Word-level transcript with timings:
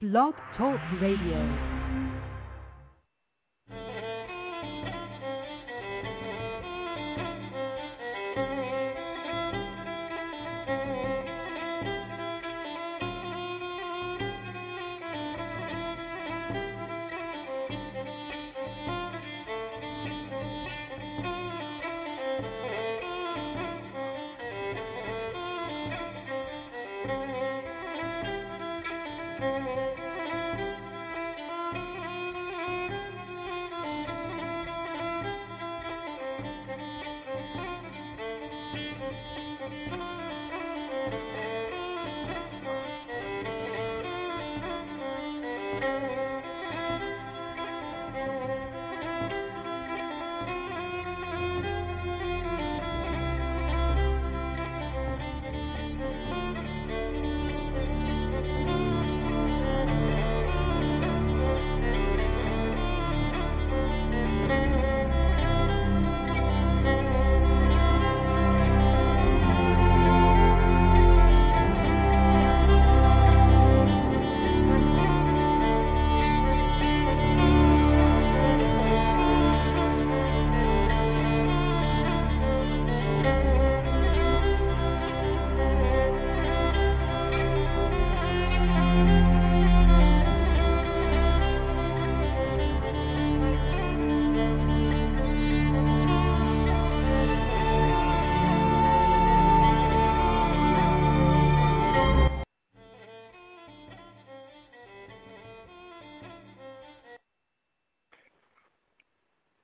Blog 0.00 0.34
Talk 0.56 0.80
Radio. 1.00 1.71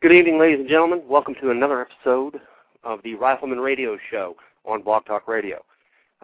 Good 0.08 0.16
evening, 0.16 0.38
ladies 0.38 0.60
and 0.60 0.68
gentlemen. 0.70 1.02
Welcome 1.06 1.34
to 1.34 1.50
another 1.50 1.82
episode 1.82 2.40
of 2.82 3.02
the 3.02 3.14
Rifleman 3.16 3.60
Radio 3.60 3.98
Show 4.10 4.36
on 4.64 4.80
Blog 4.80 5.04
Talk 5.04 5.28
Radio. 5.28 5.62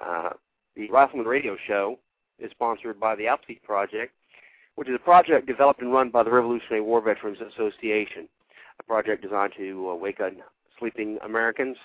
Uh, 0.00 0.30
the 0.74 0.90
Rifleman 0.90 1.26
Radio 1.26 1.54
Show 1.66 1.98
is 2.38 2.50
sponsored 2.50 2.98
by 2.98 3.14
the 3.14 3.26
Appleseed 3.26 3.62
Project, 3.62 4.14
which 4.76 4.88
is 4.88 4.94
a 4.94 4.98
project 4.98 5.46
developed 5.46 5.82
and 5.82 5.92
run 5.92 6.08
by 6.08 6.22
the 6.22 6.30
Revolutionary 6.30 6.80
War 6.80 7.02
Veterans 7.02 7.36
Association, 7.42 8.26
a 8.80 8.82
project 8.84 9.20
designed 9.22 9.52
to 9.58 9.90
awaken 9.90 10.38
sleeping 10.78 11.18
Americans, 11.22 11.76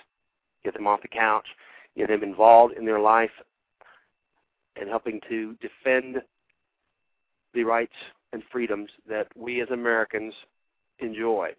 get 0.64 0.72
them 0.72 0.86
off 0.86 1.02
the 1.02 1.08
couch, 1.08 1.48
get 1.98 2.08
them 2.08 2.22
involved 2.22 2.78
in 2.78 2.86
their 2.86 3.00
life, 3.00 3.42
and 4.76 4.88
helping 4.88 5.20
to 5.28 5.54
defend 5.60 6.22
the 7.52 7.62
rights 7.62 7.92
and 8.32 8.42
freedoms 8.50 8.88
that 9.06 9.26
we 9.36 9.60
as 9.60 9.68
Americans 9.68 10.32
enjoy. 11.00 11.50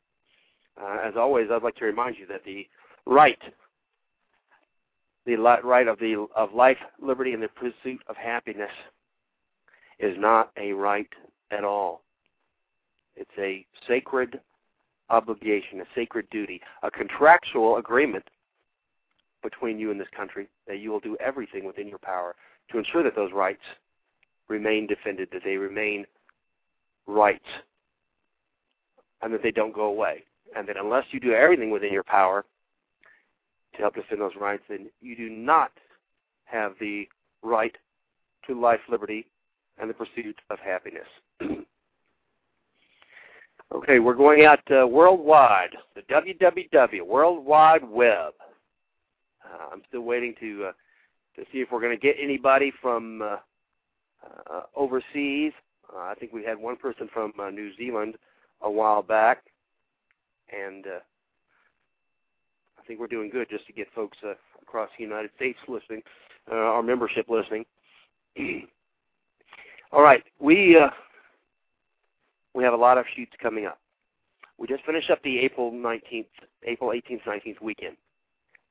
Uh, 0.79 0.97
as 1.03 1.13
always, 1.15 1.47
I'd 1.51 1.63
like 1.63 1.75
to 1.77 1.85
remind 1.85 2.17
you 2.17 2.25
that 2.27 2.43
the 2.43 2.67
right, 3.05 3.41
the 5.25 5.35
right 5.35 5.87
of 5.87 5.99
the 5.99 6.27
of 6.35 6.53
life, 6.53 6.77
liberty, 7.01 7.33
and 7.33 7.43
the 7.43 7.49
pursuit 7.49 8.01
of 8.07 8.15
happiness 8.15 8.71
is 9.99 10.15
not 10.17 10.51
a 10.57 10.73
right 10.73 11.09
at 11.51 11.63
all. 11.63 12.01
It's 13.15 13.31
a 13.37 13.65
sacred 13.87 14.39
obligation, 15.09 15.81
a 15.81 15.85
sacred 15.93 16.27
duty, 16.31 16.61
a 16.83 16.89
contractual 16.89 17.77
agreement 17.77 18.23
between 19.43 19.77
you 19.77 19.91
and 19.91 19.99
this 19.99 20.07
country 20.15 20.47
that 20.67 20.79
you 20.79 20.91
will 20.91 20.99
do 20.99 21.17
everything 21.19 21.65
within 21.65 21.87
your 21.87 21.97
power 21.99 22.35
to 22.71 22.77
ensure 22.77 23.03
that 23.03 23.15
those 23.15 23.33
rights 23.33 23.61
remain 24.47 24.87
defended, 24.87 25.27
that 25.33 25.41
they 25.43 25.57
remain 25.57 26.05
rights, 27.07 27.45
and 29.21 29.33
that 29.33 29.43
they 29.43 29.51
don't 29.51 29.73
go 29.73 29.85
away 29.85 30.23
and 30.55 30.67
that 30.67 30.77
unless 30.77 31.05
you 31.11 31.19
do 31.19 31.33
everything 31.33 31.71
within 31.71 31.93
your 31.93 32.03
power 32.03 32.45
to 33.73 33.77
help 33.81 33.95
defend 33.95 34.21
those 34.21 34.35
rights, 34.39 34.63
then 34.69 34.89
you 35.01 35.15
do 35.15 35.29
not 35.29 35.71
have 36.45 36.73
the 36.79 37.07
right 37.41 37.75
to 38.47 38.59
life, 38.59 38.79
liberty, 38.89 39.25
and 39.77 39.89
the 39.89 39.93
pursuit 39.93 40.35
of 40.49 40.59
happiness. 40.59 41.07
okay, 43.73 43.99
we're 43.99 44.13
going 44.13 44.45
out 44.45 44.59
uh, 44.71 44.85
worldwide, 44.85 45.75
the 45.95 46.01
WWW, 46.01 47.05
World 47.05 47.45
Wide 47.45 47.83
Web. 47.83 48.33
Uh, 49.43 49.67
I'm 49.71 49.81
still 49.87 50.01
waiting 50.01 50.35
to 50.39 50.65
uh, 50.65 50.71
to 51.37 51.43
see 51.51 51.59
if 51.59 51.71
we're 51.71 51.79
going 51.79 51.97
to 51.97 52.01
get 52.01 52.17
anybody 52.21 52.73
from 52.81 53.21
uh, 53.21 53.37
uh, 54.51 54.63
overseas. 54.75 55.53
Uh, 55.93 55.99
I 55.99 56.13
think 56.19 56.33
we 56.33 56.43
had 56.43 56.57
one 56.57 56.75
person 56.75 57.07
from 57.13 57.31
New 57.53 57.73
Zealand 57.77 58.15
a 58.61 58.69
while 58.69 59.01
back 59.01 59.43
and 60.51 60.87
uh, 60.87 60.99
I 62.79 62.85
think 62.85 62.99
we're 62.99 63.07
doing 63.07 63.29
good 63.29 63.47
just 63.49 63.67
to 63.67 63.73
get 63.73 63.87
folks 63.93 64.17
uh, 64.25 64.33
across 64.61 64.89
the 64.97 65.03
United 65.03 65.31
States 65.35 65.59
listening, 65.67 66.01
uh, 66.51 66.55
our 66.55 66.83
membership 66.83 67.27
listening. 67.29 67.65
All 69.91 70.01
right, 70.01 70.23
we 70.39 70.77
uh, 70.77 70.89
we 72.53 72.63
have 72.63 72.73
a 72.73 72.77
lot 72.77 72.97
of 72.97 73.05
shoots 73.15 73.33
coming 73.41 73.65
up. 73.65 73.79
We 74.57 74.67
just 74.67 74.85
finished 74.85 75.09
up 75.09 75.21
the 75.23 75.39
April 75.39 75.71
19th, 75.71 76.25
April 76.63 76.91
18th, 76.91 77.23
19th 77.23 77.61
weekend, 77.61 77.97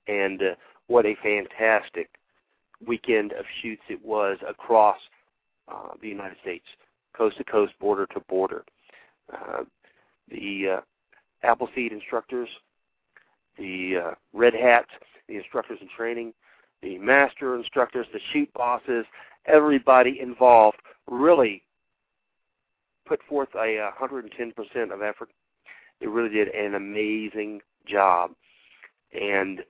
and 0.06 0.42
uh, 0.42 0.54
what 0.86 1.06
a 1.06 1.16
fantastic 1.22 2.10
weekend 2.86 3.32
of 3.32 3.44
shoots 3.62 3.82
it 3.88 4.04
was 4.04 4.38
across 4.48 4.98
uh, 5.68 5.90
the 6.00 6.08
United 6.08 6.36
States, 6.42 6.64
coast 7.16 7.36
to 7.38 7.44
coast, 7.44 7.72
border 7.80 8.06
to 8.06 8.20
border. 8.28 8.64
Uh, 9.32 9.64
the 10.30 10.78
uh, 10.78 10.80
Appleseed 11.42 11.92
instructors, 11.92 12.48
the 13.58 13.96
uh, 13.96 14.10
Red 14.32 14.54
Hats, 14.54 14.90
the 15.28 15.36
instructors 15.36 15.78
in 15.80 15.88
training, 15.96 16.32
the 16.82 16.98
master 16.98 17.56
instructors, 17.56 18.06
the 18.12 18.20
shoot 18.32 18.52
bosses, 18.54 19.04
everybody 19.46 20.18
involved 20.20 20.78
really 21.08 21.62
put 23.06 23.20
forth 23.28 23.48
a 23.54 23.90
110% 24.00 24.92
of 24.92 25.02
effort. 25.02 25.30
They 26.00 26.06
really 26.06 26.30
did 26.30 26.48
an 26.48 26.74
amazing 26.74 27.60
job, 27.86 28.30
and 29.12 29.60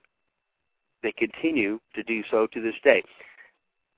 they 1.03 1.11
continue 1.11 1.79
to 1.95 2.03
do 2.03 2.23
so 2.29 2.47
to 2.47 2.61
this 2.61 2.75
day. 2.83 3.03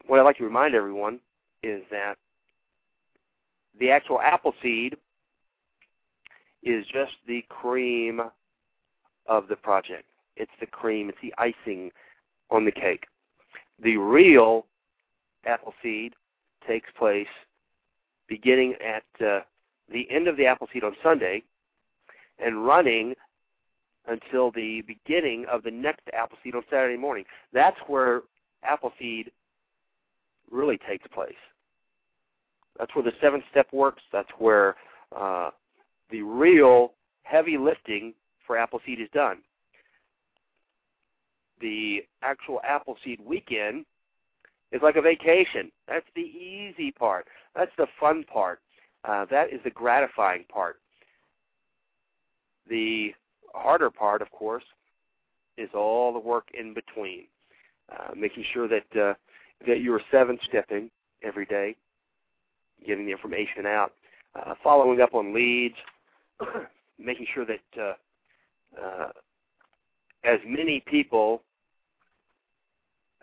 What 0.08 0.20
I'd 0.20 0.24
like 0.24 0.38
to 0.38 0.44
remind 0.44 0.76
everyone 0.76 1.20
is 1.62 1.82
that 1.92 2.16
the 3.80 3.90
actual 3.90 4.22
Appleseed 4.22 4.96
is 6.63 6.86
just 6.86 7.13
the 7.27 7.44
cream 7.50 8.21
of 9.27 9.48
the 9.48 9.56
project. 9.56 10.06
It's 10.36 10.51
the 10.60 10.65
cream, 10.65 11.10
it's 11.10 11.18
the 11.21 11.33
icing 11.38 11.92
on 12.50 12.65
the 12.65 12.71
cake. 12.71 13.06
The 13.81 13.98
real 13.98 14.65
apple 15.45 15.74
Appleseed 15.83 16.13
takes 16.68 16.89
place 16.98 17.27
beginning 18.27 18.75
at 18.75 19.25
uh, 19.25 19.42
the 19.92 20.10
end 20.10 20.27
of 20.27 20.38
the 20.38 20.45
apple 20.45 20.68
Appleseed 20.68 20.83
on 20.83 20.95
Sunday 21.04 21.44
and 22.39 22.66
running 22.66 23.13
until 24.07 24.51
the 24.51 24.81
beginning 24.81 25.45
of 25.51 25.63
the 25.63 25.71
next 25.71 26.01
apple 26.13 26.38
Appleseed 26.38 26.56
on 26.56 26.63
Saturday 26.69 26.98
morning. 26.98 27.25
That's 27.51 27.77
where 27.88 28.21
apple 28.63 28.92
Appleseed 28.92 29.31
really 30.51 30.77
takes 30.77 31.07
place. 31.13 31.33
That's 32.77 32.94
where 32.95 33.04
the 33.04 33.13
seventh 33.21 33.44
step 33.51 33.68
works. 33.71 34.01
That's 34.12 34.30
where 34.38 34.75
uh, 35.16 35.51
the 36.10 36.22
real 36.22 36.94
heavy 37.24 37.58
lifting 37.58 38.14
for 38.46 38.58
Appleseed 38.58 39.00
is 39.00 39.10
done. 39.14 39.40
The 41.62 42.04
actual 42.22 42.60
Appleseed 42.64 43.20
weekend 43.26 43.86
is 44.72 44.82
like 44.82 44.96
a 44.96 45.02
vacation. 45.02 45.72
That's 45.88 46.06
the 46.16 46.22
easy 46.22 46.92
part. 46.92 47.28
That's 47.56 47.72
the 47.78 47.88
fun 48.00 48.24
part. 48.26 48.60
Uh, 49.06 49.26
that 49.32 49.54
is 49.54 49.60
the 49.64 49.70
gratifying 49.70 50.46
part. 50.52 50.78
The 52.70 53.14
harder 53.54 53.90
part, 53.90 54.22
of 54.22 54.32
course, 54.32 54.64
is 55.58 55.70
all 55.74 56.14
the 56.14 56.20
work 56.20 56.48
in 56.58 56.74
between, 56.74 57.26
uh, 57.92 58.14
making 58.16 58.46
sure 58.54 58.68
that 58.68 59.00
uh, 59.00 59.14
that 59.68 59.82
you're 59.82 60.02
seven 60.12 60.40
stepping 60.44 60.90
every 61.24 61.46
day, 61.46 61.76
getting 62.86 63.06
the 63.06 63.12
information 63.12 63.66
out, 63.66 63.94
uh, 64.36 64.56
following 64.64 65.02
up 65.02 65.14
on 65.14 65.34
leads, 65.34 65.76
making 67.00 67.27
sure 67.33 67.45
that 67.45 67.81
uh, 67.81 67.94
uh, 68.81 69.09
as 70.24 70.39
many 70.45 70.83
people 70.88 71.44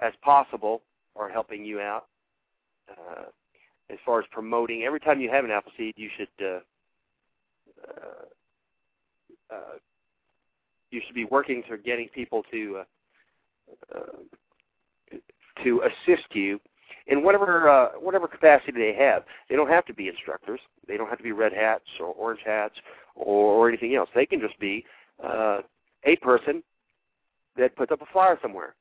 as 0.00 0.12
possible 0.22 0.82
are 1.16 1.28
helping 1.28 1.64
you 1.64 1.80
out. 1.80 2.06
Uh, 2.90 3.24
as 3.90 3.98
far 4.06 4.20
as 4.20 4.26
promoting, 4.30 4.84
every 4.84 5.00
time 5.00 5.20
you 5.20 5.30
have 5.30 5.44
an 5.44 5.50
apple 5.50 5.72
seed, 5.76 5.94
you 5.96 6.08
should 6.16 6.28
uh, 6.40 6.60
uh, 7.88 9.54
uh, 9.54 9.76
you 10.90 11.00
should 11.04 11.14
be 11.14 11.24
working 11.24 11.62
to 11.68 11.76
getting 11.78 12.08
people 12.08 12.42
to 12.50 12.82
uh, 13.94 13.98
uh, 13.98 15.16
to 15.64 15.82
assist 15.82 16.26
you 16.32 16.60
in 17.06 17.22
whatever 17.22 17.69
uh, 17.69 17.88
whatever 17.98 18.28
capacity 18.28 18.72
they 18.72 18.94
have. 18.94 19.25
They 19.48 19.56
don't 19.56 19.69
have 19.69 19.87
to 19.87 19.94
be 19.94 20.08
instructors. 20.08 20.60
They 20.87 20.96
don't 20.96 21.08
have 21.08 21.19
to 21.19 21.25
be 21.25 21.32
red 21.32 21.52
hats 21.52 21.84
or 21.98 22.06
orange 22.06 22.40
hats 22.44 22.75
or, 23.14 23.54
or 23.54 23.69
anything 23.69 23.94
else. 23.94 24.08
They 24.14 24.26
can 24.26 24.40
just 24.40 24.58
be 24.58 24.84
uh, 25.22 25.60
a 26.04 26.16
person 26.16 26.62
that 27.56 27.76
puts 27.76 27.92
up 27.92 28.02
a 28.02 28.06
flyer 28.12 28.38
somewhere. 28.40 28.75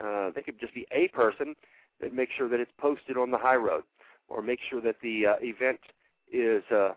Uh, 0.00 0.30
they 0.34 0.42
could 0.42 0.58
just 0.58 0.74
be 0.74 0.86
a 0.92 1.08
person 1.08 1.54
that 2.00 2.12
makes 2.12 2.32
sure 2.36 2.48
that 2.48 2.60
it's 2.60 2.72
posted 2.78 3.16
on 3.16 3.30
the 3.30 3.38
high 3.38 3.56
road, 3.56 3.84
or 4.28 4.42
make 4.42 4.58
sure 4.68 4.80
that 4.80 4.96
the 5.02 5.26
uh, 5.26 5.34
event 5.40 5.80
is 6.32 6.62
uh, 6.72 6.92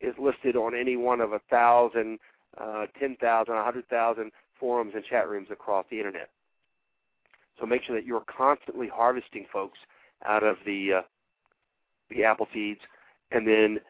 is 0.00 0.14
listed 0.18 0.56
on 0.56 0.74
any 0.74 0.96
one 0.96 1.20
of 1.20 1.32
a 1.32 1.40
thousand, 1.50 2.18
uh, 2.60 2.86
ten 2.98 3.16
thousand, 3.20 3.54
a 3.54 3.64
hundred 3.64 3.88
thousand 3.88 4.32
forums 4.58 4.92
and 4.94 5.04
chat 5.04 5.28
rooms 5.28 5.48
across 5.50 5.84
the 5.90 5.98
internet. 5.98 6.30
So 7.58 7.66
make 7.66 7.82
sure 7.84 7.94
that 7.94 8.06
you're 8.06 8.24
constantly 8.26 8.88
harvesting 8.88 9.46
folks 9.52 9.78
out 10.26 10.42
of 10.42 10.56
the 10.66 10.94
uh, 10.94 11.02
the 12.10 12.24
apple 12.24 12.48
seeds, 12.52 12.80
and 13.30 13.46
then 13.46 13.80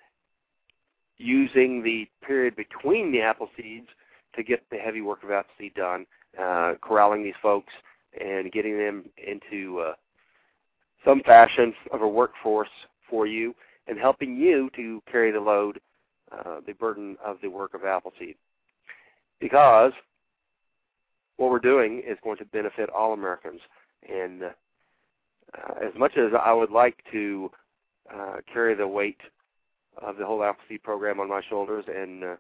using 1.17 1.83
the 1.83 2.09
period 2.27 2.57
between 2.57 3.13
the 3.13 3.21
apple 3.21 3.49
seeds 3.57 3.89
to 4.37 4.43
get 4.43 4.63
the 4.71 4.77
heavy 4.77 5.01
work 5.01 5.23
of 5.23 5.31
apple 5.31 5.53
seed 5.59 5.75
done, 5.75 6.07
uh, 6.41 6.75
corralling 6.81 7.23
these 7.23 7.35
folks 7.43 7.73
and 8.21 8.53
getting 8.53 8.79
them 8.79 9.05
into 9.27 9.81
uh, 9.81 9.95
some 11.05 11.21
fashion 11.23 11.75
of 11.93 12.03
a 12.03 12.09
workforce 12.09 12.69
for 13.09 13.27
you 13.27 13.55
and 13.87 13.99
helping 13.99 14.37
you 14.37 14.71
to 14.75 15.03
carry 15.11 15.31
the 15.31 15.41
load, 15.41 15.81
uh, 16.33 16.61
the 16.67 16.73
burden 16.75 17.17
of 17.25 17.37
the 17.43 17.49
work 17.49 17.75
of 17.75 17.85
Appleseed. 17.85 18.37
Because 19.41 19.93
what 21.37 21.51
we're 21.51 21.59
doing 21.59 22.03
is 22.07 22.19
going 22.23 22.39
to 22.39 22.45
benefit 22.45 22.91
all 22.91 23.13
Americans. 23.13 23.61
And 24.09 24.45
uh, 24.45 25.75
as 25.83 25.93
much 25.97 26.17
as 26.17 26.33
I 26.41 26.53
would 26.53 26.71
like 26.71 26.97
to 27.13 27.51
uh, 28.15 28.37
carry 28.53 28.75
the 28.75 28.87
weight 28.87 29.21
of 30.01 30.17
the 30.17 30.27
whole 30.27 30.43
Appleseed 30.43 30.83
program 30.83 31.21
on 31.21 31.29
my 31.29 31.41
shoulders 31.49 31.85
and 31.89 32.25
uh, 32.25 32.37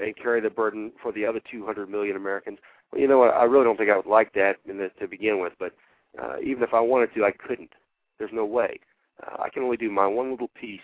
and 0.00 0.16
carry 0.16 0.40
the 0.40 0.50
burden 0.50 0.90
for 1.00 1.12
the 1.12 1.24
other 1.24 1.40
200 1.48 1.88
million 1.88 2.16
Americans, 2.16 2.58
well, 2.90 3.00
you 3.00 3.06
know 3.06 3.18
what? 3.18 3.34
I 3.34 3.44
really 3.44 3.64
don't 3.64 3.76
think 3.76 3.90
I 3.90 3.96
would 3.96 4.06
like 4.06 4.32
that 4.34 4.56
in 4.68 4.76
the, 4.76 4.90
to 4.98 5.06
begin 5.06 5.40
with. 5.40 5.52
But 5.58 5.72
uh, 6.20 6.40
even 6.44 6.62
if 6.62 6.74
I 6.74 6.80
wanted 6.80 7.14
to, 7.14 7.24
I 7.24 7.30
couldn't. 7.30 7.70
There's 8.18 8.32
no 8.32 8.44
way. 8.44 8.80
Uh, 9.22 9.42
I 9.42 9.50
can 9.50 9.62
only 9.62 9.76
do 9.76 9.90
my 9.90 10.06
one 10.06 10.32
little 10.32 10.50
piece, 10.60 10.80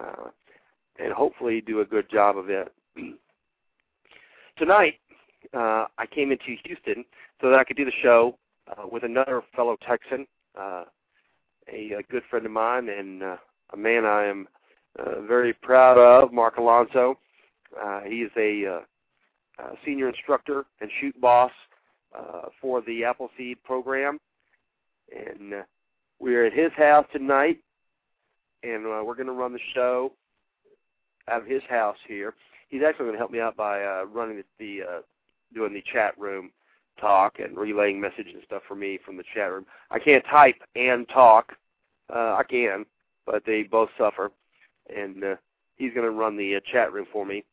uh, 0.00 0.30
and 0.98 1.12
hopefully 1.12 1.60
do 1.60 1.80
a 1.80 1.84
good 1.84 2.08
job 2.10 2.38
of 2.38 2.48
it. 2.48 2.72
Tonight, 4.58 4.94
uh, 5.54 5.86
I 5.98 6.06
came 6.06 6.32
into 6.32 6.56
Houston 6.64 7.04
so 7.40 7.50
that 7.50 7.58
I 7.58 7.64
could 7.64 7.76
do 7.76 7.84
the 7.84 7.92
show 8.02 8.38
uh, 8.68 8.86
with 8.90 9.04
another 9.04 9.42
fellow 9.54 9.76
Texan, 9.86 10.26
uh, 10.58 10.84
a, 11.72 11.92
a 11.92 12.02
good 12.10 12.22
friend 12.30 12.46
of 12.46 12.52
mine, 12.52 12.88
and 12.88 13.22
uh, 13.22 13.36
a 13.72 13.76
man 13.76 14.04
I 14.04 14.24
am 14.24 14.48
uh, 14.98 15.20
very 15.22 15.52
proud 15.52 15.98
of, 15.98 16.32
Mark 16.32 16.56
Alonso. 16.56 17.18
Uh, 17.80 18.00
he 18.00 18.22
is 18.22 18.30
a 18.36 18.66
uh, 18.66 18.80
uh, 19.62 19.72
senior 19.84 20.08
instructor 20.08 20.64
and 20.80 20.90
shoot 21.00 21.18
boss 21.20 21.52
uh, 22.16 22.42
for 22.60 22.82
the 22.82 23.04
Appleseed 23.04 23.62
program, 23.64 24.18
and 25.14 25.54
uh, 25.54 25.62
we're 26.18 26.46
at 26.46 26.52
his 26.52 26.72
house 26.72 27.06
tonight, 27.12 27.58
and 28.62 28.86
uh, 28.86 29.02
we're 29.04 29.14
going 29.14 29.26
to 29.26 29.32
run 29.32 29.52
the 29.52 29.58
show 29.74 30.12
out 31.28 31.42
of 31.42 31.46
his 31.46 31.62
house 31.68 31.96
here. 32.06 32.34
He's 32.68 32.82
actually 32.86 33.06
going 33.06 33.14
to 33.14 33.18
help 33.18 33.30
me 33.30 33.40
out 33.40 33.56
by 33.56 33.82
uh, 33.82 34.04
running 34.12 34.36
the, 34.38 34.44
the 34.58 34.82
uh, 34.82 35.00
doing 35.56 35.72
the 35.72 35.82
chat 35.92 36.16
room 36.18 36.50
talk 37.00 37.38
and 37.38 37.56
relaying 37.56 38.00
messages 38.00 38.34
and 38.34 38.42
stuff 38.44 38.62
for 38.66 38.74
me 38.74 38.98
from 39.04 39.16
the 39.16 39.24
chat 39.34 39.50
room. 39.50 39.66
I 39.90 39.98
can't 39.98 40.24
type 40.30 40.56
and 40.74 41.08
talk. 41.08 41.52
Uh, 42.14 42.36
I 42.38 42.42
can, 42.48 42.86
but 43.26 43.42
they 43.44 43.64
both 43.64 43.88
suffer, 43.98 44.30
and 44.94 45.24
uh, 45.24 45.36
he's 45.74 45.92
going 45.92 46.06
to 46.06 46.12
run 46.12 46.36
the 46.36 46.56
uh, 46.56 46.60
chat 46.70 46.92
room 46.92 47.06
for 47.12 47.26
me 47.26 47.44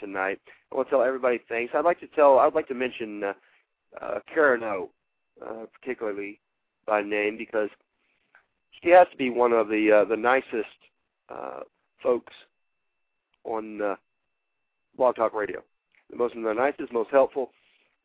tonight. 0.00 0.40
I 0.72 0.76
want 0.76 0.88
to 0.88 0.90
tell 0.90 1.02
everybody 1.02 1.40
thanks. 1.48 1.74
I'd 1.76 1.84
like 1.84 2.00
to 2.00 2.08
tell. 2.08 2.40
I'd 2.40 2.54
like 2.54 2.66
to 2.68 2.74
mention 2.74 3.22
uh, 3.22 3.32
uh, 4.00 4.18
Karen 4.32 4.64
O, 4.64 4.90
uh, 5.44 5.66
particularly 5.80 6.40
by 6.86 7.02
name, 7.02 7.36
because 7.38 7.68
she 8.82 8.90
has 8.90 9.06
to 9.12 9.16
be 9.16 9.30
one 9.30 9.52
of 9.52 9.68
the 9.68 9.92
uh, 9.92 10.04
the 10.04 10.16
nicest 10.16 10.66
uh, 11.28 11.60
folks 12.02 12.32
on 13.44 13.80
uh, 13.80 13.94
Blog 14.96 15.16
Talk 15.16 15.34
Radio. 15.34 15.62
The 16.10 16.16
most 16.16 16.34
the 16.34 16.52
nicest, 16.52 16.92
most 16.92 17.10
helpful, 17.10 17.50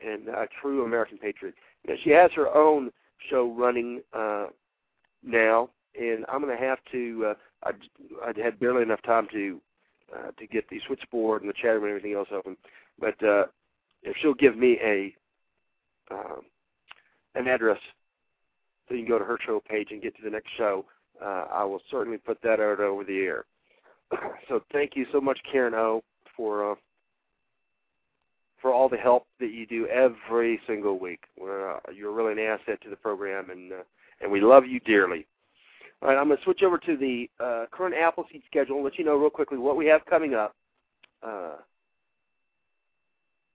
and 0.06 0.28
a 0.28 0.48
true 0.62 0.86
American 0.86 1.18
patriot. 1.18 1.56
Know, 1.88 1.96
she 2.04 2.12
has 2.12 2.32
her 2.34 2.54
own 2.56 2.92
show 3.30 3.54
running 3.54 4.02
uh, 4.14 4.48
now, 5.24 5.70
and 6.00 6.26
I'm 6.28 6.42
going 6.42 6.56
to 6.56 6.64
have 6.64 6.80
to. 6.92 7.28
Uh, 7.28 7.34
I 7.64 7.72
I 8.24 8.42
had 8.42 8.60
barely 8.60 8.84
enough 8.84 9.02
time 9.04 9.28
to 9.32 9.62
uh, 10.16 10.32
to 10.38 10.48
get 10.48 10.70
the 10.70 10.80
switchboard 10.88 11.42
and 11.42 11.50
the 11.50 11.54
chat 11.54 11.74
room 11.74 11.84
and 11.84 11.90
everything 11.92 12.14
else 12.14 12.30
open. 12.32 12.58
But 13.00 13.22
uh, 13.24 13.46
if 14.04 14.16
she'll 14.22 14.34
give 14.34 14.58
me 14.58 14.78
a 14.84 15.16
um, 16.12 16.42
an 17.36 17.48
address 17.48 17.80
so 18.88 18.94
you 18.94 19.02
can 19.02 19.10
go 19.10 19.20
to 19.20 19.26
her 19.26 19.40
show 19.46 19.62
page 19.68 19.88
and 19.92 20.02
get 20.02 20.16
to 20.18 20.22
the 20.24 20.30
next 20.30 20.50
show, 20.58 20.86
uh, 21.22 21.46
I 21.52 21.64
will 21.64 21.82
certainly 21.90 22.18
put 22.18 22.42
that 22.44 22.60
out 22.60 22.80
over 22.80 23.04
the 23.04 23.20
air. 23.20 23.46
so 24.48 24.62
thank 24.72 24.96
you 24.96 25.06
so 25.12 25.20
much, 25.20 25.40
Karen 25.52 25.74
O, 25.74 26.04
for 26.38 26.72
uh, 26.72 26.76
for 28.66 28.74
all 28.74 28.90
the 28.90 28.98
help 28.98 29.28
that 29.40 29.52
you 29.52 29.68
do 29.68 29.86
every 29.86 30.60
single 30.66 30.98
week. 30.98 31.20
Uh, 31.40 31.78
you're 31.94 32.12
really 32.12 32.32
an 32.32 32.40
asset 32.40 32.82
to 32.82 32.90
the 32.90 32.96
program, 32.96 33.52
and 33.52 33.72
uh, 33.72 33.84
and 34.22 34.32
we 34.32 34.42
love 34.42 34.66
you 34.66 34.80
dearly. 34.80 35.28
All 36.02 36.10
right, 36.10 36.18
I'm 36.18 36.26
going 36.26 36.40
to 36.40 36.44
switch 36.44 36.64
over 36.64 36.80
to 36.80 36.98
the 36.98 37.30
uh, 37.40 37.66
current 37.70 37.94
Appleseed 37.94 38.42
schedule 38.48 38.78
and 38.78 38.84
let 38.84 38.98
you 38.98 39.06
know 39.06 39.18
real 39.18 39.30
quickly 39.30 39.60
what 39.60 39.78
we 39.78 39.86
have 39.86 40.04
coming 40.08 40.34
up 40.34 40.56
uh, 41.22 41.58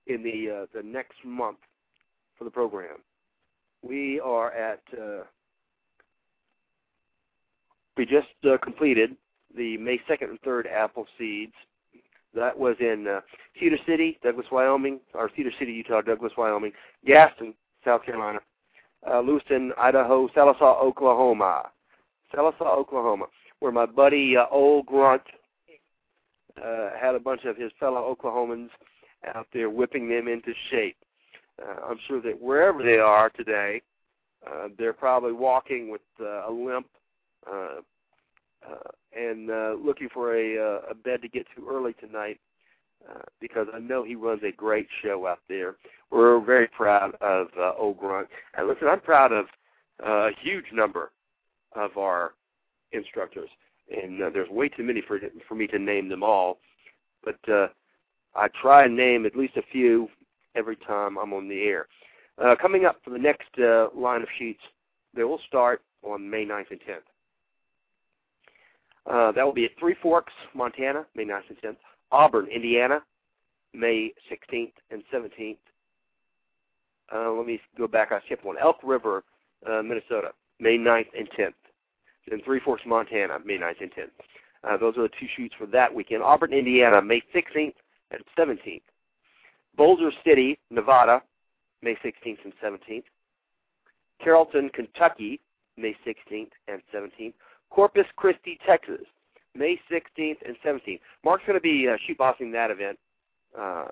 in 0.07 0.23
the 0.23 0.63
uh, 0.63 0.67
the 0.73 0.87
next 0.87 1.17
month 1.25 1.59
for 2.39 2.45
the 2.45 2.51
program. 2.51 2.99
We 3.83 4.21
are 4.21 4.53
at 4.53 4.81
uh, 4.97 5.25
we 7.97 8.07
just 8.07 8.29
uh, 8.49 8.59
completed 8.63 9.17
the 9.57 9.77
May 9.79 9.99
2nd 10.09 10.31
and 10.31 10.41
3rd 10.43 10.67
Appleseeds. 10.73 11.51
That 12.35 12.57
was 12.57 12.77
in 12.81 13.07
uh, 13.09 13.21
Cedar 13.59 13.79
City, 13.87 14.19
Douglas, 14.23 14.47
Wyoming, 14.53 15.01
or 15.15 15.31
Cedar 15.37 15.51
City, 15.59 15.73
Utah, 15.73 16.01
Douglas, 16.01 16.33
Wyoming, 16.37 16.73
Gaston, 17.05 17.55
South 17.85 18.05
Carolina, 18.05 18.41
uh, 19.11 19.21
Lewiston, 19.21 19.73
Idaho, 19.79 20.29
Sallisaw, 20.29 20.81
Oklahoma, 20.83 21.71
Sallisaw, 22.35 22.77
Oklahoma, 22.77 23.27
where 23.59 23.73
my 23.73 23.87
buddy 23.87 24.37
uh, 24.37 24.47
Old 24.51 24.87
Grunt 24.87 25.23
uh, 26.63 26.91
had 27.01 27.15
a 27.15 27.21
bunch 27.21 27.45
of 27.45 27.57
his 27.57 27.73
fellow 27.81 28.15
Oklahomans 28.15 28.71
out 29.35 29.47
there 29.53 29.71
whipping 29.71 30.09
them 30.09 30.29
into 30.29 30.53
shape. 30.71 30.97
Uh, 31.61 31.87
I'm 31.89 31.99
sure 32.07 32.23
that 32.23 32.41
wherever 32.41 32.83
they 32.83 32.99
are 32.99 33.31
today, 33.31 33.83
uh, 34.47 34.69
they're 34.79 34.93
probably 34.93 35.33
walking 35.33 35.91
with 35.91 36.01
uh, 36.21 36.49
a 36.49 36.51
limp 36.51 36.87
uh, 37.51 37.81
uh, 38.67 38.91
and 39.17 39.51
uh, 39.51 39.75
looking 39.83 40.09
for 40.13 40.37
a, 40.37 40.59
uh, 40.59 40.81
a 40.91 40.95
bed 40.95 41.23
to 41.23 41.29
get 41.29 41.47
to 41.57 41.69
early 41.69 41.95
tonight 41.95 42.39
uh, 43.09 43.23
because 43.41 43.67
I 43.75 43.79
know 43.79 44.05
he 44.05 44.15
runs 44.15 44.43
a 44.43 44.53
great 44.53 44.87
show 45.03 45.27
out 45.27 45.41
there. 45.49 45.77
We're 46.11 46.41
very 46.41 46.69
proud 46.69 47.15
of 47.21 47.49
uh, 47.59 47.73
Old 47.79 47.99
Grunt. 47.99 48.29
And 48.57 48.69
listen, 48.69 48.89
I'm 48.89 49.01
proud 49.01 49.33
of 49.33 49.47
uh, 50.05 50.29
a 50.29 50.33
huge 50.41 50.67
number 50.73 51.11
of 51.75 51.97
our 51.97 52.33
instructors, 52.93 53.49
and 53.91 54.23
uh, 54.23 54.31
there's 54.31 54.51
way 54.51 54.69
too 54.69 54.83
many 54.83 55.03
for 55.07 55.19
for 55.49 55.55
me 55.55 55.67
to 55.69 55.79
name 55.79 56.09
them 56.09 56.23
all. 56.23 56.59
But 57.25 57.39
uh, 57.49 57.69
I 58.35 58.49
try 58.61 58.85
and 58.85 58.97
name 58.97 59.27
at 59.27 59.37
least 59.37 59.57
a 59.57 59.63
few 59.71 60.09
every 60.55 60.77
time 60.77 61.17
I'm 61.19 61.33
on 61.33 61.49
the 61.49 61.63
air. 61.63 61.87
Uh, 62.43 62.57
coming 62.61 62.85
up 62.85 62.97
for 63.05 63.11
the 63.11 63.19
next 63.19 63.49
uh, 63.59 63.89
line 63.95 64.23
of 64.23 64.29
sheets, 64.39 64.63
they 65.15 65.25
will 65.25 65.41
start 65.47 65.83
on 66.03 66.29
May 66.29 66.47
9th 66.47 66.71
and 66.71 66.81
10th. 66.81 67.07
Uh, 69.11 69.33
that 69.33 69.45
will 69.45 69.53
be 69.53 69.65
at 69.65 69.73
Three 69.79 69.97
Forks, 70.01 70.33
Montana, 70.55 71.05
May 71.17 71.25
9th 71.25 71.49
and 71.49 71.59
10th. 71.61 71.77
Auburn, 72.13 72.47
Indiana, 72.47 73.03
May 73.75 74.13
16th 74.31 74.73
and 74.91 75.03
17th. 75.13 75.57
Uh, 77.13 77.33
let 77.33 77.47
me 77.47 77.61
go 77.77 77.89
back. 77.89 78.13
I 78.13 78.21
skipped 78.27 78.45
one. 78.45 78.57
Elk 78.59 78.79
River, 78.85 79.25
uh, 79.69 79.83
Minnesota, 79.83 80.31
May 80.61 80.79
9th 80.79 81.09
and 81.19 81.29
10th. 81.37 81.55
Then 82.29 82.41
Three 82.45 82.61
Forks, 82.61 82.83
Montana, 82.87 83.39
May 83.45 83.59
9th 83.59 83.81
and 83.81 83.91
10th. 83.93 84.11
Uh, 84.63 84.77
those 84.77 84.97
are 84.97 85.03
the 85.03 85.11
two 85.19 85.27
shoots 85.37 85.55
for 85.59 85.67
that 85.67 85.93
weekend. 85.93 86.23
Auburn, 86.23 86.53
Indiana, 86.53 87.03
May 87.03 87.21
16th 87.35 87.75
and 88.13 88.23
17th. 88.39 88.83
Boulder 89.77 90.13
City, 90.25 90.57
Nevada, 90.71 91.23
May 91.83 91.97
16th 91.97 92.39
and 92.45 92.53
17th. 92.63 93.05
Carrollton, 94.23 94.69
Kentucky, 94.69 95.41
May 95.77 95.97
16th 96.07 96.51
and 96.69 96.81
17th. 96.95 97.33
Corpus 97.71 98.07
Christi, 98.17 98.59
Texas, 98.67 99.01
May 99.55 99.81
16th 99.91 100.37
and 100.47 100.57
17th. 100.65 101.01
Mark's 101.25 101.45
going 101.47 101.59
to 101.59 101.61
be 101.61 101.89
uh, 101.89 101.97
shoot 102.07 102.19
bossing 102.19 102.53
that 102.53 102.71
event, 102.71 102.99
uh, 103.59 103.87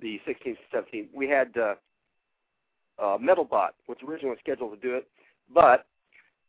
the 0.00 0.20
16th 0.26 0.56
and 0.72 0.84
17th. 0.92 1.06
We 1.14 1.28
had 1.28 1.56
uh, 1.56 1.74
uh, 2.98 3.18
Metalbot 3.18 3.70
which 3.86 4.00
originally 4.06 4.30
was 4.30 4.38
scheduled 4.40 4.80
to 4.80 4.88
do 4.88 4.94
it, 4.94 5.08
but 5.52 5.86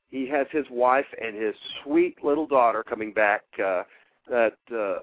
he 0.10 0.28
has 0.28 0.48
his 0.52 0.66
wife 0.72 1.06
and 1.22 1.36
his 1.36 1.54
sweet 1.84 2.24
little 2.24 2.48
daughter 2.48 2.84
coming 2.84 3.14
back 3.14 3.44
uh, 3.64 3.84
that 4.30 4.58
uh, 4.76 5.00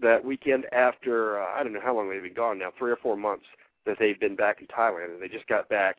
that 0.00 0.24
weekend 0.24 0.66
after 0.72 1.40
uh, 1.40 1.46
I 1.54 1.62
don't 1.62 1.72
know 1.72 1.80
how 1.82 1.96
long 1.96 2.10
they've 2.10 2.22
been 2.22 2.34
gone 2.34 2.58
now, 2.58 2.70
three 2.78 2.90
or 2.90 2.96
four 2.96 3.16
months 3.16 3.46
that 3.86 3.96
they've 3.98 4.20
been 4.20 4.36
back 4.36 4.60
in 4.60 4.66
Thailand, 4.66 5.14
and 5.14 5.22
they 5.22 5.28
just 5.28 5.46
got 5.46 5.68
back. 5.68 5.96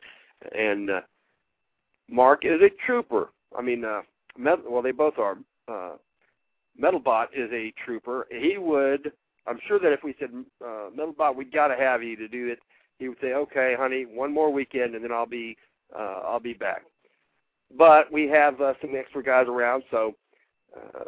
And 0.56 0.90
uh, 0.90 1.02
Mark 2.10 2.46
is 2.46 2.62
a 2.62 2.70
trooper. 2.86 3.30
I 3.58 3.62
mean, 3.62 3.84
uh, 3.84 4.02
Met- 4.38 4.70
well, 4.70 4.82
they 4.82 4.92
both 4.92 5.18
are. 5.18 5.38
Uh, 5.68 5.98
Metalbot 6.82 7.28
is 7.36 7.50
a 7.52 7.74
trooper. 7.84 8.28
He 8.32 8.58
would. 8.58 9.12
I'm 9.48 9.60
sure 9.68 9.80
that 9.80 9.92
if 9.92 10.04
we 10.04 10.16
said 10.20 10.30
uh, 10.64 10.90
Metalbot, 10.96 11.36
we 11.36 11.46
got 11.46 11.68
to 11.70 11.76
have 11.76 12.04
you 12.04 12.16
to 12.16 12.28
do 12.28 12.48
it. 12.48 12.60
He 13.00 13.10
would 13.10 13.18
say, 13.22 13.34
"Okay, 13.34 13.76
honey, 13.78 14.06
one 14.06 14.34
more 14.34 14.52
weekend, 14.52 14.96
and 14.96 15.04
then 15.04 15.12
I'll 15.12 15.26
be 15.26 15.58
uh, 15.98 16.22
I'll 16.26 16.40
be 16.40 16.54
back." 16.54 16.84
But 17.78 18.12
we 18.12 18.28
have 18.28 18.60
uh, 18.62 18.74
some 18.82 18.96
extra 18.96 19.24
guys 19.24 19.48
around, 19.48 19.84
so 19.92 20.16
uh, 20.76 21.04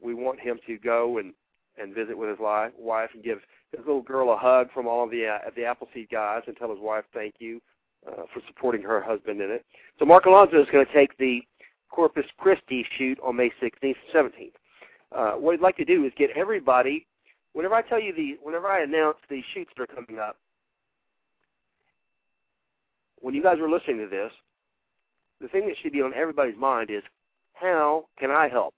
we 0.00 0.14
want 0.14 0.40
him 0.40 0.58
to 0.66 0.78
go 0.78 1.18
and 1.18 1.32
and 1.80 1.94
visit 1.94 2.16
with 2.16 2.28
his 2.28 2.38
wife, 2.38 2.72
wife 2.76 3.10
and 3.14 3.22
give 3.22 3.38
his 3.70 3.80
little 3.80 4.02
girl 4.02 4.32
a 4.32 4.36
hug 4.36 4.68
from 4.72 4.86
all 4.86 5.04
of 5.04 5.10
the 5.10 5.26
uh, 5.26 5.50
the 5.56 5.64
Appleseed 5.64 6.08
guys, 6.10 6.42
and 6.46 6.56
tell 6.56 6.70
his 6.70 6.80
wife 6.80 7.04
thank 7.14 7.34
you 7.38 7.60
uh, 8.06 8.22
for 8.32 8.40
supporting 8.46 8.82
her 8.82 9.00
husband 9.00 9.40
in 9.40 9.50
it. 9.50 9.64
So 9.98 10.04
Mark 10.04 10.26
Alonso 10.26 10.60
is 10.60 10.68
going 10.70 10.86
to 10.86 10.92
take 10.92 11.16
the 11.18 11.42
Corpus 11.90 12.26
Christi 12.38 12.86
shoot 12.96 13.18
on 13.22 13.36
May 13.36 13.50
16th, 13.62 13.96
17th. 14.14 14.52
Uh, 15.10 15.32
what 15.32 15.54
I'd 15.54 15.60
like 15.60 15.76
to 15.78 15.84
do 15.84 16.04
is 16.04 16.12
get 16.16 16.30
everybody. 16.36 17.06
Whenever 17.54 17.74
I 17.74 17.82
tell 17.82 18.00
you 18.00 18.14
the, 18.14 18.36
whenever 18.42 18.68
I 18.68 18.82
announce 18.82 19.16
the 19.28 19.42
shoots 19.54 19.70
that 19.76 19.84
are 19.84 19.86
coming 19.94 20.20
up, 20.20 20.36
when 23.20 23.34
you 23.34 23.42
guys 23.42 23.58
are 23.58 23.70
listening 23.70 23.98
to 23.98 24.06
this, 24.06 24.32
the 25.40 25.48
thing 25.48 25.66
that 25.66 25.76
should 25.82 25.92
be 25.92 26.02
on 26.02 26.12
everybody's 26.14 26.56
mind 26.56 26.90
is 26.90 27.02
how 27.54 28.06
can 28.18 28.30
I 28.30 28.48
help 28.48 28.74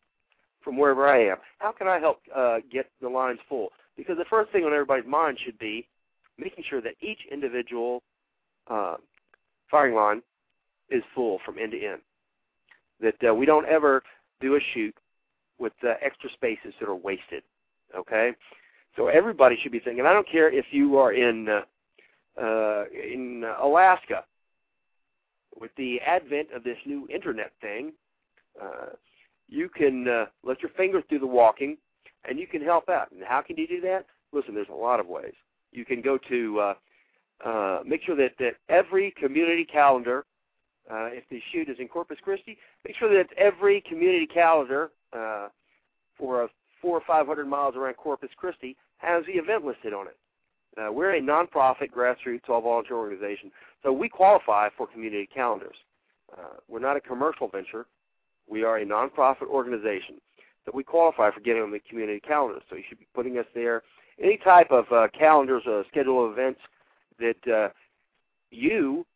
from 0.63 0.79
wherever 0.79 1.09
I 1.09 1.25
am? 1.27 1.37
How 1.59 1.73
can 1.73 1.89
I 1.89 1.99
help 1.99 2.21
uh, 2.35 2.59
get 2.71 2.91
the 3.01 3.09
lines 3.09 3.39
full? 3.49 3.69
Because 3.97 4.17
the 4.17 4.25
first 4.25 4.51
thing 4.53 4.65
on 4.65 4.73
everybody's 4.73 5.07
mind 5.07 5.39
should 5.45 5.59
be 5.59 5.87
making 6.39 6.65
sure 6.69 6.81
that 6.81 6.95
each 7.01 7.21
individual 7.31 8.03
uh, 8.69 8.97
firing 9.71 9.95
line 9.95 10.23
is 10.89 11.03
full 11.15 11.39
from 11.45 11.59
end 11.59 11.73
to 11.73 11.85
end. 11.85 12.01
That 13.01 13.31
uh, 13.31 13.35
we 13.35 13.47
don't 13.47 13.67
ever 13.67 14.03
do 14.41 14.57
a 14.57 14.61
shoot 14.75 14.95
with 15.59 15.73
uh, 15.85 15.95
extra 16.03 16.31
spaces 16.31 16.75
that 16.81 16.89
are 16.89 16.95
wasted. 16.95 17.43
Okay, 17.97 18.33
so 18.97 19.09
everybody 19.09 19.59
should 19.63 19.73
be 19.73 19.81
thinking. 19.81 20.07
I 20.07 20.13
don't 20.13 20.29
care 20.29 20.51
if 20.51 20.67
you 20.71 20.99
are 20.99 21.13
in 21.13 21.49
uh, 21.49 21.63
uh, 22.41 22.85
in 22.93 23.45
Alaska 23.61 24.25
with 25.61 25.71
the 25.77 26.01
advent 26.01 26.49
of 26.55 26.65
this 26.65 26.79
new 26.87 27.07
internet 27.09 27.53
thing, 27.61 27.93
uh, 28.61 28.91
you 29.49 29.69
can 29.69 30.09
uh, 30.09 30.27
let 30.43 30.63
your 30.63 30.71
fingers 30.77 31.05
do 31.11 31.19
the 31.19 31.27
walking, 31.27 31.77
and 32.29 32.39
you 32.39 32.47
can 32.47 32.63
help 32.63 32.89
out. 32.89 33.11
And 33.13 33.23
how 33.23 33.43
can 33.43 33.57
you 33.57 33.67
do 33.67 33.81
that? 33.83 34.07
Listen, 34.33 34.55
there's 34.55 34.69
a 34.71 34.75
lot 34.75 35.01
of 35.01 35.07
ways. 35.07 35.35
You 35.73 35.85
can 35.85 36.01
go 36.01 36.19
to 36.29 36.61
uh, 36.61 36.75
uh, 37.49 37.81
make 37.85 38.03
sure 38.03 38.17
that, 38.17 38.33
that 38.39 38.55
every 38.69 39.13
community 39.13 39.65
calendar, 39.65 40.25
uh, 40.91 41.07
if 41.07 41.25
the 41.31 41.41
shoot 41.53 41.69
is 41.69 41.77
in 41.79 41.89
Corpus 41.89 42.19
Christi, 42.23 42.59
make 42.85 42.97
sure 42.97 43.13
that 43.15 43.33
every 43.37 43.81
community 43.83 44.27
calendar 44.27 44.91
uh, 45.13 45.49
for 46.19 46.45
a 46.45 46.49
four 46.83 46.97
or 46.97 47.03
five 47.07 47.27
hundred 47.27 47.47
miles 47.47 47.77
around 47.77 47.95
Corpus 47.95 48.31
Christi 48.37 48.77
has 48.99 49.25
the 49.27 49.33
event 49.33 49.65
listed 49.65 49.93
on 49.93 50.07
it. 50.07 50.17
Uh, 50.79 50.93
we're 50.93 51.15
a 51.15 51.21
nonprofit, 51.21 51.91
grassroots, 51.95 52.49
all 52.49 52.61
volunteer 52.61 52.97
organization, 52.97 53.51
so 53.83 53.93
we 53.93 54.09
qualify 54.09 54.69
for 54.77 54.87
community 54.87 55.29
calendars. 55.33 55.77
Uh, 56.37 56.57
we're 56.69 56.79
not 56.79 56.97
a 56.97 57.01
commercial 57.01 57.49
venture. 57.49 57.87
We 58.49 58.65
are 58.65 58.79
a 58.79 58.85
nonprofit 58.85 59.49
organization. 59.49 60.17
So 60.65 60.73
we 60.75 60.85
qualify 60.85 61.31
for 61.31 61.41
getting 61.41 61.63
on 61.63 61.71
the 61.71 61.81
community 61.81 62.21
calendar. 62.21 62.61
So 62.69 62.77
you 62.77 62.83
should 62.89 62.99
be 62.99 63.07
putting 63.15 63.39
us 63.39 63.47
there. 63.55 63.83
Any 64.23 64.37
type 64.37 64.71
of 64.71 64.85
uh, 64.93 65.09
calendars, 65.19 65.63
uh, 65.67 65.83
schedule 65.89 66.25
of 66.25 66.33
events 66.33 66.61
that 67.19 67.53
uh, 67.53 67.69
you, 68.51 69.07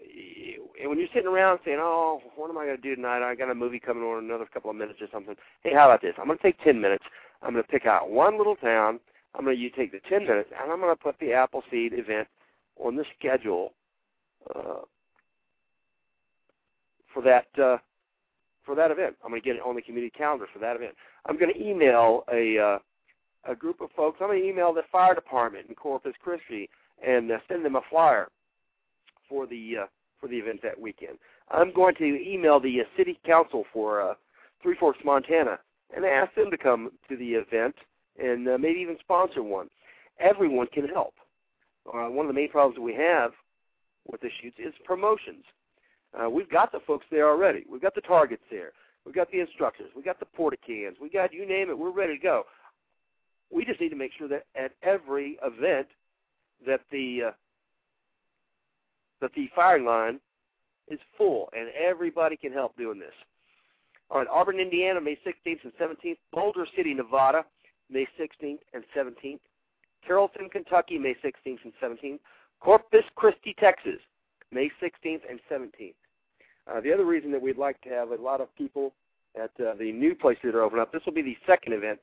and 0.00 0.88
when 0.88 0.98
you're 0.98 1.08
sitting 1.12 1.28
around 1.28 1.58
saying, 1.64 1.78
"Oh, 1.80 2.20
what 2.36 2.50
am 2.50 2.58
I 2.58 2.66
going 2.66 2.76
to 2.76 2.82
do 2.82 2.94
tonight? 2.94 3.28
I 3.28 3.34
got 3.34 3.50
a 3.50 3.54
movie 3.54 3.80
coming 3.80 4.02
on 4.02 4.18
in 4.18 4.24
another 4.24 4.46
couple 4.46 4.70
of 4.70 4.76
minutes 4.76 5.00
or 5.00 5.08
something." 5.12 5.34
Hey, 5.62 5.74
how 5.74 5.86
about 5.86 6.02
this? 6.02 6.14
I'm 6.18 6.26
going 6.26 6.38
to 6.38 6.42
take 6.42 6.62
10 6.62 6.80
minutes. 6.80 7.04
I'm 7.42 7.52
going 7.52 7.64
to 7.64 7.70
pick 7.70 7.86
out 7.86 8.10
one 8.10 8.38
little 8.38 8.56
town. 8.56 9.00
I'm 9.34 9.44
going 9.44 9.56
to 9.56 9.62
you 9.62 9.70
take 9.70 9.92
the 9.92 10.00
10 10.08 10.26
minutes, 10.26 10.50
and 10.60 10.72
I'm 10.72 10.80
going 10.80 10.94
to 10.94 11.02
put 11.02 11.18
the 11.18 11.32
Appleseed 11.32 11.92
event 11.94 12.28
on 12.76 12.96
the 12.96 13.04
schedule 13.18 13.72
uh, 14.54 14.82
for 17.12 17.22
that 17.22 17.46
uh, 17.60 17.78
for 18.64 18.74
that 18.74 18.90
event. 18.90 19.16
I'm 19.24 19.30
going 19.30 19.42
to 19.42 19.44
get 19.44 19.56
it 19.56 19.62
on 19.62 19.74
the 19.74 19.82
community 19.82 20.12
calendar 20.16 20.46
for 20.52 20.58
that 20.60 20.76
event. 20.76 20.94
I'm 21.26 21.38
going 21.38 21.52
to 21.52 21.60
email 21.60 22.24
a 22.32 22.58
uh, 22.58 22.78
a 23.50 23.54
group 23.54 23.80
of 23.80 23.90
folks. 23.96 24.18
I'm 24.20 24.28
going 24.28 24.42
to 24.42 24.48
email 24.48 24.72
the 24.72 24.82
fire 24.92 25.14
department 25.14 25.66
in 25.68 25.74
Corpus 25.74 26.14
Christi 26.22 26.68
and 27.04 27.30
uh, 27.30 27.38
send 27.48 27.64
them 27.64 27.76
a 27.76 27.82
flyer 27.90 28.28
for 29.28 29.46
the 29.46 29.74
uh, 29.82 29.86
for 30.20 30.28
the 30.28 30.36
event 30.36 30.60
that 30.62 30.78
weekend. 30.78 31.18
I'm 31.50 31.72
going 31.72 31.94
to 31.96 32.04
email 32.04 32.60
the 32.60 32.80
uh, 32.80 32.84
city 32.96 33.18
council 33.24 33.64
for 33.72 34.02
uh, 34.02 34.14
Three 34.62 34.76
Forks, 34.76 34.98
Montana, 35.04 35.58
and 35.94 36.04
ask 36.04 36.34
them 36.34 36.50
to 36.50 36.58
come 36.58 36.90
to 37.08 37.16
the 37.16 37.34
event 37.34 37.74
and 38.18 38.48
uh, 38.48 38.58
maybe 38.58 38.80
even 38.80 38.96
sponsor 39.00 39.42
one. 39.42 39.68
Everyone 40.18 40.66
can 40.72 40.88
help. 40.88 41.14
Uh, 41.86 42.08
one 42.08 42.26
of 42.26 42.28
the 42.28 42.38
main 42.38 42.50
problems 42.50 42.78
we 42.78 42.94
have 42.94 43.32
with 44.06 44.20
the 44.20 44.28
shoots 44.42 44.56
is 44.58 44.74
promotions. 44.84 45.44
Uh, 46.18 46.28
we've 46.28 46.50
got 46.50 46.72
the 46.72 46.80
folks 46.86 47.06
there 47.10 47.28
already. 47.28 47.64
We've 47.70 47.82
got 47.82 47.94
the 47.94 48.00
targets 48.00 48.42
there. 48.50 48.72
We've 49.04 49.14
got 49.14 49.30
the 49.30 49.40
instructors. 49.40 49.90
We've 49.94 50.04
got 50.04 50.18
the 50.18 50.26
porta 50.26 50.56
cans. 50.66 50.96
We 51.00 51.08
got 51.08 51.32
you 51.32 51.46
name 51.46 51.70
it. 51.70 51.78
We're 51.78 51.90
ready 51.90 52.16
to 52.16 52.22
go. 52.22 52.44
We 53.50 53.64
just 53.64 53.80
need 53.80 53.90
to 53.90 53.96
make 53.96 54.12
sure 54.18 54.28
that 54.28 54.44
at 54.54 54.72
every 54.82 55.38
event 55.42 55.88
that 56.66 56.80
the 56.90 57.28
uh, 57.28 57.30
that 59.20 59.32
the 59.34 59.48
firing 59.54 59.84
line 59.84 60.20
is 60.88 60.98
full 61.16 61.48
and 61.56 61.68
everybody 61.70 62.36
can 62.36 62.52
help 62.52 62.76
doing 62.76 62.98
this. 62.98 63.14
All 64.10 64.18
right, 64.18 64.28
Auburn, 64.30 64.58
Indiana, 64.58 65.00
May 65.00 65.18
16th 65.26 65.64
and 65.64 65.72
17th. 65.80 66.16
Boulder 66.32 66.66
City, 66.74 66.94
Nevada, 66.94 67.44
May 67.90 68.06
16th 68.18 68.58
and 68.72 68.82
17th. 68.96 69.40
Carrollton, 70.06 70.48
Kentucky, 70.48 70.98
May 70.98 71.14
16th 71.24 71.58
and 71.64 71.72
17th. 71.82 72.18
Corpus 72.60 73.04
Christi, 73.16 73.54
Texas, 73.58 74.00
May 74.50 74.70
16th 74.82 75.20
and 75.28 75.40
17th. 75.50 75.94
Uh, 76.66 76.80
the 76.80 76.92
other 76.92 77.04
reason 77.04 77.30
that 77.32 77.40
we'd 77.40 77.58
like 77.58 77.80
to 77.82 77.88
have 77.90 78.10
a 78.10 78.16
lot 78.16 78.40
of 78.40 78.54
people 78.56 78.92
at 79.36 79.50
uh, 79.64 79.74
the 79.78 79.92
new 79.92 80.14
places 80.14 80.42
that 80.44 80.54
are 80.54 80.62
opening 80.62 80.82
up, 80.82 80.92
this 80.92 81.02
will 81.04 81.12
be 81.12 81.22
the 81.22 81.36
second 81.46 81.72
event 81.72 81.98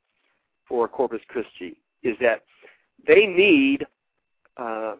for 0.67 0.87
Corpus 0.87 1.21
Christi, 1.27 1.77
is 2.03 2.15
that 2.21 2.43
they 3.07 3.25
need 3.25 3.85
uh, 4.57 4.95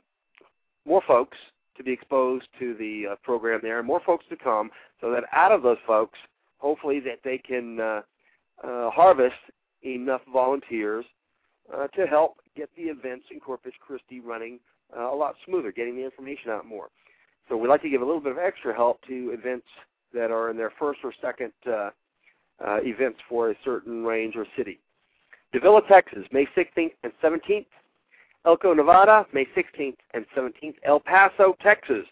more 0.86 1.02
folks 1.08 1.38
to 1.78 1.84
be 1.84 1.92
exposed 1.92 2.48
to 2.60 2.74
the 2.76 3.12
uh, 3.12 3.16
program 3.24 3.60
there, 3.62 3.80
and 3.80 3.88
more 3.88 4.02
folks 4.06 4.26
to 4.30 4.36
come, 4.36 4.70
so 5.02 5.12
that 5.12 5.24
out 5.32 5.52
of 5.52 5.64
those 5.64 5.78
folks, 5.86 6.18
hopefully 6.58 7.00
that 7.00 7.20
they 7.24 7.38
can 7.38 7.80
uh, 7.80 8.02
uh, 8.64 8.90
harvest 8.90 9.36
enough 9.84 10.22
volunteers 10.32 11.06
uh, 11.74 11.88
to 11.88 12.06
help 12.06 12.38
get 12.56 12.70
the 12.76 12.84
events 12.84 13.26
in 13.32 13.40
Corpus 13.40 13.74
Christi 13.86 14.20
running 14.20 14.60
uh, 14.96 15.12
a 15.12 15.16
lot 15.16 15.36
smoother, 15.46 15.72
getting 15.72 15.96
the 15.96 16.04
information 16.04 16.52
out 16.52 16.66
more. 16.66 16.90
So 17.50 17.58
we 17.58 17.68
like 17.68 17.82
to 17.84 17.90
give 17.90 18.02
a 18.02 18.06
little 18.06 18.22
bit 18.22 18.32
of 18.32 18.38
extra 18.38 18.74
help 18.74 19.02
to 19.08 19.36
events 19.38 19.68
that 20.14 20.32
are 20.32 20.50
in 20.50 20.58
their 20.58 20.72
first 20.80 21.00
or 21.04 21.14
second 21.22 21.52
uh, 21.68 21.90
uh, 22.66 22.78
events 22.84 23.20
for 23.28 23.52
a 23.52 23.56
certain 23.64 24.04
range 24.04 24.36
or 24.36 24.46
city. 24.58 24.80
Davilla, 25.54 25.88
Texas, 25.88 26.24
May 26.32 26.46
16th 26.58 26.92
and 27.04 27.12
17th. 27.24 27.66
Elko, 28.46 28.74
Nevada, 28.74 29.26
May 29.34 29.46
16th 29.58 29.98
and 30.14 30.26
17th. 30.36 30.76
El 30.84 31.00
Paso, 31.00 31.56
Texas, 31.62 32.06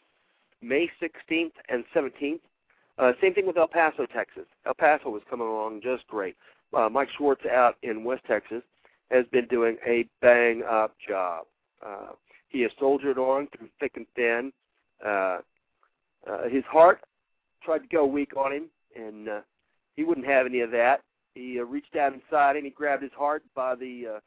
May 0.62 0.90
16th 1.02 1.52
and 1.70 1.84
17th. 1.96 2.40
Uh, 2.98 3.12
same 3.22 3.34
thing 3.34 3.46
with 3.46 3.58
El 3.58 3.68
Paso, 3.68 4.06
Texas. 4.06 4.46
El 4.66 4.74
Paso 4.74 5.16
is 5.16 5.24
coming 5.30 5.48
along 5.48 5.82
just 5.82 6.08
great. 6.08 6.36
Uh, 6.74 6.90
Mike 6.90 7.10
Schwartz 7.18 7.46
out 7.46 7.76
in 7.84 8.04
West 8.04 8.24
Texas 8.28 8.64
has 9.12 9.26
been 9.32 9.46
doing 9.48 9.78
a 9.86 10.08
bang 10.22 10.64
up 10.64 10.96
job. 11.08 11.46
Uh, 11.86 12.14
he 12.50 12.62
has 12.62 12.72
soldiered 12.80 13.18
on 13.18 13.48
through 13.56 13.68
thick 13.80 13.94
and 13.96 14.08
thin. 14.16 14.52
Uh, 15.06 15.40
uh, 16.30 16.48
his 16.50 16.64
heart 16.66 17.02
tried 17.64 17.80
to 17.80 17.88
go 17.88 18.06
weak 18.06 18.36
on 18.38 18.52
him, 18.54 18.66
and 18.96 19.30
uh, 19.30 19.42
he 19.96 20.04
wouldn't 20.04 20.26
have 20.26 20.46
any 20.46 20.62
of 20.62 20.72
that. 20.72 21.02
He 21.36 21.60
uh, 21.60 21.64
reached 21.64 21.96
out 21.96 22.14
inside 22.14 22.56
and 22.56 22.66
he 22.66 22.72
grabbed 22.72 23.04
his 23.04 23.12
heart 23.18 23.44
by 23.56 23.76
the 23.76 24.16
uh, 24.16 24.20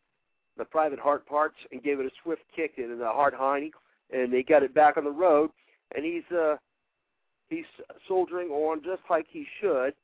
the 0.57 0.65
private 0.65 0.99
heart 0.99 1.27
parts 1.27 1.57
and 1.73 1.83
gave 1.83 2.01
it 2.01 2.07
a 2.07 2.11
swift 2.23 2.43
kick 2.55 2.75
in 2.77 2.99
the 2.99 3.05
heart 3.05 3.35
hiney, 3.35 3.71
and 4.13 4.33
they 4.33 4.43
got 4.43 4.63
it 4.63 4.75
back 4.75 4.97
on 4.97 5.05
the 5.05 5.11
road. 5.11 5.51
And 5.95 6.05
he's 6.05 6.25
uh, 6.37 6.57
he's 7.49 7.65
soldiering 8.09 8.49
on 8.49 8.83
just 8.83 9.03
like 9.09 9.27
he 9.31 9.47
should, 9.61 9.95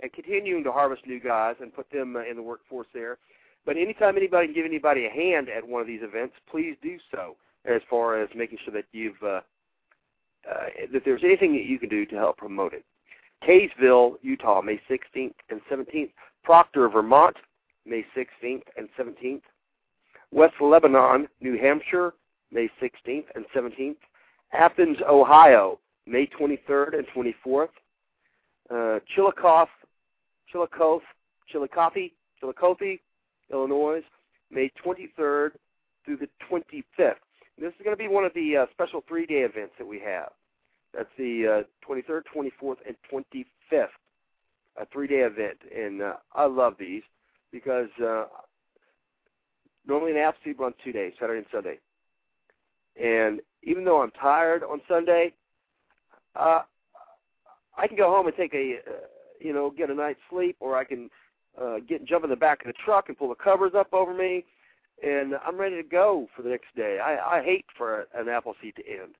and 0.00 0.12
continuing 0.12 0.64
to 0.64 0.72
harvest 0.72 1.06
new 1.06 1.20
guys 1.20 1.56
and 1.60 1.74
put 1.74 1.90
them 1.90 2.16
uh, 2.16 2.24
in 2.24 2.36
the 2.36 2.42
workforce 2.42 2.88
there. 2.92 3.18
But 3.64 3.76
anytime 3.76 4.16
anybody 4.16 4.48
can 4.48 4.54
give 4.54 4.66
anybody 4.66 5.06
a 5.06 5.10
hand 5.10 5.48
at 5.48 5.66
one 5.66 5.80
of 5.80 5.86
these 5.86 6.02
events, 6.02 6.34
please 6.50 6.76
do 6.82 6.98
so. 7.10 7.36
As 7.64 7.80
far 7.88 8.20
as 8.20 8.28
making 8.34 8.58
sure 8.62 8.74
that 8.74 8.84
you've 8.92 9.22
uh, 9.22 9.40
uh, 10.50 10.66
that 10.92 11.02
there's 11.04 11.24
anything 11.24 11.52
that 11.54 11.64
you 11.64 11.78
can 11.78 11.88
do 11.88 12.04
to 12.04 12.16
help 12.16 12.36
promote 12.36 12.74
it. 12.74 12.84
Kaysville, 13.46 14.16
Utah, 14.22 14.60
May 14.60 14.80
16th 14.90 15.34
and 15.50 15.60
17th. 15.70 16.10
Proctor, 16.42 16.88
Vermont, 16.88 17.36
May 17.86 18.04
16th 18.16 18.62
and 18.76 18.88
17th. 18.98 19.42
West 20.34 20.54
Lebanon, 20.60 21.28
New 21.40 21.56
Hampshire, 21.56 22.12
May 22.50 22.68
16th 22.82 23.26
and 23.36 23.46
17th. 23.54 23.96
Athens, 24.52 24.98
Ohio, 25.08 25.78
May 26.06 26.26
23rd 26.26 26.98
and 26.98 27.06
24th. 27.14 27.68
Uh, 28.68 28.98
Chillicothe, 29.14 29.68
Chillicothe, 30.50 31.02
Chillicothe, 32.40 32.98
Illinois, 33.52 34.02
May 34.50 34.70
23rd 34.84 35.50
through 36.04 36.16
the 36.16 36.28
25th. 36.50 37.14
This 37.56 37.68
is 37.68 37.84
going 37.84 37.96
to 37.96 38.02
be 38.02 38.08
one 38.08 38.24
of 38.24 38.34
the 38.34 38.56
uh, 38.56 38.66
special 38.72 39.04
three-day 39.06 39.42
events 39.42 39.74
that 39.78 39.86
we 39.86 40.00
have. 40.00 40.30
That's 40.92 41.08
the 41.16 41.64
uh, 41.64 41.88
23rd, 41.88 42.22
24th, 42.34 42.76
and 42.86 42.96
25th, 43.12 43.86
a 44.80 44.86
three-day 44.92 45.20
event, 45.20 45.58
and 45.74 46.02
uh, 46.02 46.14
I 46.34 46.46
love 46.46 46.74
these 46.78 47.02
because 47.52 47.88
uh, 48.04 48.24
normally 49.86 50.12
an 50.12 50.18
Appleseed 50.18 50.58
runs 50.58 50.74
two 50.82 50.92
days, 50.92 51.12
Saturday 51.18 51.38
and 51.38 51.46
Sunday. 51.52 51.78
And 53.00 53.40
even 53.62 53.84
though 53.84 54.02
I'm 54.02 54.10
tired 54.12 54.62
on 54.62 54.80
Sunday, 54.88 55.32
uh, 56.36 56.62
I 57.76 57.86
can 57.86 57.96
go 57.96 58.10
home 58.10 58.26
and 58.26 58.36
take 58.36 58.54
a, 58.54 58.76
uh, 58.86 58.92
you 59.40 59.52
know, 59.52 59.70
get 59.70 59.90
a 59.90 59.94
night's 59.94 60.20
sleep, 60.30 60.56
or 60.60 60.76
I 60.76 60.84
can 60.84 61.10
uh, 61.60 61.76
get 61.88 62.04
jump 62.04 62.24
in 62.24 62.30
the 62.30 62.36
back 62.36 62.60
of 62.60 62.66
the 62.66 62.74
truck 62.84 63.08
and 63.08 63.18
pull 63.18 63.28
the 63.28 63.34
covers 63.34 63.72
up 63.76 63.92
over 63.92 64.14
me, 64.14 64.44
and 65.02 65.34
I'm 65.44 65.56
ready 65.56 65.76
to 65.76 65.88
go 65.88 66.28
for 66.36 66.42
the 66.42 66.50
next 66.50 66.74
day. 66.76 66.98
I, 67.04 67.38
I 67.38 67.42
hate 67.42 67.66
for 67.76 68.06
an 68.14 68.28
Appleseed 68.28 68.76
to 68.76 68.88
end. 68.88 69.16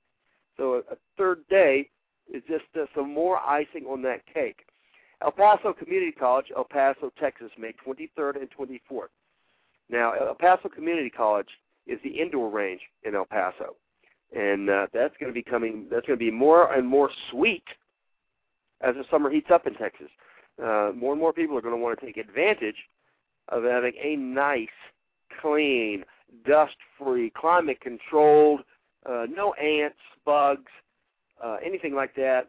So 0.57 0.75
a, 0.75 0.79
a 0.93 0.97
third 1.19 1.41
day 1.49 1.91
is 2.33 2.43
just 2.49 2.65
uh, 2.77 2.87
some 2.95 3.13
more 3.13 3.39
icing 3.39 3.85
on 3.87 4.03
that 4.03 4.23
cake. 4.33 4.67
El 5.23 5.33
Paso 5.33 5.73
Community 5.73 6.13
College, 6.13 6.47
El 6.57 6.65
Paso, 6.65 7.13
Texas, 7.21 7.51
May 7.59 7.73
23rd 7.87 8.37
and 8.37 8.49
24th. 8.51 9.09
Now, 9.91 10.13
El 10.13 10.35
Paso 10.35 10.69
Community 10.69 11.11
College 11.11 11.49
is 11.87 11.99
the 12.03 12.11
indoor 12.11 12.51
range 12.51 12.81
in 13.03 13.15
El 13.15 13.27
Paso, 13.27 13.77
and 14.35 14.71
uh, 14.71 14.87
that's 14.93 15.15
going 15.21 15.31
to 15.31 15.35
be 15.35 15.43
coming. 15.43 15.87
That's 15.91 16.07
going 16.07 16.19
to 16.19 16.25
be 16.25 16.31
more 16.31 16.73
and 16.73 16.87
more 16.87 17.11
sweet 17.31 17.65
as 18.81 18.95
the 18.95 19.05
summer 19.11 19.31
heats 19.31 19.51
up 19.53 19.67
in 19.67 19.75
Texas. 19.75 20.09
Uh, 20.63 20.93
more 20.95 21.13
and 21.13 21.21
more 21.21 21.33
people 21.33 21.59
are 21.59 21.63
going 21.63 21.75
to 21.75 21.81
want 21.81 21.99
to 21.99 22.07
take 22.07 22.17
advantage 22.17 22.77
of 23.49 23.65
having 23.65 23.93
a 24.03 24.17
nice, 24.17 24.69
clean, 25.41 26.05
dust-free, 26.47 27.31
climate-controlled, 27.37 28.61
uh, 29.09 29.27
no 29.35 29.53
ants, 29.55 29.99
bugs, 30.25 30.71
uh, 31.43 31.57
anything 31.65 31.95
like 31.95 32.15
that 32.15 32.49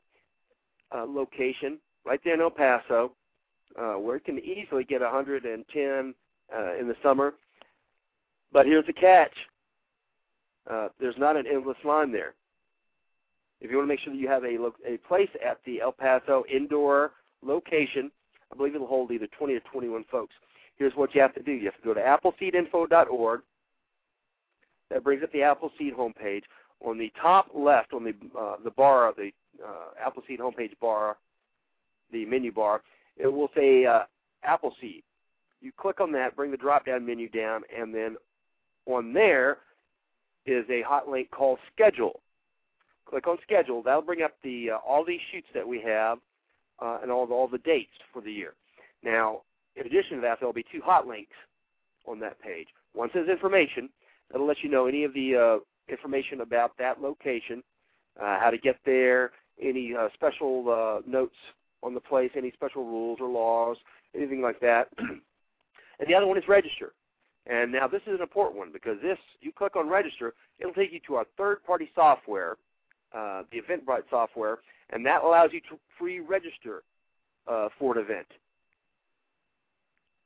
uh, 0.95 1.03
location 1.03 1.79
right 2.05 2.21
there 2.23 2.35
in 2.35 2.41
El 2.41 2.51
Paso, 2.51 3.11
uh, 3.77 3.93
where 3.93 4.17
it 4.17 4.25
can 4.25 4.39
easily 4.39 4.83
get 4.83 5.01
110 5.01 6.13
uh, 6.53 6.75
in 6.75 6.87
the 6.87 6.95
summer. 7.01 7.33
But 8.51 8.65
here's 8.65 8.85
the 8.85 8.93
catch: 8.93 9.33
uh, 10.69 10.89
there's 10.99 11.17
not 11.17 11.35
an 11.37 11.45
endless 11.51 11.77
line 11.83 12.11
there. 12.11 12.33
If 13.61 13.71
you 13.71 13.77
want 13.77 13.87
to 13.87 13.93
make 13.93 13.99
sure 13.99 14.13
that 14.13 14.19
you 14.19 14.27
have 14.27 14.43
a 14.43 14.57
lo- 14.57 14.75
a 14.85 14.97
place 15.07 15.29
at 15.45 15.59
the 15.65 15.81
El 15.81 15.91
Paso 15.91 16.43
indoor 16.53 17.11
location, 17.43 18.11
I 18.51 18.57
believe 18.57 18.75
it'll 18.75 18.87
hold 18.87 19.11
either 19.11 19.27
20 19.37 19.53
or 19.53 19.59
21 19.71 20.05
folks. 20.11 20.33
Here's 20.77 20.93
what 20.95 21.15
you 21.15 21.21
have 21.21 21.33
to 21.35 21.43
do: 21.43 21.51
you 21.51 21.65
have 21.65 21.77
to 21.77 21.81
go 21.81 21.93
to 21.93 22.01
appleseedinfo.org. 22.01 23.41
That 24.89 25.03
brings 25.03 25.23
up 25.23 25.31
the 25.31 25.41
Appleseed 25.41 25.95
homepage. 25.95 26.43
On 26.85 26.97
the 26.97 27.11
top 27.19 27.49
left, 27.55 27.93
on 27.93 28.03
the 28.03 28.13
uh, 28.37 28.57
the 28.63 28.71
bar, 28.71 29.13
the 29.17 29.31
uh, 29.65 30.05
Appleseed 30.05 30.39
homepage 30.39 30.77
bar, 30.79 31.17
the 32.11 32.25
menu 32.25 32.51
bar, 32.51 32.81
it 33.17 33.27
will 33.27 33.49
say 33.55 33.85
uh, 33.85 34.03
Appleseed. 34.43 35.03
You 35.65 35.71
click 35.75 35.99
on 35.99 36.11
that, 36.11 36.35
bring 36.35 36.51
the 36.51 36.57
drop-down 36.57 37.07
menu 37.07 37.27
down, 37.27 37.63
and 37.75 37.91
then 37.91 38.17
on 38.85 39.13
there 39.13 39.57
is 40.45 40.63
a 40.69 40.83
hot 40.83 41.09
link 41.09 41.31
called 41.31 41.57
Schedule. 41.73 42.19
Click 43.09 43.25
on 43.25 43.39
Schedule. 43.41 43.81
That'll 43.81 44.03
bring 44.03 44.21
up 44.21 44.33
the 44.43 44.69
uh, 44.73 44.77
all 44.87 45.03
these 45.03 45.21
shoots 45.31 45.47
that 45.55 45.67
we 45.67 45.81
have 45.81 46.19
uh, 46.79 46.99
and 47.01 47.09
all 47.09 47.25
the, 47.25 47.33
all 47.33 47.47
the 47.47 47.57
dates 47.57 47.97
for 48.13 48.21
the 48.21 48.31
year. 48.31 48.53
Now, 49.01 49.41
in 49.75 49.87
addition 49.87 50.17
to 50.17 50.21
that, 50.21 50.37
there'll 50.39 50.53
be 50.53 50.65
two 50.71 50.81
hot 50.85 51.07
links 51.07 51.33
on 52.05 52.19
that 52.19 52.39
page. 52.39 52.67
One 52.93 53.09
says 53.11 53.27
information. 53.27 53.89
That'll 54.29 54.45
let 54.45 54.61
you 54.61 54.69
know 54.69 54.85
any 54.85 55.03
of 55.03 55.15
the 55.15 55.35
uh, 55.35 55.91
information 55.91 56.41
about 56.41 56.77
that 56.77 57.01
location, 57.01 57.63
uh, 58.21 58.39
how 58.39 58.51
to 58.51 58.59
get 58.59 58.77
there, 58.85 59.31
any 59.59 59.95
uh, 59.95 60.09
special 60.13 60.69
uh, 60.69 61.09
notes 61.09 61.37
on 61.81 61.95
the 61.95 61.99
place, 61.99 62.29
any 62.37 62.51
special 62.51 62.85
rules 62.85 63.17
or 63.19 63.27
laws, 63.27 63.77
anything 64.13 64.43
like 64.43 64.59
that. 64.59 64.89
and 65.99 66.09
the 66.09 66.13
other 66.13 66.27
one 66.27 66.37
is 66.37 66.43
register. 66.47 66.93
And 67.47 67.71
now 67.71 67.87
this 67.87 68.01
is 68.07 68.15
an 68.15 68.21
important 68.21 68.57
one 68.57 68.71
because 68.73 68.97
this, 69.01 69.17
you 69.41 69.51
click 69.51 69.75
on 69.75 69.87
register, 69.87 70.33
it'll 70.59 70.73
take 70.73 70.91
you 70.91 70.99
to 71.07 71.15
our 71.15 71.25
third-party 71.37 71.91
software, 71.93 72.57
uh, 73.13 73.43
the 73.51 73.61
Eventbrite 73.61 74.03
software, 74.09 74.59
and 74.89 75.05
that 75.05 75.23
allows 75.23 75.51
you 75.53 75.61
to 75.61 75.79
pre-register 75.97 76.83
uh, 77.47 77.69
for 77.77 77.97
an 77.97 78.03
event. 78.03 78.27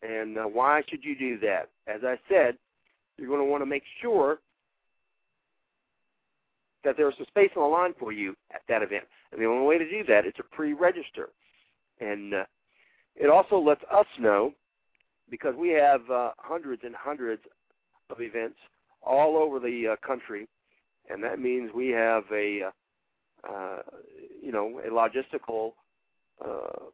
And 0.01 0.37
uh, 0.37 0.43
why 0.43 0.81
should 0.87 1.03
you 1.03 1.17
do 1.17 1.37
that? 1.39 1.69
As 1.87 2.01
I 2.03 2.17
said, 2.29 2.57
you're 3.17 3.27
going 3.27 3.41
to 3.41 3.51
want 3.51 3.61
to 3.61 3.65
make 3.65 3.83
sure 4.01 4.39
that 6.85 6.95
there's 6.95 7.15
some 7.17 7.25
space 7.27 7.51
on 7.57 7.63
the 7.63 7.67
line 7.67 7.93
for 7.99 8.13
you 8.13 8.33
at 8.53 8.61
that 8.69 8.81
event. 8.81 9.03
And 9.33 9.41
the 9.41 9.45
only 9.45 9.67
way 9.67 9.77
to 9.77 9.89
do 9.89 10.05
that 10.05 10.25
is 10.25 10.33
to 10.37 10.43
pre-register. 10.43 11.29
And 11.99 12.33
uh, 12.33 12.43
it 13.17 13.29
also 13.29 13.59
lets 13.59 13.83
us 13.91 14.05
know 14.17 14.53
because 15.29 15.55
we 15.55 15.69
have 15.69 16.01
uh, 16.09 16.31
hundreds 16.37 16.83
and 16.85 16.95
hundreds 16.95 17.41
of 18.09 18.21
events 18.21 18.57
all 19.01 19.37
over 19.37 19.59
the 19.59 19.89
uh, 19.89 20.07
country, 20.07 20.47
and 21.09 21.23
that 21.23 21.39
means 21.39 21.71
we 21.73 21.89
have 21.89 22.23
a 22.33 22.63
uh, 22.63 23.51
uh, 23.51 23.81
you 24.41 24.51
know 24.51 24.79
a 24.85 24.89
logistical 24.89 25.73
uh, 26.43 26.85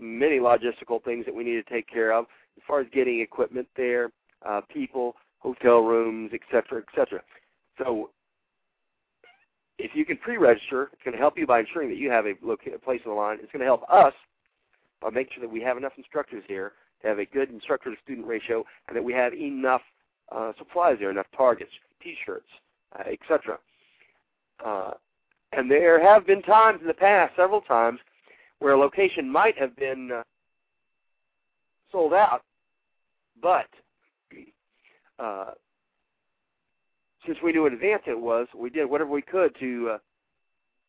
many 0.00 0.38
logistical 0.38 1.02
things 1.02 1.24
that 1.24 1.34
we 1.34 1.44
need 1.44 1.64
to 1.64 1.72
take 1.72 1.88
care 1.88 2.12
of 2.12 2.26
as 2.56 2.62
far 2.66 2.80
as 2.80 2.86
getting 2.92 3.20
equipment 3.20 3.66
there, 3.76 4.10
uh, 4.46 4.60
people, 4.72 5.14
hotel 5.38 5.80
rooms, 5.80 6.30
et 6.32 6.40
cetera, 6.50 6.78
et 6.80 6.88
cetera. 6.94 7.20
So 7.78 8.10
if 9.78 9.92
you 9.94 10.04
can 10.04 10.16
pre-register, 10.16 10.90
it's 10.92 11.02
going 11.04 11.12
to 11.12 11.18
help 11.18 11.38
you 11.38 11.46
by 11.46 11.60
ensuring 11.60 11.88
that 11.90 11.98
you 11.98 12.10
have 12.10 12.26
a, 12.26 12.34
loca- 12.42 12.74
a 12.74 12.78
place 12.78 13.00
on 13.06 13.12
the 13.12 13.16
line. 13.16 13.38
It's 13.40 13.52
going 13.52 13.60
to 13.60 13.66
help 13.66 13.84
us 13.88 14.14
by 15.00 15.10
make 15.10 15.32
sure 15.32 15.40
that 15.40 15.50
we 15.50 15.60
have 15.60 15.76
enough 15.76 15.92
instructors 15.96 16.42
here 16.46 16.72
to 17.02 17.08
have 17.08 17.18
a 17.18 17.26
good 17.26 17.50
instructor-to-student 17.50 18.26
ratio, 18.26 18.64
and 18.88 18.96
that 18.96 19.04
we 19.04 19.12
have 19.12 19.32
enough 19.32 19.82
uh, 20.32 20.52
supplies 20.58 20.96
there, 20.98 21.10
enough 21.10 21.26
targets, 21.36 21.70
T-shirts, 22.02 22.48
uh, 22.98 23.04
etc. 23.10 23.58
Uh, 24.64 24.92
and 25.52 25.70
there 25.70 26.02
have 26.02 26.26
been 26.26 26.42
times 26.42 26.80
in 26.80 26.86
the 26.86 26.94
past, 26.94 27.34
several 27.36 27.60
times, 27.60 28.00
where 28.58 28.74
a 28.74 28.78
location 28.78 29.30
might 29.30 29.56
have 29.56 29.74
been 29.76 30.10
uh, 30.12 30.22
sold 31.92 32.12
out, 32.12 32.42
but 33.40 33.66
uh, 35.18 35.52
since 37.26 37.38
we 37.42 37.52
knew 37.52 37.66
in 37.66 37.72
advance 37.72 38.02
it 38.06 38.18
was, 38.18 38.46
we 38.56 38.70
did 38.70 38.86
whatever 38.86 39.10
we 39.10 39.22
could 39.22 39.54
to 39.60 39.90
uh, 39.94 39.98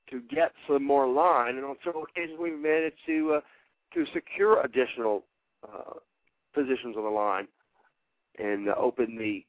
to 0.09 0.21
get 0.21 0.51
some 0.67 0.83
more 0.83 1.07
line, 1.07 1.55
and 1.57 1.65
on 1.65 1.75
several 1.83 2.03
occasions 2.03 2.39
we 2.41 2.49
managed 2.49 2.97
to 3.05 3.33
uh, 3.33 3.41
to 3.93 4.06
secure 4.13 4.62
additional 4.62 5.23
uh, 5.63 5.93
positions 6.54 6.95
on 6.97 7.04
the 7.04 7.10
line 7.10 7.47
and 8.38 8.69
uh, 8.69 8.75
open 8.78 9.17
the 9.17 9.45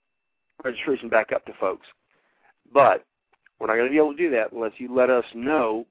registration 0.65 1.09
back 1.09 1.33
up 1.33 1.45
to 1.47 1.53
folks. 1.61 1.87
But 2.73 3.05
we're 3.59 3.67
not 3.67 3.75
going 3.75 3.87
to 3.87 3.91
be 3.91 3.99
able 3.99 4.13
to 4.13 4.19
do 4.19 4.31
that 4.31 4.53
unless 4.53 4.73
you 4.79 4.95
let 4.95 5.11
us 5.11 5.25
know 5.35 5.87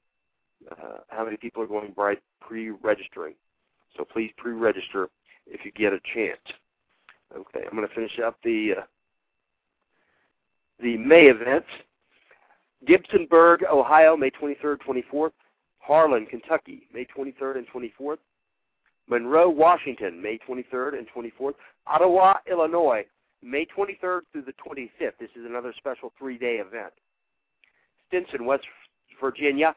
uh, 0.71 0.99
how 1.09 1.25
many 1.25 1.37
people 1.37 1.63
are 1.63 1.67
going 1.67 1.93
by 1.95 2.15
pre-registering. 2.41 3.35
So 3.95 4.05
please 4.05 4.31
pre-register 4.37 5.09
if 5.47 5.65
you 5.65 5.71
get 5.71 5.93
a 5.93 5.99
chance. 6.13 6.39
Okay, 7.35 7.65
I'm 7.65 7.75
going 7.75 7.87
to 7.87 7.93
finish 7.93 8.19
up 8.25 8.37
the 8.43 8.73
uh, 8.79 8.81
the 10.81 10.97
May 10.97 11.25
events. 11.25 11.67
Gibsonburg, 12.87 13.69
Ohio, 13.69 14.15
May 14.15 14.31
23rd, 14.31 14.77
24th. 14.87 15.31
Harlan, 15.79 16.25
Kentucky, 16.25 16.87
May 16.93 17.05
23rd 17.05 17.57
and 17.57 17.67
24th. 17.67 18.17
Monroe, 19.09 19.49
Washington, 19.49 20.21
May 20.21 20.39
23rd 20.47 20.97
and 20.97 21.07
24th. 21.15 21.55
Ottawa, 21.87 22.35
Illinois, 22.49 23.05
May 23.41 23.65
23rd 23.65 24.21
through 24.31 24.43
the 24.43 24.53
25th. 24.53 25.17
This 25.19 25.29
is 25.35 25.45
another 25.45 25.73
special 25.77 26.11
three-day 26.17 26.57
event. 26.57 26.93
Stinson, 28.07 28.45
West 28.45 28.65
Virginia. 29.19 29.75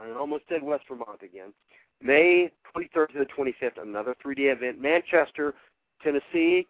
I 0.00 0.10
almost 0.18 0.44
said 0.48 0.62
West 0.62 0.84
Vermont 0.88 1.22
again. 1.22 1.52
May 2.00 2.50
23rd 2.74 3.12
to 3.12 3.18
the 3.18 3.26
25th, 3.26 3.80
another 3.80 4.16
three-day 4.20 4.48
event. 4.48 4.80
Manchester, 4.80 5.54
Tennessee, 6.02 6.66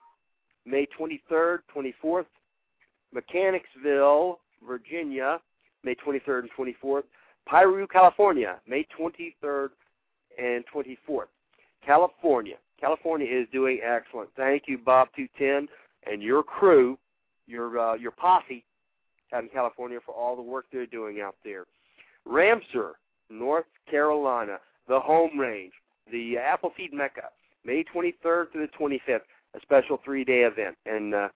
May 0.67 0.87
23rd, 0.99 1.59
24th. 1.75 2.27
Mechanicsville, 3.15 4.41
Virginia, 4.67 5.41
May 5.85 5.95
23rd 5.95 6.41
and 6.41 6.51
24th. 6.59 7.05
Piru, 7.49 7.87
California, 7.87 8.61
May 8.67 8.87
23rd 8.99 9.69
and 10.39 10.65
24th. 10.75 11.27
California. 11.85 12.57
California 12.81 13.27
is 13.31 13.47
doing 13.53 13.81
excellent. 13.85 14.31
Thank 14.37 14.65
you, 14.67 14.79
Bob 14.79 15.09
210, 15.15 15.69
and 16.11 16.23
your 16.23 16.43
crew, 16.43 16.99
your 17.47 17.79
uh, 17.79 17.95
your 17.95 18.11
posse 18.11 18.65
out 19.33 19.43
in 19.43 19.49
California 19.49 19.99
for 20.05 20.15
all 20.15 20.37
the 20.37 20.43
work 20.43 20.67
they're 20.73 20.87
doing 20.87 21.21
out 21.21 21.37
there. 21.45 21.65
Ramseur, 22.25 22.93
North 23.31 23.65
Carolina, 23.91 24.59
the 24.89 25.01
home 25.01 25.39
range, 25.39 25.73
the 26.11 26.37
Appleseed 26.39 26.93
Mecca, 26.93 27.29
May 27.65 27.85
23rd 27.85 28.53
to 28.53 28.59
the 28.59 28.69
25th, 28.79 29.21
a 29.55 29.61
special 29.61 30.01
three-day 30.05 30.41
event. 30.41 30.77
And 30.87 31.15
uh, 31.15 31.29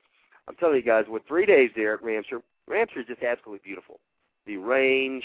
I'm 0.49 0.57
telling 0.57 0.77
you 0.77 0.83
guys, 0.83 1.05
with 1.09 1.23
three 1.27 1.47
days 1.47 1.71
there 1.75 1.95
at 1.95 2.03
Ramseur, 2.03 2.43
Ramseur 2.69 3.01
is 3.01 3.07
just 3.07 3.23
absolutely 3.23 3.61
beautiful. 3.65 4.01
The 4.47 4.57
range, 4.57 5.25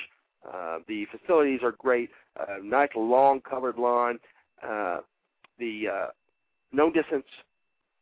uh, 0.52 0.80
the 0.88 1.06
facilities 1.06 1.62
are 1.64 1.74
great. 1.74 2.10
Uh, 2.40 2.58
nice 2.64 2.90
long 2.96 3.42
covered 3.42 3.78
lawn. 3.78 4.20
Uh, 4.64 5.00
the 5.62 5.88
uh, 5.88 6.08
no 6.74 6.92
distance, 6.92 7.26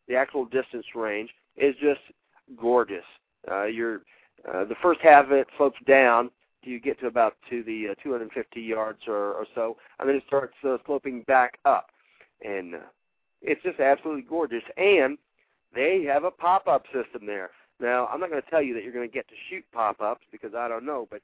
the 0.07 0.15
actual 0.15 0.45
distance 0.45 0.85
range 0.95 1.29
is 1.57 1.75
just 1.79 2.01
gorgeous. 2.59 3.05
Uh, 3.49 3.65
you're 3.65 4.01
uh, 4.51 4.65
the 4.65 4.75
first 4.81 5.01
half 5.01 5.25
of 5.25 5.31
it 5.33 5.47
slopes 5.57 5.77
down 5.85 6.31
you 6.63 6.79
get 6.79 6.99
to 6.99 7.07
about 7.07 7.35
to 7.49 7.63
the 7.63 7.89
uh, 7.89 7.95
250 8.03 8.61
yards 8.61 8.99
or, 9.07 9.33
or 9.33 9.45
so, 9.55 9.77
and 9.99 10.09
then 10.09 10.15
it 10.15 10.23
starts 10.27 10.53
uh, 10.67 10.77
sloping 10.85 11.21
back 11.23 11.57
up, 11.65 11.87
and 12.43 12.75
uh, 12.75 12.79
it's 13.41 13.63
just 13.63 13.79
absolutely 13.79 14.23
gorgeous. 14.23 14.63
And 14.77 15.17
they 15.73 16.03
have 16.03 16.25
a 16.25 16.31
pop-up 16.31 16.85
system 16.93 17.25
there. 17.25 17.51
Now, 17.79 18.07
I'm 18.07 18.19
not 18.19 18.29
going 18.29 18.41
to 18.41 18.49
tell 18.49 18.61
you 18.61 18.73
that 18.73 18.83
you're 18.83 18.93
going 18.93 19.07
to 19.07 19.13
get 19.13 19.27
to 19.29 19.35
shoot 19.49 19.63
pop-ups 19.71 20.25
because 20.31 20.53
I 20.53 20.67
don't 20.67 20.85
know, 20.85 21.07
but 21.09 21.21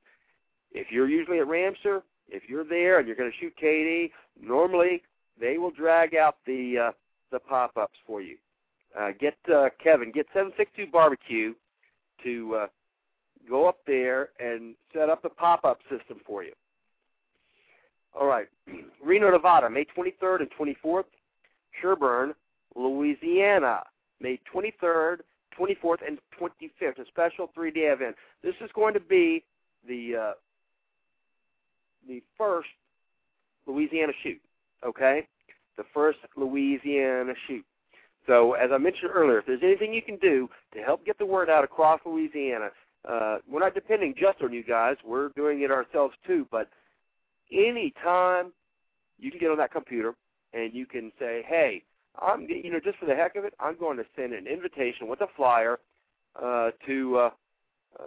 if 0.71 0.87
you're 0.89 1.09
usually 1.09 1.39
at 1.39 1.47
Ramseur, 1.47 2.01
if 2.29 2.43
you're 2.47 2.63
there 2.63 2.99
and 2.99 3.07
you're 3.07 3.17
going 3.17 3.31
to 3.31 3.37
shoot 3.37 3.53
KD, 3.61 4.11
normally 4.41 5.03
they 5.39 5.57
will 5.57 5.71
drag 5.71 6.15
out 6.15 6.37
the 6.45 6.87
uh, 6.87 6.91
the 7.31 7.39
pop-ups 7.39 7.97
for 8.05 8.21
you. 8.21 8.37
Uh, 8.97 9.09
get 9.19 9.35
uh, 9.53 9.69
Kevin, 9.83 10.11
get 10.11 10.25
762 10.33 10.91
Barbecue 10.91 11.53
to 12.23 12.55
uh, 12.55 12.67
go 13.49 13.67
up 13.67 13.79
there 13.85 14.29
and 14.39 14.75
set 14.93 15.09
up 15.09 15.21
the 15.21 15.29
pop-up 15.29 15.79
system 15.89 16.19
for 16.25 16.43
you. 16.43 16.53
All 18.19 18.27
right, 18.27 18.47
Reno, 19.03 19.29
Nevada, 19.31 19.69
May 19.69 19.85
23rd 19.85 20.41
and 20.41 20.49
24th. 20.57 21.03
Sherburne, 21.81 22.33
Louisiana, 22.75 23.81
May 24.21 24.39
23rd, 24.53 25.17
24th, 25.59 26.07
and 26.07 26.17
25th. 26.39 26.99
A 26.99 27.05
special 27.07 27.49
three-day 27.53 27.87
event. 27.87 28.15
This 28.43 28.55
is 28.61 28.69
going 28.73 28.93
to 28.93 28.99
be 29.01 29.43
the 29.87 30.15
uh, 30.15 30.33
the 32.07 32.21
first 32.37 32.69
Louisiana 33.67 34.13
shoot. 34.23 34.39
Okay, 34.85 35.27
the 35.77 35.83
first 35.93 36.19
Louisiana 36.35 37.33
shoot. 37.47 37.65
So, 38.27 38.53
as 38.53 38.71
I 38.71 38.77
mentioned 38.77 39.11
earlier, 39.13 39.39
if 39.39 39.45
there's 39.45 39.63
anything 39.63 39.93
you 39.93 40.01
can 40.01 40.17
do 40.17 40.49
to 40.73 40.81
help 40.81 41.05
get 41.05 41.17
the 41.17 41.25
word 41.25 41.49
out 41.49 41.63
across 41.63 41.99
Louisiana, 42.05 42.69
uh, 43.07 43.37
we're 43.47 43.59
not 43.59 43.75
depending 43.75 44.15
just 44.17 44.41
on 44.41 44.51
you 44.51 44.63
guys. 44.63 44.95
We're 45.05 45.29
doing 45.29 45.61
it 45.61 45.71
ourselves 45.71 46.15
too. 46.25 46.47
But 46.51 46.69
any 47.51 47.93
time 48.03 48.51
you 49.19 49.29
can 49.29 49.39
get 49.39 49.51
on 49.51 49.57
that 49.57 49.71
computer 49.71 50.15
and 50.53 50.73
you 50.73 50.85
can 50.85 51.11
say, 51.19 51.43
"Hey, 51.47 51.83
I'm 52.21 52.47
you 52.49 52.71
know 52.71 52.79
just 52.79 52.97
for 52.97 53.05
the 53.05 53.15
heck 53.15 53.35
of 53.35 53.45
it, 53.45 53.53
I'm 53.59 53.77
going 53.77 53.97
to 53.97 54.05
send 54.15 54.33
an 54.33 54.47
invitation 54.47 55.07
with 55.07 55.21
a 55.21 55.27
flyer 55.35 55.79
uh, 56.41 56.71
to 56.87 57.17
uh, 57.17 57.29
uh, 57.99 58.03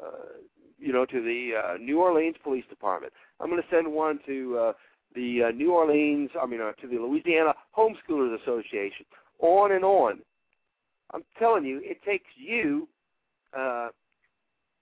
you 0.79 0.93
know 0.93 1.05
to 1.07 1.23
the 1.23 1.53
uh, 1.57 1.77
New 1.79 2.01
Orleans 2.01 2.37
Police 2.43 2.65
Department. 2.69 3.13
I'm 3.41 3.51
going 3.51 3.63
to 3.63 3.69
send 3.71 3.93
one 3.93 4.19
to 4.27 4.59
uh, 4.59 4.73
the 5.15 5.45
uh, 5.45 5.51
New 5.51 5.73
Orleans, 5.73 6.31
I 6.41 6.47
mean, 6.47 6.61
uh, 6.61 6.73
to 6.81 6.87
the 6.87 6.97
Louisiana 6.97 7.55
Homeschoolers 7.77 8.41
Association, 8.43 9.07
on 9.41 9.73
and 9.73 9.85
on. 9.85 10.21
I'm 11.13 11.25
telling 11.39 11.65
you, 11.65 11.81
it 11.83 12.03
takes 12.05 12.27
you 12.37 12.89
uh, 13.57 13.89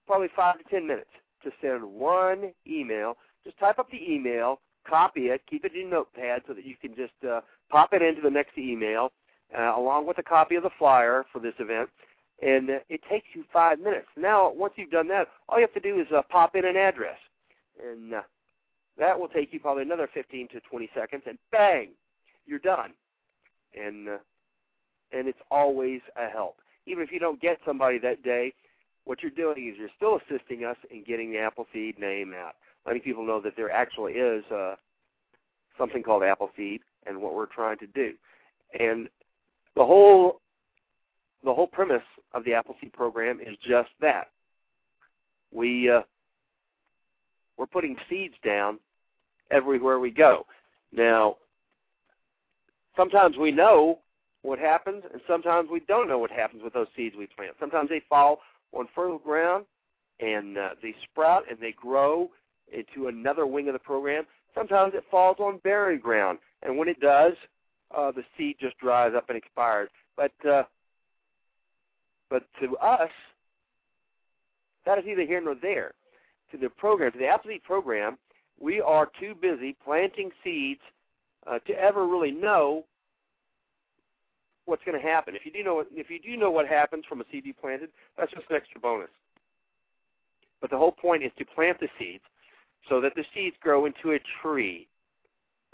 probably 0.05 0.27
five 0.35 0.57
to 0.57 0.63
ten 0.69 0.85
minutes 0.87 1.09
to 1.43 1.51
send 1.61 1.83
one 1.83 2.51
email. 2.67 3.17
Just 3.43 3.57
type 3.59 3.79
up 3.79 3.89
the 3.89 4.11
email, 4.13 4.59
copy 4.87 5.27
it, 5.27 5.41
keep 5.49 5.63
it 5.63 5.73
in 5.73 5.89
notepad 5.89 6.41
so 6.47 6.53
that 6.53 6.65
you 6.65 6.75
can 6.75 6.95
just 6.95 7.13
uh, 7.29 7.41
pop 7.69 7.93
it 7.93 8.01
into 8.01 8.21
the 8.21 8.29
next 8.29 8.57
email, 8.57 9.11
uh, 9.57 9.73
along 9.77 10.07
with 10.07 10.17
a 10.17 10.23
copy 10.23 10.55
of 10.55 10.63
the 10.63 10.69
flyer 10.77 11.25
for 11.31 11.39
this 11.39 11.53
event. 11.59 11.89
And 12.41 12.69
uh, 12.69 12.79
it 12.89 13.01
takes 13.09 13.27
you 13.33 13.43
five 13.51 13.79
minutes. 13.79 14.07
Now, 14.17 14.51
once 14.51 14.73
you've 14.75 14.91
done 14.91 15.07
that, 15.07 15.27
all 15.47 15.57
you 15.57 15.65
have 15.65 15.81
to 15.81 15.89
do 15.89 15.99
is 15.99 16.07
uh, 16.15 16.21
pop 16.29 16.55
in 16.55 16.65
an 16.65 16.75
address, 16.75 17.17
and 17.83 18.13
uh, 18.13 18.21
that 18.99 19.19
will 19.19 19.27
take 19.27 19.53
you 19.53 19.59
probably 19.59 19.83
another 19.83 20.09
15 20.13 20.47
to 20.49 20.59
20 20.61 20.89
seconds, 20.95 21.23
and 21.27 21.37
bang, 21.51 21.89
you're 22.45 22.59
done. 22.59 22.93
And 23.79 24.09
uh, 24.09 24.17
and 25.11 25.27
it's 25.27 25.39
always 25.51 26.01
a 26.17 26.29
help. 26.29 26.57
Even 26.85 27.03
if 27.03 27.11
you 27.11 27.19
don't 27.19 27.39
get 27.39 27.57
somebody 27.65 27.97
that 27.99 28.23
day, 28.23 28.53
what 29.05 29.21
you're 29.21 29.31
doing 29.31 29.69
is 29.69 29.75
you're 29.77 29.89
still 29.95 30.19
assisting 30.19 30.65
us 30.65 30.75
in 30.91 31.03
getting 31.03 31.31
the 31.31 31.37
Appleseed 31.37 31.97
name 31.97 32.33
out, 32.33 32.55
letting 32.85 33.01
people 33.01 33.25
know 33.25 33.39
that 33.41 33.53
there 33.55 33.71
actually 33.71 34.13
is 34.13 34.43
uh, 34.51 34.75
something 35.77 36.03
called 36.03 36.23
Appleseed 36.23 36.81
and 37.05 37.21
what 37.21 37.33
we're 37.33 37.45
trying 37.45 37.77
to 37.77 37.87
do. 37.87 38.13
And 38.77 39.07
the 39.75 39.85
whole 39.85 40.41
the 41.43 41.53
whole 41.53 41.67
premise 41.67 42.01
of 42.33 42.43
the 42.43 42.53
Appleseed 42.53 42.91
program 42.93 43.39
is 43.39 43.55
just 43.65 43.89
that. 44.01 44.29
We 45.53 45.89
uh, 45.89 46.01
we're 47.57 47.67
putting 47.67 47.95
seeds 48.09 48.35
down 48.43 48.79
everywhere 49.51 49.99
we 49.99 50.11
go. 50.11 50.45
Now, 50.91 51.37
sometimes 52.95 53.37
we 53.37 53.51
know 53.51 53.99
what 54.41 54.59
happens, 54.59 55.03
and 55.11 55.21
sometimes 55.27 55.69
we 55.69 55.81
don't 55.81 56.07
know 56.07 56.19
what 56.19 56.31
happens 56.31 56.63
with 56.63 56.73
those 56.73 56.87
seeds 56.95 57.15
we 57.17 57.27
plant. 57.27 57.53
Sometimes 57.59 57.89
they 57.89 58.01
fall 58.07 58.39
on 58.73 58.87
fertile 58.95 59.19
ground, 59.19 59.65
and 60.19 60.57
uh, 60.57 60.69
they 60.81 60.95
sprout 61.03 61.43
and 61.49 61.59
they 61.59 61.73
grow 61.73 62.29
into 62.71 63.07
another 63.07 63.45
wing 63.45 63.67
of 63.67 63.73
the 63.73 63.79
program. 63.79 64.25
Sometimes 64.55 64.93
it 64.95 65.03
falls 65.11 65.37
on 65.39 65.59
barren 65.63 65.99
ground, 65.99 66.39
and 66.63 66.77
when 66.77 66.87
it 66.87 66.99
does, 66.99 67.33
uh, 67.95 68.11
the 68.11 68.23
seed 68.37 68.55
just 68.59 68.77
dries 68.79 69.13
up 69.15 69.29
and 69.29 69.37
expires. 69.37 69.89
But 70.15 70.33
uh, 70.49 70.63
but 72.29 72.43
to 72.61 72.75
us, 72.77 73.11
that 74.85 74.97
is 74.97 75.05
neither 75.05 75.25
here 75.25 75.41
nor 75.41 75.55
there. 75.55 75.93
To 76.51 76.57
the 76.57 76.69
program, 76.69 77.11
to 77.11 77.17
the 77.17 77.27
Appleseed 77.27 77.63
program, 77.63 78.17
we 78.59 78.81
are 78.81 79.09
too 79.19 79.35
busy 79.39 79.75
planting 79.83 80.31
seeds 80.43 80.81
uh, 81.45 81.59
to 81.59 81.73
ever 81.73 82.07
really 82.07 82.31
know 82.31 82.83
what's 84.65 84.83
going 84.83 84.99
to 84.99 85.05
happen. 85.07 85.35
If 85.35 85.45
you 85.45 85.51
do 85.51 85.63
know 85.63 85.83
if 85.91 86.09
you 86.09 86.19
do 86.19 86.37
know 86.37 86.51
what 86.51 86.67
happens 86.67 87.05
from 87.07 87.21
a 87.21 87.23
seed 87.31 87.45
you 87.45 87.53
planted, 87.53 87.89
that's 88.17 88.31
just 88.31 88.49
an 88.49 88.55
extra 88.55 88.79
bonus. 88.79 89.09
But 90.61 90.71
the 90.71 90.77
whole 90.77 90.91
point 90.91 91.23
is 91.23 91.31
to 91.37 91.45
plant 91.45 91.79
the 91.79 91.87
seeds 91.99 92.23
so 92.89 93.01
that 93.01 93.15
the 93.15 93.23
seeds 93.33 93.55
grow 93.61 93.85
into 93.85 94.11
a 94.11 94.19
tree, 94.41 94.87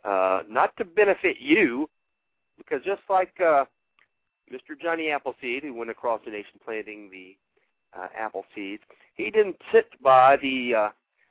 uh, 0.04 0.42
not 0.50 0.76
to 0.78 0.86
benefit 0.86 1.38
you, 1.40 1.90
because 2.58 2.84
just 2.84 3.02
like 3.10 3.34
uh, 3.40 3.66
Mr. 4.52 4.80
Johnny 4.82 5.10
Appleseed, 5.10 5.64
who 5.64 5.74
went 5.74 5.90
across 5.90 6.22
the 6.26 6.32
nation 6.32 6.60
planting 6.64 7.10
the 7.12 7.36
uh, 7.98 8.08
apple 8.18 8.46
seeds, 8.56 8.84
he 9.16 9.30
didn't 9.32 9.58
sit 9.72 9.86
by 10.02 10.38
the 10.38 10.74
uh, 10.76 10.90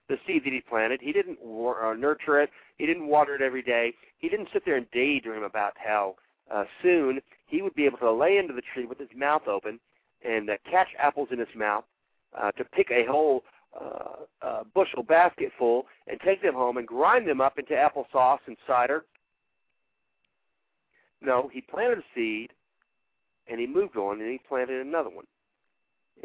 the 0.08 0.16
seed 0.26 0.44
that 0.44 0.52
he 0.52 0.60
planted. 0.60 1.00
He 1.00 1.12
didn't 1.12 1.38
uh, 1.42 1.94
nurture 1.94 2.40
it. 2.40 2.50
He 2.78 2.86
didn't 2.86 3.06
water 3.06 3.34
it 3.34 3.42
every 3.42 3.62
day. 3.62 3.94
He 4.18 4.28
didn't 4.28 4.48
sit 4.52 4.64
there 4.64 4.76
and 4.76 4.90
daydream 4.92 5.42
about 5.42 5.74
how 5.76 6.16
uh, 6.52 6.64
soon 6.82 7.20
he 7.46 7.62
would 7.62 7.74
be 7.74 7.86
able 7.86 7.98
to 7.98 8.12
lay 8.12 8.38
into 8.38 8.52
the 8.52 8.62
tree 8.74 8.86
with 8.86 8.98
his 8.98 9.08
mouth 9.16 9.46
open 9.46 9.78
and 10.24 10.50
uh, 10.50 10.54
catch 10.70 10.88
apples 10.98 11.28
in 11.32 11.38
his 11.38 11.48
mouth, 11.56 11.84
uh, 12.40 12.50
to 12.52 12.64
pick 12.64 12.90
a 12.90 13.04
whole 13.04 13.42
uh, 13.78 14.24
uh, 14.42 14.62
bushel 14.74 15.02
basket 15.02 15.50
full 15.58 15.86
and 16.06 16.20
take 16.20 16.42
them 16.42 16.54
home 16.54 16.76
and 16.76 16.86
grind 16.86 17.26
them 17.26 17.40
up 17.40 17.58
into 17.58 17.72
applesauce 17.72 18.38
and 18.46 18.56
cider. 18.66 19.04
No, 21.20 21.50
he 21.52 21.60
planted 21.60 21.98
a 21.98 22.02
seed 22.14 22.50
and 23.48 23.60
he 23.60 23.66
moved 23.66 23.96
on 23.96 24.20
and 24.20 24.30
he 24.30 24.40
planted 24.48 24.84
another 24.84 25.10
one. 25.10 25.24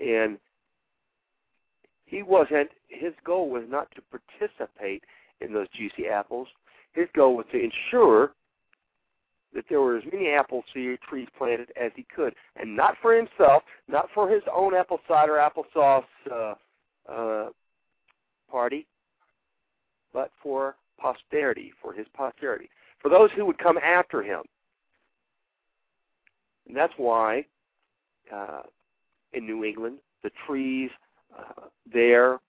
And 0.01 0.37
he 2.07 2.23
wasn't 2.23 2.69
his 2.87 3.13
goal 3.23 3.49
was 3.49 3.63
not 3.69 3.89
to 3.91 4.01
participate 4.01 5.03
in 5.41 5.53
those 5.53 5.67
juicy 5.77 6.07
apples. 6.07 6.47
His 6.93 7.07
goal 7.13 7.35
was 7.35 7.45
to 7.51 7.59
ensure 7.59 8.31
that 9.53 9.65
there 9.69 9.81
were 9.81 9.97
as 9.97 10.03
many 10.11 10.29
apple 10.29 10.63
trees 10.73 11.27
planted 11.37 11.69
as 11.79 11.91
he 11.95 12.05
could, 12.13 12.33
and 12.55 12.75
not 12.75 12.95
for 13.01 13.13
himself, 13.13 13.63
not 13.87 14.07
for 14.13 14.29
his 14.29 14.41
own 14.53 14.73
apple 14.73 14.99
cider, 15.07 15.33
applesauce 15.33 16.03
uh, 16.31 16.53
uh, 17.11 17.49
party, 18.49 18.87
but 20.13 20.31
for 20.41 20.75
posterity, 20.99 21.71
for 21.81 21.93
his 21.93 22.07
posterity, 22.13 22.69
for 23.01 23.09
those 23.09 23.29
who 23.35 23.45
would 23.45 23.57
come 23.57 23.77
after 23.77 24.23
him. 24.23 24.41
And 26.67 26.75
that's 26.75 26.93
why 26.97 27.45
uh, 28.33 28.61
in 29.33 29.45
New 29.45 29.63
England, 29.63 29.99
the 30.23 30.31
trees 30.45 30.89
uh, 31.37 31.67
there 31.91 32.39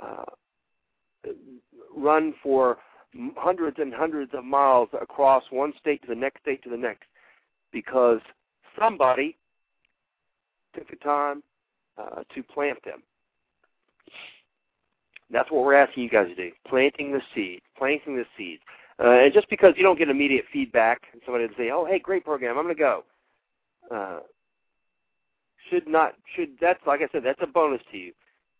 uh, 0.00 0.24
run 1.96 2.34
for 2.42 2.78
hundreds 3.36 3.78
and 3.78 3.92
hundreds 3.92 4.32
of 4.34 4.44
miles 4.44 4.88
across 5.00 5.44
one 5.50 5.72
state 5.78 6.00
to 6.02 6.08
the 6.08 6.14
next 6.14 6.40
state 6.40 6.62
to 6.62 6.70
the 6.70 6.76
next 6.76 7.04
because 7.72 8.20
somebody 8.78 9.36
took 10.74 10.88
the 10.88 10.96
time 10.96 11.42
uh, 11.98 12.22
to 12.34 12.42
plant 12.42 12.78
them. 12.84 13.02
That's 15.30 15.50
what 15.50 15.64
we're 15.64 15.74
asking 15.74 16.02
you 16.02 16.10
guys 16.10 16.28
to 16.28 16.34
do: 16.34 16.50
planting 16.68 17.12
the 17.12 17.22
seed, 17.34 17.62
planting 17.76 18.16
the 18.16 18.24
seeds. 18.36 18.62
Uh, 19.02 19.10
and 19.10 19.32
just 19.32 19.48
because 19.48 19.74
you 19.76 19.82
don't 19.82 19.98
get 19.98 20.10
immediate 20.10 20.44
feedback, 20.52 21.02
and 21.12 21.22
somebody 21.24 21.46
would 21.46 21.56
say, 21.56 21.70
"Oh, 21.70 21.86
hey, 21.86 21.98
great 21.98 22.24
program, 22.24 22.58
I'm 22.58 22.64
going 22.64 22.76
to 22.76 22.78
go," 22.78 23.04
uh, 23.90 24.20
should 25.70 25.88
not 25.88 26.14
should 26.34 26.50
that's 26.60 26.80
like 26.86 27.00
I 27.00 27.08
said, 27.12 27.22
that's 27.24 27.40
a 27.42 27.46
bonus 27.46 27.80
to 27.90 27.98
you. 27.98 28.12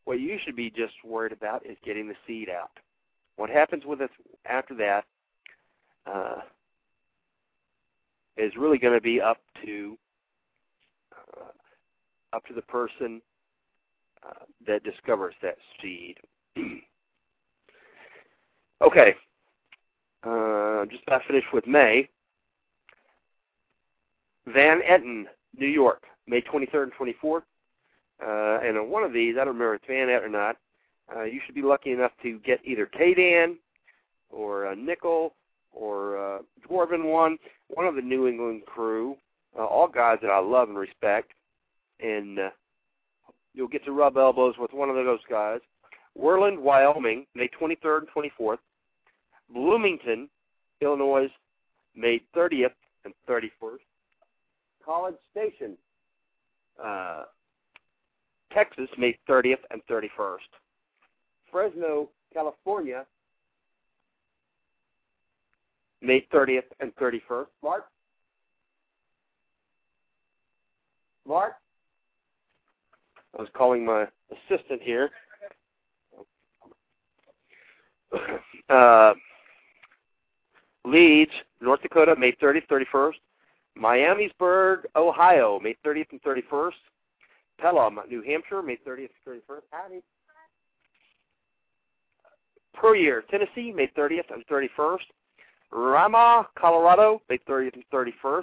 What 0.05 0.21
you 0.21 0.39
should 0.45 0.57
be 0.57 0.71
just 0.71 0.95
worried 1.05 1.33
about 1.33 1.65
is 1.65 1.77
getting 1.85 2.09
the 2.09 2.15
seed 2.27 2.49
out. 2.49 2.71
What 3.37 3.51
happens 3.51 3.85
with 3.85 4.01
us 4.01 4.11
after 4.45 4.75
that 4.75 5.05
uh, 6.07 6.41
is 8.37 8.53
really 8.57 8.79
going 8.79 8.95
to 8.95 9.01
be 9.01 9.21
up 9.21 9.39
to 9.65 9.97
uh, 11.13 12.37
up 12.37 12.45
to 12.47 12.55
the 12.55 12.63
person 12.63 13.21
uh, 14.27 14.45
that 14.67 14.83
discovers 14.85 15.35
that 15.43 15.57
seed. 15.81 16.17
okay, 18.83 19.15
uh, 20.25 20.85
just 20.87 21.03
about 21.07 21.23
finished 21.27 21.53
with 21.53 21.67
May. 21.67 22.09
Van 24.47 24.81
Etten, 24.83 25.25
New 25.57 25.69
York, 25.69 26.03
May 26.27 26.41
23rd 26.41 26.85
and 26.85 26.93
24th. 26.93 27.43
Uh, 28.21 28.59
and 28.63 28.79
on 28.79 28.91
one 28.91 29.03
of 29.03 29.13
these, 29.13 29.35
I 29.35 29.45
don't 29.45 29.55
remember 29.55 29.75
if 29.75 29.83
it's 29.83 29.89
Van 29.89 30.09
or 30.09 30.29
not, 30.29 30.57
uh, 31.15 31.25
you 31.25 31.41
should 31.45 31.55
be 31.55 31.63
lucky 31.63 31.93
enough 31.93 32.13
to 32.23 32.39
get 32.41 32.61
either 32.65 32.87
K-Dan 32.87 33.57
or 34.31 34.67
a 34.67 34.77
Nickel 34.77 35.35
or 35.73 36.19
uh, 36.19 36.39
Dwarven 36.69 37.11
one, 37.11 37.39
one 37.69 37.87
of 37.87 37.95
the 37.95 38.03
New 38.03 38.29
England 38.29 38.63
crew, 38.67 39.17
uh, 39.59 39.65
all 39.65 39.89
guys 39.89 40.19
that 40.23 40.31
I 40.31 40.39
love 40.39 40.69
and 40.69 40.79
respect, 40.79 41.33
and 42.01 42.39
uh, 42.39 42.51
you'll 43.55 43.69
get 43.69 43.85
to 43.85 43.93
rub 43.93 44.17
elbows 44.17 44.55
with 44.59 44.73
one 44.73 44.89
of 44.89 44.97
those 44.97 45.21
guys. 45.29 45.61
Worland, 46.19 46.59
Wyoming, 46.59 47.27
May 47.35 47.49
23rd 47.49 48.03
and 48.03 48.09
24th. 48.39 48.59
Bloomington, 49.53 50.29
Illinois, 50.81 51.29
May 51.95 52.23
30th 52.37 52.73
and 53.05 53.15
31st. 53.29 53.79
College 54.85 55.15
Station, 55.31 55.77
uh, 56.83 57.25
Texas, 58.55 58.89
May 58.99 59.17
30th 59.29 59.59
and 59.71 59.81
31st. 59.91 60.39
Fresno, 61.51 62.09
California, 62.33 63.05
May 66.01 66.27
30th 66.33 66.65
and 66.81 66.95
31st. 66.97 67.47
Mark? 67.63 67.85
Mark? 71.27 71.53
I 73.39 73.43
was 73.43 73.49
calling 73.55 73.85
my 73.85 74.07
assistant 74.31 74.83
here. 74.83 75.11
Uh, 78.69 79.13
Leeds, 80.87 81.33
North 81.61 81.83
Dakota, 81.83 82.15
May 82.17 82.33
30th, 82.33 82.67
31st. 82.69 83.15
Miamisburg, 83.79 84.85
Ohio, 84.97 85.61
May 85.61 85.77
30th 85.85 86.07
and 86.13 86.23
31st. 86.23 86.73
Pelham, 87.63 88.01
New 88.09 88.23
Hampshire, 88.23 88.63
May 88.63 88.77
30th 88.77 89.11
and 89.25 89.41
31st. 89.41 89.63
Howdy 89.71 90.03
per 92.75 92.97
year. 92.97 93.23
Tennessee, 93.31 93.73
May 93.73 93.87
30th 93.97 94.33
and 94.33 94.45
31st. 94.47 94.99
Ramah, 95.71 96.49
Colorado, 96.59 97.23
May 97.31 97.39
30th 97.39 97.75
and 97.75 97.85
31st. 97.93 98.43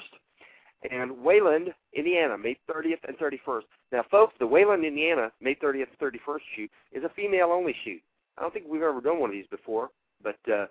And 0.89 1.21
Wayland, 1.21 1.73
Indiana, 1.93 2.37
May 2.37 2.57
30th 2.69 3.03
and 3.07 3.17
31st. 3.17 3.63
Now, 3.91 4.05
folks, 4.09 4.33
the 4.39 4.47
Wayland, 4.47 4.85
Indiana, 4.85 5.31
May 5.41 5.55
30th 5.55 5.87
and 5.99 5.99
31st 5.99 6.39
shoot 6.55 6.71
is 6.93 7.03
a 7.03 7.09
female-only 7.09 7.75
shoot. 7.83 8.01
I 8.37 8.41
don't 8.41 8.53
think 8.53 8.65
we've 8.69 8.81
ever 8.81 9.01
done 9.01 9.19
one 9.19 9.29
of 9.29 9.33
these 9.33 9.47
before, 9.51 9.89
but 10.23 10.37
uh, 10.49 10.67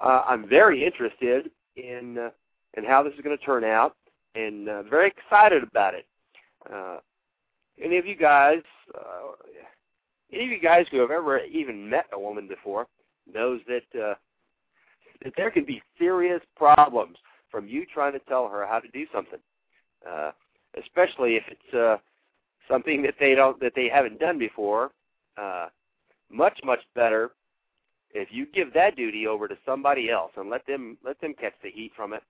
uh, 0.00 0.24
I'm 0.26 0.48
very 0.48 0.84
interested 0.84 1.52
in 1.76 2.18
uh, 2.18 2.30
in 2.76 2.84
how 2.84 3.02
this 3.02 3.12
is 3.12 3.20
going 3.20 3.36
to 3.36 3.44
turn 3.44 3.62
out, 3.62 3.94
and 4.34 4.68
uh, 4.68 4.82
very 4.82 5.08
excited 5.08 5.62
about 5.62 5.94
it. 5.94 6.06
Uh, 6.72 6.96
any 7.80 7.98
of 7.98 8.06
you 8.06 8.16
guys, 8.16 8.62
uh, 8.94 9.32
any 10.32 10.44
of 10.44 10.50
you 10.50 10.60
guys 10.60 10.86
who 10.90 10.98
have 10.98 11.10
ever 11.10 11.40
even 11.40 11.88
met 11.88 12.06
a 12.12 12.18
woman 12.18 12.48
before 12.48 12.86
knows 13.32 13.60
that 13.66 14.00
uh, 14.00 14.14
that 15.22 15.34
there 15.36 15.50
can 15.50 15.64
be 15.64 15.82
serious 15.98 16.40
problems 16.56 17.16
from 17.50 17.68
you 17.68 17.84
trying 17.86 18.12
to 18.12 18.18
tell 18.20 18.48
her 18.48 18.66
how 18.66 18.80
to 18.80 18.88
do 18.88 19.06
something, 19.12 19.38
uh, 20.08 20.32
especially 20.82 21.36
if 21.36 21.44
it's 21.48 21.74
uh, 21.74 21.96
something 22.68 23.02
that 23.02 23.14
they 23.20 23.34
don't 23.34 23.60
that 23.60 23.72
they 23.74 23.88
haven't 23.88 24.18
done 24.18 24.38
before. 24.38 24.90
Uh, 25.36 25.68
much 26.30 26.58
much 26.64 26.80
better 26.94 27.30
if 28.14 28.28
you 28.30 28.46
give 28.46 28.72
that 28.74 28.96
duty 28.96 29.26
over 29.26 29.48
to 29.48 29.56
somebody 29.64 30.10
else 30.10 30.32
and 30.36 30.50
let 30.50 30.66
them 30.66 30.96
let 31.04 31.20
them 31.20 31.34
catch 31.38 31.54
the 31.62 31.70
heat 31.70 31.92
from 31.94 32.12
it. 32.12 32.22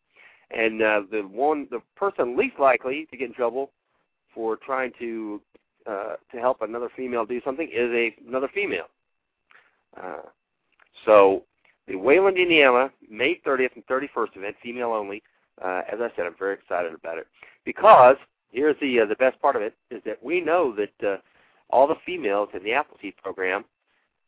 And 0.50 0.82
uh, 0.82 1.02
the 1.10 1.22
one 1.22 1.66
the 1.70 1.80
person 1.96 2.36
least 2.36 2.58
likely 2.58 3.06
to 3.10 3.16
get 3.16 3.28
in 3.28 3.34
trouble 3.34 3.70
for 4.34 4.56
trying 4.56 4.92
to 4.98 5.40
uh, 5.86 6.14
to 6.30 6.38
help 6.38 6.62
another 6.62 6.88
female 6.96 7.26
do 7.26 7.40
something 7.44 7.68
is 7.68 7.90
a 7.92 8.14
another 8.26 8.48
female. 8.54 8.86
Uh, 10.00 10.22
so 11.04 11.42
the 11.88 11.96
Wayland, 11.96 12.38
Indiana, 12.38 12.90
May 13.10 13.40
30th 13.46 13.74
and 13.74 13.86
31st 13.86 14.36
event, 14.36 14.56
female 14.62 14.92
only. 14.92 15.22
Uh, 15.62 15.82
as 15.92 16.00
I 16.00 16.08
said, 16.16 16.26
I'm 16.26 16.36
very 16.38 16.54
excited 16.54 16.94
about 16.94 17.18
it 17.18 17.26
because 17.64 18.16
here's 18.50 18.76
the 18.80 19.00
uh, 19.00 19.06
the 19.06 19.16
best 19.16 19.40
part 19.40 19.56
of 19.56 19.62
it 19.62 19.74
is 19.90 20.00
that 20.04 20.22
we 20.22 20.40
know 20.40 20.74
that 20.76 21.06
uh, 21.06 21.16
all 21.70 21.86
the 21.86 21.96
females 22.06 22.48
in 22.54 22.62
the 22.62 22.72
Appleseed 22.72 23.16
program 23.16 23.64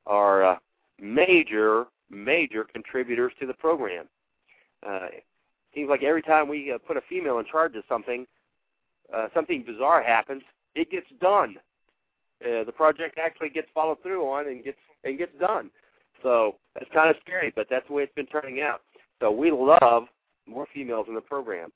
are 0.06 0.44
uh, 0.44 0.56
major 1.00 1.86
major 2.10 2.64
contributors 2.64 3.32
to 3.40 3.46
the 3.46 3.54
program. 3.54 4.06
Uh, 4.86 5.06
seems 5.74 5.88
like 5.88 6.02
every 6.02 6.22
time 6.22 6.48
we 6.48 6.72
uh, 6.72 6.78
put 6.78 6.96
a 6.96 7.02
female 7.08 7.38
in 7.38 7.46
charge 7.46 7.74
of 7.74 7.84
something, 7.88 8.26
uh, 9.14 9.28
something 9.34 9.62
bizarre 9.66 10.02
happens 10.02 10.42
it 10.74 10.90
gets 10.90 11.06
done. 11.20 11.56
Uh, 12.44 12.64
the 12.64 12.72
project 12.72 13.18
actually 13.18 13.48
gets 13.48 13.68
followed 13.74 14.02
through 14.02 14.22
on 14.28 14.48
and 14.48 14.64
gets 14.64 14.78
and 15.04 15.18
gets 15.18 15.32
done. 15.38 15.70
So 16.22 16.56
that's 16.74 16.90
kind 16.92 17.10
of 17.10 17.16
scary, 17.20 17.52
but 17.54 17.66
that's 17.70 17.86
the 17.86 17.94
way 17.94 18.02
it's 18.02 18.14
been 18.14 18.26
turning 18.26 18.60
out. 18.60 18.82
So 19.20 19.30
we 19.30 19.50
love 19.50 20.04
more 20.46 20.66
females 20.72 21.06
in 21.08 21.14
the 21.14 21.20
program 21.20 21.70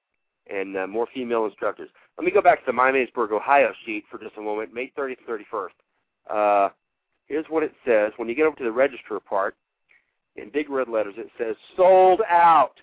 and 0.51 0.77
uh, 0.77 0.87
more 0.87 1.07
female 1.15 1.45
instructors. 1.45 1.91
Let 2.17 2.25
me 2.25 2.31
go 2.31 2.43
back 2.43 2.65
to 2.65 2.73
the 2.73 2.77
Miamisburg, 2.77 3.31
Ohio 3.33 3.73
sheet 3.85 4.05
for 4.11 4.19
just 4.19 4.37
a 4.37 4.41
moment, 4.41 4.75
May 4.75 4.91
30th, 4.99 5.19
31st. 5.29 5.69
Uh, 6.31 6.71
here's 7.27 7.47
what 7.49 7.63
it 7.63 7.73
says. 7.87 8.13
When 8.17 8.29
you 8.29 8.35
get 8.35 8.47
over 8.47 8.57
to 8.57 8.65
the 8.65 8.73
register 8.73 9.21
part, 9.21 9.57
in 10.37 10.51
big 10.51 10.71
red 10.71 10.89
letters, 10.89 11.15
it 11.19 11.29
says 11.39 11.57
sold 11.77 12.23
out. 12.29 12.75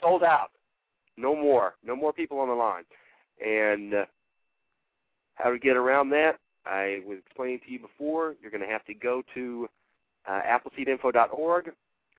Sold 0.00 0.22
out. 0.22 0.50
No 1.16 1.36
more. 1.36 1.74
No 1.84 1.94
more 1.94 2.12
people 2.12 2.40
on 2.40 2.48
the 2.48 2.54
line. 2.54 2.84
And 3.44 3.94
uh, 3.94 4.04
how 5.34 5.50
to 5.50 5.58
get 5.58 5.76
around 5.76 6.10
that, 6.10 6.38
I 6.66 7.00
was 7.06 7.18
explaining 7.26 7.60
to 7.66 7.72
you 7.72 7.78
before. 7.80 8.34
You're 8.40 8.50
going 8.50 8.62
to 8.62 8.68
have 8.68 8.84
to 8.86 8.94
go 8.94 9.22
to 9.34 9.68
uh, 10.26 10.40
appleseedinfo.org. 10.42 11.72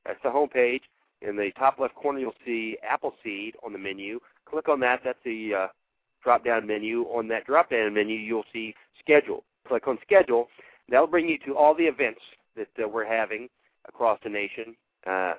That's 0.05 0.19
the 0.23 0.29
homepage. 0.29 0.81
In 1.21 1.35
the 1.35 1.51
top 1.57 1.79
left 1.79 1.95
corner, 1.95 2.19
you'll 2.19 2.33
see 2.45 2.77
Appleseed 2.87 3.55
on 3.65 3.73
the 3.73 3.79
menu. 3.79 4.19
Click 4.45 4.69
on 4.69 4.79
that. 4.81 5.01
That's 5.03 5.17
the 5.25 5.53
uh, 5.53 5.67
drop-down 6.23 6.67
menu. 6.67 7.03
On 7.03 7.27
that 7.29 7.45
drop-down 7.45 7.93
menu, 7.93 8.15
you'll 8.15 8.43
see 8.53 8.75
Schedule. 8.99 9.43
Click 9.67 9.87
on 9.87 9.97
Schedule. 10.03 10.47
That'll 10.89 11.07
bring 11.07 11.27
you 11.27 11.39
to 11.45 11.55
all 11.55 11.73
the 11.73 11.85
events 11.85 12.21
that 12.55 12.67
uh, 12.83 12.87
we're 12.87 13.05
having 13.05 13.49
across 13.87 14.19
the 14.23 14.29
nation 14.29 14.75
uh, 15.07 15.33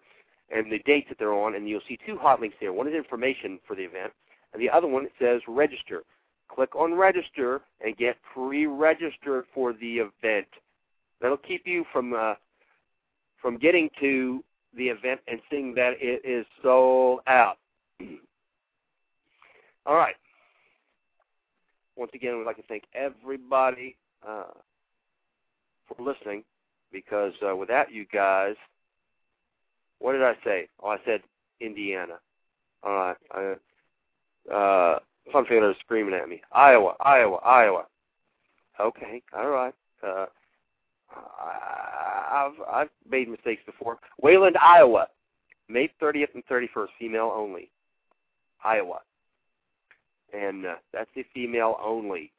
and 0.50 0.70
the 0.70 0.78
dates 0.80 1.08
that 1.08 1.18
they're 1.18 1.34
on, 1.34 1.54
and 1.54 1.68
you'll 1.68 1.80
see 1.88 1.98
two 2.06 2.16
hot 2.16 2.40
links 2.40 2.56
there. 2.60 2.72
One 2.72 2.88
is 2.88 2.94
information 2.94 3.58
for 3.66 3.76
the 3.76 3.82
event, 3.82 4.12
and 4.52 4.62
the 4.62 4.70
other 4.70 4.86
one 4.86 5.08
says 5.20 5.40
register. 5.48 6.02
Click 6.48 6.74
on 6.76 6.94
register 6.94 7.62
and 7.84 7.96
get 7.96 8.16
pre-registered 8.32 9.44
for 9.52 9.72
the 9.72 9.98
event. 9.98 10.46
That'll 11.20 11.36
keep 11.36 11.66
you 11.66 11.84
from 11.92 12.14
uh, 12.14 12.34
from 13.40 13.58
getting 13.58 13.90
to 14.00 14.42
the 14.76 14.88
event 14.88 15.20
and 15.28 15.40
seeing 15.50 15.74
that 15.74 15.94
it 16.00 16.22
is 16.24 16.46
sold 16.62 17.20
out. 17.26 17.58
All 19.86 19.96
right. 19.96 20.14
Once 21.96 22.10
again, 22.14 22.36
we'd 22.36 22.44
like 22.44 22.56
to 22.56 22.62
thank 22.68 22.84
everybody 22.94 23.96
uh, 24.26 24.52
for 25.86 26.02
listening 26.02 26.44
because 26.92 27.32
uh, 27.46 27.56
without 27.56 27.92
you 27.92 28.04
guys, 28.12 28.54
what 29.98 30.12
did 30.12 30.22
I 30.22 30.34
say? 30.44 30.68
Oh, 30.82 30.88
I 30.88 30.98
said 31.04 31.22
Indiana. 31.60 32.18
All 32.82 32.94
right. 32.94 33.16
I, 33.32 33.54
uh, 34.52 34.98
some 35.32 35.44
are 35.50 35.74
screaming 35.80 36.14
at 36.14 36.28
me. 36.28 36.40
Iowa, 36.52 36.94
Iowa, 37.00 37.36
Iowa. 37.38 37.86
Okay, 38.78 39.22
all 39.36 39.48
right. 39.48 39.74
Uh, 40.06 40.26
I've 42.30 42.52
I've 42.70 42.88
made 43.08 43.28
mistakes 43.28 43.62
before. 43.64 43.98
Wayland, 44.20 44.56
Iowa, 44.58 45.08
May 45.68 45.90
30th 46.00 46.34
and 46.34 46.46
31st, 46.46 46.88
female 46.98 47.32
only. 47.34 47.70
Iowa, 48.64 49.00
and 50.34 50.66
uh, 50.66 50.74
that's 50.92 51.10
the 51.14 51.24
female 51.32 51.78
only 51.82 52.32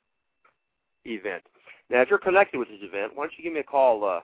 event. 1.06 1.44
Now, 1.90 2.02
if 2.02 2.10
you're 2.10 2.20
connected 2.20 2.58
with 2.58 2.68
this 2.68 2.80
event, 2.82 3.14
why 3.16 3.24
don't 3.24 3.34
you 3.38 3.44
give 3.44 3.54
me 3.54 3.62
a 3.62 3.64
call 3.64 4.04
uh, 4.04 4.20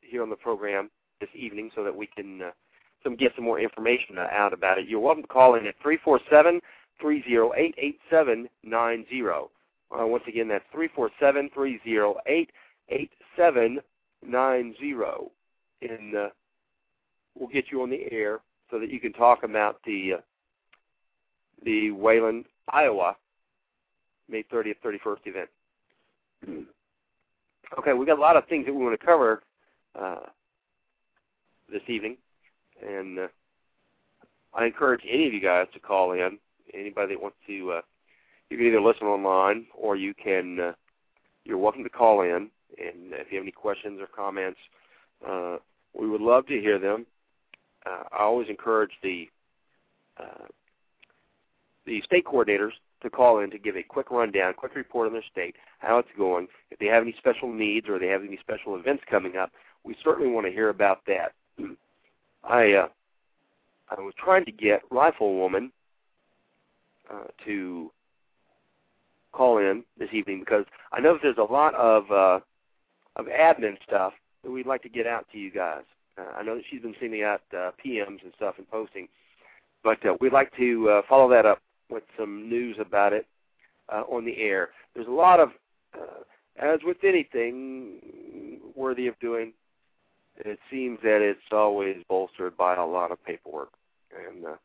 here 0.00 0.22
on 0.22 0.30
the 0.30 0.36
program 0.36 0.90
this 1.20 1.30
evening 1.34 1.70
so 1.74 1.82
that 1.82 1.94
we 1.94 2.06
can 2.06 2.42
uh, 2.42 2.50
some 3.06 3.14
get 3.14 3.32
some 3.36 3.44
more 3.44 3.60
information 3.60 4.18
out 4.18 4.52
about 4.52 4.78
it. 4.78 4.88
You're 4.88 4.98
welcome 4.98 5.22
to 5.22 5.28
call 5.28 5.54
in 5.54 5.64
at 5.66 5.76
three 5.80 5.96
four 6.02 6.18
seven 6.28 6.60
three 7.00 7.22
zero 7.28 7.52
eight 7.56 7.74
eight 7.78 8.00
seven 8.10 8.48
nine 8.64 9.06
zero. 9.08 9.50
Uh, 9.96 10.04
once 10.04 10.24
again, 10.26 10.48
that's 10.48 10.64
three 10.72 10.88
four 10.88 11.10
seven 11.20 11.48
three 11.54 11.80
zero 11.84 12.16
eight 12.26 12.50
eight 12.88 13.12
seven 13.36 13.78
nine 14.26 14.74
zero, 14.80 15.30
and 15.82 16.16
uh, 16.16 16.28
we'll 17.38 17.48
get 17.48 17.66
you 17.70 17.80
on 17.82 17.90
the 17.90 18.10
air 18.10 18.40
so 18.72 18.80
that 18.80 18.90
you 18.90 18.98
can 18.98 19.12
talk 19.12 19.44
about 19.44 19.78
the 19.86 20.14
uh, 20.14 20.20
the 21.64 21.92
Wayland, 21.92 22.46
Iowa, 22.70 23.16
May 24.28 24.42
30th, 24.52 24.76
31st 24.84 25.16
event. 25.24 25.48
okay, 27.78 27.92
we've 27.92 28.06
got 28.06 28.18
a 28.18 28.20
lot 28.20 28.36
of 28.36 28.46
things 28.46 28.66
that 28.66 28.74
we 28.74 28.84
want 28.84 28.98
to 28.98 29.06
cover 29.06 29.42
uh, 29.98 30.26
this 31.72 31.82
evening, 31.88 32.16
and 32.84 33.18
uh, 33.18 33.28
I 34.54 34.66
encourage 34.66 35.02
any 35.08 35.26
of 35.26 35.34
you 35.34 35.40
guys 35.40 35.66
to 35.74 35.80
call 35.80 36.12
in. 36.12 36.38
Anybody 36.74 37.14
that 37.14 37.22
wants 37.22 37.36
to, 37.46 37.72
uh, 37.72 37.80
you 38.50 38.56
can 38.56 38.66
either 38.66 38.80
listen 38.80 39.06
online 39.06 39.66
or 39.76 39.96
you 39.96 40.14
can. 40.14 40.60
Uh, 40.60 40.72
you're 41.44 41.58
welcome 41.58 41.84
to 41.84 41.90
call 41.90 42.22
in, 42.22 42.50
and 42.78 43.12
if 43.12 43.30
you 43.30 43.38
have 43.38 43.44
any 43.44 43.52
questions 43.52 44.00
or 44.00 44.08
comments, 44.08 44.58
uh, 45.26 45.58
we 45.98 46.08
would 46.08 46.20
love 46.20 46.46
to 46.48 46.60
hear 46.60 46.78
them. 46.78 47.06
Uh, 47.86 48.02
I 48.12 48.22
always 48.22 48.48
encourage 48.48 48.90
the 49.02 49.28
uh, 50.18 50.46
the 51.86 52.02
state 52.02 52.24
coordinators 52.24 52.72
to 53.02 53.10
call 53.10 53.40
in 53.40 53.50
to 53.50 53.58
give 53.58 53.76
a 53.76 53.82
quick 53.82 54.10
rundown, 54.10 54.54
quick 54.54 54.74
report 54.74 55.06
on 55.06 55.12
their 55.12 55.22
state, 55.30 55.54
how 55.78 55.98
it's 55.98 56.08
going. 56.18 56.48
If 56.70 56.78
they 56.78 56.86
have 56.86 57.02
any 57.02 57.14
special 57.18 57.52
needs 57.52 57.88
or 57.88 57.98
they 57.98 58.08
have 58.08 58.22
any 58.22 58.38
special 58.38 58.76
events 58.76 59.04
coming 59.08 59.36
up, 59.36 59.52
we 59.84 59.96
certainly 60.02 60.30
want 60.30 60.46
to 60.46 60.52
hear 60.52 60.70
about 60.70 61.02
that. 61.06 61.32
I 62.48 62.72
uh, 62.72 62.88
I 63.90 64.00
was 64.00 64.14
trying 64.18 64.44
to 64.44 64.52
get 64.52 64.88
Riflewoman 64.90 65.70
uh, 67.10 67.24
to 67.44 67.90
call 69.32 69.58
in 69.58 69.84
this 69.98 70.08
evening 70.12 70.40
because 70.40 70.64
I 70.92 71.00
know 71.00 71.18
there's 71.22 71.38
a 71.38 71.52
lot 71.52 71.74
of 71.74 72.10
uh, 72.10 72.40
of 73.16 73.26
admin 73.26 73.76
stuff 73.86 74.12
that 74.42 74.50
we'd 74.50 74.66
like 74.66 74.82
to 74.82 74.88
get 74.88 75.06
out 75.06 75.26
to 75.32 75.38
you 75.38 75.50
guys. 75.50 75.82
Uh, 76.18 76.38
I 76.38 76.42
know 76.42 76.56
that 76.56 76.64
she's 76.70 76.82
been 76.82 76.94
sending 77.00 77.22
out 77.22 77.42
uh, 77.52 77.72
PMs 77.84 78.22
and 78.22 78.32
stuff 78.36 78.54
and 78.58 78.70
posting, 78.70 79.08
but 79.82 80.04
uh, 80.06 80.16
we'd 80.20 80.32
like 80.32 80.54
to 80.56 80.88
uh, 80.88 81.02
follow 81.08 81.28
that 81.30 81.44
up 81.44 81.60
with 81.90 82.04
some 82.18 82.48
news 82.48 82.76
about 82.80 83.12
it 83.12 83.26
uh, 83.92 84.02
on 84.08 84.24
the 84.24 84.36
air. 84.38 84.70
There's 84.94 85.06
a 85.06 85.12
lot 85.12 85.40
of, 85.40 85.50
uh, 85.94 86.22
as 86.58 86.80
with 86.84 86.98
anything 87.04 88.60
worthy 88.74 89.06
of 89.06 89.18
doing, 89.20 89.52
it 90.38 90.58
seems 90.70 90.98
that 91.02 91.22
it's 91.22 91.40
always 91.52 91.96
bolstered 92.08 92.56
by 92.56 92.74
a 92.74 92.84
lot 92.84 93.10
of 93.10 93.24
paperwork, 93.24 93.70
and 94.28 94.44
uh, 94.44 94.56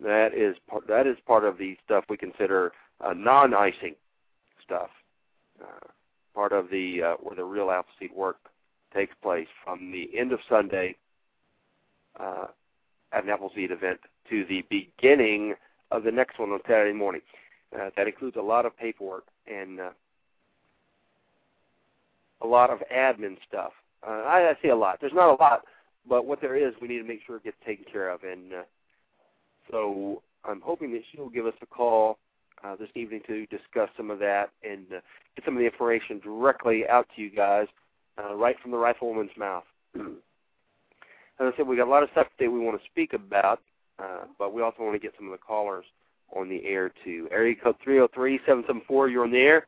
that 0.00 0.34
is 0.34 0.56
part, 0.68 0.86
that 0.88 1.06
is 1.06 1.16
part 1.26 1.44
of 1.44 1.58
the 1.58 1.76
stuff 1.84 2.04
we 2.08 2.16
consider 2.16 2.72
uh, 3.00 3.12
non-icing 3.12 3.94
stuff. 4.64 4.90
Uh, 5.60 5.86
part 6.34 6.52
of 6.52 6.68
the 6.70 7.02
uh, 7.02 7.14
where 7.14 7.34
the 7.34 7.44
real 7.44 7.70
Appleseed 7.70 8.14
work 8.14 8.36
takes 8.94 9.14
place 9.22 9.48
from 9.64 9.90
the 9.90 10.10
end 10.16 10.32
of 10.32 10.40
Sunday 10.48 10.96
uh, 12.20 12.46
at 13.12 13.24
an 13.24 13.30
Appleseed 13.30 13.70
event 13.70 14.00
to 14.30 14.44
the 14.44 14.64
beginning 14.68 15.54
of 15.90 16.02
the 16.02 16.10
next 16.10 16.38
one 16.38 16.50
on 16.50 16.60
Saturday 16.66 16.92
morning. 16.92 17.22
Uh, 17.74 17.90
that 17.96 18.06
includes 18.06 18.36
a 18.36 18.42
lot 18.42 18.66
of 18.66 18.76
paperwork 18.76 19.24
and 19.46 19.80
uh, 19.80 19.90
a 22.42 22.46
lot 22.46 22.70
of 22.70 22.80
admin 22.94 23.36
stuff. 23.48 23.72
Uh, 24.06 24.22
I, 24.22 24.50
I 24.50 24.54
say 24.62 24.68
a 24.68 24.76
lot. 24.76 24.98
There's 25.00 25.12
not 25.12 25.30
a 25.30 25.42
lot, 25.42 25.62
but 26.08 26.26
what 26.26 26.40
there 26.40 26.56
is, 26.56 26.74
we 26.80 26.88
need 26.88 26.98
to 26.98 27.04
make 27.04 27.20
sure 27.26 27.36
it 27.36 27.44
gets 27.44 27.56
taken 27.66 27.84
care 27.90 28.08
of. 28.08 28.22
And 28.22 28.52
uh, 28.52 28.62
so 29.70 30.22
I'm 30.44 30.60
hoping 30.60 30.92
that 30.92 31.02
she'll 31.10 31.28
give 31.28 31.46
us 31.46 31.54
a 31.62 31.66
call 31.66 32.18
uh, 32.64 32.76
this 32.76 32.88
evening 32.94 33.20
to 33.26 33.46
discuss 33.46 33.90
some 33.96 34.10
of 34.10 34.18
that 34.20 34.50
and 34.62 34.86
uh, 34.90 35.00
get 35.34 35.44
some 35.44 35.54
of 35.54 35.60
the 35.60 35.66
information 35.66 36.20
directly 36.20 36.88
out 36.88 37.06
to 37.16 37.22
you 37.22 37.30
guys, 37.30 37.66
uh, 38.18 38.34
right 38.34 38.56
from 38.60 38.70
the 38.70 38.76
riflewoman's 38.76 39.36
mouth. 39.36 39.64
As 41.38 41.52
I 41.52 41.56
said, 41.56 41.66
we 41.66 41.76
got 41.76 41.88
a 41.88 41.90
lot 41.90 42.02
of 42.02 42.08
stuff 42.12 42.28
that 42.38 42.50
we 42.50 42.58
want 42.58 42.80
to 42.80 42.86
speak 42.86 43.12
about, 43.12 43.60
uh, 43.98 44.24
but 44.38 44.54
we 44.54 44.62
also 44.62 44.82
want 44.82 44.94
to 44.94 44.98
get 44.98 45.12
some 45.18 45.26
of 45.26 45.32
the 45.32 45.38
callers 45.38 45.84
on 46.34 46.48
the 46.48 46.64
air 46.64 46.90
too. 47.04 47.28
Area 47.30 47.54
code 47.54 47.76
three 47.84 47.96
zero 47.96 48.08
three 48.14 48.40
seven 48.46 48.64
seven 48.66 48.82
four. 48.88 49.08
You're 49.08 49.24
on 49.24 49.30
the 49.30 49.38
air. 49.38 49.66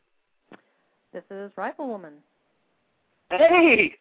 This 1.12 1.24
is 1.30 1.50
Riflewoman. 1.58 2.14
Hey, 3.30 3.94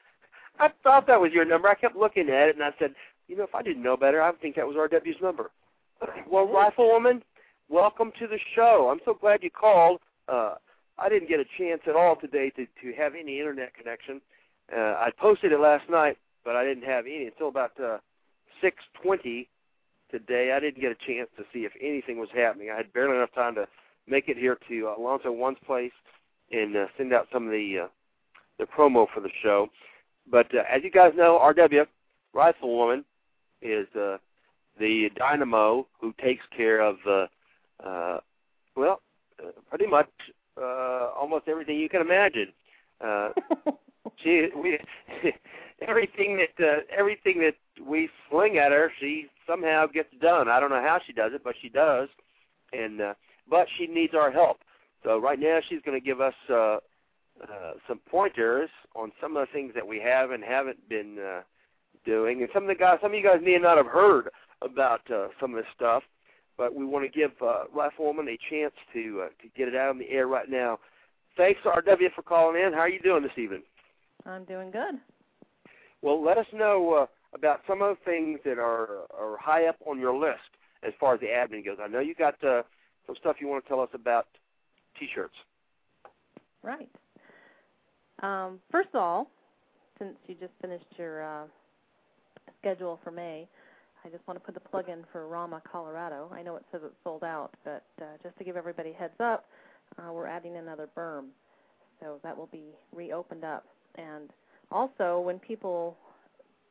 I 0.59 0.69
thought 0.83 1.07
that 1.07 1.19
was 1.19 1.31
your 1.31 1.45
number. 1.45 1.67
I 1.67 1.75
kept 1.75 1.95
looking 1.95 2.29
at 2.29 2.49
it 2.49 2.55
and 2.55 2.63
I 2.63 2.71
said, 2.79 2.95
you 3.27 3.35
know, 3.37 3.43
if 3.43 3.53
I 3.53 3.61
didn't 3.61 3.83
know 3.83 3.97
better, 3.97 4.21
I 4.21 4.31
would 4.31 4.41
think 4.41 4.55
that 4.55 4.67
was 4.67 4.75
RW's 4.75 5.21
number. 5.21 5.51
Well, 6.29 6.47
Riflewoman, 6.47 7.21
welcome 7.69 8.11
to 8.19 8.27
the 8.27 8.39
show. 8.55 8.89
I'm 8.91 8.99
so 9.05 9.13
glad 9.13 9.43
you 9.43 9.49
called. 9.49 9.99
Uh, 10.27 10.55
I 10.97 11.09
didn't 11.09 11.29
get 11.29 11.39
a 11.39 11.45
chance 11.57 11.81
at 11.87 11.95
all 11.95 12.15
today 12.15 12.51
to 12.51 12.65
to 12.65 12.93
have 12.97 13.13
any 13.15 13.39
internet 13.39 13.73
connection. 13.73 14.21
Uh, 14.75 14.79
I 14.79 15.11
posted 15.17 15.51
it 15.51 15.59
last 15.59 15.89
night, 15.89 16.17
but 16.43 16.55
I 16.55 16.63
didn't 16.63 16.83
have 16.83 17.05
any 17.05 17.25
until 17.25 17.49
about 17.49 17.71
uh, 17.79 17.97
6:20 18.63 19.47
today. 20.11 20.51
I 20.55 20.59
didn't 20.59 20.81
get 20.81 20.91
a 20.91 21.07
chance 21.07 21.29
to 21.37 21.43
see 21.53 21.65
if 21.65 21.71
anything 21.81 22.19
was 22.19 22.29
happening. 22.33 22.69
I 22.69 22.77
had 22.77 22.93
barely 22.93 23.15
enough 23.15 23.33
time 23.33 23.55
to 23.55 23.67
make 24.07 24.29
it 24.29 24.37
here 24.37 24.57
to 24.69 24.93
Alonzo 24.97 25.31
One's 25.31 25.57
place 25.65 25.91
and 26.51 26.75
uh, 26.75 26.85
send 26.97 27.13
out 27.13 27.27
some 27.31 27.45
of 27.45 27.51
the 27.51 27.85
uh, 27.85 27.87
the 28.59 28.65
promo 28.65 29.07
for 29.13 29.19
the 29.19 29.31
show. 29.43 29.69
But 30.29 30.53
uh, 30.53 30.63
as 30.69 30.83
you 30.83 30.91
guys 30.91 31.13
know, 31.15 31.39
RW 31.41 31.85
Riflewoman 32.35 33.03
is 33.61 33.87
uh, 33.95 34.17
the 34.79 35.09
dynamo 35.15 35.87
who 35.99 36.13
takes 36.21 36.43
care 36.55 36.81
of 36.81 36.97
uh, 37.07 37.27
uh, 37.83 38.19
well, 38.75 39.01
uh, 39.41 39.51
pretty 39.69 39.87
much 39.87 40.09
uh, 40.59 41.09
almost 41.17 41.47
everything 41.47 41.79
you 41.79 41.89
can 41.89 42.01
imagine. 42.01 42.47
Uh, 43.03 43.29
she 44.23 44.49
we 44.55 44.79
everything 45.87 46.37
that 46.37 46.65
uh, 46.65 46.79
everything 46.95 47.39
that 47.39 47.55
we 47.85 48.09
sling 48.29 48.57
at 48.57 48.71
her, 48.71 48.91
she 48.99 49.27
somehow 49.47 49.85
gets 49.87 50.09
done. 50.21 50.47
I 50.47 50.59
don't 50.59 50.69
know 50.69 50.81
how 50.81 50.99
she 51.05 51.13
does 51.13 51.31
it, 51.33 51.43
but 51.43 51.55
she 51.61 51.69
does. 51.69 52.09
And 52.73 53.01
uh, 53.01 53.13
but 53.49 53.67
she 53.77 53.87
needs 53.87 54.13
our 54.13 54.31
help. 54.31 54.57
So 55.03 55.19
right 55.19 55.39
now 55.39 55.59
she's 55.67 55.81
going 55.85 55.99
to 55.99 56.05
give 56.05 56.21
us 56.21 56.33
uh, 56.51 56.77
uh, 57.43 57.73
some 57.87 57.99
pointers 58.09 58.69
on 58.95 59.11
some 59.21 59.37
of 59.37 59.47
the 59.47 59.53
things 59.53 59.73
that 59.75 59.87
we 59.87 59.99
have 59.99 60.31
and 60.31 60.43
haven't 60.43 60.87
been 60.89 61.17
uh, 61.19 61.41
doing, 62.05 62.41
and 62.41 62.49
some 62.53 62.63
of 62.63 62.69
the 62.69 62.75
guys, 62.75 62.97
some 63.01 63.11
of 63.11 63.17
you 63.17 63.23
guys 63.23 63.39
may 63.43 63.57
not 63.57 63.77
have 63.77 63.87
heard 63.87 64.29
about 64.61 65.01
uh, 65.11 65.27
some 65.39 65.51
of 65.51 65.57
this 65.57 65.71
stuff, 65.75 66.03
but 66.57 66.73
we 66.73 66.85
want 66.85 67.05
to 67.05 67.19
give 67.19 67.31
uh, 67.41 67.65
Riflewoman 67.75 68.27
a 68.27 68.37
chance 68.49 68.73
to 68.93 69.23
uh, 69.25 69.27
to 69.41 69.49
get 69.55 69.67
it 69.67 69.75
out 69.75 69.89
on 69.89 69.99
the 69.99 70.09
air 70.09 70.27
right 70.27 70.49
now. 70.49 70.79
Thanks, 71.35 71.59
RW, 71.63 72.13
for 72.15 72.23
calling 72.23 72.61
in. 72.61 72.73
How 72.73 72.79
are 72.79 72.89
you 72.89 72.99
doing 72.99 73.21
this 73.21 73.37
evening? 73.37 73.61
I'm 74.25 74.43
doing 74.45 74.71
good. 74.71 74.95
Well, 76.01 76.23
let 76.23 76.37
us 76.37 76.47
know 76.53 76.93
uh, 76.93 77.05
about 77.35 77.61
some 77.67 77.81
of 77.81 77.97
the 77.97 78.11
things 78.11 78.39
that 78.45 78.57
are 78.57 79.05
are 79.17 79.37
high 79.39 79.67
up 79.67 79.77
on 79.85 79.99
your 79.99 80.17
list 80.17 80.39
as 80.83 80.93
far 80.99 81.13
as 81.13 81.19
the 81.19 81.27
admin 81.27 81.65
goes. 81.65 81.77
I 81.81 81.87
know 81.87 81.99
you 81.99 82.15
got 82.15 82.43
uh, 82.43 82.63
some 83.05 83.15
stuff 83.19 83.37
you 83.39 83.47
want 83.47 83.63
to 83.63 83.67
tell 83.67 83.79
us 83.79 83.89
about 83.93 84.27
T-shirts. 84.99 85.33
Right. 86.63 86.89
Um, 88.23 88.59
first 88.71 88.89
of 88.93 89.01
all, 89.01 89.29
since 89.99 90.15
you 90.27 90.35
just 90.35 90.53
finished 90.61 90.85
your 90.97 91.23
uh, 91.23 91.43
schedule 92.59 92.99
for 93.03 93.11
May, 93.11 93.47
I 94.05 94.09
just 94.09 94.25
want 94.27 94.39
to 94.39 94.45
put 94.45 94.53
the 94.53 94.69
plug 94.69 94.89
in 94.89 95.03
for 95.11 95.27
Ramah, 95.27 95.61
Colorado. 95.69 96.29
I 96.33 96.41
know 96.41 96.55
it 96.55 96.63
says 96.71 96.81
it's 96.83 96.95
sold 97.03 97.23
out, 97.23 97.51
but 97.63 97.83
uh, 98.01 98.05
just 98.23 98.37
to 98.37 98.43
give 98.43 98.55
everybody 98.55 98.93
heads 98.93 99.19
up, 99.19 99.45
uh, 99.97 100.11
we're 100.11 100.27
adding 100.27 100.55
another 100.57 100.87
berm, 100.97 101.25
so 101.99 102.19
that 102.23 102.37
will 102.37 102.47
be 102.47 102.75
reopened 102.95 103.43
up. 103.43 103.65
And 103.95 104.29
also, 104.71 105.19
when 105.19 105.39
people 105.39 105.97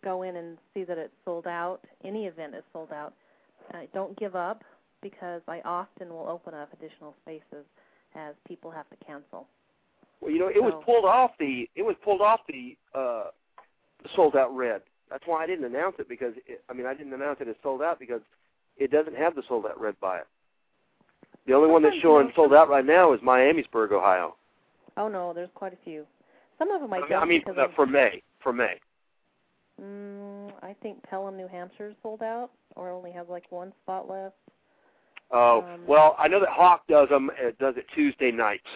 go 0.05 0.23
in 0.23 0.37
and 0.37 0.59
see 0.73 0.85
that 0.85 0.99
it's 0.99 1.13
sold 1.25 1.47
out, 1.47 1.81
any 2.05 2.27
event 2.27 2.55
is 2.55 2.63
sold 2.73 2.93
out, 2.93 3.15
uh, 3.75 3.79
don't 3.93 4.19
give 4.19 4.37
up 4.37 4.63
because 5.03 5.43
I 5.49 5.61
often 5.65 6.09
will 6.09 6.29
open 6.29 6.55
up 6.55 6.73
additional 6.73 7.15
spaces 7.23 7.67
as 8.15 8.35
people 8.47 8.71
have 8.71 8.89
to 8.91 8.97
cancel. 9.05 9.47
Well, 10.27 10.35
you 10.35 10.41
know, 10.41 10.49
it 10.49 10.61
was 10.61 10.74
pulled 10.85 11.05
off 11.05 11.31
the 11.39 11.70
it 11.77 11.83
was 11.83 11.95
pulled 12.03 12.20
off 12.20 12.41
the 12.49 12.77
uh 12.97 13.27
sold 14.16 14.35
out 14.35 14.55
red. 14.57 14.83
That's 15.09 15.22
why 15.24 15.45
I 15.45 15.47
didn't 15.47 15.64
announce 15.64 15.95
it 16.01 16.09
because 16.09 16.35
it, 16.49 16.64
I 16.68 16.72
mean 16.72 16.85
I 16.85 16.95
didn't 16.95 17.12
announce 17.12 17.39
it 17.41 17.47
as 17.47 17.55
sold 17.62 17.81
out 17.81 18.01
because 18.01 18.22
it 18.77 18.91
doesn't 18.91 19.16
have 19.16 19.37
the 19.37 19.45
sold 19.47 19.66
out 19.66 19.81
red 19.81 19.95
by 20.01 20.18
it. 20.18 20.27
The 21.47 21.53
only 21.53 21.70
one 21.70 21.81
that's 21.81 21.95
showing 22.03 22.33
sold 22.35 22.53
out 22.53 22.68
right 22.68 22.85
now 22.85 23.12
is 23.12 23.20
Miamisburg, 23.20 23.93
Ohio. 23.93 24.35
Oh 24.97 25.07
no, 25.07 25.33
there's 25.33 25.49
quite 25.55 25.72
a 25.72 25.79
few. 25.85 26.05
Some 26.59 26.72
of 26.72 26.81
them 26.81 26.93
I, 26.93 26.97
I 26.97 27.01
mean, 27.03 27.09
don't 27.09 27.22
I 27.22 27.27
mean 27.27 27.43
uh, 27.57 27.66
for 27.77 27.87
May, 27.87 28.20
for 28.43 28.53
May. 28.53 28.81
Mm, 29.81 30.51
I 30.61 30.74
think 30.83 31.01
Pelham, 31.05 31.37
New 31.37 31.47
Hampshire 31.47 31.91
is 31.91 31.95
sold 32.03 32.22
out, 32.22 32.51
or 32.74 32.91
only 32.91 33.12
has 33.12 33.29
like 33.29 33.45
one 33.51 33.72
spot 33.85 34.11
left. 34.11 34.35
Oh, 35.31 35.61
Um, 35.61 35.81
well, 35.87 36.16
I 36.18 36.27
know 36.27 36.41
that 36.41 36.49
Hawk 36.49 36.83
does 36.89 37.11
them. 37.11 37.31
Uh, 37.31 37.51
does 37.61 37.77
it 37.77 37.87
Tuesday 37.95 38.33
nights. 38.33 38.66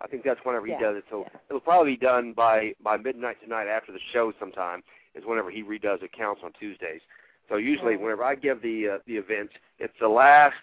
I 0.00 0.06
think 0.06 0.24
that's 0.24 0.40
whenever 0.44 0.66
he 0.66 0.72
Yeah, 0.72 0.80
does 0.80 0.96
it. 0.98 1.04
So 1.10 1.20
yeah. 1.20 1.38
it'll 1.48 1.60
probably 1.60 1.92
be 1.92 1.96
done 1.98 2.32
by 2.32 2.74
by 2.82 2.96
midnight 2.96 3.40
tonight 3.42 3.66
after 3.66 3.92
the 3.92 4.00
show. 4.12 4.32
Sometime 4.38 4.82
is 5.14 5.24
whenever 5.24 5.50
he 5.50 5.62
redoes 5.62 6.02
accounts 6.02 6.42
on 6.44 6.52
Tuesdays. 6.52 7.00
So 7.48 7.56
usually, 7.56 7.94
Yeah. 7.94 8.00
whenever 8.00 8.24
I 8.24 8.34
give 8.34 8.60
the 8.62 8.88
uh, 8.88 8.98
the 9.06 9.16
events, 9.16 9.54
it's 9.78 9.98
the 10.00 10.08
last 10.08 10.56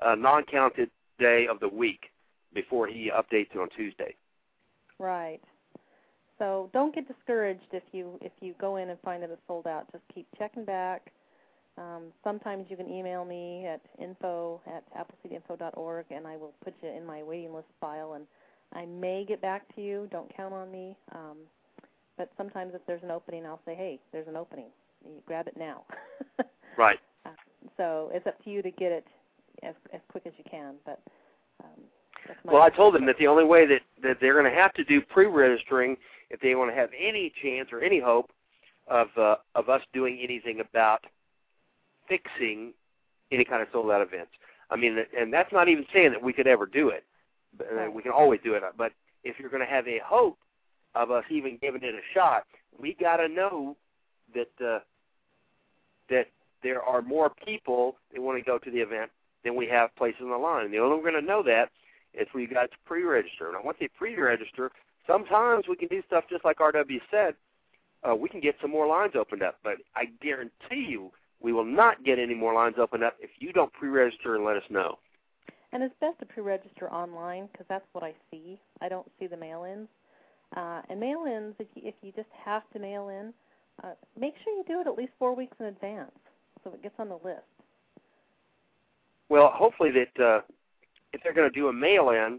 uh, 0.00 0.14
non-counted 0.14 0.90
day 1.18 1.46
of 1.46 1.60
the 1.60 1.68
week 1.68 2.10
before 2.54 2.86
he 2.86 3.10
updates 3.10 3.54
it 3.54 3.58
on 3.58 3.68
Tuesday. 3.70 4.16
Right. 4.98 5.40
So 6.38 6.70
don't 6.72 6.94
get 6.94 7.06
discouraged 7.06 7.72
if 7.72 7.84
you 7.92 8.18
if 8.20 8.32
you 8.40 8.54
go 8.60 8.76
in 8.76 8.90
and 8.90 8.98
find 9.00 9.22
that 9.22 9.30
it's 9.30 9.42
sold 9.46 9.66
out. 9.66 9.90
Just 9.92 10.04
keep 10.12 10.26
checking 10.36 10.64
back. 10.64 11.12
Um, 11.78 12.12
sometimes 12.22 12.66
you 12.68 12.76
can 12.76 12.90
email 12.90 13.24
me 13.24 13.66
at 13.66 13.80
info 13.98 14.60
at 14.66 14.84
appleseedinfo.org, 14.94 16.06
and 16.10 16.26
I 16.26 16.36
will 16.36 16.52
put 16.62 16.74
you 16.82 16.90
in 16.90 17.06
my 17.06 17.22
waiting 17.22 17.54
list 17.54 17.68
file. 17.80 18.14
And 18.14 18.26
I 18.72 18.86
may 18.86 19.24
get 19.26 19.40
back 19.40 19.74
to 19.74 19.82
you. 19.82 20.08
Don't 20.10 20.34
count 20.34 20.54
on 20.54 20.70
me. 20.70 20.96
Um, 21.14 21.38
but 22.16 22.30
sometimes 22.36 22.72
if 22.74 22.80
there's 22.86 23.02
an 23.02 23.10
opening, 23.10 23.46
I'll 23.46 23.60
say, 23.64 23.74
hey, 23.74 23.98
there's 24.12 24.28
an 24.28 24.36
opening. 24.36 24.66
You 25.04 25.22
grab 25.26 25.46
it 25.46 25.56
now. 25.56 25.84
Right. 26.76 26.98
Uh, 27.26 27.30
so 27.76 28.10
it's 28.14 28.26
up 28.26 28.42
to 28.44 28.50
you 28.50 28.62
to 28.62 28.70
get 28.70 28.92
it 28.92 29.06
as 29.62 29.74
as 29.92 30.00
quick 30.08 30.24
as 30.26 30.32
you 30.38 30.44
can. 30.50 30.74
But 30.84 31.00
um, 31.62 31.82
Well, 32.44 32.62
I 32.62 32.70
told 32.70 32.94
them 32.94 33.06
that 33.06 33.18
the 33.18 33.26
only 33.26 33.44
way 33.44 33.66
that 33.66 33.82
that 34.02 34.18
they're 34.20 34.32
going 34.32 34.50
to 34.50 34.58
have 34.58 34.72
to 34.74 34.84
do 34.84 35.00
pre-registering 35.00 35.96
if 36.30 36.40
they 36.40 36.54
want 36.54 36.70
to 36.70 36.74
have 36.74 36.90
any 36.98 37.32
chance 37.42 37.68
or 37.72 37.80
any 37.80 38.00
hope 38.00 38.30
of 38.88 39.08
uh, 39.18 39.36
of 39.54 39.68
us 39.68 39.82
doing 39.92 40.18
anything 40.22 40.60
about 40.60 41.04
fixing 42.08 42.72
any 43.30 43.44
kind 43.44 43.62
of 43.62 43.68
sold 43.72 43.90
out 43.90 44.00
events. 44.00 44.32
I 44.70 44.76
mean, 44.76 44.98
and 45.18 45.32
that's 45.32 45.52
not 45.52 45.68
even 45.68 45.84
saying 45.92 46.12
that 46.12 46.22
we 46.22 46.32
could 46.32 46.46
ever 46.46 46.66
do 46.66 46.88
it. 46.88 47.04
Uh. 47.60 47.90
We 47.90 48.02
can 48.02 48.12
always 48.12 48.40
do 48.42 48.54
it. 48.54 48.62
But 48.76 48.92
if 49.24 49.38
you're 49.38 49.50
going 49.50 49.66
to 49.66 49.72
have 49.72 49.86
a 49.86 50.00
hope 50.04 50.38
of 50.94 51.10
us 51.10 51.24
even 51.30 51.58
giving 51.60 51.82
it 51.82 51.94
a 51.94 52.00
shot, 52.14 52.44
we 52.78 52.94
got 52.94 53.16
to 53.16 53.28
know 53.28 53.76
that 54.34 54.50
uh, 54.64 54.80
that 56.08 56.28
there 56.62 56.82
are 56.82 57.02
more 57.02 57.30
people 57.44 57.96
that 58.12 58.20
want 58.20 58.38
to 58.38 58.44
go 58.44 58.58
to 58.58 58.70
the 58.70 58.78
event 58.78 59.10
than 59.44 59.56
we 59.56 59.66
have 59.66 59.94
places 59.96 60.20
on 60.22 60.30
the 60.30 60.36
line. 60.36 60.64
And 60.64 60.74
the 60.74 60.78
only 60.78 60.96
way 60.96 61.02
we're 61.02 61.10
going 61.10 61.22
to 61.22 61.28
know 61.28 61.42
that 61.42 61.70
is 62.14 62.28
for 62.30 62.40
you 62.40 62.46
guys 62.46 62.68
to 62.70 62.76
pre-register. 62.84 63.48
And 63.48 63.64
once 63.64 63.78
they 63.80 63.88
pre-register, 63.88 64.70
sometimes 65.06 65.66
we 65.68 65.76
can 65.76 65.88
do 65.88 66.02
stuff 66.06 66.24
just 66.30 66.44
like 66.44 66.58
RW 66.58 67.00
said. 67.10 67.34
Uh, 68.08 68.14
we 68.14 68.28
can 68.28 68.40
get 68.40 68.56
some 68.60 68.70
more 68.70 68.86
lines 68.86 69.12
opened 69.14 69.42
up, 69.42 69.58
but 69.62 69.76
I 69.94 70.06
guarantee 70.20 70.86
you 70.88 71.10
we 71.40 71.52
will 71.52 71.64
not 71.64 72.04
get 72.04 72.18
any 72.18 72.34
more 72.34 72.54
lines 72.54 72.76
opened 72.78 73.04
up 73.04 73.16
if 73.20 73.30
you 73.38 73.52
don't 73.52 73.72
pre-register 73.72 74.34
and 74.34 74.44
let 74.44 74.56
us 74.56 74.62
know. 74.70 74.98
And 75.72 75.82
it's 75.82 75.94
best 76.00 76.18
to 76.20 76.26
pre-register 76.26 76.90
online 76.92 77.48
because 77.50 77.66
that's 77.68 77.86
what 77.92 78.04
I 78.04 78.12
see. 78.30 78.58
I 78.80 78.88
don't 78.88 79.10
see 79.18 79.26
the 79.26 79.36
mail-ins. 79.36 79.88
Uh, 80.56 80.82
and 80.90 81.00
mail-ins, 81.00 81.54
if 81.58 81.66
you, 81.74 81.82
if 81.86 81.94
you 82.02 82.12
just 82.14 82.28
have 82.44 82.62
to 82.74 82.78
mail 82.78 83.08
in, 83.08 83.32
uh, 83.82 83.94
make 84.18 84.34
sure 84.44 84.52
you 84.52 84.64
do 84.66 84.80
it 84.80 84.86
at 84.86 84.96
least 84.96 85.12
four 85.18 85.34
weeks 85.34 85.56
in 85.60 85.66
advance 85.66 86.12
so 86.62 86.72
it 86.72 86.82
gets 86.82 86.94
on 86.98 87.08
the 87.08 87.18
list. 87.24 87.40
Well, 89.30 89.50
hopefully 89.54 89.90
that 89.92 90.22
uh, 90.22 90.40
if 91.14 91.22
they're 91.22 91.32
going 91.32 91.50
to 91.50 91.58
do 91.58 91.68
a 91.68 91.72
mail-in, 91.72 92.38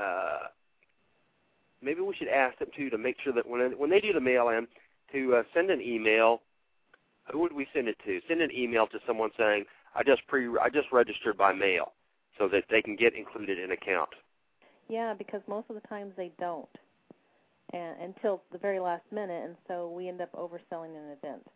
uh, 0.00 0.48
maybe 1.80 2.00
we 2.00 2.14
should 2.16 2.28
ask 2.28 2.58
them 2.58 2.68
too 2.76 2.90
to 2.90 2.98
make 2.98 3.16
sure 3.22 3.32
that 3.32 3.48
when 3.48 3.78
when 3.78 3.88
they 3.88 4.00
do 4.00 4.12
the 4.12 4.20
mail-in, 4.20 4.66
to 5.12 5.36
uh, 5.36 5.42
send 5.54 5.70
an 5.70 5.80
email. 5.80 6.42
Who 7.32 7.38
would 7.38 7.52
we 7.52 7.66
send 7.72 7.88
it 7.88 7.96
to? 8.04 8.20
Send 8.28 8.42
an 8.42 8.50
email 8.52 8.86
to 8.88 8.98
someone 9.06 9.30
saying, 9.38 9.64
"I 9.94 10.02
just 10.02 10.26
pre 10.26 10.48
I 10.58 10.68
just 10.68 10.90
registered 10.92 11.36
by 11.36 11.52
mail," 11.52 11.92
so 12.38 12.48
that 12.48 12.64
they 12.70 12.82
can 12.82 12.96
get 12.96 13.14
included 13.14 13.58
in 13.58 13.72
account. 13.72 14.10
Yeah, 14.88 15.14
because 15.14 15.40
most 15.46 15.70
of 15.70 15.76
the 15.76 15.88
times 15.88 16.12
they 16.16 16.30
don't, 16.38 16.68
and 17.72 18.00
until 18.00 18.42
the 18.52 18.58
very 18.58 18.80
last 18.80 19.04
minute, 19.10 19.44
and 19.44 19.56
so 19.66 19.90
we 19.90 20.08
end 20.08 20.20
up 20.20 20.32
overselling 20.32 20.96
an 20.96 21.16
event. 21.22 21.46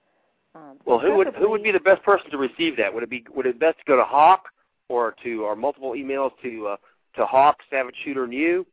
Um, 0.54 0.78
Well, 0.84 0.98
who 0.98 1.14
would 1.16 1.34
who 1.34 1.50
would 1.50 1.62
be 1.62 1.72
the 1.72 1.80
best 1.80 2.02
person 2.02 2.30
to 2.30 2.38
receive 2.38 2.76
that? 2.78 2.92
Would 2.92 3.02
it 3.02 3.10
be 3.10 3.24
would 3.34 3.46
it 3.46 3.58
best 3.58 3.78
to 3.78 3.84
go 3.84 3.96
to 3.96 4.04
Hawk 4.04 4.48
or 4.88 5.14
to 5.22 5.44
our 5.44 5.54
multiple 5.54 5.92
emails 5.92 6.32
to 6.42 6.68
uh, 6.68 6.76
to 7.16 7.26
Hawk, 7.26 7.58
Savage 7.70 7.94
Shooter, 8.04 8.24
and 8.24 8.32
you? 8.32 8.66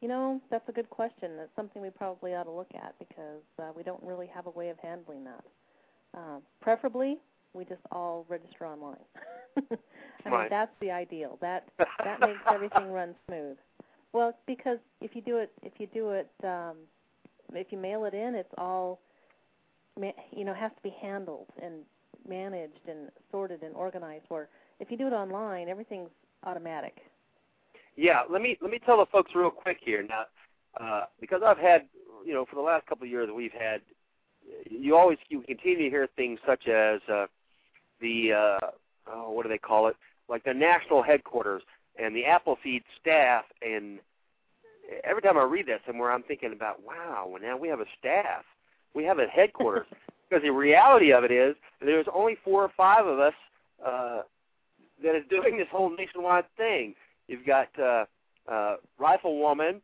You 0.00 0.08
know, 0.08 0.40
that's 0.50 0.68
a 0.68 0.72
good 0.72 0.90
question. 0.90 1.36
That's 1.36 1.54
something 1.56 1.80
we 1.80 1.90
probably 1.90 2.34
ought 2.34 2.44
to 2.44 2.50
look 2.50 2.70
at 2.74 2.94
because 2.98 3.42
uh, 3.58 3.70
we 3.76 3.82
don't 3.82 4.02
really 4.02 4.26
have 4.26 4.46
a 4.46 4.50
way 4.50 4.68
of 4.68 4.78
handling 4.78 5.24
that. 5.24 5.44
Um, 6.14 6.42
preferably, 6.60 7.18
we 7.54 7.64
just 7.64 7.80
all 7.92 8.26
register 8.28 8.66
online. 8.66 8.96
I 10.26 10.30
mean, 10.30 10.46
that's 10.50 10.72
the 10.80 10.90
ideal. 10.90 11.38
That 11.40 11.68
that 11.78 12.20
makes 12.20 12.40
everything 12.52 12.90
run 12.90 13.14
smooth. 13.26 13.56
Well, 14.12 14.36
because 14.46 14.78
if 15.00 15.14
you 15.14 15.22
do 15.22 15.38
it, 15.38 15.52
if 15.62 15.72
you 15.78 15.86
do 15.92 16.10
it, 16.10 16.30
um, 16.44 16.76
if 17.52 17.68
you 17.70 17.78
mail 17.78 18.04
it 18.04 18.14
in, 18.14 18.34
it's 18.34 18.52
all, 18.58 19.00
you 19.96 20.44
know, 20.44 20.54
has 20.54 20.70
to 20.76 20.82
be 20.82 20.94
handled 21.00 21.46
and 21.62 21.82
managed 22.28 22.88
and 22.88 23.10
sorted 23.30 23.62
and 23.62 23.74
organized. 23.74 24.24
Where 24.28 24.48
if 24.80 24.90
you 24.90 24.96
do 24.96 25.06
it 25.06 25.12
online, 25.12 25.68
everything's 25.68 26.10
automatic. 26.44 26.96
Yeah, 27.96 28.22
let 28.30 28.42
me 28.42 28.58
let 28.60 28.70
me 28.70 28.80
tell 28.84 28.98
the 28.98 29.06
folks 29.06 29.32
real 29.34 29.50
quick 29.50 29.78
here 29.84 30.02
now, 30.02 30.24
uh, 30.80 31.04
because 31.20 31.42
I've 31.44 31.58
had 31.58 31.82
you 32.24 32.34
know 32.34 32.44
for 32.44 32.56
the 32.56 32.62
last 32.62 32.86
couple 32.86 33.04
of 33.04 33.10
years 33.10 33.28
we've 33.34 33.52
had 33.52 33.80
you 34.70 34.96
always 34.96 35.18
you 35.28 35.42
continue 35.42 35.78
to 35.78 35.90
hear 35.90 36.08
things 36.16 36.38
such 36.46 36.68
as 36.68 37.00
uh, 37.12 37.26
the 38.00 38.32
uh, 38.32 38.66
oh, 39.12 39.30
what 39.30 39.42
do 39.42 39.48
they 39.48 39.58
call 39.58 39.88
it? 39.88 39.96
Like 40.28 40.44
the 40.44 40.54
national 40.54 41.02
headquarters 41.02 41.62
and 41.98 42.14
the 42.14 42.24
Appleseed 42.24 42.82
staff 43.00 43.44
and 43.62 43.98
every 45.02 45.22
time 45.22 45.38
I 45.38 45.42
read 45.42 45.66
that 45.68 45.80
somewhere 45.86 46.12
I'm 46.12 46.22
thinking 46.22 46.52
about 46.52 46.82
wow 46.84 47.28
well 47.28 47.42
now 47.42 47.56
we 47.56 47.68
have 47.68 47.80
a 47.80 47.86
staff. 47.98 48.44
We 48.94 49.04
have 49.04 49.18
a 49.18 49.26
headquarters. 49.26 49.86
Because 50.30 50.42
the 50.42 50.52
reality 50.52 51.12
of 51.12 51.22
it 51.22 51.30
is 51.30 51.54
there's 51.80 52.06
only 52.12 52.36
four 52.42 52.62
or 52.62 52.70
five 52.76 53.06
of 53.06 53.18
us 53.20 53.34
uh, 53.86 54.22
that 55.02 55.14
is 55.14 55.22
doing 55.28 55.58
this 55.58 55.66
whole 55.70 55.94
nationwide 55.94 56.46
thing. 56.56 56.94
You've 57.28 57.46
got 57.46 57.68
uh, 57.78 58.06
uh, 58.50 58.76
Riflewoman, 59.00 59.80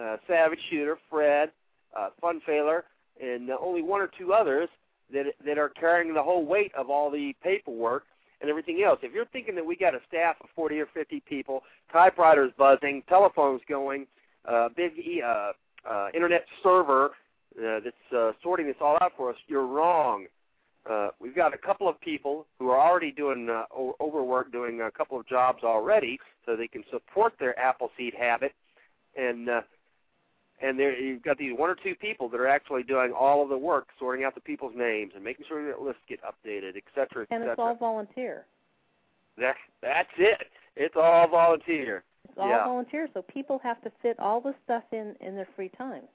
uh, 0.00 0.16
Savage 0.26 0.58
Shooter, 0.70 0.98
Fred, 1.10 1.50
uh, 1.96 2.08
Funfailer, 2.22 2.82
and 3.22 3.50
uh, 3.50 3.56
only 3.60 3.82
one 3.82 4.00
or 4.00 4.10
two 4.18 4.32
others 4.32 4.68
that 5.12 5.26
that 5.44 5.58
are 5.58 5.68
carrying 5.68 6.14
the 6.14 6.22
whole 6.22 6.44
weight 6.44 6.72
of 6.74 6.90
all 6.90 7.10
the 7.10 7.34
paperwork 7.42 8.04
and 8.40 8.50
everything 8.50 8.82
else. 8.84 8.98
If 9.02 9.12
you're 9.12 9.26
thinking 9.26 9.54
that 9.54 9.64
we 9.64 9.76
got 9.76 9.94
a 9.94 10.00
staff 10.08 10.36
of 10.42 10.48
40 10.54 10.80
or 10.80 10.86
50 10.92 11.22
people, 11.28 11.62
typewriters 11.92 12.52
buzzing, 12.58 13.02
telephones 13.08 13.62
going, 13.68 14.06
uh, 14.44 14.68
big 14.76 14.92
uh, 15.24 15.52
uh, 15.88 16.08
internet 16.14 16.44
server 16.62 17.12
uh, 17.58 17.80
that's 17.80 18.12
uh, 18.16 18.32
sorting 18.42 18.66
this 18.66 18.76
all 18.80 18.98
out 19.00 19.12
for 19.16 19.30
us, 19.30 19.36
you're 19.46 19.66
wrong. 19.66 20.26
Uh, 20.88 21.08
we've 21.20 21.34
got 21.34 21.54
a 21.54 21.58
couple 21.58 21.88
of 21.88 21.98
people 22.00 22.46
who 22.58 22.68
are 22.68 22.78
already 22.78 23.10
doing 23.10 23.48
uh, 23.48 23.64
overwork, 24.00 24.52
doing 24.52 24.82
a 24.82 24.90
couple 24.90 25.18
of 25.18 25.26
jobs 25.26 25.62
already, 25.64 26.18
so 26.44 26.56
they 26.56 26.68
can 26.68 26.84
support 26.90 27.32
their 27.40 27.58
Appleseed 27.58 28.12
habit. 28.18 28.52
And 29.16 29.48
uh, 29.48 29.60
and 30.62 30.78
there 30.78 30.98
you've 30.98 31.22
got 31.22 31.38
these 31.38 31.52
one 31.56 31.70
or 31.70 31.76
two 31.82 31.94
people 31.94 32.28
that 32.28 32.40
are 32.40 32.48
actually 32.48 32.82
doing 32.82 33.12
all 33.12 33.42
of 33.42 33.48
the 33.48 33.58
work, 33.58 33.88
sorting 33.98 34.24
out 34.24 34.34
the 34.34 34.40
people's 34.40 34.74
names 34.76 35.12
and 35.14 35.24
making 35.24 35.44
sure 35.48 35.66
that 35.66 35.80
lists 35.80 36.02
get 36.08 36.20
updated, 36.22 36.76
et 36.76 36.84
cetera, 36.94 37.22
et 37.22 37.34
And 37.34 37.44
it's 37.44 37.58
all 37.58 37.74
volunteer. 37.74 38.46
That's 39.36 39.58
that's 39.82 40.08
it. 40.18 40.46
It's 40.76 40.94
all 40.96 41.28
volunteer. 41.28 42.04
It's 42.28 42.38
all 42.38 42.48
Yeah. 42.48 42.64
volunteer, 42.64 43.08
so 43.12 43.22
people 43.22 43.58
have 43.58 43.80
to 43.82 43.90
fit 44.02 44.18
all 44.18 44.40
this 44.40 44.54
stuff 44.64 44.84
in 44.92 45.16
in 45.20 45.34
their 45.34 45.48
free 45.56 45.70
time. 45.70 46.08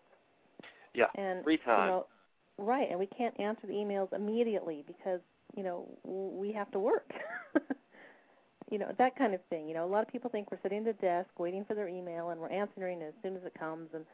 Yeah, 0.94 1.08
And 1.16 1.44
free 1.44 1.58
time. 1.58 1.82
You 1.82 1.92
know, 1.92 2.08
right, 2.58 2.90
and 2.90 2.98
we 3.00 3.08
can't 3.08 3.38
answer 3.40 3.68
the 3.68 3.74
emails 3.74 4.12
immediately 4.14 4.84
because 4.88 5.22
you 5.56 5.64
know 5.64 5.88
we 6.04 6.52
have 6.54 6.72
to 6.72 6.80
work. 6.80 7.12
you 8.72 8.80
know 8.80 8.92
that 8.98 9.16
kind 9.18 9.34
of 9.34 9.42
thing. 9.50 9.68
You 9.68 9.74
know, 9.76 9.86
a 9.86 9.92
lot 9.92 10.02
of 10.02 10.08
people 10.08 10.30
think 10.30 10.50
we're 10.52 10.62
sitting 10.64 10.88
at 10.88 10.88
a 10.88 10.94
desk 10.94 11.30
waiting 11.38 11.66
for 11.66 11.74
their 11.76 11.88
email 11.88 12.30
and 12.30 12.40
we're 12.40 12.50
answering 12.50 13.02
it 13.02 13.14
as 13.16 13.22
soon 13.22 13.36
as 13.36 13.44
it 13.44 13.54
comes, 13.58 13.90
and 13.94 14.06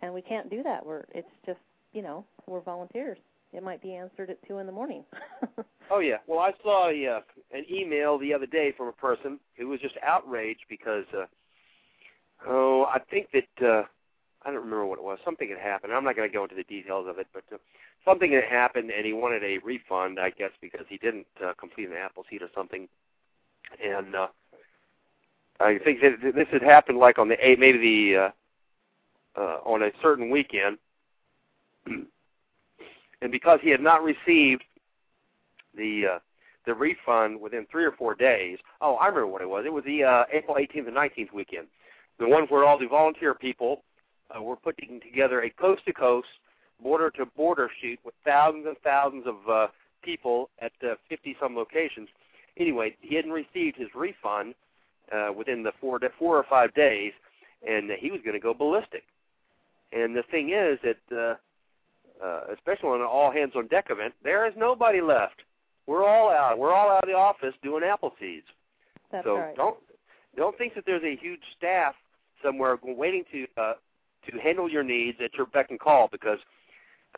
and 0.00 0.12
we 0.12 0.22
can't 0.22 0.50
do 0.50 0.62
that. 0.62 0.84
We're 0.84 1.04
it's 1.14 1.28
just 1.44 1.60
you 1.92 2.02
know 2.02 2.24
we're 2.46 2.60
volunteers. 2.60 3.18
It 3.52 3.62
might 3.62 3.80
be 3.82 3.94
answered 3.94 4.30
at 4.30 4.38
two 4.46 4.58
in 4.58 4.66
the 4.66 4.72
morning. 4.72 5.04
Oh 5.90 6.00
yeah. 6.00 6.16
Well, 6.26 6.40
I 6.40 6.52
saw 6.62 6.88
a, 6.88 7.06
uh, 7.06 7.20
an 7.52 7.64
email 7.70 8.18
the 8.18 8.34
other 8.34 8.46
day 8.46 8.72
from 8.76 8.88
a 8.88 8.92
person 8.92 9.38
who 9.56 9.68
was 9.68 9.80
just 9.80 9.94
outraged 10.02 10.64
because 10.68 11.04
uh, 11.16 11.26
oh, 12.46 12.86
I 12.92 12.98
think 12.98 13.28
that 13.32 13.66
uh, 13.66 13.84
I 14.42 14.50
don't 14.50 14.56
remember 14.56 14.86
what 14.86 14.98
it 14.98 15.04
was. 15.04 15.18
Something 15.24 15.48
had 15.48 15.58
happened. 15.58 15.92
I'm 15.92 16.04
not 16.04 16.16
going 16.16 16.28
to 16.28 16.34
go 16.34 16.42
into 16.42 16.56
the 16.56 16.64
details 16.64 17.06
of 17.08 17.18
it, 17.18 17.28
but 17.32 17.44
uh, 17.52 17.58
something 18.04 18.32
had 18.32 18.44
happened, 18.44 18.90
and 18.90 19.06
he 19.06 19.12
wanted 19.12 19.44
a 19.44 19.58
refund, 19.58 20.18
I 20.18 20.30
guess, 20.30 20.50
because 20.60 20.86
he 20.88 20.98
didn't 20.98 21.26
uh, 21.44 21.52
complete 21.58 21.88
an 21.88 21.94
Appleseed 21.96 22.42
or 22.42 22.50
something. 22.54 22.88
And 23.82 24.14
uh, 24.14 24.28
I 25.60 25.78
think 25.78 26.00
that 26.00 26.32
this 26.34 26.48
had 26.50 26.62
happened 26.62 26.98
like 26.98 27.18
on 27.18 27.28
the 27.28 27.36
eight, 27.46 27.58
maybe 27.58 27.78
the 27.78 28.16
uh, 28.16 28.30
uh, 29.36 29.58
on 29.64 29.82
a 29.82 29.90
certain 30.02 30.30
weekend, 30.30 30.78
and 31.86 32.10
because 33.30 33.58
he 33.62 33.70
had 33.70 33.80
not 33.80 34.02
received 34.02 34.64
the 35.76 36.02
uh, 36.14 36.18
the 36.66 36.74
refund 36.74 37.40
within 37.40 37.66
three 37.70 37.84
or 37.84 37.92
four 37.92 38.14
days. 38.14 38.58
Oh, 38.80 38.96
I 38.96 39.06
remember 39.06 39.28
what 39.28 39.42
it 39.42 39.48
was. 39.48 39.64
It 39.64 39.72
was 39.72 39.84
the 39.84 40.02
uh, 40.02 40.24
April 40.32 40.56
18th 40.56 40.88
and 40.88 40.96
19th 40.96 41.32
weekend, 41.32 41.68
the 42.18 42.28
one 42.28 42.44
where 42.44 42.64
all 42.64 42.78
the 42.78 42.88
volunteer 42.88 43.34
people 43.34 43.82
uh, 44.36 44.42
were 44.42 44.56
putting 44.56 45.00
together 45.00 45.42
a 45.42 45.50
coast 45.50 45.84
to 45.86 45.92
coast, 45.92 46.26
border 46.82 47.10
to 47.10 47.26
border 47.26 47.70
shoot 47.80 47.98
with 48.04 48.14
thousands 48.24 48.66
and 48.66 48.76
thousands 48.82 49.24
of 49.26 49.36
uh, 49.48 49.66
people 50.02 50.50
at 50.60 50.72
uh, 50.82 50.94
50 51.08 51.36
some 51.40 51.54
locations. 51.54 52.08
Anyway, 52.58 52.96
he 53.00 53.14
hadn't 53.14 53.32
received 53.32 53.76
his 53.76 53.88
refund 53.94 54.54
uh, 55.12 55.28
within 55.36 55.62
the 55.62 55.72
four 55.80 56.00
four 56.18 56.36
or 56.36 56.44
five 56.48 56.74
days, 56.74 57.12
and 57.66 57.90
he 57.98 58.10
was 58.10 58.20
going 58.24 58.34
to 58.34 58.40
go 58.40 58.54
ballistic. 58.54 59.04
And 59.96 60.14
the 60.14 60.22
thing 60.30 60.50
is 60.50 60.78
that, 60.82 61.16
uh, 61.16 62.24
uh, 62.24 62.40
especially 62.54 62.90
on 62.90 63.00
an 63.00 63.06
all 63.06 63.32
hands 63.32 63.52
on 63.56 63.66
deck 63.68 63.86
event, 63.88 64.14
there 64.22 64.46
is 64.46 64.52
nobody 64.56 65.00
left. 65.00 65.42
We're 65.86 66.06
all 66.06 66.30
out. 66.30 66.58
We're 66.58 66.74
all 66.74 66.90
out 66.90 67.04
of 67.04 67.08
the 67.08 67.14
office 67.14 67.54
doing 67.62 67.82
Appleseeds. 67.82 68.42
That's 69.10 69.24
so 69.24 69.38
right. 69.38 69.56
don't 69.56 69.76
don't 70.36 70.58
think 70.58 70.74
that 70.74 70.84
there's 70.84 71.04
a 71.04 71.16
huge 71.16 71.40
staff 71.56 71.94
somewhere 72.42 72.78
waiting 72.82 73.24
to 73.32 73.46
uh, 73.56 73.74
to 74.28 74.38
handle 74.38 74.68
your 74.68 74.82
needs 74.82 75.18
at 75.24 75.34
your 75.34 75.46
beck 75.46 75.70
and 75.70 75.80
call 75.80 76.08
because 76.10 76.38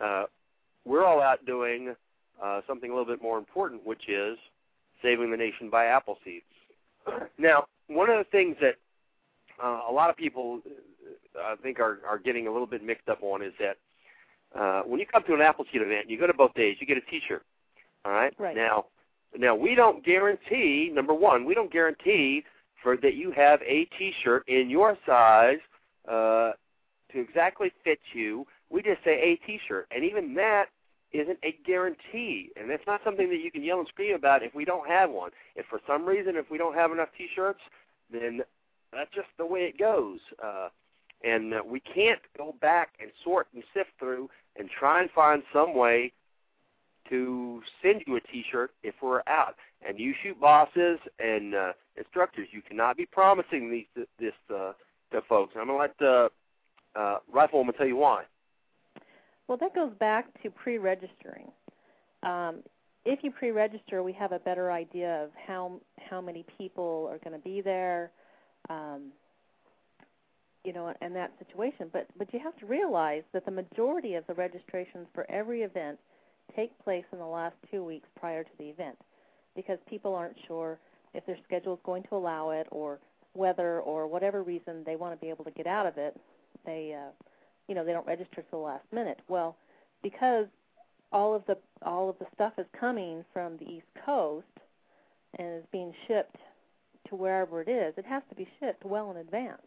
uh, 0.01 0.25
we're 0.85 1.03
all 1.03 1.21
out 1.21 1.45
doing 1.45 1.95
uh, 2.41 2.61
something 2.67 2.91
a 2.91 2.93
little 2.93 3.11
bit 3.11 3.21
more 3.21 3.37
important, 3.37 3.85
which 3.85 4.07
is 4.07 4.37
saving 5.01 5.31
the 5.31 5.37
nation 5.37 5.69
by 5.69 5.85
Appleseeds. 5.85 6.43
Now, 7.37 7.65
one 7.87 8.09
of 8.09 8.17
the 8.17 8.29
things 8.29 8.55
that 8.61 8.75
uh, 9.63 9.81
a 9.89 9.91
lot 9.91 10.09
of 10.09 10.17
people 10.17 10.61
uh, 11.37 11.53
I 11.53 11.55
think 11.61 11.79
are 11.79 11.99
are 12.07 12.17
getting 12.17 12.47
a 12.47 12.51
little 12.51 12.67
bit 12.67 12.83
mixed 12.83 13.09
up 13.09 13.23
on 13.23 13.41
is 13.41 13.53
that 13.59 13.77
uh, 14.59 14.81
when 14.83 14.99
you 14.99 15.05
come 15.05 15.23
to 15.23 15.33
an 15.33 15.41
Appleseed 15.41 15.81
event, 15.81 16.09
you 16.09 16.19
go 16.19 16.27
to 16.27 16.33
both 16.33 16.53
days, 16.53 16.77
you 16.79 16.87
get 16.87 16.97
a 16.97 17.01
T-shirt. 17.01 17.43
All 18.05 18.11
right. 18.11 18.33
Right. 18.39 18.55
Now, 18.55 18.85
now 19.37 19.55
we 19.55 19.75
don't 19.75 20.03
guarantee. 20.03 20.89
Number 20.93 21.13
one, 21.13 21.45
we 21.45 21.53
don't 21.53 21.71
guarantee 21.71 22.43
for 22.81 22.97
that 22.97 23.15
you 23.15 23.31
have 23.31 23.61
a 23.61 23.85
T-shirt 23.97 24.47
in 24.47 24.69
your 24.69 24.97
size 25.05 25.59
uh, 26.07 26.53
to 27.11 27.19
exactly 27.19 27.71
fit 27.83 27.99
you. 28.13 28.45
We 28.69 28.81
just 28.81 29.03
say 29.03 29.19
a 29.19 29.35
T-shirt, 29.45 29.87
and 29.91 30.03
even 30.03 30.33
that 30.35 30.65
isn't 31.11 31.39
a 31.43 31.55
guarantee, 31.65 32.51
and 32.55 32.69
that's 32.69 32.85
not 32.85 33.01
something 33.03 33.29
that 33.29 33.39
you 33.39 33.51
can 33.51 33.63
yell 33.63 33.79
and 33.79 33.87
scream 33.87 34.15
about 34.15 34.43
if 34.43 34.53
we 34.53 34.63
don't 34.63 34.87
have 34.87 35.09
one. 35.09 35.31
If 35.55 35.65
for 35.65 35.79
some 35.87 36.05
reason 36.05 36.35
if 36.35 36.49
we 36.51 36.57
don't 36.57 36.75
have 36.75 36.91
enough 36.91 37.09
T-shirts, 37.17 37.61
then 38.11 38.41
that's 38.91 39.13
just 39.13 39.27
the 39.37 39.45
way 39.45 39.61
it 39.61 39.77
goes. 39.77 40.19
Uh, 40.43 40.69
and 41.23 41.53
uh, 41.53 41.61
we 41.65 41.79
can't 41.79 42.19
go 42.37 42.55
back 42.61 42.93
and 43.01 43.11
sort 43.23 43.47
and 43.53 43.63
sift 43.73 43.89
through 43.99 44.29
and 44.57 44.69
try 44.69 45.01
and 45.01 45.09
find 45.11 45.43
some 45.53 45.75
way 45.75 46.11
to 47.09 47.61
send 47.81 48.03
you 48.05 48.15
a 48.15 48.21
T-shirt 48.21 48.71
if 48.83 48.95
we're 49.01 49.23
out. 49.27 49.55
And 49.87 49.99
you 49.99 50.13
shoot 50.21 50.39
bosses 50.39 50.99
and 51.19 51.55
uh, 51.55 51.73
instructors, 51.97 52.47
you 52.51 52.61
cannot 52.61 52.97
be 52.97 53.05
promising 53.05 53.71
these 53.71 54.05
this 54.19 54.33
uh, 54.53 54.73
to 55.11 55.21
folks. 55.27 55.53
And 55.53 55.61
I'm 55.61 55.67
going 55.67 55.89
to 55.97 56.03
let 56.03 56.09
uh, 56.09 56.99
uh, 56.99 57.19
Riflewoman 57.33 57.75
tell 57.77 57.87
you 57.87 57.95
why. 57.95 58.23
Well, 59.47 59.57
that 59.57 59.73
goes 59.73 59.91
back 59.99 60.27
to 60.43 60.51
pre-registering. 60.51 61.51
Um, 62.23 62.59
if 63.05 63.23
you 63.23 63.31
pre-register, 63.31 64.03
we 64.03 64.13
have 64.13 64.31
a 64.31 64.39
better 64.39 64.71
idea 64.71 65.23
of 65.23 65.31
how 65.47 65.79
how 66.09 66.21
many 66.21 66.45
people 66.57 67.07
are 67.09 67.17
going 67.19 67.35
to 67.39 67.43
be 67.43 67.61
there, 67.61 68.11
um, 68.69 69.11
you 70.63 70.73
know, 70.73 70.93
and 71.01 71.15
that 71.15 71.31
situation. 71.39 71.89
But 71.91 72.07
but 72.17 72.33
you 72.33 72.39
have 72.39 72.57
to 72.57 72.65
realize 72.65 73.23
that 73.33 73.45
the 73.45 73.51
majority 73.51 74.15
of 74.15 74.25
the 74.27 74.33
registrations 74.33 75.07
for 75.13 75.29
every 75.29 75.61
event 75.61 75.97
take 76.55 76.77
place 76.83 77.05
in 77.11 77.19
the 77.19 77.25
last 77.25 77.55
two 77.71 77.83
weeks 77.83 78.07
prior 78.19 78.43
to 78.43 78.49
the 78.57 78.65
event, 78.65 78.97
because 79.55 79.77
people 79.89 80.13
aren't 80.13 80.35
sure 80.47 80.79
if 81.13 81.25
their 81.25 81.37
schedule 81.45 81.73
is 81.73 81.79
going 81.85 82.03
to 82.03 82.15
allow 82.15 82.51
it, 82.51 82.67
or 82.71 82.99
weather, 83.33 83.79
or 83.81 84.07
whatever 84.07 84.43
reason 84.43 84.83
they 84.85 84.95
want 84.95 85.17
to 85.17 85.25
be 85.25 85.29
able 85.29 85.45
to 85.45 85.51
get 85.51 85.67
out 85.67 85.85
of 85.85 85.97
it. 85.97 86.19
They 86.65 86.95
uh, 86.95 87.11
you 87.67 87.75
know 87.75 87.85
they 87.85 87.93
don't 87.93 88.07
register 88.07 88.43
till 88.49 88.59
the 88.59 88.65
last 88.65 88.85
minute. 88.91 89.19
Well, 89.27 89.55
because 90.03 90.47
all 91.11 91.33
of 91.33 91.43
the 91.47 91.57
all 91.85 92.09
of 92.09 92.19
the 92.19 92.25
stuff 92.35 92.53
is 92.57 92.65
coming 92.79 93.23
from 93.33 93.57
the 93.57 93.65
East 93.65 93.87
Coast 94.05 94.45
and 95.37 95.57
is 95.57 95.63
being 95.71 95.93
shipped 96.07 96.37
to 97.09 97.15
wherever 97.15 97.61
it 97.61 97.67
is, 97.69 97.93
it 97.97 98.05
has 98.05 98.23
to 98.29 98.35
be 98.35 98.47
shipped 98.59 98.85
well 98.85 99.11
in 99.11 99.17
advance. 99.17 99.61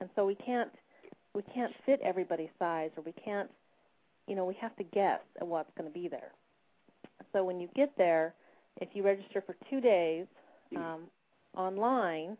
And 0.00 0.08
so 0.14 0.24
we 0.26 0.34
can't 0.34 0.70
we 1.34 1.42
can't 1.54 1.72
fit 1.86 2.00
everybody's 2.02 2.48
size 2.58 2.90
or 2.96 3.02
we 3.02 3.12
can't 3.12 3.50
you 4.26 4.34
know, 4.36 4.44
we 4.44 4.54
have 4.60 4.76
to 4.76 4.84
guess 4.84 5.20
at 5.40 5.46
what's 5.46 5.70
going 5.76 5.90
to 5.90 5.94
be 5.98 6.06
there. 6.08 6.32
So 7.32 7.44
when 7.44 7.60
you 7.60 7.68
get 7.74 7.92
there, 7.96 8.34
if 8.80 8.90
you 8.92 9.02
register 9.02 9.42
for 9.44 9.56
2 9.70 9.80
days 9.80 10.26
um, 10.76 11.00
online 11.56 12.36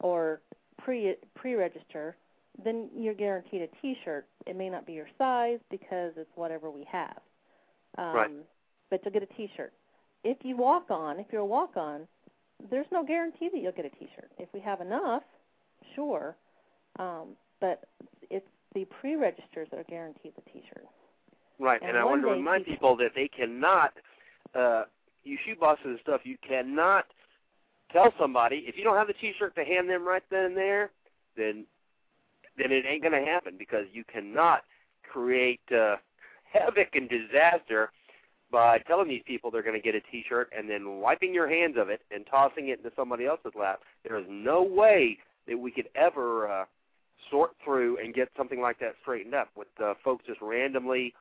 or 0.00 0.40
pre 0.78 1.14
pre-register, 1.34 2.16
then 2.64 2.88
you're 2.96 3.14
guaranteed 3.14 3.62
a 3.62 3.68
T-shirt. 3.82 4.26
It 4.46 4.56
may 4.56 4.68
not 4.70 4.86
be 4.86 4.92
your 4.92 5.08
size 5.18 5.58
because 5.70 6.12
it's 6.16 6.30
whatever 6.36 6.70
we 6.70 6.84
have. 6.90 7.18
Um, 7.98 8.14
Right. 8.14 8.30
But 8.90 9.00
you'll 9.04 9.12
get 9.12 9.22
a 9.22 9.34
T-shirt. 9.34 9.72
If 10.22 10.38
you 10.42 10.56
walk 10.56 10.90
on, 10.90 11.18
if 11.18 11.26
you're 11.32 11.40
a 11.42 11.46
walk 11.46 11.76
on, 11.76 12.06
there's 12.70 12.86
no 12.90 13.04
guarantee 13.04 13.48
that 13.52 13.60
you'll 13.60 13.72
get 13.72 13.84
a 13.84 13.90
T-shirt. 13.90 14.30
If 14.38 14.48
we 14.52 14.60
have 14.60 14.80
enough, 14.80 15.22
sure. 15.94 16.36
Um, 16.98 17.36
but 17.60 17.84
it's 18.30 18.46
the 18.74 18.84
pre-registers 19.00 19.68
that 19.70 19.78
are 19.78 19.84
guaranteed 19.84 20.32
the 20.34 20.50
T-shirt. 20.50 20.86
Right, 21.58 21.80
And 21.80 21.90
and, 21.90 21.98
I 21.98 22.04
want 22.04 22.22
to 22.22 22.28
remind 22.28 22.64
people- 22.64 22.94
people 22.94 23.04
that 23.04 23.14
they 23.14 23.28
cannot, 23.28 23.94
uh, 24.54 24.84
you 25.24 25.38
shoot 25.44 25.58
bosses 25.58 25.84
and 25.86 26.00
stuff, 26.00 26.24
you 26.24 26.36
cannot 26.38 27.06
tell 27.92 28.12
somebody 28.18 28.64
if 28.66 28.76
you 28.76 28.84
don't 28.84 28.96
have 28.96 29.06
the 29.06 29.14
T-shirt 29.14 29.54
to 29.54 29.64
hand 29.64 29.88
them 29.88 30.06
right 30.06 30.22
then 30.30 30.46
and 30.46 30.56
there, 30.56 30.90
then 31.36 31.66
then 32.56 32.72
it 32.72 32.86
ain't 32.86 33.02
going 33.02 33.12
to 33.12 33.30
happen 33.30 33.56
because 33.58 33.84
you 33.92 34.02
cannot 34.04 34.64
create 35.02 35.60
uh, 35.70 35.96
havoc 36.50 36.94
and 36.94 37.06
disaster 37.08 37.92
by 38.50 38.78
telling 38.78 39.08
these 39.08 39.22
people 39.26 39.50
they're 39.50 39.62
going 39.62 39.80
to 39.80 39.82
get 39.82 39.94
a 39.94 40.00
T-shirt 40.12 40.50
and 40.56 40.68
then 40.70 40.98
wiping 40.98 41.34
your 41.34 41.48
hands 41.48 41.76
of 41.78 41.88
it 41.88 42.00
and 42.10 42.24
tossing 42.30 42.68
it 42.68 42.78
into 42.78 42.92
somebody 42.96 43.26
else's 43.26 43.52
lap. 43.58 43.80
There 44.06 44.18
is 44.18 44.26
no 44.28 44.62
way 44.62 45.18
that 45.48 45.58
we 45.58 45.70
could 45.70 45.88
ever 45.94 46.48
uh, 46.48 46.64
sort 47.30 47.52
through 47.64 47.98
and 47.98 48.14
get 48.14 48.28
something 48.36 48.60
like 48.60 48.78
that 48.80 48.94
straightened 49.02 49.34
up 49.34 49.48
with 49.56 49.68
uh, 49.82 49.94
folks 50.04 50.24
just 50.26 50.40
randomly 50.40 51.14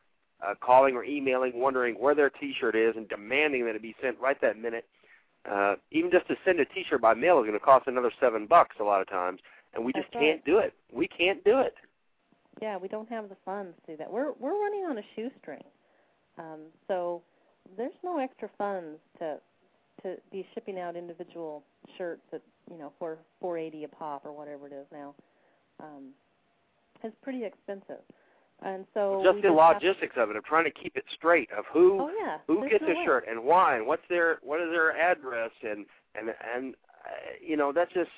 uh, 0.46 0.54
calling 0.60 0.96
or 0.96 1.04
emailing, 1.04 1.60
wondering 1.60 1.96
where 1.96 2.16
their 2.16 2.30
T-shirt 2.30 2.76
is, 2.76 2.94
and 2.96 3.08
demanding 3.08 3.66
that 3.66 3.76
it 3.76 3.82
be 3.82 3.96
sent 4.02 4.20
right 4.20 4.40
that 4.42 4.58
minute. 4.58 4.86
Uh, 5.50 5.76
even 5.92 6.12
just 6.12 6.28
to 6.28 6.36
send 6.44 6.60
a 6.60 6.66
T-shirt 6.66 7.02
by 7.02 7.14
mail 7.14 7.40
is 7.40 7.44
going 7.44 7.54
to 7.54 7.60
cost 7.60 7.88
another 7.88 8.12
seven 8.20 8.46
bucks 8.48 8.76
a 8.80 8.84
lot 8.84 9.02
of 9.02 9.08
times, 9.08 9.40
and 9.74 9.86
we 9.86 9.94
just 9.94 10.12
can't 10.12 10.44
do 10.44 10.58
it. 10.58 10.74
We 10.92 11.08
can't 11.08 11.44
do 11.44 11.60
it. 11.60 11.76
Yeah, 12.62 12.78
we 12.78 12.88
don't 12.88 13.10
have 13.10 13.30
the 13.30 13.36
funds 13.44 13.76
to 13.86 13.94
do 13.94 13.98
that. 13.98 14.12
We're 14.12 14.32
we're 14.40 14.60
running 14.60 14.86
on 14.86 14.98
a 14.98 15.02
shoestring, 15.16 15.64
um, 16.38 16.60
so 16.88 17.22
there's 17.78 17.94
no 18.04 18.20
extra 18.20 18.50
funds 18.58 19.00
to 19.20 19.38
to 20.04 20.16
be 20.32 20.46
shipping 20.54 20.80
out 20.80 20.96
individual 20.96 21.64
shirts 21.98 22.22
at 22.34 22.42
you 22.70 22.78
know 22.78 22.92
for 23.00 23.18
480 23.40 23.86
a 23.86 23.88
pop 23.88 24.26
or 24.26 24.32
whatever 24.32 24.68
it 24.68 24.74
is 24.74 24.86
now. 24.92 25.14
Um, 25.80 26.10
it's 27.04 27.16
pretty 27.22 27.44
expensive, 27.44 28.02
and 28.64 28.86
so 28.94 29.22
just 29.24 29.42
the 29.44 29.52
logistics 29.52 30.16
of 30.18 30.30
it, 30.30 30.36
of 30.36 30.44
trying 30.46 30.66
to 30.66 30.72
keep 30.72 30.96
it 30.96 31.04
straight, 31.14 31.50
of 31.58 31.66
who 31.72 32.00
Oh 32.00 32.12
yeah, 32.22 32.38
who 32.48 32.60
there's 32.62 32.72
gets 32.72 32.84
no 32.84 32.92
a 32.92 32.96
way. 32.96 33.06
shirt 33.06 33.26
and 33.30 33.44
why, 33.44 33.78
and 33.78 33.86
what's 33.88 34.04
their 34.10 34.40
what 34.42 34.62
is 34.62 34.70
their 34.72 34.98
address, 34.98 35.52
and 35.64 35.86
and 36.20 36.30
and 36.56 36.76
uh, 37.06 37.10
you 37.46 37.58
know 37.58 37.72
that's 37.72 37.94
just 37.94 38.10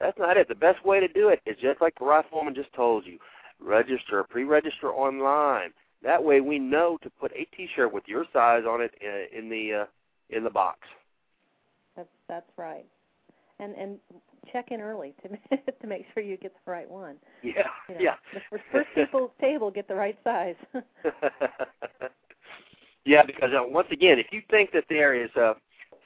That's 0.00 0.18
not 0.18 0.36
it. 0.36 0.48
The 0.48 0.54
best 0.54 0.84
way 0.84 1.00
to 1.00 1.08
do 1.08 1.28
it 1.28 1.40
is 1.46 1.56
just 1.60 1.80
like 1.80 1.98
the 1.98 2.04
rifleman 2.04 2.54
just 2.54 2.72
told 2.74 3.06
you. 3.06 3.18
Register, 3.60 4.24
pre-register 4.24 4.90
online. 4.92 5.70
That 6.04 6.22
way 6.22 6.40
we 6.42 6.58
know 6.58 6.98
to 7.02 7.10
put 7.10 7.32
a 7.32 7.46
T-shirt 7.56 7.92
with 7.92 8.04
your 8.06 8.26
size 8.32 8.64
on 8.68 8.82
it 8.82 8.92
in 9.36 9.48
the 9.48 9.82
uh, 9.82 9.86
in 10.28 10.44
the 10.44 10.50
box. 10.50 10.80
That's 11.96 12.08
that's 12.28 12.50
right. 12.58 12.84
And 13.58 13.74
and 13.74 13.98
check 14.52 14.70
in 14.70 14.80
early 14.80 15.14
to 15.22 15.56
to 15.80 15.86
make 15.86 16.04
sure 16.12 16.22
you 16.22 16.36
get 16.36 16.52
the 16.64 16.70
right 16.70 16.90
one. 16.90 17.16
Yeah, 17.42 17.62
you 17.88 17.94
know, 17.94 18.00
yeah. 18.00 18.14
The 18.34 18.58
first 18.70 18.88
people's 18.94 19.30
table 19.40 19.70
get 19.70 19.88
the 19.88 19.94
right 19.94 20.18
size. 20.22 20.56
yeah, 23.06 23.22
because 23.24 23.50
uh, 23.56 23.66
once 23.66 23.88
again, 23.90 24.18
if 24.18 24.26
you 24.30 24.42
think 24.50 24.72
that 24.72 24.84
there 24.90 25.14
is 25.14 25.30
uh, 25.36 25.54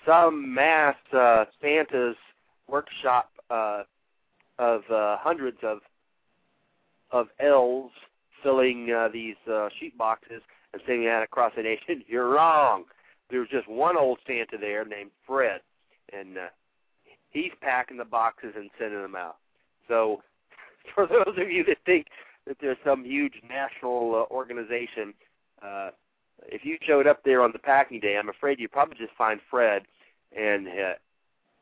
some 0.07 0.55
mass 0.55 0.97
uh, 1.13 1.47
Santa's 1.61 2.17
workshop 2.69 3.31
uh, 3.51 3.83
of 4.61 4.83
uh, 4.91 5.17
hundreds 5.19 5.59
of 5.65 5.79
of 7.11 7.29
elves 7.41 7.93
filling 8.43 8.91
uh, 8.91 9.09
these 9.13 9.37
uh, 9.51 9.69
sheet 9.79 9.97
boxes 9.97 10.43
and 10.73 10.83
sending 10.87 11.07
that 11.07 11.23
across 11.23 11.53
the 11.57 11.63
nation, 11.63 12.03
you're 12.09 12.31
wrong. 12.31 12.85
There's 13.31 13.49
just 13.49 13.69
one 13.69 13.97
old 13.97 14.19
Santa 14.27 14.57
there 14.59 14.85
named 14.85 15.11
Fred, 15.27 15.61
and 16.13 16.39
uh, 16.39 16.47
he's 17.31 17.53
packing 17.61 17.99
the 17.99 18.05
boxes 18.05 18.55
and 18.57 18.71
sending 18.79 19.03
them 19.03 19.15
out. 19.17 19.37
So, 19.87 20.23
for 20.95 21.07
those 21.07 21.37
of 21.37 21.51
you 21.51 21.65
that 21.65 21.77
think 21.85 22.07
that 22.47 22.57
there's 22.61 22.79
some 22.85 23.05
huge 23.05 23.35
national 23.47 24.15
uh, 24.15 24.35
organization, 24.35 25.13
uh, 25.63 25.91
if 26.47 26.65
you 26.65 26.79
showed 26.87 27.07
up 27.07 27.23
there 27.25 27.43
on 27.43 27.53
the 27.53 27.59
packing 27.59 28.01
day, 28.01 28.17
I'm 28.17 28.29
afraid 28.29 28.59
you'd 28.59 28.73
probably 28.73 28.97
just 28.97 29.17
find 29.17 29.41
Fred 29.51 29.83
and 30.37 30.69
uh, 30.69 30.95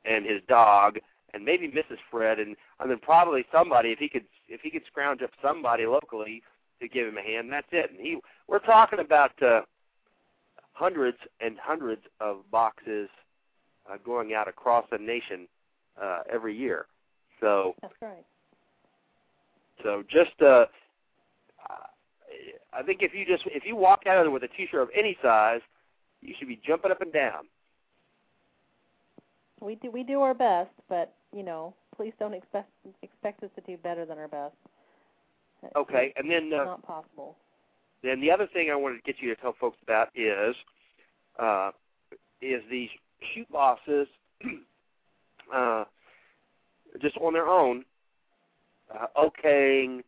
and 0.04 0.24
his 0.24 0.40
dog, 0.48 0.98
and 1.34 1.44
maybe 1.44 1.68
Mrs. 1.68 1.98
Fred, 2.10 2.38
and 2.38 2.56
and 2.80 2.90
then 2.90 2.98
probably 2.98 3.44
somebody 3.50 3.90
if 3.90 3.98
he 3.98 4.08
could 4.08 4.24
if 4.48 4.60
he 4.60 4.70
could 4.70 4.84
scrounge 4.86 5.22
up 5.22 5.30
somebody 5.42 5.86
locally 5.86 6.42
to 6.80 6.88
give 6.88 7.06
him 7.06 7.16
a 7.18 7.22
hand. 7.22 7.52
That's 7.52 7.66
it. 7.72 7.90
And 7.90 8.00
he 8.00 8.18
we're 8.48 8.58
talking 8.58 9.00
about 9.00 9.32
uh, 9.42 9.62
hundreds 10.72 11.18
and 11.40 11.56
hundreds 11.62 12.02
of 12.20 12.38
boxes 12.50 13.08
uh, 13.90 13.96
going 14.04 14.34
out 14.34 14.48
across 14.48 14.84
the 14.90 14.98
nation 14.98 15.48
uh, 16.00 16.20
every 16.32 16.56
year. 16.56 16.86
So 17.40 17.74
that's 17.82 17.94
right. 18.00 18.24
So 19.82 20.02
just 20.10 20.40
uh, 20.40 20.66
I 22.76 22.82
think 22.82 23.02
if 23.02 23.14
you 23.14 23.24
just 23.24 23.44
if 23.46 23.64
you 23.64 23.74
walk 23.74 24.02
out 24.06 24.18
of 24.18 24.24
there 24.24 24.30
with 24.30 24.42
a 24.42 24.48
T-shirt 24.48 24.82
of 24.82 24.88
any 24.94 25.16
size, 25.22 25.60
you 26.20 26.34
should 26.38 26.48
be 26.48 26.60
jumping 26.66 26.90
up 26.90 27.00
and 27.00 27.12
down. 27.12 27.44
We 29.60 29.76
do 29.76 29.90
we 29.90 30.02
do 30.02 30.20
our 30.20 30.34
best, 30.34 30.70
but 30.88 31.14
you 31.34 31.42
know, 31.42 31.74
please 31.96 32.12
don't 32.18 32.34
expect 32.34 32.70
expect 33.02 33.42
us 33.42 33.50
to 33.56 33.62
do 33.62 33.78
better 33.78 34.04
than 34.04 34.18
our 34.18 34.28
best. 34.28 34.54
Okay, 35.74 36.12
and 36.16 36.30
then 36.30 36.52
uh, 36.52 36.64
not 36.64 36.82
possible. 36.82 37.36
Then 38.02 38.20
the 38.20 38.30
other 38.30 38.46
thing 38.46 38.70
I 38.70 38.76
wanted 38.76 38.96
to 38.96 39.02
get 39.02 39.20
you 39.20 39.34
to 39.34 39.40
tell 39.40 39.54
folks 39.59 39.78
about 39.82 40.09
is 40.14 40.54
uh, 41.38 41.70
is 42.40 42.62
these 42.70 42.90
shoot 43.34 43.50
bosses 43.50 44.07
uh, 45.54 45.84
just 47.00 47.16
on 47.18 47.32
their 47.32 47.48
own 47.48 47.84
uh, 48.94 49.07
okaying 49.16 50.02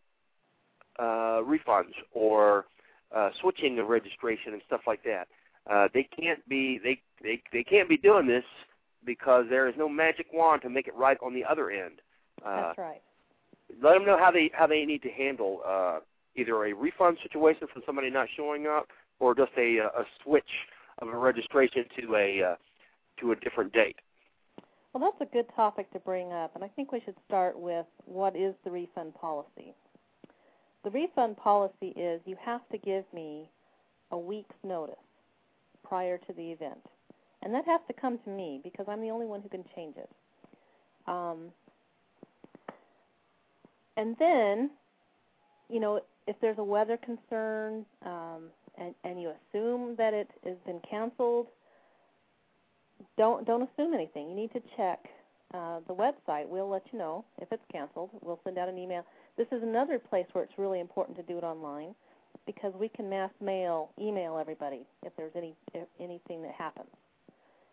uh, 0.99 1.43
refunds 1.43 1.95
or 2.13 2.67
uh, 3.15 3.31
switching 3.41 3.77
the 3.77 3.85
registration 3.85 4.53
and 4.53 4.63
stuff 4.67 4.83
like 4.87 5.03
that. 5.05 5.29
Uh, 5.69 5.89
they 5.93 6.03
can't 6.19 6.47
be 6.49 6.79
they, 6.83 7.01
they 7.23 7.43
they 7.53 7.63
can't 7.63 7.89
be 7.89 7.97
doing 7.97 8.27
this 8.27 8.45
because 9.05 9.47
there 9.49 9.69
is 9.69 9.75
no 9.77 9.89
magic 9.89 10.27
wand 10.33 10.63
to 10.63 10.71
make 10.71 10.89
it 10.89 10.95
right 10.95 11.19
on 11.23 11.35
the 11.35 11.45
other 11.45 11.71
end. 11.71 12.01
Uh, 12.45 12.69
That's 12.69 12.79
right. 12.79 13.03
Let 13.83 13.95
them 13.95 14.07
know 14.07 14.19
how 14.19 14.31
they 14.31 14.51
how 14.55 14.67
they 14.67 14.85
need 14.85 15.03
to 15.03 15.11
handle 15.11 15.61
uh, 15.67 16.01
either 16.37 16.65
a 16.65 16.73
refund 16.73 17.19
situation 17.23 17.69
from 17.73 17.83
somebody 17.85 18.11
not 18.11 18.29
showing 18.37 18.67
up 18.67 18.89
or 19.21 19.35
just 19.35 19.53
a 19.57 19.79
a 19.79 20.05
switch 20.23 20.51
of 20.99 21.09
a 21.09 21.17
registration 21.17 21.85
to 22.01 22.17
a 22.17 22.43
uh, 22.43 22.57
to 23.21 23.33
a 23.33 23.37
different 23.37 23.73
date. 23.73 23.97
Well, 24.93 25.13
that's 25.13 25.31
a 25.31 25.33
good 25.33 25.47
topic 25.55 25.93
to 25.93 25.99
bring 25.99 26.33
up, 26.33 26.55
and 26.55 26.65
I 26.65 26.69
think 26.69 26.93
we 26.93 27.01
should 27.05 27.15
start 27.27 27.59
with 27.59 27.87
what 28.07 28.35
is 28.35 28.55
the 28.65 28.71
refund 28.71 29.15
policy. 29.15 29.75
The 30.83 30.91
refund 30.91 31.37
policy 31.37 31.89
is 31.89 32.21
you 32.25 32.37
have 32.43 32.63
to 32.71 32.79
give 32.79 33.05
me 33.13 33.51
a 34.11 34.19
week's 34.19 34.57
notice 34.65 34.97
prior 35.85 36.19
to 36.19 36.33
the 36.33 36.51
event, 36.51 36.81
and 37.43 37.55
that 37.55 37.67
has 37.67 37.81
to 37.87 37.93
come 37.93 38.19
to 38.25 38.31
me 38.31 38.61
because 38.65 38.87
I'm 38.89 39.03
the 39.03 39.11
only 39.11 39.27
one 39.27 39.43
who 39.43 39.49
can 39.49 39.65
change 39.77 39.97
it. 39.97 40.11
Um, 41.07 41.53
and 43.99 44.15
then, 44.21 44.71
you 45.69 45.81
know, 45.81 46.01
if 46.29 46.37
there's 46.41 46.59
a 46.59 46.65
weather 46.65 46.97
concern 46.97 47.85
um, 48.07 48.45
and, 48.79 48.95
and 49.03 49.21
you 49.21 49.31
assume 49.31 49.97
that 49.97 50.15
it 50.15 50.31
has 50.45 50.55
been 50.65 50.81
canceled, 50.89 51.49
don't 53.17 53.45
don't 53.45 53.69
assume 53.69 53.93
anything. 53.93 54.29
You 54.29 54.37
need 54.37 54.53
to 54.53 54.61
check 54.77 55.01
uh, 55.53 55.81
the 55.89 55.95
website. 55.95 56.49
We'll 56.49 56.71
let 56.71 56.83
you 56.93 56.99
know 56.99 57.25
if 57.43 57.49
it's 57.51 57.63
canceled. 57.73 58.11
We'll 58.23 58.41
send 58.45 58.57
out 58.57 58.69
an 58.69 58.79
email. 58.79 59.05
This 59.37 59.49
is 59.51 59.63
another 59.65 59.99
place 59.99 60.27
where 60.33 60.45
it's 60.45 60.55
really 60.57 60.79
important 60.79 61.17
to 61.17 61.25
do 61.25 61.37
it 61.37 61.43
online 61.43 61.95
because 62.47 62.73
we 62.79 62.89
can 62.89 63.11
mass 63.11 63.31
mail 63.41 63.91
email 64.01 64.39
everybody 64.39 64.87
if 65.05 65.13
there's 65.17 65.33
any 65.35 65.57
if 65.75 65.89
anything 65.99 66.43
that 66.43 66.55
happens. 66.55 66.89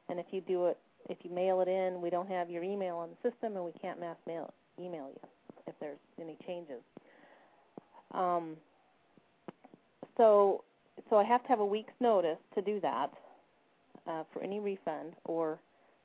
And 0.09 0.19
if 0.19 0.25
you 0.31 0.41
do 0.41 0.67
it 0.67 0.77
if 1.07 1.19
you 1.21 1.29
mail 1.29 1.61
it 1.61 1.67
in, 1.67 2.01
we 2.01 2.09
don't 2.09 2.29
have 2.29 2.49
your 2.49 2.63
email 2.63 2.95
on 2.95 3.09
the 3.09 3.29
system 3.29 3.55
and 3.55 3.63
we 3.63 3.73
can't 3.79 3.99
mass 3.99 4.17
mail 4.25 4.51
email 4.79 5.07
you 5.07 5.19
if 5.67 5.75
there's 5.79 5.97
any 6.19 6.37
changes. 6.45 6.81
Um, 8.13 8.55
so 10.17 10.63
so 11.09 11.17
I 11.17 11.23
have 11.23 11.43
to 11.43 11.49
have 11.49 11.59
a 11.59 11.65
week's 11.65 11.93
notice 11.99 12.37
to 12.55 12.61
do 12.61 12.79
that 12.81 13.11
uh, 14.07 14.23
for 14.31 14.41
any 14.41 14.59
refund 14.59 15.13
or 15.25 15.59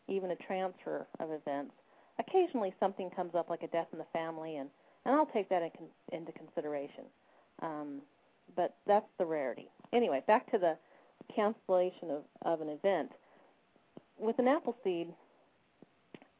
even 0.08 0.32
a 0.32 0.36
transfer 0.36 1.06
of 1.20 1.30
events. 1.30 1.72
Occasionally, 2.18 2.74
something 2.80 3.08
comes 3.10 3.34
up 3.34 3.48
like 3.48 3.62
a 3.62 3.68
death 3.68 3.86
in 3.92 3.98
the 3.98 4.06
family, 4.12 4.56
and 4.56 4.68
and 5.06 5.14
I'll 5.14 5.26
take 5.26 5.48
that 5.48 5.62
in 5.62 5.70
con- 5.70 6.18
into 6.18 6.32
consideration. 6.32 7.04
Um, 7.62 8.00
but 8.56 8.74
that's 8.86 9.06
the 9.18 9.24
rarity. 9.24 9.68
Anyway, 9.92 10.22
back 10.26 10.50
to 10.50 10.58
the 10.58 10.76
cancellation 11.34 12.10
of, 12.10 12.22
of 12.42 12.60
an 12.60 12.68
event. 12.68 13.10
With 14.18 14.38
an 14.38 14.48
Appleseed, 14.48 15.08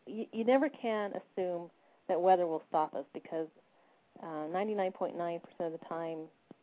you, 0.07 0.27
you 0.33 0.45
never 0.45 0.68
can 0.68 1.12
assume 1.12 1.71
that 2.11 2.21
weather 2.21 2.47
will 2.47 2.63
stop 2.69 2.93
us 2.95 3.05
because 3.15 3.47
uh, 4.23 4.49
99.9% 4.53 5.41
of 5.61 5.73
the 5.73 5.79
time 5.89 6.19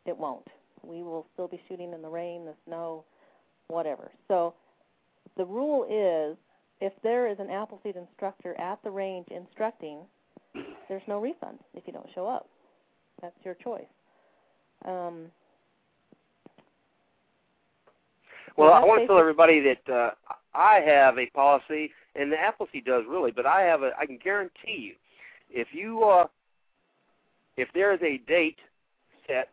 it 0.06 0.16
won't. 0.16 0.46
We 0.84 1.04
will 1.04 1.26
still 1.34 1.48
be 1.48 1.60
shooting 1.70 1.94
in 1.94 2.02
the 2.02 2.10
rain, 2.10 2.46
the 2.46 2.54
snow, 2.68 3.06
whatever. 3.70 4.12
So 4.28 4.54
the 5.38 5.46
rule 5.46 5.86
is 5.86 6.38
if 6.82 6.92
there 7.02 7.32
is 7.32 7.40
an 7.40 7.50
Appleseed 7.50 7.96
instructor 7.96 8.60
at 8.60 8.84
the 8.84 8.92
range 8.92 9.28
instructing, 9.32 10.00
there's 10.90 11.02
no 11.08 11.20
refund 11.20 11.60
if 11.74 11.84
you 11.88 11.94
don't 11.94 12.08
show 12.14 12.28
up. 12.28 12.50
That's 13.22 13.36
your 13.44 13.56
choice. 13.56 13.86
Um, 14.86 15.32
well, 18.58 18.74
I 18.74 18.84
want 18.84 19.02
to 19.02 19.08
tell 19.08 19.18
everybody 19.18 19.62
that 19.62 19.94
uh, 19.94 20.12
I 20.54 20.82
have 20.86 21.18
a 21.18 21.26
policy, 21.28 21.92
and 22.16 22.32
the 22.32 22.38
Appleseed 22.38 22.86
does 22.86 23.04
really, 23.10 23.32
but 23.32 23.46
I 23.46 23.62
have 23.62 23.82
a. 23.82 23.92
I 23.98 24.06
can 24.06 24.20
guarantee 24.24 24.78
you, 24.78 24.94
if 25.50 25.68
you 25.72 26.04
uh, 26.04 26.28
if 27.56 27.70
there 27.74 27.94
is 27.94 28.02
a 28.02 28.20
date 28.28 28.60
set 29.28 29.50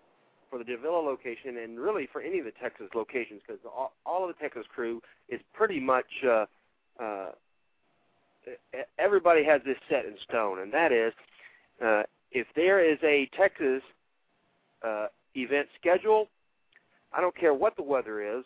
for 0.51 0.59
the 0.59 0.65
Davilla 0.65 1.05
location 1.05 1.59
and 1.59 1.79
really 1.79 2.09
for 2.13 2.21
any 2.21 2.39
of 2.39 2.45
the 2.45 2.53
Texas 2.63 2.89
locations 2.95 3.41
because 3.47 3.61
all, 3.65 3.93
all 4.07 4.29
of 4.29 4.35
the 4.35 4.41
Texas 4.41 4.65
crew 4.73 5.03
is 5.29 5.41
pretty 5.53 5.81
much 5.81 6.07
uh, 6.27 6.47
uh, 7.03 7.31
everybody 8.99 9.45
has 9.45 9.61
this 9.65 9.77
set 9.89 10.05
in 10.05 10.15
stone, 10.29 10.61
and 10.61 10.73
that 10.73 10.93
is 10.93 11.13
uh, 11.85 12.03
if 12.31 12.47
there 12.55 12.85
is 12.85 12.99
a 13.03 13.29
Texas 13.37 13.83
uh, 14.83 15.07
event 15.35 15.69
scheduled, 15.81 16.29
I 17.13 17.21
don't 17.21 17.37
care 17.37 17.55
what 17.55 17.77
the 17.77 17.83
weather 17.83 18.39
is, 18.39 18.45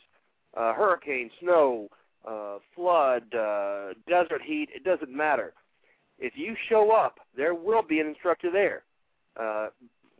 uh, 0.56 0.74
hurricane, 0.74 1.30
snow, 1.40 1.88
uh, 2.26 2.58
flood, 2.74 3.34
uh, 3.34 3.94
desert 4.06 4.42
heat, 4.44 4.68
it 4.74 4.84
doesn't 4.84 5.10
matter. 5.10 5.52
If 6.18 6.34
you 6.36 6.56
show 6.68 6.90
up, 6.90 7.20
there 7.36 7.54
will 7.54 7.82
be 7.82 8.00
an 8.00 8.06
instructor 8.06 8.50
there. 8.50 8.82
Uh, 9.38 9.68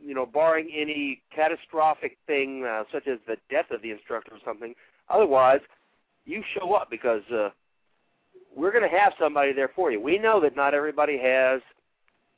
you 0.01 0.13
know, 0.13 0.25
barring 0.25 0.69
any 0.73 1.21
catastrophic 1.35 2.17
thing 2.25 2.65
uh, 2.65 2.83
such 2.91 3.07
as 3.07 3.19
the 3.27 3.35
death 3.49 3.69
of 3.71 3.81
the 3.81 3.91
instructor 3.91 4.31
or 4.33 4.39
something. 4.45 4.73
Otherwise, 5.09 5.59
you 6.25 6.41
show 6.57 6.73
up 6.73 6.89
because 6.89 7.23
uh, 7.33 7.49
we're 8.55 8.71
going 8.71 8.89
to 8.89 8.97
have 8.97 9.13
somebody 9.19 9.51
there 9.51 9.71
for 9.75 9.91
you. 9.91 9.99
We 9.99 10.17
know 10.17 10.39
that 10.41 10.55
not 10.55 10.73
everybody 10.73 11.17
has 11.17 11.61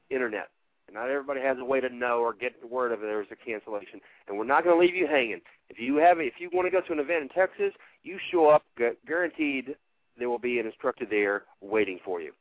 internet. 0.09 0.49
Not 0.93 1.09
everybody 1.09 1.39
has 1.39 1.57
a 1.57 1.64
way 1.64 1.80
to 1.80 1.89
know 1.89 2.20
or 2.20 2.34
get 2.34 2.59
the 2.59 2.68
word 2.68 2.91
of 2.91 2.99
there's 2.99 3.28
a 3.32 3.36
cancellation, 3.36 4.01
and 4.28 4.38
we're 4.38 4.43
not 4.43 4.66
going 4.66 4.76
to 4.76 4.80
leave 4.82 4.93
you 4.93 5.07
hanging. 5.07 5.39
If 5.70 5.80
you 5.80 5.95
have, 5.97 6.20
if 6.20 6.34
you 6.38 6.49
want 6.51 6.66
to 6.66 6.70
go 6.70 6.82
to 6.82 6.91
an 6.91 6.99
event 6.99 7.24
in 7.24 7.30
Texas, 7.30 7.72
you 8.03 8.18
show 8.30 8.49
up. 8.49 8.64
Guaranteed, 9.07 9.76
there 10.18 10.30
will 10.30 10.38
be 10.38 10.59
an 10.59 10.66
instructor 10.66 11.05
there 11.09 11.43
waiting 11.62 11.97
for 12.03 12.20
you. 12.20 12.34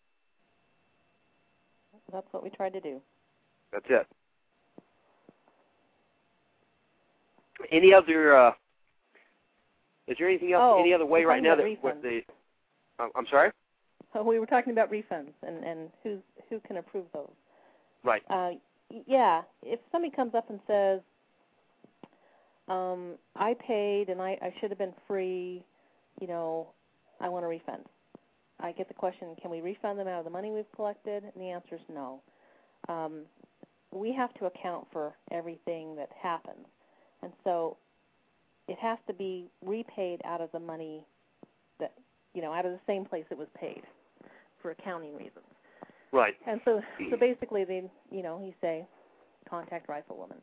That's 2.12 2.26
what 2.32 2.42
we 2.42 2.50
tried 2.50 2.72
to 2.72 2.80
do. 2.80 3.00
That's 3.72 3.86
it. 3.88 4.06
Any 7.70 7.92
other? 7.92 8.36
Uh, 8.36 8.52
is 10.06 10.16
there 10.18 10.28
anything 10.28 10.52
else? 10.52 10.62
Oh, 10.64 10.80
any 10.80 10.92
other 10.92 11.06
way 11.06 11.24
right 11.24 11.42
now 11.42 11.56
that 11.56 11.76
what 11.82 12.02
the? 12.02 12.22
I'm 12.98 13.26
sorry. 13.30 13.50
Oh, 14.14 14.22
we 14.24 14.38
were 14.38 14.46
talking 14.46 14.72
about 14.72 14.90
refunds 14.90 15.32
and 15.46 15.64
and 15.64 15.90
who 16.02 16.18
who 16.48 16.60
can 16.60 16.78
approve 16.78 17.06
those. 17.12 17.30
Right. 18.02 18.22
Uh, 18.30 18.52
yeah, 19.06 19.42
if 19.62 19.78
somebody 19.92 20.14
comes 20.14 20.34
up 20.34 20.50
and 20.50 20.58
says, 20.66 21.00
um, 22.68 23.14
"I 23.36 23.54
paid 23.54 24.08
and 24.08 24.20
I, 24.20 24.38
I 24.42 24.52
should 24.60 24.70
have 24.70 24.78
been 24.78 24.94
free," 25.06 25.62
you 26.20 26.26
know, 26.26 26.68
I 27.20 27.28
want 27.28 27.44
a 27.44 27.48
refund. 27.48 27.84
I 28.60 28.72
get 28.72 28.88
the 28.88 28.94
question, 28.94 29.34
"Can 29.40 29.50
we 29.50 29.60
refund 29.60 29.98
them 29.98 30.08
out 30.08 30.18
of 30.18 30.24
the 30.24 30.30
money 30.30 30.50
we've 30.50 30.70
collected?" 30.72 31.24
And 31.24 31.32
the 31.36 31.50
answer 31.50 31.76
is 31.76 31.80
no. 31.88 32.20
Um, 32.88 33.26
we 33.90 34.12
have 34.12 34.32
to 34.34 34.46
account 34.46 34.86
for 34.92 35.14
everything 35.30 35.96
that 35.96 36.10
happens, 36.12 36.66
and 37.22 37.32
so 37.44 37.76
it 38.68 38.78
has 38.78 38.98
to 39.06 39.12
be 39.12 39.50
repaid 39.62 40.20
out 40.24 40.40
of 40.40 40.52
the 40.52 40.60
money 40.60 41.04
that 41.78 41.92
you 42.34 42.42
know, 42.42 42.52
out 42.52 42.66
of 42.66 42.72
the 42.72 42.80
same 42.86 43.04
place 43.04 43.24
it 43.30 43.38
was 43.38 43.48
paid 43.58 43.82
for 44.62 44.70
accounting 44.70 45.14
reasons. 45.14 45.44
Right. 46.12 46.34
And 46.46 46.60
so, 46.64 46.80
so 47.10 47.16
basically, 47.16 47.64
they, 47.64 47.88
you 48.10 48.22
know, 48.22 48.42
you 48.44 48.52
say, 48.60 48.86
contact 49.48 49.88
Riflewoman. 49.88 50.40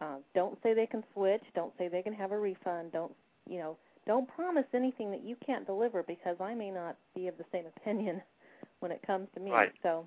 Uh, 0.00 0.16
don't 0.34 0.58
say 0.62 0.74
they 0.74 0.86
can 0.86 1.04
switch. 1.12 1.42
Don't 1.54 1.72
say 1.78 1.88
they 1.88 2.02
can 2.02 2.12
have 2.12 2.32
a 2.32 2.38
refund. 2.38 2.92
Don't, 2.92 3.12
you 3.48 3.58
know, 3.58 3.76
don't 4.06 4.28
promise 4.28 4.66
anything 4.74 5.10
that 5.10 5.24
you 5.24 5.36
can't 5.44 5.66
deliver 5.66 6.02
because 6.02 6.36
I 6.40 6.54
may 6.54 6.70
not 6.70 6.96
be 7.14 7.28
of 7.28 7.36
the 7.38 7.44
same 7.52 7.64
opinion 7.76 8.22
when 8.80 8.92
it 8.92 9.00
comes 9.06 9.28
to 9.34 9.40
me. 9.40 9.50
Right. 9.50 9.72
So, 9.82 10.06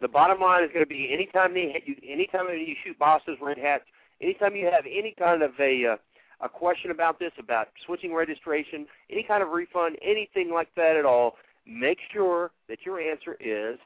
The 0.00 0.08
bottom 0.08 0.40
line 0.40 0.64
is 0.64 0.70
going 0.72 0.84
to 0.84 0.88
be 0.88 1.12
anytime 1.12 1.54
they 1.54 1.82
you, 1.86 1.96
anytime 2.08 2.46
you 2.48 2.74
shoot 2.84 2.98
bosses, 2.98 3.36
red 3.40 3.58
hats, 3.58 3.84
anytime 4.20 4.54
you 4.56 4.66
have 4.66 4.84
any 4.86 5.14
kind 5.18 5.42
of 5.42 5.52
a 5.60 5.86
uh, 5.86 5.96
a 6.40 6.48
question 6.48 6.90
about 6.90 7.18
this, 7.18 7.32
about 7.38 7.68
switching 7.86 8.12
registration, 8.14 8.86
any 9.10 9.22
kind 9.22 9.42
of 9.42 9.50
refund, 9.50 9.96
anything 10.02 10.52
like 10.52 10.68
that 10.76 10.96
at 10.96 11.04
all, 11.04 11.36
make 11.66 11.98
sure 12.12 12.50
that 12.68 12.78
your 12.84 13.00
answer 13.00 13.36
is 13.40 13.78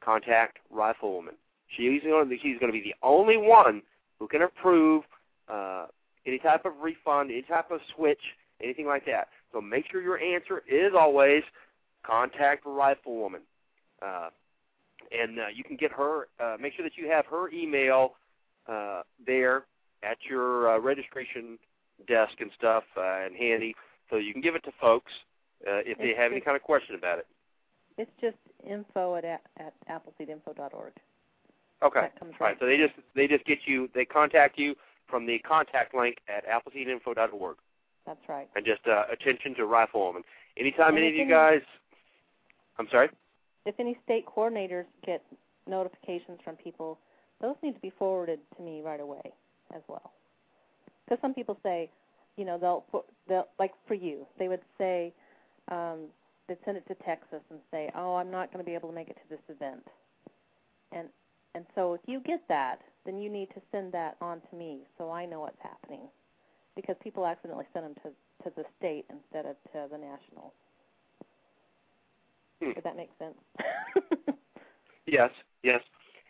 contact 0.00 0.58
Riflewoman. 0.74 1.34
She's 1.76 2.02
going 2.02 2.28
to 2.28 2.36
she's 2.42 2.58
going 2.58 2.72
to 2.72 2.78
be 2.78 2.82
the 2.82 2.94
only 3.02 3.36
one 3.36 3.82
who 4.18 4.28
can 4.28 4.42
approve 4.42 5.04
uh, 5.48 5.86
any 6.26 6.38
type 6.38 6.64
of 6.64 6.72
refund, 6.82 7.30
any 7.30 7.42
type 7.42 7.70
of 7.70 7.80
switch, 7.94 8.20
anything 8.62 8.86
like 8.86 9.04
that. 9.06 9.28
So 9.52 9.60
make 9.60 9.84
sure 9.90 10.00
your 10.00 10.18
answer 10.18 10.62
is 10.68 10.92
always 10.98 11.42
contact 12.04 12.64
Riflewoman. 12.64 13.40
Uh, 14.02 14.30
and 15.12 15.38
uh, 15.38 15.46
you 15.54 15.64
can 15.64 15.76
get 15.76 15.90
her. 15.92 16.28
Uh, 16.38 16.56
make 16.60 16.74
sure 16.74 16.84
that 16.84 16.96
you 16.96 17.08
have 17.10 17.26
her 17.26 17.50
email 17.50 18.14
uh, 18.68 19.02
there 19.26 19.64
at 20.02 20.18
your 20.28 20.70
uh, 20.70 20.78
registration 20.78 21.58
desk 22.06 22.34
and 22.40 22.50
stuff 22.56 22.84
uh, 22.96 23.00
and 23.24 23.34
handy, 23.34 23.74
so 24.08 24.16
you 24.16 24.32
can 24.32 24.40
give 24.40 24.54
it 24.54 24.64
to 24.64 24.72
folks 24.80 25.12
uh, 25.66 25.78
if 25.84 25.98
they 25.98 26.04
It's 26.08 26.18
have 26.18 26.32
any 26.32 26.40
kind 26.40 26.56
of 26.56 26.62
question 26.62 26.94
about 26.94 27.18
it. 27.18 27.26
it's 27.98 28.10
just 28.20 28.36
info 28.66 29.16
at 29.16 29.24
a- 29.24 29.40
at 29.58 29.74
appleseedinfo.org. 29.90 30.92
Okay. 31.82 32.00
That 32.00 32.18
comes 32.18 32.34
All 32.40 32.46
right. 32.46 32.56
So 32.60 32.66
they 32.66 32.76
just 32.76 32.94
they 33.14 33.26
just 33.26 33.44
get 33.44 33.58
you 33.66 33.88
they 33.94 34.04
contact 34.04 34.58
you 34.58 34.74
from 35.06 35.26
the 35.26 35.38
contact 35.40 35.94
link 35.94 36.18
at 36.28 36.44
appleseedinfo.org 36.46 37.56
That's 38.06 38.28
right. 38.28 38.48
and 38.56 38.64
just 38.64 38.80
uh, 38.86 39.04
attention 39.12 39.54
to 39.56 39.62
Riflewoman. 39.62 40.22
Anytime 40.56 40.96
And 40.96 40.98
any 40.98 41.08
of 41.08 41.14
you 41.14 41.28
guys, 41.28 41.60
I'm 42.78 42.88
sorry. 42.90 43.08
If 43.66 43.74
any 43.78 43.96
state 44.04 44.24
coordinators 44.26 44.86
get 45.06 45.22
notifications 45.68 46.38
from 46.42 46.56
people, 46.56 46.98
those 47.40 47.56
need 47.62 47.74
to 47.74 47.80
be 47.80 47.92
forwarded 47.98 48.40
to 48.56 48.62
me 48.62 48.82
right 48.82 49.00
away 49.00 49.22
as 49.74 49.82
well. 49.88 50.12
Because 51.04 51.20
some 51.20 51.34
people 51.34 51.58
say, 51.62 51.90
you 52.36 52.44
know, 52.44 52.58
they'll 52.58 52.84
put, 52.90 53.04
they'll 53.28 53.48
like 53.58 53.72
for 53.86 53.94
you, 53.94 54.26
they 54.38 54.48
would 54.48 54.60
say, 54.78 55.12
um, 55.70 56.06
they'd 56.48 56.58
send 56.64 56.76
it 56.76 56.86
to 56.88 56.94
Texas 57.06 57.40
and 57.50 57.60
say, 57.70 57.90
oh, 57.94 58.16
I'm 58.16 58.30
not 58.30 58.52
going 58.52 58.64
to 58.64 58.68
be 58.68 58.74
able 58.74 58.88
to 58.88 58.94
make 58.94 59.08
it 59.08 59.16
to 59.16 59.28
this 59.28 59.40
event, 59.48 59.86
and 60.92 61.08
and 61.54 61.66
so 61.74 61.94
if 61.94 62.00
you 62.06 62.20
get 62.20 62.40
that, 62.48 62.80
then 63.04 63.18
you 63.18 63.28
need 63.28 63.48
to 63.50 63.60
send 63.72 63.92
that 63.92 64.16
on 64.20 64.40
to 64.50 64.56
me 64.56 64.80
so 64.96 65.10
I 65.10 65.26
know 65.26 65.40
what's 65.40 65.60
happening, 65.62 66.02
because 66.76 66.96
people 67.02 67.26
accidentally 67.26 67.66
send 67.72 67.84
them 67.86 67.94
to 68.02 68.10
to 68.44 68.54
the 68.56 68.64
state 68.78 69.04
instead 69.10 69.46
of 69.46 69.56
to 69.72 69.86
the 69.90 69.98
national. 69.98 70.52
Hmm. 72.62 72.72
Did 72.72 72.84
that 72.84 72.96
make 72.96 73.10
sense? 73.18 73.36
Yes, 75.10 75.30
yes, 75.64 75.80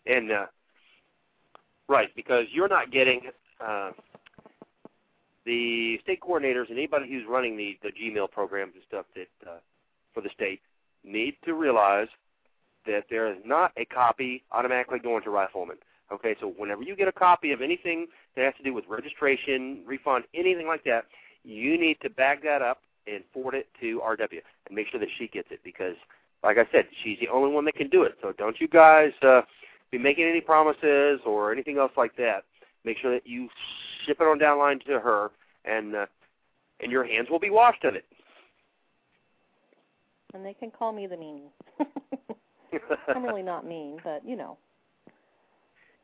and 0.06 0.32
uh, 0.32 0.46
right 1.88 2.08
because 2.16 2.46
you're 2.50 2.68
not 2.68 2.90
getting 2.90 3.20
uh, 3.60 3.90
the 5.44 5.98
state 6.02 6.20
coordinators 6.20 6.68
and 6.70 6.78
anybody 6.78 7.08
who's 7.08 7.24
running 7.28 7.56
the 7.56 7.78
the 7.82 7.90
Gmail 7.90 8.30
programs 8.30 8.72
and 8.74 8.82
stuff 8.88 9.04
that 9.14 9.28
uh, 9.46 9.58
for 10.14 10.22
the 10.22 10.30
state 10.34 10.60
need 11.04 11.36
to 11.44 11.52
realize 11.52 12.08
that 12.86 13.04
there 13.10 13.30
is 13.30 13.38
not 13.44 13.72
a 13.76 13.84
copy 13.84 14.42
automatically 14.50 14.98
going 14.98 15.22
to 15.24 15.30
Rifleman. 15.30 15.76
Okay, 16.12 16.34
so 16.40 16.52
whenever 16.56 16.82
you 16.82 16.96
get 16.96 17.08
a 17.08 17.12
copy 17.12 17.52
of 17.52 17.62
anything 17.62 18.06
that 18.34 18.44
has 18.44 18.54
to 18.56 18.62
do 18.62 18.74
with 18.74 18.84
registration, 18.88 19.82
refund, 19.86 20.24
anything 20.34 20.66
like 20.66 20.82
that, 20.84 21.04
you 21.44 21.78
need 21.78 21.98
to 22.02 22.10
back 22.10 22.42
that 22.42 22.62
up 22.62 22.82
and 23.06 23.22
forward 23.32 23.54
it 23.54 23.68
to 23.80 24.00
RW 24.00 24.40
and 24.66 24.74
make 24.74 24.88
sure 24.88 25.00
that 25.00 25.08
she 25.18 25.28
gets 25.28 25.48
it 25.50 25.60
because 25.64 25.94
like 26.42 26.56
I 26.58 26.66
said, 26.72 26.86
she's 27.04 27.18
the 27.20 27.28
only 27.28 27.52
one 27.52 27.64
that 27.66 27.74
can 27.74 27.88
do 27.88 28.02
it. 28.02 28.16
So 28.22 28.32
don't 28.32 28.60
you 28.60 28.68
guys 28.68 29.12
uh, 29.22 29.42
be 29.90 29.98
making 29.98 30.24
any 30.24 30.40
promises 30.40 31.20
or 31.26 31.52
anything 31.52 31.78
else 31.78 31.92
like 31.96 32.16
that. 32.16 32.44
Make 32.84 32.98
sure 32.98 33.12
that 33.12 33.26
you 33.26 33.48
ship 34.06 34.18
it 34.20 34.24
on 34.24 34.38
downline 34.38 34.82
to 34.86 34.98
her, 35.00 35.30
and 35.66 35.94
uh, 35.94 36.06
and 36.80 36.90
your 36.90 37.04
hands 37.04 37.28
will 37.28 37.38
be 37.38 37.50
washed 37.50 37.84
of 37.84 37.94
it. 37.94 38.06
and 40.32 40.44
they 40.44 40.54
can 40.54 40.70
call 40.70 40.92
me 40.92 41.06
the 41.06 41.16
meanie. 41.16 41.50
I'm 43.14 43.24
really 43.24 43.42
not 43.42 43.66
mean, 43.66 43.98
but 44.02 44.24
you 44.24 44.36
know. 44.36 44.56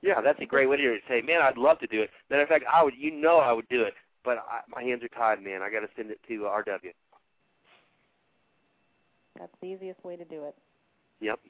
Yeah, 0.06 0.20
that's 0.20 0.40
a 0.40 0.46
great 0.46 0.68
way 0.68 0.76
to. 0.76 0.98
Say, 1.08 1.20
man, 1.20 1.42
I'd 1.42 1.58
love 1.58 1.78
to 1.80 1.86
do 1.86 2.02
it. 2.02 2.10
Matter 2.30 2.42
of 2.42 2.48
fact, 2.48 2.64
I 2.72 2.82
would. 2.82 2.94
You 2.96 3.10
know, 3.10 3.38
I 3.38 3.52
would 3.52 3.68
do 3.68 3.82
it, 3.82 3.94
but 4.24 4.38
I, 4.38 4.60
my 4.68 4.82
hands 4.82 5.02
are 5.02 5.08
tied, 5.08 5.42
man. 5.42 5.62
I 5.62 5.70
got 5.70 5.80
to 5.80 5.88
send 5.96 6.10
it 6.10 6.20
to 6.28 6.40
RW. 6.40 6.92
That's 9.38 9.52
the 9.60 9.66
easiest 9.66 10.02
way 10.04 10.16
to 10.16 10.24
do 10.24 10.44
it. 10.44 10.54
Yep. 11.20 11.40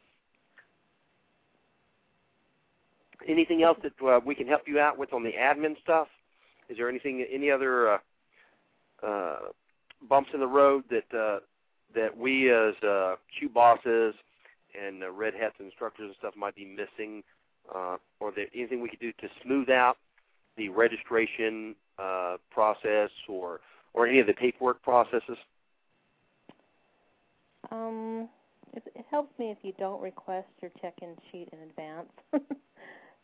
Anything 3.28 3.62
else 3.62 3.78
that 3.82 4.06
uh, 4.06 4.20
we 4.24 4.34
can 4.34 4.46
help 4.46 4.62
you 4.66 4.78
out 4.80 4.98
with 4.98 5.12
on 5.12 5.22
the 5.22 5.32
admin 5.32 5.74
stuff? 5.82 6.08
Is 6.68 6.76
there 6.76 6.88
anything, 6.88 7.24
any 7.32 7.50
other 7.50 7.94
uh, 7.94 7.98
uh, 9.06 9.36
bumps 10.08 10.30
in 10.34 10.40
the 10.40 10.46
road 10.46 10.84
that 10.90 11.16
uh, 11.16 11.40
that 11.94 12.16
we 12.16 12.52
as 12.52 12.74
uh, 12.82 13.16
Q 13.38 13.48
bosses 13.48 14.14
and 14.80 15.02
uh, 15.02 15.10
red 15.10 15.34
hats 15.34 15.54
instructors 15.60 16.06
and 16.06 16.14
stuff 16.18 16.34
might 16.36 16.54
be 16.54 16.64
missing, 16.64 17.22
uh, 17.74 17.96
or 18.20 18.32
that 18.32 18.46
anything 18.54 18.80
we 18.80 18.88
could 18.88 19.00
do 19.00 19.12
to 19.12 19.28
smooth 19.42 19.70
out 19.70 19.96
the 20.56 20.68
registration 20.68 21.74
uh, 21.98 22.36
process 22.50 23.10
or 23.28 23.60
or 23.94 24.06
any 24.06 24.20
of 24.20 24.26
the 24.26 24.34
paperwork 24.34 24.82
processes? 24.82 25.38
Um, 27.70 28.28
it, 28.74 28.82
it 28.94 29.06
helps 29.10 29.36
me 29.38 29.50
if 29.50 29.58
you 29.62 29.72
don't 29.78 30.02
request 30.02 30.48
your 30.60 30.70
check-in 30.80 31.16
sheet 31.32 31.48
in 31.52 31.60
advance. 31.60 32.10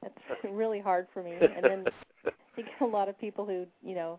That's 0.03 0.15
really 0.51 0.81
hard 0.81 1.07
for 1.13 1.23
me. 1.23 1.35
And 1.35 1.65
then 1.65 1.85
you 2.57 2.65
get 2.65 2.81
a 2.81 2.87
lot 2.87 3.09
of 3.09 3.19
people 3.19 3.47
who, 3.47 3.67
you 3.87 3.95
know, 3.95 4.19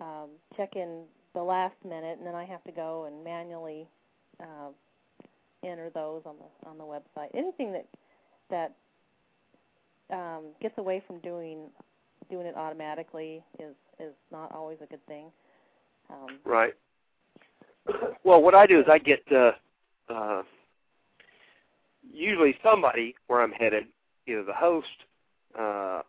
um, 0.00 0.30
check 0.56 0.70
in 0.76 1.02
the 1.34 1.42
last 1.42 1.74
minute, 1.84 2.18
and 2.18 2.26
then 2.26 2.34
I 2.34 2.44
have 2.44 2.62
to 2.64 2.72
go 2.72 3.04
and 3.06 3.24
manually 3.24 3.88
uh, 4.40 4.70
enter 5.64 5.90
those 5.90 6.22
on 6.24 6.36
the 6.38 6.68
on 6.68 6.78
the 6.78 6.84
website. 6.84 7.28
Anything 7.34 7.72
that 7.72 7.86
that 8.50 8.74
um, 10.10 10.44
gets 10.60 10.76
away 10.78 11.02
from 11.06 11.18
doing 11.20 11.70
doing 12.30 12.46
it 12.46 12.56
automatically 12.56 13.42
is 13.58 13.74
is 14.00 14.14
not 14.30 14.52
always 14.52 14.78
a 14.82 14.86
good 14.86 15.04
thing. 15.06 15.26
Um, 16.10 16.38
Right. 16.44 16.74
Well, 18.24 18.40
what 18.40 18.54
I 18.54 18.66
do 18.66 18.78
is 18.78 18.86
I 18.88 18.98
get 18.98 19.20
uh, 19.32 19.52
uh, 20.08 20.42
usually 22.08 22.56
somebody 22.62 23.16
where 23.26 23.42
I'm 23.42 23.50
headed, 23.50 23.86
either 24.28 24.44
the 24.44 24.52
host 24.52 24.86
uh, 25.58 26.02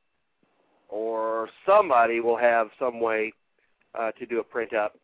or 0.89 1.49
somebody 1.65 2.19
will 2.19 2.37
have 2.37 2.67
some 2.77 2.99
way 2.99 3.33
uh, 3.97 4.11
to 4.11 4.25
do 4.27 4.39
a 4.39 4.43
print 4.43 4.73
up. 4.73 4.95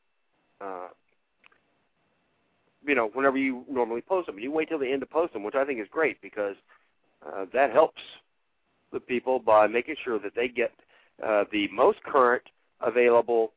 Uh, 0.62 0.90
you 2.86 2.96
know, 2.96 3.10
whenever 3.14 3.38
you 3.38 3.66
normally 3.70 4.02
post 4.02 4.28
them, 4.28 4.40
you 4.40 4.52
wait 4.52 4.70
till 4.70 4.80
the 4.80 4.92
end 4.92 5.02
to 5.02 5.08
post 5.08 5.34
them, 5.34 5.44
which 5.44 5.56
I 5.56 5.66
think 5.66 5.80
is 5.82 5.88
great 5.92 6.22
because 6.22 6.56
uh, 7.26 7.46
that 7.54 7.72
helps 7.72 8.02
the 8.92 9.00
people 9.00 9.40
by 9.40 9.68
making 9.68 9.96
sure 10.04 10.20
that 10.20 10.36
they 10.36 10.48
get 10.48 10.72
uh, 11.26 11.46
the 11.52 11.68
most 11.72 12.02
current 12.04 12.44
available 12.82 13.52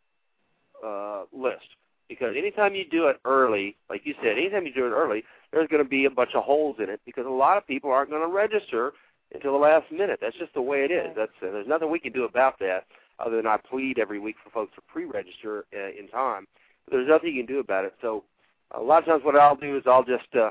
uh, 0.85 1.23
list 1.33 1.67
because 2.13 2.35
anytime 2.37 2.75
you 2.75 2.85
do 2.85 3.07
it 3.07 3.19
early, 3.25 3.77
like 3.89 4.03
you 4.05 4.15
said, 4.23 4.37
anytime 4.37 4.67
you 4.67 4.75
do 4.75 4.87
it 4.87 4.91
early, 4.91 5.25
there's 5.51 5.69
going 5.69 5.83
to 5.83 5.89
be 5.89 6.05
a 6.05 6.11
bunch 6.11 6.31
of 6.35 6.45
holes 6.45 6.77
in 6.79 6.91
it 6.91 7.01
because 7.07 7.25
a 7.27 7.31
lot 7.31 7.57
of 7.57 7.67
people 7.67 7.91
aren't 7.91 8.11
going 8.11 8.23
to 8.23 8.35
register 8.35 8.93
until 9.33 9.53
the 9.53 9.59
last 9.59 9.91
minute. 9.91 10.19
That's 10.21 10.37
just 10.37 10.53
the 10.53 10.61
way 10.61 10.85
it 10.85 10.91
is. 10.91 11.09
That's 11.17 11.33
uh, 11.43 11.51
there's 11.53 11.67
nothing 11.67 11.91
we 11.91 11.99
can 11.99 12.13
do 12.13 12.25
about 12.25 12.59
that 12.59 12.85
other 13.19 13.37
than 13.37 13.47
I 13.47 13.57
plead 13.57 13.99
every 13.99 14.19
week 14.19 14.37
for 14.45 14.51
folks 14.51 14.75
to 14.75 14.83
pre-register 14.83 15.65
uh, 15.75 15.99
in 15.99 16.09
time. 16.09 16.47
But 16.85 16.97
there's 16.97 17.09
nothing 17.09 17.35
you 17.35 17.45
can 17.45 17.55
do 17.55 17.61
about 17.61 17.85
it. 17.87 17.95
So 18.03 18.25
a 18.73 18.81
lot 18.81 19.03
of 19.03 19.09
times 19.09 19.25
what 19.25 19.37
I'll 19.37 19.57
do 19.57 19.77
is 19.77 19.85
I'll 19.87 20.05
just 20.05 20.35
uh, 20.35 20.51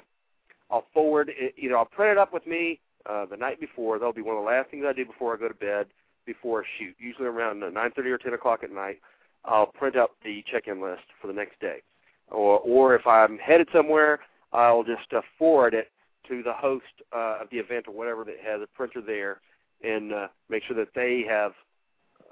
I'll 0.71 0.87
forward 0.93 1.31
it, 1.35 1.53
either 1.57 1.77
I'll 1.77 1.85
print 1.85 2.13
it 2.13 2.17
up 2.17 2.33
with 2.33 2.47
me 2.47 2.79
uh, 3.05 3.25
the 3.25 3.37
night 3.37 3.59
before. 3.59 3.97
That'll 3.99 4.13
be 4.13 4.21
one 4.21 4.35
of 4.35 4.43
the 4.43 4.49
last 4.49 4.69
things 4.69 4.85
I 4.87 4.93
do 4.93 5.05
before 5.05 5.35
I 5.35 5.39
go 5.39 5.47
to 5.47 5.53
bed 5.53 5.87
before 6.25 6.61
a 6.61 6.63
shoot. 6.77 6.95
Usually 6.99 7.27
around 7.27 7.61
9:30 7.61 8.11
or 8.11 8.17
10 8.17 8.33
o'clock 8.33 8.63
at 8.63 8.71
night, 8.71 8.99
I'll 9.45 9.67
print 9.67 9.95
up 9.95 10.11
the 10.23 10.43
check-in 10.51 10.81
list 10.81 11.03
for 11.19 11.27
the 11.27 11.33
next 11.33 11.59
day. 11.59 11.81
Or 12.29 12.59
or 12.59 12.95
if 12.95 13.05
I'm 13.07 13.37
headed 13.37 13.67
somewhere, 13.73 14.19
I'll 14.53 14.83
just 14.83 15.11
uh, 15.13 15.21
forward 15.37 15.73
it 15.73 15.91
to 16.27 16.43
the 16.43 16.53
host 16.53 16.85
uh, 17.13 17.39
of 17.41 17.49
the 17.49 17.57
event 17.57 17.87
or 17.87 17.93
whatever 17.93 18.23
that 18.25 18.37
has 18.43 18.61
a 18.61 18.67
printer 18.67 19.01
there, 19.01 19.41
and 19.83 20.13
uh, 20.13 20.27
make 20.49 20.63
sure 20.63 20.75
that 20.77 20.93
they 20.93 21.23
have 21.27 21.53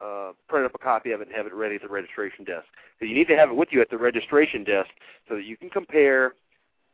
uh, 0.02 0.32
print 0.48 0.66
up 0.66 0.76
a 0.76 0.78
copy 0.78 1.12
of 1.12 1.22
it 1.22 1.28
and 1.28 1.36
have 1.36 1.46
it 1.46 1.54
ready 1.54 1.76
at 1.76 1.82
the 1.82 1.88
registration 1.88 2.46
desk. 2.46 2.66
So 3.00 3.06
you 3.06 3.14
need 3.14 3.28
to 3.28 3.36
have 3.36 3.50
it 3.50 3.56
with 3.56 3.70
you 3.72 3.82
at 3.82 3.90
the 3.90 3.98
registration 3.98 4.64
desk 4.64 4.90
so 5.28 5.36
that 5.36 5.44
you 5.44 5.58
can 5.58 5.70
compare 5.70 6.36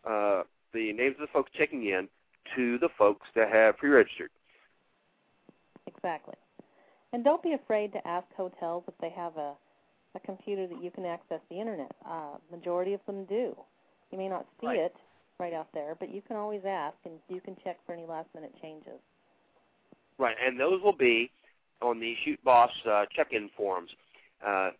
uh, 0.09 0.43
the 0.73 0.93
names 0.93 1.15
of 1.15 1.21
the 1.21 1.33
folks 1.33 1.51
checking 1.55 1.85
in 1.85 2.07
to 2.55 2.77
the 2.79 2.89
folks 2.97 3.27
that 3.35 3.51
have 3.51 3.77
pre-registered. 3.77 4.29
Exactly. 5.87 6.35
And 7.13 7.23
don't 7.23 7.41
be 7.41 7.53
afraid 7.53 7.93
to 7.93 8.07
ask 8.07 8.27
hotels 8.35 8.83
if 8.87 8.93
they 8.99 9.09
have 9.09 9.37
a, 9.37 9.53
a 10.15 10.19
computer 10.25 10.67
that 10.67 10.83
you 10.83 10.91
can 10.91 11.05
access 11.05 11.39
the 11.49 11.59
internet. 11.59 11.91
Uh, 12.07 12.35
majority 12.51 12.93
of 12.93 12.99
them 13.05 13.25
do. 13.25 13.55
You 14.11 14.17
may 14.17 14.27
not 14.27 14.45
see 14.59 14.67
right. 14.67 14.79
it 14.79 14.95
right 15.39 15.53
out 15.53 15.67
there, 15.73 15.95
but 15.99 16.13
you 16.13 16.21
can 16.21 16.37
always 16.37 16.61
ask 16.67 16.95
and 17.05 17.15
you 17.29 17.41
can 17.41 17.55
check 17.63 17.77
for 17.85 17.93
any 17.93 18.05
last 18.05 18.27
minute 18.33 18.53
changes. 18.61 18.99
Right, 20.17 20.35
and 20.45 20.59
those 20.59 20.81
will 20.81 20.95
be 20.95 21.31
on 21.81 21.99
the 21.99 22.15
Shoot 22.23 22.41
Boss 22.43 22.71
uh, 22.89 23.05
check-in 23.15 23.49
forms. 23.55 23.89
Uh, 24.45 24.71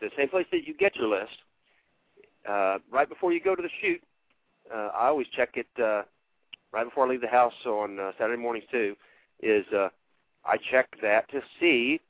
the 0.00 0.10
same 0.16 0.28
place 0.28 0.46
that 0.50 0.66
you 0.66 0.74
get 0.74 0.96
your 0.96 1.08
list. 1.08 1.36
Uh, 2.48 2.78
right 2.90 3.08
before 3.08 3.32
you 3.32 3.40
go 3.40 3.54
to 3.54 3.62
the 3.62 3.68
shoot, 3.80 4.00
uh, 4.74 4.90
I 4.94 5.08
always 5.08 5.26
check 5.36 5.50
it 5.54 5.66
uh, 5.82 6.02
right 6.72 6.84
before 6.84 7.06
I 7.06 7.10
leave 7.10 7.20
the 7.20 7.28
house 7.28 7.54
on 7.66 7.98
uh, 7.98 8.12
Saturday 8.18 8.40
mornings 8.40 8.66
too. 8.70 8.96
Is 9.42 9.64
uh, 9.74 9.88
I 10.44 10.56
check 10.70 10.88
that 11.02 11.30
to 11.30 11.40
see 11.58 12.00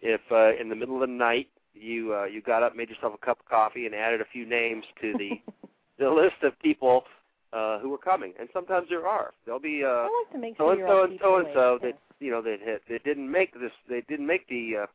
if 0.00 0.20
uh, 0.30 0.60
in 0.60 0.68
the 0.68 0.74
middle 0.74 1.02
of 1.02 1.08
the 1.08 1.14
night 1.14 1.48
you 1.74 2.14
uh, 2.14 2.24
you 2.24 2.42
got 2.42 2.62
up, 2.62 2.76
made 2.76 2.88
yourself 2.88 3.14
a 3.14 3.24
cup 3.24 3.40
of 3.40 3.46
coffee, 3.46 3.86
and 3.86 3.94
added 3.94 4.20
a 4.20 4.24
few 4.24 4.46
names 4.46 4.84
to 5.00 5.12
the 5.18 5.30
the 5.98 6.10
list 6.10 6.42
of 6.42 6.58
people 6.60 7.04
uh, 7.52 7.78
who 7.80 7.92
are 7.92 7.98
coming. 7.98 8.32
And 8.38 8.48
sometimes 8.52 8.88
there 8.88 9.06
are. 9.06 9.32
There'll 9.44 9.60
be 9.60 9.82
uh, 9.84 9.88
I 9.88 10.22
like 10.24 10.32
to 10.32 10.38
make 10.38 10.56
so 10.56 10.70
and 10.70 10.80
so 10.86 11.04
and 11.04 11.18
so 11.20 11.36
and 11.36 11.48
so 11.54 11.78
that 11.82 11.98
you 12.18 12.30
know 12.30 12.42
that 12.42 12.80
that 12.88 13.04
didn't 13.04 13.30
make 13.30 13.52
this. 13.54 13.72
They 13.88 14.02
didn't 14.08 14.26
make 14.26 14.48
the 14.48 14.82
uh, 14.82 14.86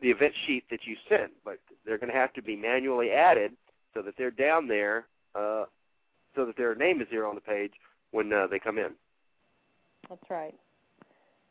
the 0.00 0.10
event 0.10 0.34
sheet 0.46 0.64
that 0.70 0.80
you 0.84 0.96
sent, 1.08 1.32
but 1.44 1.58
they're 1.84 1.98
going 1.98 2.12
to 2.12 2.18
have 2.18 2.32
to 2.34 2.42
be 2.42 2.56
manually 2.56 3.10
added 3.10 3.52
so 3.92 4.02
that 4.02 4.14
they're 4.16 4.30
down 4.30 4.66
there, 4.66 5.06
uh, 5.34 5.64
so 6.34 6.46
that 6.46 6.56
their 6.56 6.74
name 6.74 7.00
is 7.00 7.08
there 7.10 7.26
on 7.26 7.34
the 7.34 7.40
page 7.40 7.72
when 8.12 8.32
uh, 8.32 8.46
they 8.50 8.58
come 8.58 8.78
in. 8.78 8.90
That's 10.08 10.30
right. 10.30 10.54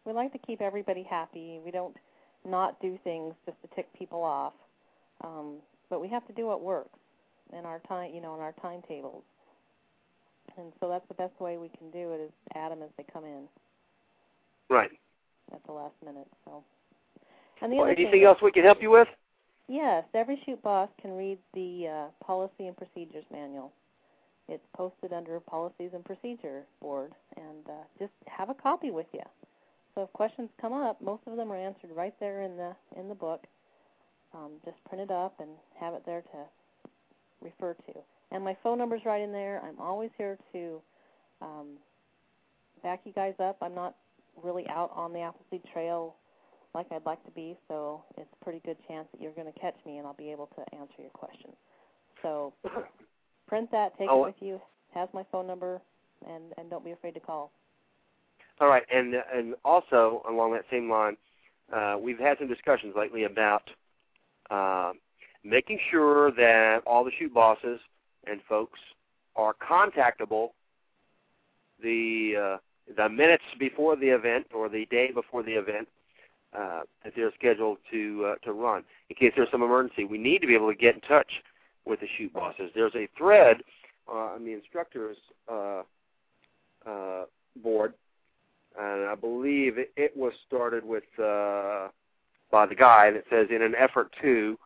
We 0.05 0.13
like 0.13 0.31
to 0.33 0.39
keep 0.39 0.61
everybody 0.61 1.03
happy. 1.09 1.59
We 1.63 1.71
don't 1.71 1.95
not 2.47 2.81
do 2.81 2.97
things 3.03 3.33
just 3.45 3.57
to 3.61 3.75
tick 3.75 3.87
people 3.97 4.21
off, 4.23 4.53
um, 5.23 5.55
but 5.89 6.01
we 6.01 6.07
have 6.09 6.25
to 6.27 6.33
do 6.33 6.47
what 6.47 6.61
works 6.61 6.97
in 7.57 7.65
our 7.65 7.79
time, 7.87 8.11
you 8.13 8.21
know, 8.21 8.35
in 8.35 8.41
our 8.41 8.53
timetables. 8.61 9.23
And 10.57 10.71
so 10.79 10.89
that's 10.89 11.07
the 11.07 11.13
best 11.13 11.39
way 11.39 11.57
we 11.57 11.69
can 11.69 11.91
do 11.91 12.11
it 12.13 12.21
is 12.21 12.31
add 12.55 12.71
them 12.71 12.81
as 12.81 12.89
they 12.97 13.05
come 13.11 13.23
in 13.23 13.43
Right. 14.69 14.91
at 15.53 15.63
the 15.65 15.71
last 15.71 15.93
minute. 16.03 16.27
So. 16.45 16.63
And 17.61 17.71
the 17.71 17.77
Well, 17.77 17.85
anything 17.87 18.11
thing, 18.11 18.23
else 18.23 18.39
we 18.41 18.51
can 18.51 18.63
help 18.63 18.81
you 18.81 18.89
with? 18.89 19.07
Yes, 19.67 20.03
every 20.13 20.41
shoot 20.45 20.61
boss 20.63 20.89
can 21.01 21.15
read 21.15 21.37
the 21.53 21.87
uh, 21.87 22.25
policy 22.25 22.67
and 22.67 22.75
procedures 22.75 23.25
manual. 23.31 23.71
It's 24.49 24.65
posted 24.75 25.13
under 25.13 25.39
policies 25.39 25.91
and 25.93 26.03
procedure 26.03 26.63
board, 26.81 27.13
and 27.37 27.67
uh, 27.67 27.83
just 27.99 28.13
have 28.25 28.49
a 28.49 28.53
copy 28.53 28.89
with 28.89 29.05
you. 29.13 29.21
So 29.93 30.03
if 30.03 30.13
questions 30.13 30.49
come 30.59 30.73
up, 30.73 31.01
most 31.01 31.21
of 31.27 31.37
them 31.37 31.51
are 31.51 31.57
answered 31.57 31.91
right 31.95 32.13
there 32.19 32.41
in 32.41 32.57
the 32.57 32.75
in 32.97 33.07
the 33.07 33.15
book. 33.15 33.45
Um, 34.33 34.53
just 34.65 34.77
print 34.85 35.01
it 35.01 35.11
up 35.11 35.39
and 35.39 35.49
have 35.79 35.93
it 35.93 36.03
there 36.05 36.21
to 36.21 36.37
refer 37.41 37.73
to. 37.73 37.93
And 38.31 38.43
my 38.43 38.55
phone 38.63 38.77
number's 38.77 39.01
right 39.05 39.21
in 39.21 39.31
there. 39.31 39.61
I'm 39.63 39.79
always 39.79 40.11
here 40.17 40.37
to 40.53 40.81
um, 41.41 41.67
back 42.83 43.01
you 43.05 43.13
guys 43.13 43.33
up. 43.39 43.57
I'm 43.61 43.73
not 43.73 43.95
really 44.43 44.67
out 44.67 44.91
on 44.95 45.13
the 45.13 45.19
Appleseed 45.19 45.63
Trail 45.73 46.15
like 46.75 46.85
I'd 46.91 47.05
like 47.05 47.23
to 47.25 47.31
be, 47.31 47.57
so 47.67 48.03
it's 48.17 48.29
a 48.39 48.43
pretty 48.43 48.61
good 48.63 48.77
chance 48.87 49.07
that 49.11 49.21
you're 49.21 49.31
going 49.31 49.51
to 49.51 49.59
catch 49.59 49.75
me 49.85 49.97
and 49.97 50.05
I'll 50.05 50.13
be 50.13 50.31
able 50.31 50.47
to 50.55 50.75
answer 50.75 50.93
your 50.99 51.09
questions. 51.09 51.55
So 52.21 52.53
print 53.49 53.71
that, 53.71 53.97
take 53.97 54.07
Oh, 54.09 54.23
it 54.23 54.27
with 54.27 54.41
you, 54.41 54.61
has 54.93 55.09
my 55.13 55.25
phone 55.31 55.47
number, 55.47 55.81
and 56.27 56.53
and 56.57 56.69
don't 56.69 56.85
be 56.85 56.91
afraid 56.91 57.15
to 57.15 57.19
call. 57.19 57.51
All 58.61 58.67
right, 58.67 58.83
and 58.93 59.15
and 59.33 59.55
also 59.65 60.21
along 60.29 60.53
that 60.53 60.65
same 60.69 60.89
line, 60.89 61.17
uh, 61.73 61.97
we've 61.99 62.19
had 62.19 62.37
some 62.37 62.47
discussions 62.47 62.93
lately 62.95 63.23
about 63.23 63.69
uh, 64.49 64.93
making 65.43 65.79
sure 65.89 66.31
that 66.31 66.83
all 66.85 67.03
the 67.03 67.11
shoot 67.17 67.33
bosses 67.33 67.79
and 68.27 68.39
folks 68.47 68.79
are 69.35 69.53
contactable 69.53 70.49
the 71.81 72.35
uh, 72.37 72.57
the 72.95 73.09
minutes 73.09 73.43
before 73.57 73.95
the 73.95 74.09
event 74.09 74.47
or 74.53 74.69
the 74.69 74.85
day 74.85 75.11
before 75.11 75.43
the 75.43 75.53
event 75.53 75.87
uh, 76.57 76.81
that 77.03 77.13
they're 77.15 77.31
scheduled 77.37 77.77
to 77.91 78.25
uh, 78.25 78.35
to 78.43 78.51
run. 78.53 78.83
In 79.09 79.15
case 79.15 79.33
there's 79.35 79.49
some 79.51 79.63
emergency, 79.63 80.03
we 80.03 80.17
need 80.17 80.39
to 80.41 80.47
be 80.47 80.55
able 80.55 80.69
to 80.69 80.75
get 80.77 80.95
in 80.95 81.01
touch 81.01 81.31
with 81.85 81.99
the 81.99 82.07
shoot 82.17 82.33
bosses. 82.33 82.71
There's 82.75 82.95
a 82.95 83.07
thread 83.17 83.57
uh, 84.07 84.35
on 84.35 84.45
the 84.45 84.53
instructors 84.53 85.17
uh, 85.51 85.83
uh, 86.85 87.25
board, 87.61 87.93
and 88.79 89.05
I 89.05 89.15
believe 89.15 89.77
it, 89.77 89.91
it 89.95 90.15
was 90.15 90.33
started 90.47 90.85
with 90.85 91.03
uh, 91.17 91.89
by 92.51 92.65
the 92.65 92.75
guy 92.75 93.11
that 93.11 93.23
says 93.29 93.47
in 93.53 93.61
an 93.61 93.75
effort 93.75 94.13
to, 94.21 94.57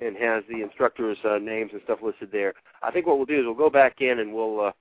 and 0.00 0.16
has 0.16 0.44
the 0.48 0.62
instructors' 0.62 1.18
uh, 1.24 1.38
names 1.38 1.70
and 1.72 1.80
stuff 1.84 1.98
listed 2.02 2.30
there. 2.30 2.54
I 2.82 2.90
think 2.90 3.06
what 3.06 3.16
we'll 3.16 3.26
do 3.26 3.40
is 3.40 3.44
we'll 3.44 3.54
go 3.54 3.70
back 3.70 4.00
in 4.00 4.20
and 4.20 4.32
we'll 4.32 4.60
uh, 4.60 4.72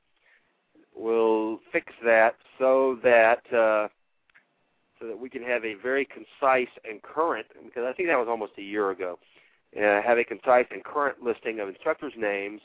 we'll 0.95 1.59
fix 1.72 1.91
that 2.05 2.36
so 2.59 2.99
that 3.03 3.41
uh, 3.53 3.88
so 4.99 5.07
that 5.07 5.20
we 5.20 5.30
can 5.30 5.43
have 5.43 5.63
a 5.65 5.76
very 5.76 6.05
concise 6.05 6.70
and 6.89 7.01
current 7.01 7.47
because 7.65 7.84
I 7.88 7.93
think 7.93 8.09
that 8.09 8.18
was 8.18 8.28
almost 8.30 8.53
a 8.57 8.63
year 8.63 8.91
ago. 8.91 9.20
Uh, 9.76 10.01
have 10.01 10.18
a 10.18 10.24
concise 10.24 10.65
and 10.72 10.84
current 10.84 11.22
listing 11.22 11.59
of 11.59 11.68
instructors' 11.68 12.13
names 12.18 12.61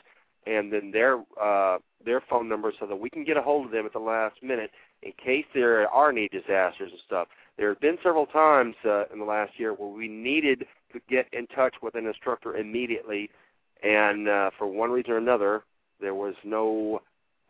and 0.47 0.73
then 0.73 0.91
their 0.91 1.23
uh, 1.41 1.79
their 2.05 2.21
phone 2.21 2.49
numbers 2.49 2.75
so 2.81 2.87
that 2.87 2.97
we 2.97 3.09
can 3.09 3.25
get 3.25 3.37
a 3.37 3.43
hold 3.43 3.67
of 3.67 3.73
them 3.73 3.87
at 3.87 3.93
the 3.93 3.99
last 3.99 4.43
minute 4.43 4.71
in 5.03 5.13
case 5.13 5.45
there 5.55 5.89
are 5.89 6.11
any 6.11 6.29
disasters 6.29 6.91
and 6.91 7.01
stuff. 7.07 7.29
There 7.57 7.69
have 7.69 7.81
been 7.81 7.99
several 8.03 8.27
times 8.27 8.75
uh, 8.85 9.05
in 9.13 9.19
the 9.19 9.25
last 9.25 9.53
year 9.59 9.75
where 9.75 9.89
we 9.89 10.09
needed 10.09 10.67
to 10.93 11.01
get 11.09 11.27
in 11.33 11.47
touch 11.49 11.75
with 11.83 11.95
an 11.95 12.07
instructor 12.07 12.57
immediately, 12.57 13.31
and 13.83 14.29
uh, 14.29 14.51
for 14.59 14.67
one 14.67 14.91
reason 14.91 15.13
or 15.13 15.19
another, 15.19 15.63
there 16.01 16.15
was 16.15 16.35
no 16.45 17.03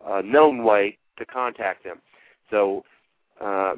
uh, 0.06 0.22
known 0.24 0.64
way 0.64 0.98
to 1.18 1.24
contact 1.24 1.84
them. 1.84 1.98
So 2.50 2.84
uh, 3.40 3.74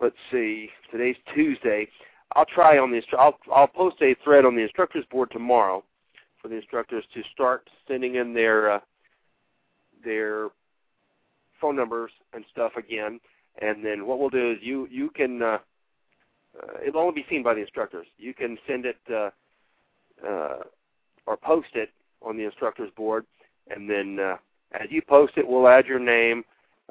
let's 0.00 0.16
see. 0.30 0.70
Today's 0.90 1.16
Tuesday. 1.34 1.88
I'll 2.34 2.44
try 2.44 2.78
on 2.78 2.90
the 2.90 3.02
I'll 3.18 3.38
I'll 3.54 3.68
post 3.68 3.96
a 4.02 4.14
thread 4.22 4.44
on 4.44 4.54
the 4.54 4.62
instructors 4.62 5.04
board 5.10 5.30
tomorrow 5.30 5.82
for 6.40 6.48
the 6.48 6.56
instructors 6.56 7.04
to 7.14 7.22
start 7.32 7.68
sending 7.86 8.16
in 8.16 8.34
their 8.34 8.70
uh, 8.72 8.80
their 10.04 10.48
phone 11.60 11.76
numbers 11.76 12.12
and 12.32 12.44
stuff 12.52 12.72
again. 12.76 13.20
And 13.60 13.84
then 13.84 14.06
what 14.06 14.18
we'll 14.18 14.30
do 14.30 14.52
is 14.52 14.58
you 14.60 14.86
you 14.90 15.10
can 15.10 15.42
uh, 15.42 15.58
uh, 16.62 16.78
it'll 16.86 17.00
only 17.00 17.22
be 17.22 17.26
seen 17.28 17.42
by 17.42 17.54
the 17.54 17.60
instructors. 17.60 18.06
You 18.18 18.34
can 18.34 18.58
send 18.66 18.84
it 18.86 18.98
uh, 19.10 19.30
uh, 20.26 20.58
or 21.26 21.36
post 21.36 21.68
it 21.74 21.90
on 22.22 22.36
the 22.36 22.44
instructors 22.44 22.90
board, 22.96 23.24
and 23.68 23.88
then 23.88 24.18
uh, 24.20 24.36
as 24.72 24.88
you 24.90 25.02
post 25.02 25.34
it, 25.36 25.46
we'll 25.46 25.68
add 25.68 25.86
your 25.86 25.98
name 25.98 26.44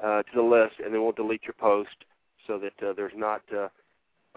uh, 0.04 0.24
to 0.24 0.30
the 0.36 0.42
list, 0.42 0.76
and 0.84 0.94
then 0.94 1.02
we'll 1.02 1.12
delete 1.12 1.44
your 1.44 1.54
post 1.54 2.06
so 2.46 2.58
that 2.58 2.88
uh, 2.88 2.94
there's 2.94 3.14
not 3.16 3.42
uh, 3.56 3.68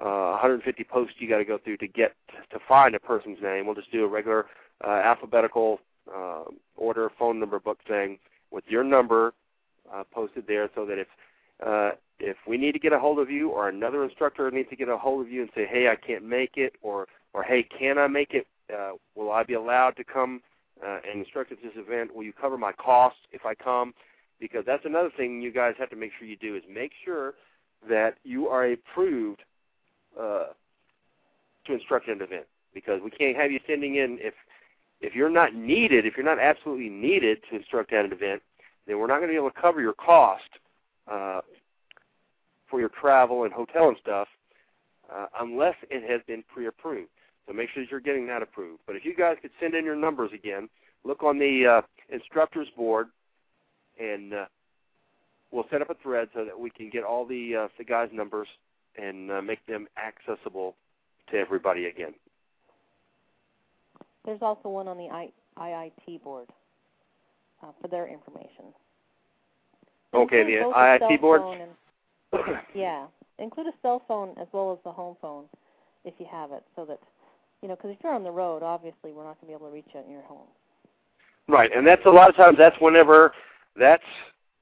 uh, 0.00 0.30
150 0.30 0.84
posts 0.84 1.14
you 1.18 1.28
got 1.28 1.38
to 1.38 1.44
go 1.44 1.58
through 1.58 1.76
to 1.78 1.88
get 1.88 2.14
to 2.50 2.58
find 2.66 2.94
a 2.94 3.00
person's 3.00 3.38
name. 3.42 3.66
We'll 3.66 3.74
just 3.74 3.92
do 3.92 4.04
a 4.04 4.08
regular 4.08 4.46
uh, 4.84 4.90
alphabetical 5.04 5.80
uh, 6.14 6.44
order 6.76 7.10
phone 7.18 7.38
number 7.38 7.58
book 7.58 7.78
thing 7.86 8.18
with 8.50 8.64
your 8.68 8.82
number 8.82 9.34
uh, 9.92 10.04
posted 10.12 10.46
there, 10.46 10.70
so 10.74 10.86
that 10.86 10.98
if 10.98 11.06
uh, 11.64 11.90
if 12.18 12.36
we 12.46 12.56
need 12.56 12.72
to 12.72 12.78
get 12.78 12.92
a 12.92 12.98
hold 12.98 13.18
of 13.18 13.30
you, 13.30 13.50
or 13.50 13.68
another 13.68 14.04
instructor 14.04 14.50
needs 14.50 14.68
to 14.70 14.76
get 14.76 14.88
a 14.88 14.96
hold 14.96 15.24
of 15.24 15.30
you 15.30 15.42
and 15.42 15.50
say, 15.54 15.66
"Hey, 15.66 15.88
I 15.88 15.96
can't 15.96 16.24
make 16.24 16.56
it," 16.56 16.74
or 16.82 17.06
or 17.34 17.42
"Hey, 17.42 17.62
can 17.62 17.98
I 17.98 18.06
make 18.06 18.32
it? 18.32 18.46
Uh, 18.72 18.92
will 19.14 19.30
I 19.30 19.42
be 19.42 19.54
allowed 19.54 19.96
to 19.96 20.04
come 20.04 20.40
uh, 20.84 20.98
and 21.08 21.20
instruct 21.20 21.52
at 21.52 21.58
this 21.62 21.72
event? 21.76 22.14
Will 22.14 22.24
you 22.24 22.32
cover 22.32 22.56
my 22.56 22.72
costs 22.72 23.20
if 23.32 23.44
I 23.44 23.54
come?" 23.54 23.94
Because 24.38 24.64
that's 24.64 24.86
another 24.86 25.10
thing 25.14 25.42
you 25.42 25.52
guys 25.52 25.74
have 25.78 25.90
to 25.90 25.96
make 25.96 26.12
sure 26.18 26.26
you 26.26 26.36
do 26.36 26.56
is 26.56 26.62
make 26.72 26.92
sure 27.04 27.34
that 27.88 28.16
you 28.24 28.48
are 28.48 28.72
approved 28.72 29.42
uh, 30.18 30.46
to 31.66 31.72
instruct 31.72 32.08
an 32.08 32.22
event 32.22 32.46
because 32.74 33.00
we 33.02 33.10
can't 33.10 33.36
have 33.36 33.50
you 33.50 33.60
sending 33.66 33.96
in 33.96 34.18
if 34.20 34.34
if 35.00 35.14
you're 35.14 35.30
not 35.30 35.54
needed, 35.54 36.04
if 36.04 36.14
you're 36.16 36.26
not 36.26 36.38
absolutely 36.38 36.90
needed 36.90 37.38
to 37.48 37.56
instruct 37.56 37.92
at 37.92 38.04
an 38.04 38.12
event, 38.12 38.42
then 38.86 38.98
we're 38.98 39.06
not 39.06 39.16
going 39.16 39.28
to 39.28 39.32
be 39.32 39.36
able 39.36 39.50
to 39.50 39.60
cover 39.60 39.80
your 39.80 39.94
cost 39.94 40.42
uh, 41.10 41.40
for 42.68 42.80
your 42.80 42.90
travel 42.90 43.44
and 43.44 43.52
hotel 43.52 43.88
and 43.88 43.96
stuff 44.00 44.28
uh, 45.12 45.26
unless 45.40 45.74
it 45.90 46.08
has 46.08 46.20
been 46.26 46.44
pre-approved. 46.52 47.08
So 47.46 47.52
make 47.52 47.70
sure 47.70 47.82
that 47.82 47.90
you're 47.90 48.00
getting 48.00 48.26
that 48.26 48.42
approved. 48.42 48.80
But 48.86 48.96
if 48.96 49.04
you 49.04 49.14
guys 49.14 49.36
could 49.40 49.50
send 49.58 49.74
in 49.74 49.84
your 49.84 49.96
numbers 49.96 50.30
again, 50.34 50.68
look 51.04 51.22
on 51.22 51.38
the 51.38 51.66
uh, 51.66 51.82
instructors 52.14 52.68
board, 52.76 53.08
and 53.98 54.34
uh, 54.34 54.44
we'll 55.50 55.66
set 55.70 55.82
up 55.82 55.90
a 55.90 55.96
thread 56.02 56.28
so 56.34 56.44
that 56.44 56.58
we 56.58 56.70
can 56.70 56.90
get 56.90 57.04
all 57.04 57.26
the 57.26 57.56
uh, 57.56 57.68
the 57.78 57.84
guys' 57.84 58.10
numbers 58.12 58.48
and 58.96 59.30
uh, 59.30 59.42
make 59.42 59.64
them 59.66 59.86
accessible 59.96 60.74
to 61.30 61.36
everybody 61.38 61.86
again. 61.86 62.14
There's 64.24 64.42
also 64.42 64.68
one 64.68 64.88
on 64.88 64.98
the 64.98 65.08
I, 65.08 65.30
IIT 65.58 66.22
board 66.22 66.48
uh, 67.62 67.68
for 67.80 67.88
their 67.88 68.06
information. 68.06 68.66
Okay, 70.12 70.40
Include 70.40 70.74
the 70.74 70.78
IIT 70.78 71.20
board. 71.20 71.42
and- 71.42 71.70
yeah, 72.74 73.06
include 73.38 73.68
a 73.68 73.72
cell 73.82 74.02
phone 74.06 74.34
as 74.40 74.46
well 74.52 74.72
as 74.72 74.78
the 74.84 74.92
home 74.92 75.16
phone 75.20 75.44
if 76.04 76.14
you 76.18 76.26
have 76.30 76.52
it, 76.52 76.62
so 76.76 76.84
that 76.84 76.98
you 77.62 77.68
know, 77.68 77.76
because 77.76 77.90
if 77.90 77.98
you're 78.02 78.14
on 78.14 78.24
the 78.24 78.30
road, 78.30 78.62
obviously 78.62 79.12
we're 79.12 79.24
not 79.24 79.38
going 79.40 79.40
to 79.40 79.46
be 79.48 79.52
able 79.52 79.68
to 79.68 79.74
reach 79.74 79.88
you 79.92 80.00
in 80.00 80.10
your 80.10 80.22
home. 80.22 80.46
Right, 81.48 81.70
and 81.74 81.86
that's 81.86 82.04
a 82.06 82.10
lot 82.10 82.30
of 82.30 82.36
times 82.36 82.56
that's 82.56 82.76
whenever 82.80 83.32
that's 83.76 84.02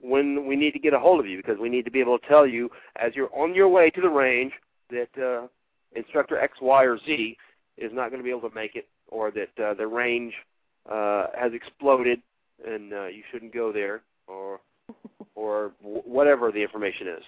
when 0.00 0.46
we 0.46 0.56
need 0.56 0.72
to 0.72 0.78
get 0.78 0.94
a 0.94 0.98
hold 0.98 1.20
of 1.20 1.26
you 1.26 1.36
because 1.38 1.58
we 1.58 1.68
need 1.68 1.84
to 1.84 1.90
be 1.90 2.00
able 2.00 2.18
to 2.18 2.26
tell 2.26 2.46
you 2.46 2.70
as 2.96 3.14
you're 3.14 3.34
on 3.34 3.54
your 3.54 3.68
way 3.68 3.90
to 3.90 4.00
the 4.00 4.08
range 4.08 4.52
that 4.90 5.08
uh, 5.20 5.46
instructor 5.94 6.38
X, 6.38 6.58
Y, 6.60 6.84
or 6.84 6.98
Z 6.98 7.36
is 7.76 7.90
not 7.92 8.10
going 8.10 8.20
to 8.20 8.24
be 8.24 8.30
able 8.30 8.48
to 8.48 8.54
make 8.54 8.74
it, 8.74 8.88
or 9.08 9.30
that 9.30 9.62
uh, 9.62 9.74
the 9.74 9.86
range 9.86 10.34
uh, 10.90 11.26
has 11.38 11.52
exploded 11.52 12.20
and 12.66 12.92
uh, 12.92 13.06
you 13.06 13.22
shouldn't 13.30 13.54
go 13.54 13.72
there, 13.72 14.02
or 14.26 14.60
or 15.34 15.72
w- 15.82 16.02
whatever 16.04 16.50
the 16.50 16.62
information 16.62 17.06
is. 17.08 17.22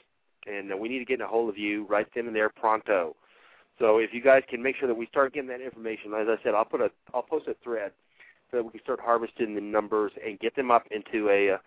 And 0.46 0.72
uh, 0.72 0.76
we 0.76 0.88
need 0.88 0.98
to 0.98 1.04
get 1.04 1.20
a 1.20 1.26
hold 1.26 1.48
of 1.48 1.58
you 1.58 1.86
right 1.86 2.06
then 2.14 2.26
and 2.26 2.34
there 2.34 2.48
pronto. 2.48 3.14
So 3.78 3.98
if 3.98 4.12
you 4.12 4.20
guys 4.20 4.42
can 4.48 4.62
make 4.62 4.76
sure 4.76 4.88
that 4.88 4.94
we 4.94 5.06
start 5.06 5.34
getting 5.34 5.48
that 5.48 5.60
information, 5.60 6.12
as 6.14 6.26
I 6.28 6.42
said, 6.42 6.54
I'll 6.54 6.64
put 6.64 6.80
a 6.80 6.90
I'll 7.14 7.22
post 7.22 7.46
a 7.48 7.54
thread 7.62 7.92
so 8.50 8.56
that 8.58 8.64
we 8.64 8.72
can 8.72 8.80
start 8.82 9.00
harvesting 9.00 9.54
the 9.54 9.60
numbers 9.60 10.12
and 10.24 10.38
get 10.40 10.56
them 10.56 10.70
up 10.70 10.84
into 10.90 11.28
a 11.30 11.52
uh, 11.52 11.58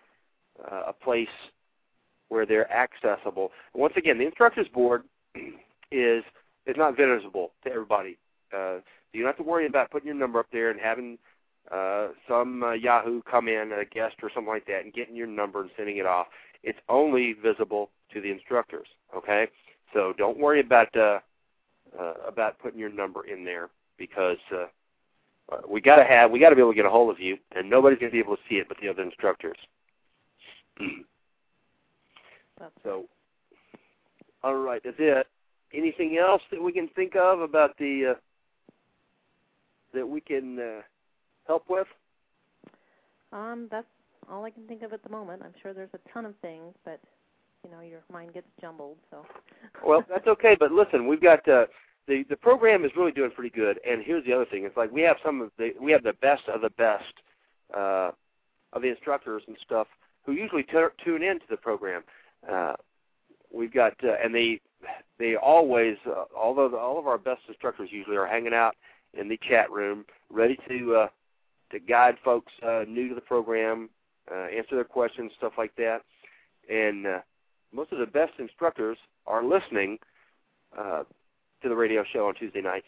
a 0.62 0.92
place 0.92 1.28
where 2.28 2.46
they're 2.46 2.70
accessible. 2.72 3.52
Once 3.74 3.94
again, 3.96 4.18
the 4.18 4.26
instructors 4.26 4.66
board 4.68 5.04
is 5.90 6.24
is 6.66 6.76
not 6.76 6.96
visible 6.96 7.52
to 7.64 7.70
everybody. 7.70 8.16
Uh, 8.56 8.76
you 9.12 9.20
don't 9.20 9.28
have 9.28 9.36
to 9.36 9.42
worry 9.42 9.66
about 9.66 9.90
putting 9.90 10.06
your 10.06 10.16
number 10.16 10.38
up 10.38 10.46
there 10.52 10.70
and 10.70 10.80
having 10.80 11.18
uh, 11.70 12.08
some 12.28 12.62
uh, 12.62 12.72
Yahoo 12.72 13.22
come 13.22 13.48
in, 13.48 13.72
a 13.72 13.84
guest 13.84 14.16
or 14.22 14.30
something 14.34 14.52
like 14.52 14.66
that, 14.66 14.84
and 14.84 14.92
getting 14.92 15.14
your 15.14 15.26
number 15.26 15.60
and 15.60 15.70
sending 15.76 15.98
it 15.98 16.06
off. 16.06 16.26
It's 16.62 16.78
only 16.88 17.34
visible 17.34 17.90
to 18.12 18.20
the 18.20 18.30
instructors. 18.30 18.86
Okay, 19.16 19.46
so 19.92 20.14
don't 20.16 20.38
worry 20.38 20.60
about 20.60 20.94
uh, 20.96 21.20
uh, 21.98 22.14
about 22.26 22.58
putting 22.58 22.78
your 22.78 22.90
number 22.90 23.26
in 23.26 23.44
there 23.44 23.68
because 23.98 24.38
uh, 24.52 24.66
uh, 25.52 25.58
we 25.68 25.80
got 25.80 25.96
to 25.96 26.04
have 26.04 26.30
we 26.30 26.38
got 26.38 26.50
to 26.50 26.56
be 26.56 26.62
able 26.62 26.72
to 26.72 26.76
get 26.76 26.86
a 26.86 26.90
hold 26.90 27.10
of 27.10 27.20
you, 27.20 27.36
and 27.52 27.68
nobody's 27.68 27.98
going 27.98 28.10
to 28.10 28.14
be 28.14 28.18
able 28.18 28.36
to 28.36 28.42
see 28.48 28.56
it 28.56 28.68
but 28.68 28.76
the 28.80 28.88
other 28.88 29.02
instructors. 29.02 29.56
That's 32.58 32.72
so, 32.82 33.04
all 34.42 34.56
right, 34.56 34.80
that's 34.84 34.96
it. 34.98 35.26
Anything 35.72 36.18
else 36.18 36.42
that 36.50 36.62
we 36.62 36.72
can 36.72 36.88
think 36.88 37.16
of 37.16 37.40
about 37.40 37.76
the 37.78 38.12
uh, 38.12 38.20
that 39.92 40.06
we 40.06 40.20
can 40.20 40.58
uh, 40.58 40.82
help 41.46 41.64
with? 41.68 41.86
Um, 43.32 43.68
that's 43.70 43.86
all 44.30 44.44
I 44.44 44.50
can 44.50 44.66
think 44.66 44.82
of 44.82 44.92
at 44.92 45.02
the 45.02 45.10
moment. 45.10 45.42
I'm 45.44 45.54
sure 45.62 45.72
there's 45.74 45.90
a 45.94 46.12
ton 46.12 46.24
of 46.24 46.34
things, 46.40 46.74
but 46.84 47.00
you 47.64 47.70
know, 47.70 47.80
your 47.80 48.00
mind 48.12 48.34
gets 48.34 48.46
jumbled. 48.60 48.96
So. 49.10 49.24
Well, 49.84 50.04
that's 50.08 50.26
okay. 50.26 50.56
But 50.58 50.72
listen, 50.72 51.06
we've 51.08 51.22
got 51.22 51.46
uh, 51.48 51.66
the 52.06 52.24
the 52.28 52.36
program 52.36 52.84
is 52.84 52.92
really 52.96 53.12
doing 53.12 53.30
pretty 53.30 53.50
good. 53.50 53.80
And 53.88 54.02
here's 54.04 54.24
the 54.24 54.32
other 54.32 54.46
thing: 54.46 54.64
it's 54.64 54.76
like 54.76 54.92
we 54.92 55.02
have 55.02 55.16
some 55.24 55.40
of 55.40 55.50
the 55.58 55.72
we 55.80 55.90
have 55.92 56.02
the 56.02 56.14
best 56.20 56.42
of 56.48 56.60
the 56.60 56.70
best 56.70 57.12
uh, 57.76 58.10
of 58.72 58.82
the 58.82 58.88
instructors 58.88 59.42
and 59.48 59.56
stuff 59.64 59.88
who 60.24 60.32
usually 60.32 60.62
t- 60.62 60.78
tune 61.04 61.22
into 61.22 61.44
the 61.48 61.56
program. 61.56 62.02
Uh, 62.50 62.74
we've 63.52 63.72
got 63.72 63.92
uh, 64.04 64.14
and 64.22 64.34
they 64.34 64.60
they 65.18 65.36
always 65.36 65.96
uh, 66.06 66.24
although 66.36 66.68
the, 66.68 66.76
all 66.76 66.98
of 66.98 67.06
our 67.06 67.18
best 67.18 67.42
instructors 67.48 67.90
usually 67.92 68.16
are 68.16 68.26
hanging 68.26 68.54
out 68.54 68.76
in 69.18 69.28
the 69.28 69.38
chat 69.48 69.70
room, 69.70 70.04
ready 70.30 70.58
to 70.68 70.94
uh, 70.94 71.08
to 71.72 71.78
guide 71.78 72.16
folks 72.24 72.52
uh, 72.66 72.84
new 72.86 73.08
to 73.08 73.14
the 73.14 73.20
program, 73.20 73.88
uh, 74.30 74.46
answer 74.46 74.74
their 74.74 74.84
questions, 74.84 75.32
stuff 75.36 75.52
like 75.58 75.74
that. 75.76 76.02
And 76.70 77.06
uh, 77.06 77.18
most 77.72 77.92
of 77.92 77.98
the 77.98 78.06
best 78.06 78.32
instructors 78.38 78.96
are 79.26 79.44
listening 79.44 79.98
uh, 80.76 81.02
to 81.62 81.68
the 81.68 81.74
radio 81.74 82.04
show 82.12 82.28
on 82.28 82.34
Tuesday 82.34 82.60
nights. 82.60 82.86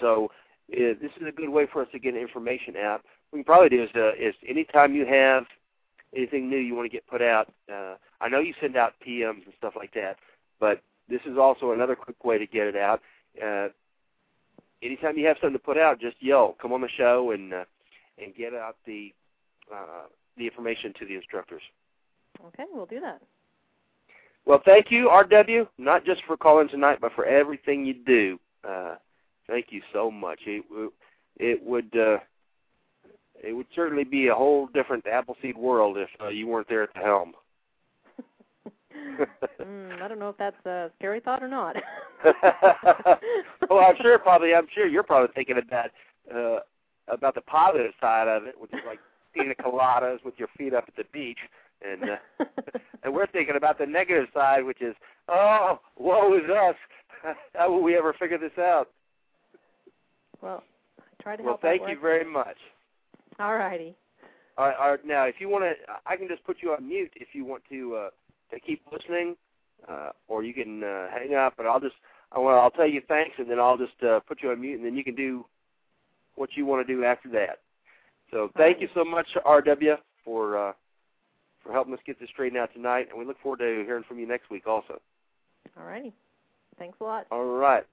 So 0.00 0.30
uh, 0.72 0.94
this 1.00 1.10
is 1.20 1.26
a 1.26 1.32
good 1.32 1.48
way 1.48 1.66
for 1.72 1.82
us 1.82 1.88
to 1.92 1.98
get 1.98 2.16
information 2.16 2.76
out. 2.76 3.02
What 3.30 3.38
we 3.38 3.38
can 3.40 3.44
probably 3.44 3.68
do 3.68 3.82
is, 3.82 3.90
uh, 3.94 4.12
is 4.14 4.34
anytime 4.46 4.94
you 4.94 5.06
have 5.06 5.44
anything 6.14 6.48
new 6.48 6.58
you 6.58 6.74
want 6.74 6.90
to 6.90 6.94
get 6.94 7.06
put 7.06 7.22
out, 7.22 7.52
uh, 7.72 7.94
I 8.20 8.28
know 8.28 8.40
you 8.40 8.54
send 8.60 8.76
out 8.76 8.94
PMs 9.06 9.44
and 9.44 9.54
stuff 9.58 9.74
like 9.76 9.94
that, 9.94 10.16
but 10.60 10.82
this 11.08 11.20
is 11.26 11.38
also 11.38 11.72
another 11.72 11.96
quick 11.96 12.24
way 12.24 12.38
to 12.38 12.46
get 12.46 12.66
it 12.66 12.76
out. 12.76 13.00
Uh, 13.42 13.68
anytime 14.82 15.16
you 15.16 15.26
have 15.26 15.36
something 15.40 15.58
to 15.58 15.64
put 15.64 15.78
out, 15.78 16.00
just 16.00 16.16
yell, 16.20 16.56
come 16.60 16.72
on 16.72 16.80
the 16.80 16.88
show 16.96 17.30
and 17.32 17.52
uh, 17.52 17.64
and 18.22 18.34
get 18.34 18.54
out 18.54 18.76
the 18.86 19.12
uh, 19.72 20.06
the 20.36 20.46
information 20.46 20.92
to 20.98 21.06
the 21.06 21.14
instructors. 21.14 21.62
Okay, 22.46 22.64
we'll 22.72 22.86
do 22.86 23.00
that. 23.00 23.20
Well, 24.44 24.60
thank 24.64 24.90
you, 24.90 25.08
RW, 25.08 25.68
not 25.78 26.04
just 26.04 26.22
for 26.26 26.36
calling 26.36 26.68
tonight, 26.68 26.98
but 27.00 27.12
for 27.12 27.24
everything 27.24 27.84
you 27.84 27.94
do. 27.94 28.40
Uh, 28.68 28.96
thank 29.46 29.66
you 29.70 29.82
so 29.92 30.10
much. 30.10 30.40
It, 30.46 30.64
it 31.36 31.62
would 31.64 31.96
uh, 31.96 32.18
it 33.42 33.52
would 33.52 33.66
certainly 33.74 34.04
be 34.04 34.28
a 34.28 34.34
whole 34.34 34.68
different 34.68 35.06
Appleseed 35.06 35.56
world 35.56 35.96
if 35.98 36.08
uh, 36.20 36.28
you 36.28 36.46
weren't 36.46 36.68
there 36.68 36.82
at 36.82 36.94
the 36.94 37.00
helm. 37.00 37.32
mm, 39.60 40.02
I 40.02 40.08
don't 40.08 40.18
know 40.18 40.28
if 40.28 40.36
that's 40.36 40.64
a 40.66 40.90
scary 40.98 41.20
thought 41.20 41.42
or 41.42 41.48
not. 41.48 41.76
well, 43.68 43.80
I'm 43.80 43.96
sure 44.00 44.18
probably 44.18 44.54
I'm 44.54 44.66
sure 44.74 44.86
you're 44.86 45.02
probably 45.02 45.32
thinking 45.34 45.58
about 45.58 45.90
uh, 46.34 46.60
about 47.08 47.34
the 47.34 47.40
positive 47.40 47.92
side 48.00 48.28
of 48.28 48.44
it, 48.44 48.54
which 48.60 48.72
is 48.72 48.80
like 48.86 49.00
pina 49.34 49.54
coladas 49.54 50.24
with 50.24 50.34
your 50.38 50.48
feet 50.56 50.74
up 50.74 50.84
at 50.86 50.96
the 50.96 51.04
beach, 51.12 51.38
and 51.82 52.02
uh, 52.04 52.44
and 53.02 53.12
we're 53.12 53.26
thinking 53.26 53.56
about 53.56 53.78
the 53.78 53.86
negative 53.86 54.28
side, 54.32 54.64
which 54.64 54.80
is 54.80 54.94
oh, 55.28 55.80
woe 55.98 56.34
is 56.34 56.48
us. 56.48 56.76
How 57.54 57.70
will 57.70 57.82
we 57.82 57.96
ever 57.96 58.14
figure 58.18 58.38
this 58.38 58.58
out? 58.58 58.88
well, 60.40 60.62
I 60.98 61.22
try 61.22 61.36
to 61.36 61.42
Well, 61.42 61.52
help. 61.52 61.62
Well, 61.62 61.72
thank 61.78 61.88
you 61.88 62.00
very 62.00 62.24
much. 62.24 62.56
All 63.38 63.56
righty. 63.56 63.94
All 64.58 64.66
right, 64.66 64.76
all 64.78 64.90
right, 64.90 65.06
now, 65.06 65.24
if 65.24 65.36
you 65.38 65.48
want 65.48 65.64
to, 65.64 65.72
I 66.06 66.16
can 66.16 66.28
just 66.28 66.44
put 66.44 66.58
you 66.62 66.72
on 66.72 66.86
mute 66.86 67.12
if 67.16 67.28
you 67.32 67.44
want 67.44 67.62
to 67.70 67.96
uh, 67.96 68.10
to 68.52 68.60
keep 68.60 68.82
listening, 68.92 69.36
uh, 69.88 70.10
or 70.28 70.44
you 70.44 70.52
can 70.52 70.84
uh, 70.84 71.08
hang 71.10 71.34
up. 71.34 71.54
But 71.56 71.66
I'll 71.66 71.80
just, 71.80 71.94
I 72.32 72.38
well, 72.38 72.60
I'll 72.60 72.70
tell 72.70 72.86
you 72.86 73.00
thanks, 73.08 73.36
and 73.38 73.50
then 73.50 73.58
I'll 73.58 73.78
just 73.78 74.02
uh, 74.06 74.20
put 74.20 74.42
you 74.42 74.50
on 74.50 74.60
mute, 74.60 74.76
and 74.76 74.84
then 74.84 74.94
you 74.94 75.04
can 75.04 75.14
do 75.14 75.46
what 76.34 76.50
you 76.54 76.66
want 76.66 76.86
to 76.86 76.94
do 76.94 77.04
after 77.04 77.30
that. 77.30 77.60
So 78.30 78.50
thank 78.56 78.80
you 78.80 78.88
so 78.94 79.04
much, 79.04 79.26
RW, 79.44 79.96
for 80.24 80.68
uh, 80.68 80.72
for 81.62 81.72
helping 81.72 81.94
us 81.94 82.00
get 82.06 82.20
this 82.20 82.28
straightened 82.28 82.60
out 82.60 82.72
tonight, 82.74 83.08
and 83.10 83.18
we 83.18 83.24
look 83.24 83.40
forward 83.40 83.60
to 83.60 83.84
hearing 83.86 84.04
from 84.06 84.18
you 84.18 84.26
next 84.26 84.50
week 84.50 84.66
also. 84.66 85.00
All 85.78 85.84
righty. 85.84 86.12
Thanks 86.78 86.98
a 87.00 87.04
lot. 87.04 87.26
All 87.30 87.44
right, 87.44 87.84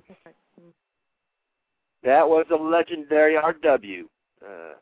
that 2.03 2.27
was 2.27 2.45
the 2.49 2.55
legendary 2.55 3.35
RW, 3.35 4.03
uh, 4.43 4.73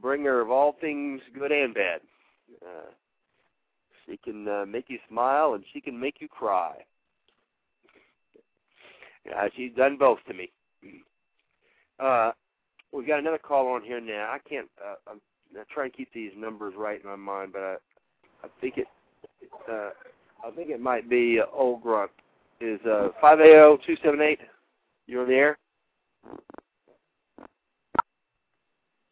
bringer 0.00 0.40
of 0.40 0.50
all 0.50 0.76
things 0.80 1.20
good 1.38 1.52
and 1.52 1.74
bad. 1.74 2.00
Uh, 2.62 2.90
she 4.06 4.16
can 4.18 4.46
uh, 4.46 4.64
make 4.66 4.86
you 4.88 4.98
smile, 5.08 5.54
and 5.54 5.64
she 5.72 5.80
can 5.80 5.98
make 5.98 6.20
you 6.20 6.28
cry. 6.28 6.76
Yeah, 9.24 9.48
she's 9.56 9.72
done 9.76 9.96
both 9.96 10.18
to 10.28 10.34
me. 10.34 10.50
Uh, 11.98 12.30
we've 12.92 13.06
got 13.06 13.18
another 13.18 13.38
call 13.38 13.68
on 13.68 13.82
here 13.82 14.02
now. 14.02 14.28
I 14.30 14.38
can't. 14.46 14.68
Uh, 14.78 14.96
I'm, 15.10 15.18
I'm 15.58 15.64
trying 15.72 15.90
to 15.90 15.96
keep 15.96 16.12
these 16.12 16.32
numbers 16.36 16.74
right 16.76 17.02
in 17.02 17.08
my 17.08 17.16
mind, 17.16 17.54
but 17.54 17.62
I, 17.62 17.76
I 18.44 18.48
think 18.60 18.76
it. 18.76 18.86
Uh, 19.66 19.88
I 20.46 20.50
think 20.54 20.68
it 20.68 20.78
might 20.78 21.08
be 21.08 21.40
uh, 21.40 21.46
Old 21.54 21.82
Grunt. 21.82 22.10
Is 22.60 22.80
uh 22.86 23.08
five 23.18 23.40
eight 23.40 23.52
zero 23.52 23.78
two 23.86 23.96
seven 24.02 24.20
eight? 24.20 24.40
You 25.06 25.20
on 25.22 25.28
the 25.28 25.34
air? 25.34 25.58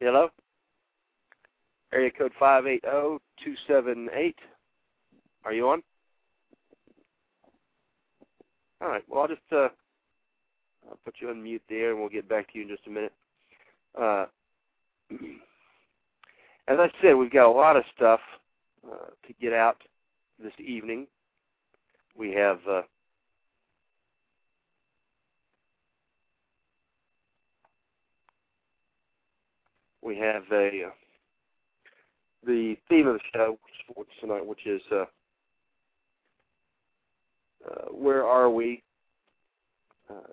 Hello. 0.00 0.28
Area 1.94 2.10
code 2.10 2.32
five 2.38 2.66
eight 2.66 2.82
zero 2.84 3.20
two 3.42 3.54
seven 3.68 4.08
eight. 4.12 4.38
Are 5.44 5.52
you 5.52 5.68
on? 5.68 5.82
All 8.80 8.88
right. 8.88 9.04
Well, 9.08 9.22
I'll 9.22 9.28
just 9.28 9.40
uh, 9.52 9.68
I'll 10.88 10.98
put 11.04 11.14
you 11.20 11.30
on 11.30 11.42
mute 11.42 11.62
there, 11.68 11.90
and 11.92 12.00
we'll 12.00 12.08
get 12.08 12.28
back 12.28 12.52
to 12.52 12.58
you 12.58 12.64
in 12.64 12.68
just 12.68 12.86
a 12.88 12.90
minute. 12.90 13.12
Uh, 13.96 14.26
as 16.68 16.78
I 16.80 16.88
said, 17.00 17.14
we've 17.14 17.30
got 17.32 17.46
a 17.46 17.50
lot 17.50 17.76
of 17.76 17.84
stuff 17.94 18.20
uh, 18.90 19.10
to 19.26 19.32
get 19.40 19.52
out 19.52 19.76
this 20.42 20.52
evening. 20.58 21.06
We 22.16 22.32
have 22.32 22.58
uh, 22.68 22.82
we 30.02 30.18
have 30.18 30.42
a 30.50 30.86
uh, 30.86 30.90
the 32.46 32.76
theme 32.88 33.06
of 33.06 33.14
the 33.14 33.20
show 33.34 33.58
tonight, 34.20 34.46
which 34.46 34.66
is 34.66 34.82
uh, 34.90 35.04
uh, 37.68 37.86
where 37.90 38.24
are 38.26 38.50
we 38.50 38.82
uh, 40.10 40.32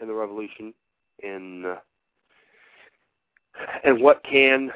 in 0.00 0.08
the 0.08 0.14
revolution, 0.14 0.74
and 1.22 1.66
uh, 1.66 1.76
and 3.84 4.00
what 4.00 4.22
can 4.24 4.70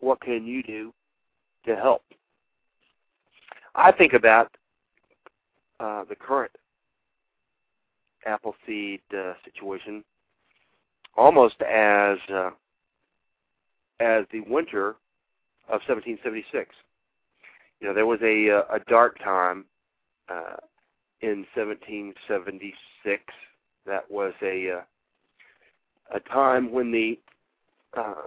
what 0.00 0.20
can 0.20 0.44
you 0.46 0.62
do 0.62 0.92
to 1.66 1.76
help? 1.76 2.02
I 3.74 3.92
think 3.92 4.12
about 4.12 4.54
uh, 5.80 6.04
the 6.08 6.16
current 6.16 6.52
Appleseed 8.26 9.00
uh, 9.16 9.34
situation 9.44 10.04
almost 11.16 11.60
as 11.62 12.18
as 14.00 14.24
the 14.32 14.40
winter 14.48 14.96
of 15.68 15.80
1776. 15.86 16.74
You 17.80 17.88
know, 17.88 17.94
there 17.94 18.06
was 18.06 18.20
a 18.22 18.50
uh, 18.50 18.62
a 18.74 18.80
dark 18.88 19.18
time 19.22 19.64
uh, 20.28 20.56
in 21.20 21.46
1776. 21.54 23.22
That 23.86 24.10
was 24.10 24.32
a 24.42 24.70
uh, 24.78 24.82
a 26.14 26.20
time 26.20 26.72
when 26.72 26.92
the 26.92 27.18
uh, 27.96 28.26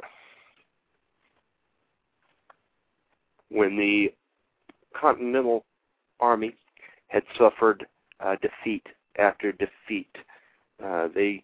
when 3.49 3.77
the 3.77 4.13
Continental 4.99 5.63
Army 6.19 6.55
had 7.07 7.23
suffered 7.37 7.85
uh, 8.19 8.35
defeat 8.41 8.85
after 9.17 9.51
defeat. 9.51 10.15
Uh, 10.83 11.07
they 11.13 11.43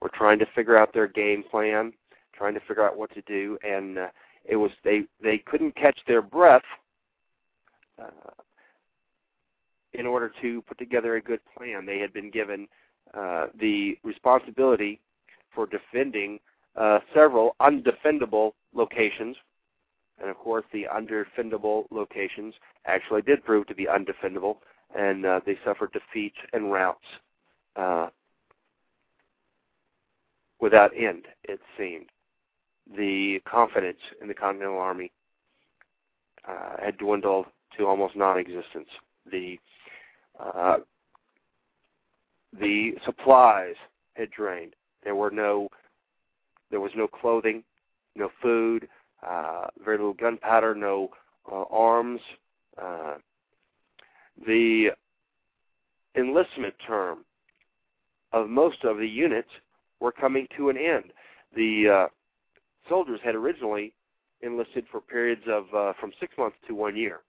were 0.00 0.10
trying 0.12 0.38
to 0.38 0.46
figure 0.54 0.76
out 0.76 0.92
their 0.92 1.06
game 1.06 1.42
plan, 1.42 1.92
trying 2.34 2.54
to 2.54 2.60
figure 2.60 2.86
out 2.86 2.98
what 2.98 3.12
to 3.14 3.22
do, 3.22 3.58
and 3.66 3.98
uh, 3.98 4.08
it 4.48 4.56
was 4.56 4.70
they 4.84 5.04
they 5.22 5.38
couldn't 5.38 5.74
catch 5.74 5.98
their 6.06 6.22
breath 6.22 6.62
uh, 8.00 8.30
in 9.92 10.06
order 10.06 10.30
to 10.42 10.62
put 10.62 10.78
together 10.78 11.16
a 11.16 11.22
good 11.22 11.40
plan. 11.56 11.86
They 11.86 11.98
had 11.98 12.12
been 12.12 12.30
given 12.30 12.68
uh, 13.14 13.46
the 13.58 13.98
responsibility 14.04 15.00
for 15.54 15.66
defending 15.66 16.38
uh, 16.76 17.00
several 17.14 17.56
undefendable 17.60 18.52
locations, 18.74 19.36
and 20.20 20.28
of 20.30 20.36
course, 20.36 20.64
the 20.72 20.86
undefendable 20.94 21.86
locations 21.90 22.54
actually 22.84 23.22
did 23.22 23.44
prove 23.44 23.66
to 23.66 23.74
be 23.74 23.86
undefendable, 23.86 24.56
and 24.96 25.24
uh, 25.24 25.40
they 25.46 25.58
suffered 25.64 25.92
defeats 25.92 26.36
and 26.52 26.70
routs 26.70 27.04
uh, 27.76 28.08
without 30.60 30.92
end. 30.96 31.24
It 31.44 31.60
seemed 31.78 32.06
the 32.94 33.40
confidence 33.48 33.98
in 34.20 34.28
the 34.28 34.34
Continental 34.34 34.78
Army 34.78 35.10
uh, 36.46 36.76
had 36.82 36.98
dwindled 36.98 37.46
to 37.76 37.86
almost 37.86 38.16
non-existence. 38.16 38.88
The 39.30 39.58
uh, 40.38 40.78
the 42.58 42.92
supplies 43.04 43.74
had 44.14 44.30
drained. 44.30 44.74
There 45.02 45.14
were 45.14 45.30
no 45.30 45.68
there 46.70 46.80
was 46.80 46.92
no 46.96 47.06
clothing, 47.06 47.62
no 48.14 48.30
food, 48.42 48.88
uh, 49.26 49.66
very 49.84 49.98
little 49.98 50.14
gunpowder, 50.14 50.74
no 50.74 51.10
uh, 51.50 51.64
arms. 51.70 52.20
Uh, 52.80 53.14
the 54.46 54.90
enlistment 56.16 56.74
term 56.86 57.24
of 58.32 58.48
most 58.48 58.84
of 58.84 58.98
the 58.98 59.08
units 59.08 59.48
were 60.00 60.12
coming 60.12 60.46
to 60.56 60.68
an 60.68 60.76
end. 60.76 61.12
The 61.54 61.88
uh, 61.88 62.06
soldiers 62.88 63.20
had 63.24 63.34
originally 63.34 63.92
enlisted 64.42 64.84
for 64.90 65.00
periods 65.00 65.42
of 65.48 65.64
uh, 65.74 65.92
from 66.00 66.12
six 66.20 66.36
months 66.38 66.56
to 66.66 66.74
one 66.74 66.96
year. 66.96 67.20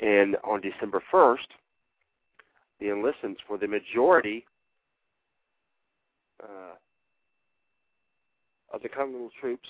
And 0.00 0.36
on 0.44 0.60
December 0.60 1.02
1st, 1.12 1.38
the 2.80 2.90
enlistments 2.90 3.40
for 3.46 3.58
the 3.58 3.68
majority 3.68 4.46
uh, 6.42 6.76
of 8.72 8.82
the 8.82 8.88
Continental 8.88 9.30
troops 9.40 9.68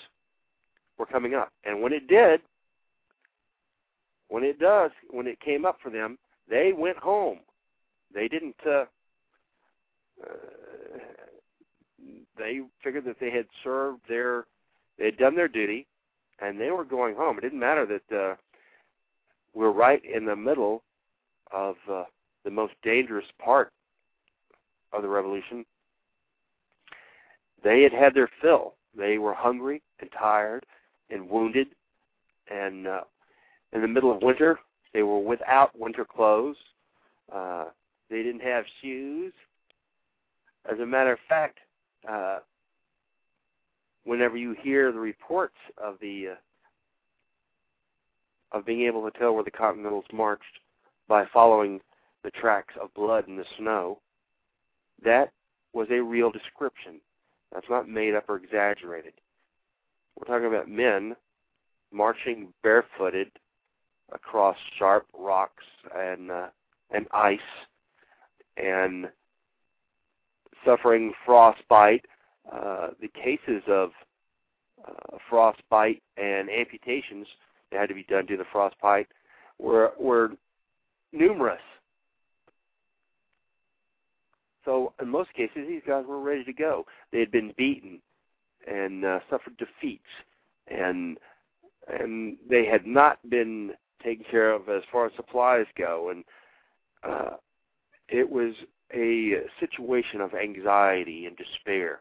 were 0.98 1.06
coming 1.06 1.34
up. 1.34 1.52
And 1.64 1.82
when 1.82 1.92
it 1.92 2.06
did, 2.06 2.40
when 4.28 4.44
it 4.44 4.60
does, 4.60 4.92
when 5.10 5.26
it 5.26 5.40
came 5.40 5.64
up 5.64 5.78
for 5.82 5.90
them, 5.90 6.18
they 6.48 6.72
went 6.76 6.98
home. 6.98 7.40
They 8.14 8.28
didn't. 8.28 8.56
Uh, 8.64 8.84
uh, 10.22 10.36
they 12.40 12.60
figured 12.82 13.04
that 13.04 13.20
they 13.20 13.30
had 13.30 13.46
served 13.62 14.00
their, 14.08 14.46
they 14.98 15.04
had 15.04 15.18
done 15.18 15.36
their 15.36 15.48
duty, 15.48 15.86
and 16.40 16.58
they 16.58 16.70
were 16.70 16.84
going 16.84 17.14
home. 17.14 17.38
It 17.38 17.42
didn't 17.42 17.60
matter 17.60 17.86
that 17.86 18.16
uh, 18.16 18.34
we're 19.54 19.70
right 19.70 20.02
in 20.04 20.24
the 20.24 20.34
middle 20.34 20.82
of 21.52 21.76
uh, 21.90 22.04
the 22.44 22.50
most 22.50 22.72
dangerous 22.82 23.26
part 23.38 23.72
of 24.92 25.02
the 25.02 25.08
revolution. 25.08 25.64
They 27.62 27.82
had 27.82 27.92
had 27.92 28.14
their 28.14 28.30
fill. 28.40 28.74
They 28.96 29.18
were 29.18 29.34
hungry 29.34 29.82
and 30.00 30.10
tired 30.18 30.64
and 31.10 31.28
wounded, 31.28 31.68
and 32.50 32.86
uh, 32.86 33.02
in 33.72 33.82
the 33.82 33.88
middle 33.88 34.10
of 34.10 34.22
winter, 34.22 34.58
they 34.94 35.02
were 35.02 35.20
without 35.20 35.78
winter 35.78 36.04
clothes. 36.04 36.56
Uh, 37.32 37.66
they 38.08 38.22
didn't 38.22 38.42
have 38.42 38.64
shoes. 38.80 39.32
As 40.70 40.78
a 40.80 40.86
matter 40.86 41.12
of 41.12 41.18
fact, 41.28 41.58
uh, 42.08 42.38
whenever 44.04 44.36
you 44.36 44.54
hear 44.62 44.92
the 44.92 44.98
reports 44.98 45.56
of 45.82 45.96
the 46.00 46.28
uh, 46.32 46.34
of 48.56 48.66
being 48.66 48.82
able 48.82 49.08
to 49.08 49.16
tell 49.16 49.32
where 49.32 49.44
the 49.44 49.50
Continentals 49.50 50.04
marched 50.12 50.60
by 51.06 51.24
following 51.32 51.80
the 52.24 52.30
tracks 52.32 52.74
of 52.80 52.92
blood 52.94 53.28
in 53.28 53.36
the 53.36 53.44
snow, 53.58 53.98
that 55.04 55.30
was 55.72 55.86
a 55.90 56.02
real 56.02 56.30
description. 56.30 57.00
That's 57.52 57.68
not 57.70 57.88
made 57.88 58.14
up 58.14 58.28
or 58.28 58.36
exaggerated. 58.36 59.12
We're 60.16 60.26
talking 60.32 60.48
about 60.48 60.68
men 60.68 61.14
marching 61.92 62.48
barefooted 62.62 63.30
across 64.12 64.56
sharp 64.78 65.06
rocks 65.16 65.64
and 65.96 66.30
uh, 66.30 66.48
and 66.90 67.06
ice 67.12 67.38
and 68.56 69.08
suffering 70.64 71.12
frostbite. 71.24 72.04
Uh, 72.50 72.88
the 73.00 73.08
cases 73.08 73.62
of 73.68 73.90
uh, 74.86 75.16
frostbite 75.28 76.02
and 76.16 76.50
amputations 76.50 77.26
that 77.70 77.80
had 77.80 77.88
to 77.88 77.94
be 77.94 78.04
done 78.04 78.26
due 78.26 78.36
to 78.36 78.42
the 78.42 78.48
frostbite 78.50 79.06
were 79.58 79.92
were 79.98 80.30
numerous. 81.12 81.60
So 84.64 84.92
in 85.00 85.08
most 85.08 85.32
cases, 85.34 85.66
these 85.68 85.82
guys 85.86 86.04
were 86.06 86.20
ready 86.20 86.44
to 86.44 86.52
go. 86.52 86.86
They 87.12 87.20
had 87.20 87.30
been 87.30 87.52
beaten 87.56 88.00
and 88.66 89.04
uh, 89.04 89.20
suffered 89.30 89.56
defeats, 89.56 90.02
and 90.68 91.18
and 91.88 92.36
they 92.48 92.66
had 92.66 92.86
not 92.86 93.18
been 93.28 93.72
taken 94.02 94.24
care 94.30 94.52
of 94.52 94.68
as 94.68 94.82
far 94.90 95.06
as 95.06 95.12
supplies 95.16 95.66
go, 95.76 96.10
and 96.10 96.24
uh, 97.02 97.36
it 98.08 98.28
was 98.28 98.54
a 98.94 99.42
situation 99.58 100.20
of 100.20 100.34
anxiety 100.34 101.26
and 101.26 101.36
despair. 101.36 102.00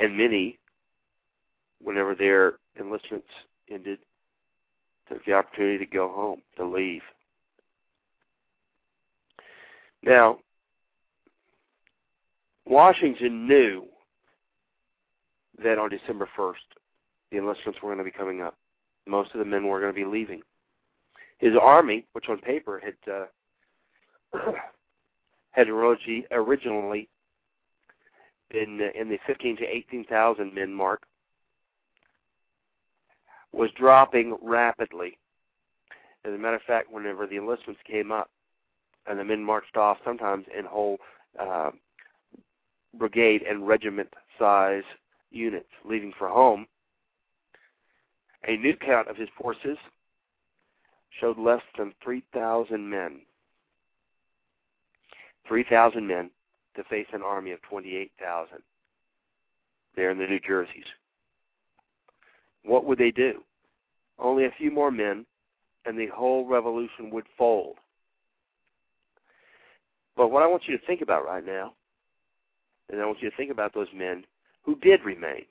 And 0.00 0.16
many, 0.16 0.58
whenever 1.82 2.14
their 2.14 2.54
enlistments 2.78 3.28
ended, 3.70 3.98
took 5.08 5.24
the 5.24 5.32
opportunity 5.32 5.78
to 5.78 5.86
go 5.86 6.08
home, 6.08 6.42
to 6.56 6.64
leave. 6.64 7.02
Now, 10.02 10.38
Washington 12.64 13.48
knew 13.48 13.84
that 15.62 15.78
on 15.78 15.90
December 15.90 16.28
1st, 16.38 16.54
the 17.32 17.38
enlistments 17.38 17.80
were 17.82 17.88
going 17.88 17.98
to 17.98 18.04
be 18.04 18.10
coming 18.10 18.42
up. 18.42 18.56
Most 19.06 19.32
of 19.32 19.38
the 19.38 19.44
men 19.44 19.66
were 19.66 19.80
going 19.80 19.92
to 19.92 19.98
be 19.98 20.04
leaving. 20.04 20.42
His 21.38 21.52
army, 21.60 22.04
which 22.12 22.28
on 22.28 22.38
paper 22.38 22.80
had 22.84 23.12
uh, 23.12 23.26
had 25.52 25.68
originally 25.68 27.08
been 28.50 28.80
in 28.94 29.08
the 29.08 29.18
15 29.26 29.56
to 29.58 29.64
18,000 29.64 30.54
men 30.54 30.72
mark, 30.72 31.02
was 33.52 33.70
dropping 33.76 34.36
rapidly. 34.42 35.18
As 36.24 36.32
a 36.32 36.38
matter 36.38 36.56
of 36.56 36.62
fact, 36.62 36.92
whenever 36.92 37.26
the 37.26 37.36
enlistments 37.36 37.80
came 37.84 38.12
up 38.12 38.30
and 39.06 39.18
the 39.18 39.24
men 39.24 39.42
marched 39.42 39.76
off, 39.76 39.98
sometimes 40.04 40.44
in 40.56 40.64
whole 40.64 40.98
uh, 41.38 41.70
brigade 42.98 43.42
and 43.42 43.66
regiment 43.66 44.12
size 44.38 44.82
units 45.30 45.68
leaving 45.84 46.12
for 46.18 46.28
home, 46.28 46.66
a 48.46 48.56
new 48.56 48.76
count 48.76 49.08
of 49.08 49.16
his 49.16 49.28
forces 49.40 49.78
showed 51.20 51.38
less 51.38 51.62
than 51.76 51.94
3,000 52.02 52.88
men. 52.88 53.20
3,000 55.46 56.06
men 56.06 56.30
to 56.76 56.84
face 56.84 57.06
an 57.12 57.22
army 57.22 57.52
of 57.52 57.62
28,000 57.62 58.58
there 59.96 60.10
in 60.10 60.18
the 60.18 60.26
New 60.26 60.40
Jerseys. 60.40 60.84
What 62.64 62.84
would 62.84 62.98
they 62.98 63.10
do? 63.10 63.42
Only 64.18 64.44
a 64.44 64.54
few 64.56 64.70
more 64.70 64.90
men, 64.90 65.26
and 65.86 65.98
the 65.98 66.06
whole 66.06 66.46
revolution 66.46 67.10
would 67.10 67.26
fold. 67.36 67.76
But 70.16 70.28
what 70.28 70.42
I 70.42 70.46
want 70.46 70.64
you 70.66 70.76
to 70.76 70.86
think 70.86 71.00
about 71.00 71.24
right 71.24 71.44
now, 71.44 71.72
and 72.90 73.00
I 73.00 73.06
want 73.06 73.22
you 73.22 73.30
to 73.30 73.36
think 73.36 73.50
about 73.50 73.74
those 73.74 73.88
men 73.94 74.24
who 74.62 74.76
did 74.76 75.04
remain. 75.04 75.44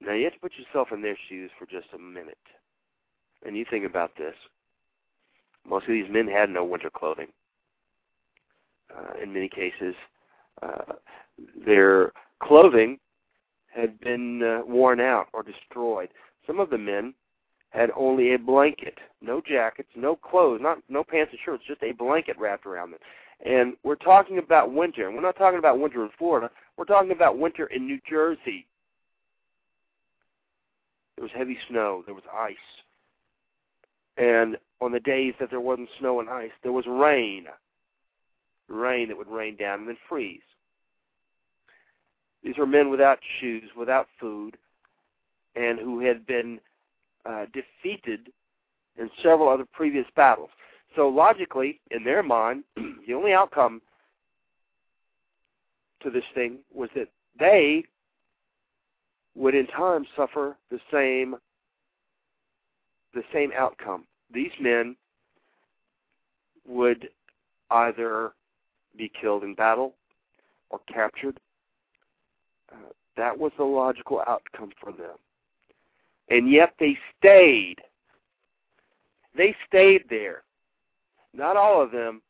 Now 0.00 0.12
you 0.12 0.24
have 0.24 0.34
to 0.34 0.40
put 0.40 0.52
yourself 0.56 0.88
in 0.92 1.02
their 1.02 1.18
shoes 1.28 1.50
for 1.58 1.66
just 1.66 1.88
a 1.94 1.98
minute. 1.98 2.38
And 3.46 3.56
you 3.56 3.64
think 3.70 3.84
about 3.84 4.12
this. 4.16 4.34
Most 5.68 5.86
of 5.86 5.92
these 5.92 6.10
men 6.10 6.26
had 6.26 6.50
no 6.50 6.64
winter 6.64 6.90
clothing. 6.90 7.28
Uh, 8.96 9.22
in 9.22 9.32
many 9.32 9.48
cases, 9.48 9.94
uh, 10.62 10.94
their 11.64 12.12
clothing 12.42 12.98
had 13.74 14.00
been 14.00 14.42
uh, 14.42 14.60
worn 14.66 15.00
out 15.00 15.26
or 15.32 15.42
destroyed. 15.42 16.08
Some 16.46 16.58
of 16.58 16.70
the 16.70 16.78
men 16.78 17.14
had 17.70 17.90
only 17.96 18.32
a 18.32 18.38
blanket, 18.38 18.98
no 19.20 19.42
jackets, 19.46 19.90
no 19.94 20.16
clothes, 20.16 20.60
not 20.62 20.78
no 20.88 21.04
pants 21.04 21.32
and 21.32 21.40
shirts, 21.44 21.64
just 21.66 21.82
a 21.82 21.92
blanket 21.92 22.36
wrapped 22.38 22.66
around 22.66 22.92
them. 22.92 23.00
And 23.44 23.76
we're 23.84 23.94
talking 23.96 24.38
about 24.38 24.72
winter, 24.72 25.06
and 25.06 25.14
we're 25.14 25.22
not 25.22 25.36
talking 25.36 25.58
about 25.58 25.78
winter 25.78 26.02
in 26.02 26.10
Florida. 26.18 26.50
We're 26.76 26.86
talking 26.86 27.12
about 27.12 27.38
winter 27.38 27.66
in 27.66 27.86
New 27.86 28.00
Jersey. 28.08 28.66
There 31.16 31.22
was 31.24 31.32
heavy 31.36 31.58
snow, 31.68 32.02
there 32.06 32.14
was 32.14 32.24
ice. 32.32 32.56
And 34.18 34.56
on 34.80 34.92
the 34.92 35.00
days 35.00 35.34
that 35.38 35.50
there 35.50 35.60
wasn't 35.60 35.88
snow 35.98 36.20
and 36.20 36.28
ice, 36.28 36.50
there 36.62 36.72
was 36.72 36.84
rain. 36.86 37.46
Rain 38.68 39.08
that 39.08 39.16
would 39.16 39.28
rain 39.28 39.56
down 39.56 39.80
and 39.80 39.88
then 39.88 39.96
freeze. 40.08 40.40
These 42.42 42.58
were 42.58 42.66
men 42.66 42.90
without 42.90 43.18
shoes, 43.40 43.70
without 43.76 44.08
food, 44.20 44.56
and 45.56 45.78
who 45.78 46.00
had 46.00 46.26
been 46.26 46.60
uh, 47.24 47.46
defeated 47.52 48.32
in 48.96 49.10
several 49.22 49.48
other 49.48 49.66
previous 49.72 50.06
battles. 50.14 50.50
So 50.96 51.08
logically, 51.08 51.80
in 51.90 52.04
their 52.04 52.22
mind, 52.22 52.64
the 52.76 53.14
only 53.14 53.32
outcome 53.32 53.80
to 56.02 56.10
this 56.10 56.24
thing 56.34 56.58
was 56.72 56.90
that 56.94 57.08
they 57.38 57.84
would 59.34 59.54
in 59.54 59.66
time 59.68 60.04
suffer 60.16 60.56
the 60.70 60.80
same 60.92 61.36
the 63.14 63.22
same 63.32 63.50
outcome. 63.56 64.04
These 64.32 64.52
men 64.60 64.96
would 66.66 67.08
either 67.70 68.32
be 68.96 69.10
killed 69.20 69.44
in 69.44 69.54
battle 69.54 69.94
or 70.70 70.80
captured. 70.92 71.38
Uh, 72.70 72.90
that 73.16 73.38
was 73.38 73.52
the 73.56 73.64
logical 73.64 74.22
outcome 74.26 74.70
for 74.80 74.92
them. 74.92 75.16
And 76.28 76.50
yet 76.50 76.74
they 76.78 76.96
stayed. 77.18 77.76
They 79.36 79.54
stayed 79.66 80.04
there. 80.10 80.42
Not 81.32 81.56
all 81.56 81.82
of 81.82 81.90
them, 81.90 82.22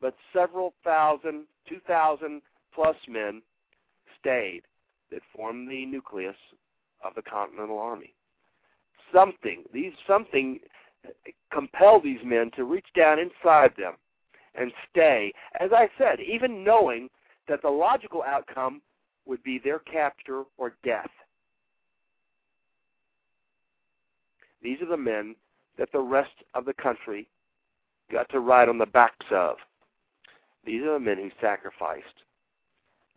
but 0.00 0.14
several 0.32 0.74
thousand, 0.82 1.44
two 1.68 1.80
thousand 1.86 2.42
plus 2.74 2.96
men 3.08 3.42
stayed 4.18 4.62
that 5.10 5.20
formed 5.36 5.70
the 5.70 5.86
nucleus 5.86 6.36
of 7.04 7.14
the 7.14 7.22
Continental 7.22 7.78
Army. 7.78 8.14
Something, 9.12 9.64
these 9.72 9.92
something 10.06 10.60
compel 11.52 12.00
these 12.00 12.20
men 12.24 12.50
to 12.56 12.64
reach 12.64 12.86
down 12.96 13.18
inside 13.18 13.72
them 13.76 13.94
and 14.54 14.72
stay. 14.90 15.32
As 15.60 15.70
I 15.72 15.88
said, 15.98 16.20
even 16.20 16.64
knowing 16.64 17.08
that 17.48 17.62
the 17.62 17.70
logical 17.70 18.22
outcome 18.22 18.80
would 19.26 19.42
be 19.42 19.58
their 19.58 19.78
capture 19.80 20.44
or 20.58 20.74
death. 20.84 21.10
These 24.62 24.80
are 24.80 24.86
the 24.86 24.96
men 24.96 25.34
that 25.78 25.90
the 25.92 26.00
rest 26.00 26.30
of 26.54 26.64
the 26.64 26.74
country 26.74 27.28
got 28.10 28.28
to 28.30 28.40
ride 28.40 28.68
on 28.68 28.78
the 28.78 28.86
backs 28.86 29.26
of. 29.30 29.56
These 30.64 30.82
are 30.82 30.94
the 30.94 31.00
men 31.00 31.16
who 31.16 31.30
sacrificed, 31.40 32.22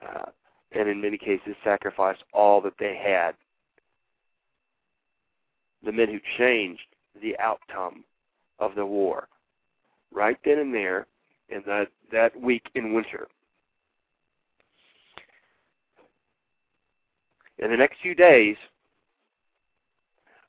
uh, 0.02 0.32
and 0.72 0.90
in 0.90 1.02
many 1.02 1.18
cases 1.18 1.56
sacrificed 1.64 2.24
all 2.34 2.62
that 2.62 2.74
they 2.80 2.96
had. 2.96 3.36
The 5.86 5.92
men 5.92 6.10
who 6.10 6.20
changed 6.38 6.82
the 7.22 7.38
outcome 7.38 8.04
of 8.60 8.74
the 8.76 8.86
war, 8.86 9.28
right 10.12 10.38
then 10.44 10.58
and 10.58 10.74
there, 10.74 11.06
in 11.50 11.62
that 11.68 11.90
that 12.12 12.40
week 12.40 12.64
in 12.74 12.94
winter. 12.94 13.28
In 17.60 17.70
the 17.70 17.78
next 17.78 18.02
few 18.02 18.16
days, 18.16 18.58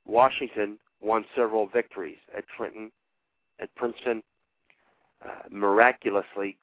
Washington 0.07 0.79
won 1.01 1.25
several 1.37 1.67
victories 1.67 2.17
at 2.37 2.45
Trenton, 2.57 2.91
at 3.61 3.73
Princeton, 3.75 4.23
uh, 5.25 5.43
miraculously 5.51 6.57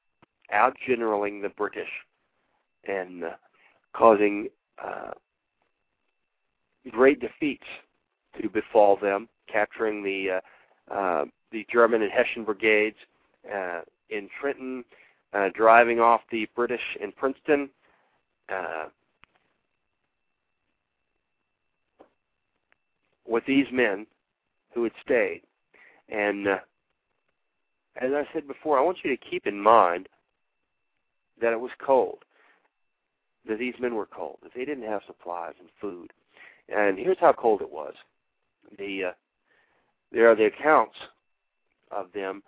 outgeneraling 0.54 1.41
the 1.41 1.50
British 1.50 1.90
and 2.88 3.24
uh, 3.24 3.30
causing 3.94 4.48
uh, 4.84 5.12
great 6.91 7.20
defeats 7.20 7.64
to 8.41 8.49
befall 8.49 8.97
them, 8.97 9.27
capturing 9.51 10.03
the 10.03 10.41
uh, 10.91 10.93
uh, 10.93 11.26
the 11.51 11.65
German 11.72 12.01
and 12.01 12.11
Hessian 12.11 12.43
brigades 12.43 12.97
uh, 13.53 13.81
in 14.10 14.30
Trenton, 14.39 14.84
uh, 15.34 15.49
driving 15.53 15.99
off 15.99 16.22
the 16.31 16.47
British 16.55 16.81
in 17.01 17.11
Princeton. 17.11 17.69
Uh, 18.49 18.85
with 23.26 23.45
these 23.45 23.68
men 23.72 24.05
who 24.73 24.84
had 24.84 24.93
stayed. 25.03 25.41
And 26.10 26.47
uh, 26.47 26.57
as 28.01 28.11
I 28.14 28.27
said 28.34 28.47
before, 28.47 28.77
I 28.77 28.84
want 28.84 28.97
you 29.03 29.15
to 29.15 29.30
keep 29.30 29.47
in 29.47 29.60
mind 29.60 30.07
that 31.41 31.53
it 31.53 31.60
was 31.60 31.72
cold, 31.84 32.19
that 33.47 33.60
these 33.60 33.76
men 33.80 33.95
were 33.95 34.05
cold, 34.05 34.38
that 34.43 34.51
they 34.55 34.65
didn't 34.65 34.88
have 34.88 35.01
supplies 35.07 35.53
and 35.60 35.69
food. 35.80 36.11
And 36.69 36.97
here's 36.97 37.18
how 37.19 37.34
cold 37.34 37.61
it 37.61 37.72
was. 37.72 37.93
The 38.78 39.06
uh, 39.06 39.12
there 40.12 40.30
are 40.30 40.36
the 40.36 40.45
accounts 40.45 40.95
of 41.91 42.08
them 42.14 42.44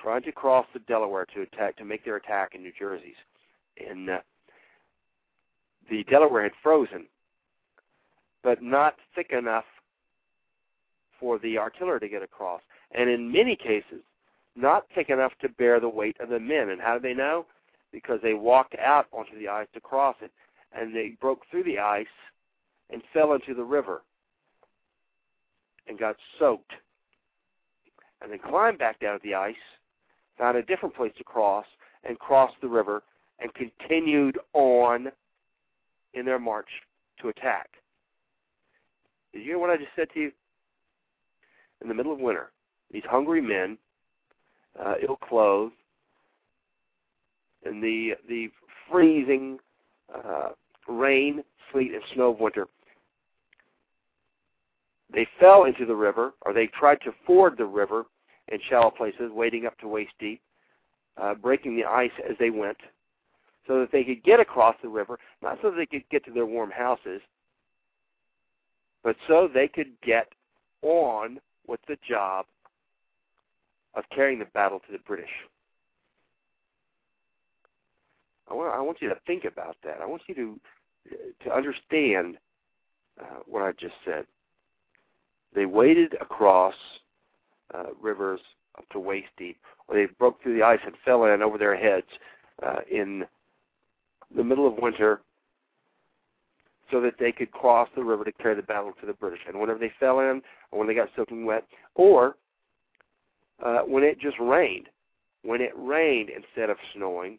trying 0.00 0.22
to 0.22 0.32
cross 0.32 0.66
the 0.72 0.80
Delaware 0.80 1.26
to 1.34 1.42
attack 1.42 1.76
to 1.76 1.84
make 1.84 2.04
their 2.04 2.16
attack 2.16 2.54
in 2.54 2.62
New 2.62 2.72
Jersey's, 2.78 3.16
and 3.78 4.10
uh, 4.10 4.18
the 5.90 6.04
Delaware 6.04 6.44
had 6.44 6.52
frozen, 6.62 7.06
but 8.42 8.62
not 8.62 8.96
thick 9.14 9.30
enough 9.30 9.64
for 11.18 11.38
the 11.38 11.58
artillery 11.58 12.00
to 12.00 12.08
get 12.08 12.22
across. 12.22 12.60
And 12.92 13.08
in 13.08 13.32
many 13.32 13.56
cases, 13.56 14.02
not 14.54 14.86
thick 14.94 15.10
enough 15.10 15.32
to 15.40 15.48
bear 15.48 15.80
the 15.80 15.88
weight 15.88 16.16
of 16.20 16.28
the 16.28 16.40
men. 16.40 16.70
And 16.70 16.80
how 16.80 16.94
did 16.94 17.02
they 17.02 17.14
know? 17.14 17.46
Because 17.92 18.20
they 18.22 18.34
walked 18.34 18.74
out 18.78 19.06
onto 19.12 19.38
the 19.38 19.48
ice 19.48 19.68
to 19.74 19.80
cross 19.80 20.16
it, 20.20 20.30
and 20.72 20.94
they 20.94 21.16
broke 21.20 21.42
through 21.50 21.64
the 21.64 21.78
ice 21.78 22.06
and 22.90 23.02
fell 23.12 23.32
into 23.32 23.54
the 23.54 23.64
river 23.64 24.02
and 25.88 25.98
got 25.98 26.16
soaked. 26.38 26.72
And 28.22 28.32
then 28.32 28.38
climbed 28.38 28.78
back 28.78 29.00
down 29.00 29.14
to 29.14 29.20
the 29.22 29.34
ice, 29.34 29.54
found 30.38 30.56
a 30.56 30.62
different 30.62 30.94
place 30.94 31.12
to 31.18 31.24
cross, 31.24 31.66
and 32.04 32.18
crossed 32.18 32.56
the 32.60 32.68
river 32.68 33.02
and 33.38 33.52
continued 33.54 34.38
on 34.54 35.08
in 36.14 36.24
their 36.24 36.38
march 36.38 36.68
to 37.20 37.28
attack. 37.28 37.68
Did 39.32 39.40
you 39.40 39.44
hear 39.44 39.58
what 39.58 39.70
I 39.70 39.76
just 39.76 39.90
said 39.94 40.08
to 40.14 40.20
you? 40.20 40.32
in 41.82 41.88
the 41.88 41.94
middle 41.94 42.12
of 42.12 42.18
winter. 42.18 42.50
These 42.90 43.04
hungry 43.08 43.40
men, 43.40 43.78
uh, 44.82 44.94
ill 45.06 45.16
clothed, 45.16 45.74
in 47.64 47.80
the 47.80 48.14
the 48.28 48.48
freezing 48.90 49.58
uh, 50.14 50.50
rain, 50.88 51.42
sleet, 51.72 51.92
and 51.92 52.02
snow 52.14 52.30
of 52.30 52.40
winter. 52.40 52.68
They 55.16 55.26
fell 55.40 55.64
into 55.64 55.86
the 55.86 55.96
river, 55.96 56.34
or 56.44 56.52
they 56.52 56.66
tried 56.66 57.00
to 57.00 57.12
ford 57.26 57.54
the 57.56 57.64
river 57.64 58.04
in 58.48 58.58
shallow 58.68 58.90
places, 58.90 59.30
wading 59.32 59.64
up 59.64 59.76
to 59.78 59.88
waist 59.88 60.12
deep, 60.20 60.42
uh, 61.16 61.34
breaking 61.34 61.74
the 61.74 61.86
ice 61.86 62.12
as 62.28 62.36
they 62.38 62.50
went, 62.50 62.76
so 63.66 63.80
that 63.80 63.90
they 63.90 64.04
could 64.04 64.22
get 64.24 64.40
across 64.40 64.76
the 64.82 64.88
river, 64.90 65.18
not 65.40 65.58
so 65.62 65.70
that 65.70 65.78
they 65.78 65.86
could 65.86 66.06
get 66.10 66.22
to 66.26 66.30
their 66.30 66.44
warm 66.44 66.70
houses, 66.70 67.22
but 69.02 69.16
so 69.26 69.48
they 69.52 69.66
could 69.66 69.90
get 70.04 70.28
on 70.82 71.40
with 71.66 71.80
the 71.88 71.96
job 72.06 72.44
of 73.94 74.04
carrying 74.14 74.38
the 74.38 74.44
battle 74.44 74.80
to 74.80 74.92
the 74.92 74.98
British. 74.98 75.30
I 78.50 78.52
want, 78.54 78.98
you 79.00 79.08
to 79.08 79.16
think 79.26 79.44
about 79.46 79.76
that. 79.82 80.02
I 80.02 80.06
want 80.06 80.22
you 80.28 80.34
to 80.34 80.60
to 81.44 81.54
understand 81.54 82.36
uh, 83.20 83.40
what 83.46 83.62
I 83.62 83.72
just 83.72 83.94
said. 84.04 84.26
They 85.56 85.64
waded 85.64 86.14
across 86.20 86.74
uh, 87.74 87.86
rivers 88.00 88.40
up 88.76 88.86
to 88.90 89.00
waist 89.00 89.28
deep, 89.38 89.58
or 89.88 89.96
they 89.96 90.04
broke 90.18 90.40
through 90.42 90.54
the 90.54 90.62
ice 90.62 90.78
and 90.84 90.94
fell 91.02 91.24
in 91.24 91.42
over 91.42 91.56
their 91.56 91.74
heads 91.74 92.06
uh, 92.64 92.80
in 92.90 93.24
the 94.36 94.44
middle 94.44 94.66
of 94.66 94.74
winter 94.76 95.22
so 96.90 97.00
that 97.00 97.14
they 97.18 97.32
could 97.32 97.50
cross 97.50 97.88
the 97.96 98.04
river 98.04 98.22
to 98.22 98.32
carry 98.32 98.54
the 98.54 98.62
battle 98.62 98.92
to 99.00 99.06
the 99.06 99.14
British. 99.14 99.40
And 99.48 99.58
whenever 99.58 99.78
they 99.78 99.92
fell 99.98 100.20
in, 100.20 100.42
or 100.70 100.78
when 100.78 100.86
they 100.86 100.94
got 100.94 101.08
soaking 101.16 101.46
wet, 101.46 101.64
or 101.94 102.36
uh, 103.64 103.80
when 103.80 104.04
it 104.04 104.20
just 104.20 104.36
rained, 104.38 104.90
when 105.42 105.62
it 105.62 105.72
rained 105.74 106.28
instead 106.28 106.68
of 106.68 106.76
snowing, 106.94 107.38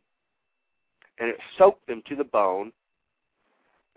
and 1.20 1.30
it 1.30 1.38
soaked 1.58 1.86
them 1.86 2.02
to 2.10 2.16
the 2.16 2.24
bone, 2.24 2.72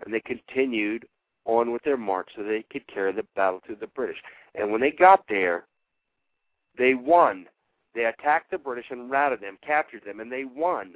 and 0.04 0.12
they 0.12 0.20
continued 0.20 1.06
on 1.44 1.72
with 1.72 1.82
their 1.82 1.96
march 1.96 2.28
so 2.36 2.42
they 2.42 2.64
could 2.70 2.86
carry 2.86 3.12
the 3.12 3.24
battle 3.34 3.60
to 3.66 3.74
the 3.74 3.86
British. 3.88 4.18
And 4.54 4.70
when 4.70 4.80
they 4.80 4.90
got 4.90 5.24
there, 5.28 5.64
they 6.78 6.94
won. 6.94 7.46
They 7.94 8.04
attacked 8.04 8.50
the 8.50 8.58
British 8.58 8.86
and 8.90 9.10
routed 9.10 9.40
them, 9.40 9.58
captured 9.66 10.02
them, 10.04 10.20
and 10.20 10.30
they 10.30 10.44
won. 10.44 10.94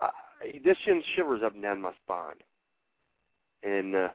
Uh, 0.00 0.08
this 0.64 0.76
sends 0.84 1.04
shivers 1.14 1.42
up 1.44 1.54
and 1.54 1.62
down 1.62 1.84
spine. 2.04 2.34
And 3.62 3.94
uh, 3.94 4.08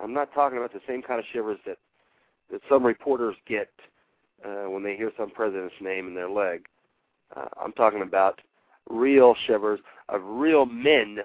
I'm 0.00 0.12
not 0.12 0.34
talking 0.34 0.58
about 0.58 0.72
the 0.72 0.80
same 0.86 1.02
kind 1.02 1.18
of 1.18 1.26
shivers 1.32 1.58
that 1.66 1.78
that 2.50 2.60
some 2.68 2.84
reporters 2.84 3.36
get 3.46 3.68
uh, 4.44 4.70
when 4.70 4.82
they 4.82 4.96
hear 4.96 5.12
some 5.18 5.30
president's 5.30 5.74
name 5.80 6.06
in 6.06 6.14
their 6.14 6.30
leg. 6.30 6.66
Uh, 7.36 7.46
I'm 7.62 7.72
talking 7.72 8.02
about 8.02 8.40
real 8.88 9.34
shivers 9.46 9.80
of 10.08 10.22
real 10.24 10.66
men 10.66 11.18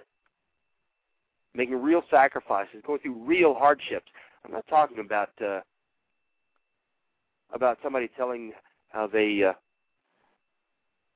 making 1.56 1.82
real 1.82 2.04
sacrifices, 2.10 2.82
going 2.86 3.00
through 3.00 3.24
real 3.24 3.54
hardships. 3.54 4.08
I'm 4.46 4.52
not 4.52 4.68
talking 4.68 5.00
about 5.00 5.30
uh, 5.42 5.62
about 7.54 7.78
somebody 7.84 8.10
telling 8.18 8.54
how 8.90 9.08
they 9.08 9.44
uh, 9.44 9.54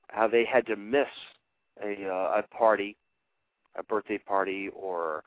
how 0.09 0.27
they 0.27 0.45
had 0.45 0.65
to 0.67 0.75
miss 0.75 1.07
a 1.83 2.07
uh, 2.07 2.41
a 2.41 2.43
party, 2.55 2.95
a 3.75 3.83
birthday 3.83 4.17
party, 4.17 4.69
or 4.73 5.23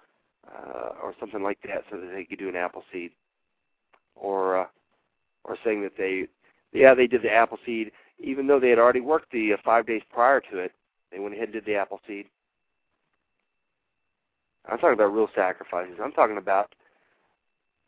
uh, 0.48 0.90
or 1.02 1.14
something 1.18 1.42
like 1.42 1.58
that, 1.64 1.84
so 1.90 1.98
that 1.98 2.12
they 2.14 2.24
could 2.24 2.38
do 2.38 2.48
an 2.48 2.56
Appleseed, 2.56 3.10
or 4.14 4.60
uh, 4.60 4.66
or 5.44 5.56
saying 5.64 5.82
that 5.82 5.96
they 5.98 6.26
yeah 6.72 6.94
they 6.94 7.06
did 7.06 7.22
the 7.22 7.32
Appleseed 7.32 7.92
even 8.22 8.46
though 8.46 8.60
they 8.60 8.70
had 8.70 8.78
already 8.78 9.00
worked 9.00 9.32
the 9.32 9.54
uh, 9.54 9.56
five 9.64 9.86
days 9.86 10.02
prior 10.12 10.40
to 10.40 10.58
it. 10.58 10.72
They 11.10 11.18
went 11.18 11.34
ahead 11.34 11.48
and 11.48 11.54
did 11.54 11.64
the 11.64 11.76
Appleseed. 11.76 12.26
I'm 14.68 14.78
talking 14.78 14.94
about 14.94 15.14
real 15.14 15.28
sacrifices. 15.34 15.98
I'm 16.02 16.12
talking 16.12 16.36
about 16.36 16.74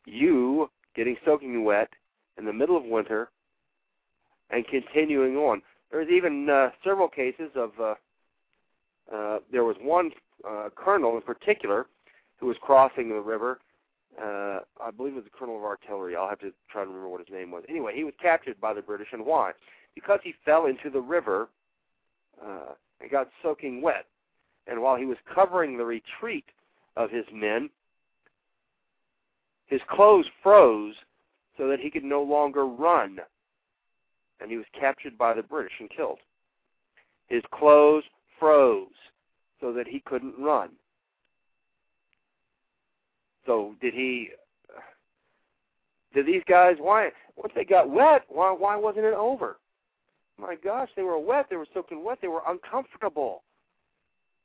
you 0.07 0.71
getting 0.97 1.17
soaking 1.25 1.65
wet 1.65 1.91
in 2.39 2.45
the 2.45 2.53
middle 2.53 2.77
of 2.77 2.85
winter 2.85 3.31
and 4.51 4.67
continuing 4.67 5.37
on. 5.37 5.63
There's 5.91 6.09
even 6.09 6.49
uh, 6.49 6.71
several 6.83 7.09
cases 7.09 7.51
of 7.55 7.71
uh, 7.81 7.95
uh, 9.15 9.39
there 9.51 9.65
was 9.65 9.77
one 9.81 10.11
uh, 10.49 10.71
colonel 10.75 11.17
in 11.17 11.23
particular 11.23 11.87
who 12.39 12.47
was 12.47 12.57
crossing 12.61 13.09
the 13.11 13.21
river. 13.21 13.61
Uh, 14.21 14.61
I 14.83 14.91
believe 14.95 15.13
it 15.13 15.17
was 15.17 15.25
the 15.25 15.31
colonel 15.31 15.57
of 15.57 15.65
artillery. 15.65 16.17
I'll 16.17 16.29
have 16.29 16.41
to 16.41 16.53
try 16.71 16.83
to 16.83 16.89
remember 16.89 17.09
what 17.09 17.21
his 17.21 17.33
name 17.33 17.51
was. 17.51 17.65
Anyway, 17.69 17.93
he 17.95 18.05
was 18.05 18.15
captured 18.21 18.61
by 18.61 18.75
the 18.75 18.83
British, 18.83 19.09
and 19.13 19.25
why? 19.25 19.53
Because 19.95 20.21
he 20.23 20.35
fell 20.45 20.67
into 20.67 20.91
the 20.91 21.01
river 21.01 21.49
uh, 22.45 22.73
and 23.03 23.11
got 23.11 23.29
soaking 23.43 23.83
wet. 23.83 24.07
And 24.67 24.81
while 24.81 24.97
he 24.97 25.05
was 25.05 25.19
covering 25.35 25.77
the 25.77 25.85
retreat 25.85 26.45
of 26.97 27.11
his 27.11 27.25
men, 27.33 27.69
his 29.67 29.81
clothes 29.91 30.27
froze 30.43 30.95
so 31.59 31.69
that 31.69 31.81
he 31.81 31.91
could 31.91 32.05
no 32.05 32.23
longer 32.23 32.67
run. 32.67 33.19
And 34.41 34.51
he 34.51 34.57
was 34.57 34.67
captured 34.79 35.19
by 35.19 35.35
the 35.35 35.43
British 35.43 35.73
and 35.81 35.91
killed. 35.91 36.19
His 37.29 37.43
clothes 37.53 38.05
froze 38.39 38.89
so 39.61 39.73
that 39.73 39.87
he 39.87 40.01
couldn't 40.01 40.35
run. 40.39 40.71
So 43.47 43.75
did 43.81 43.95
he 43.95 44.31
did 46.15 46.27
these 46.27 46.43
guys 46.49 46.77
why 46.79 47.11
once 47.37 47.53
they 47.55 47.65
got 47.65 47.91
wet, 47.91 48.23
why 48.29 48.53
why 48.53 48.77
wasn't 48.77 49.07
it 49.07 49.15
over? 49.15 49.57
My 50.39 50.57
gosh, 50.57 50.89
they 50.97 51.03
were 51.03 51.19
wet, 51.19 51.47
they 51.51 51.57
were 51.57 51.67
soaking 51.73 52.05
wet, 52.05 52.19
they 52.21 52.29
were 52.29 52.43
uncomfortable. 52.47 53.43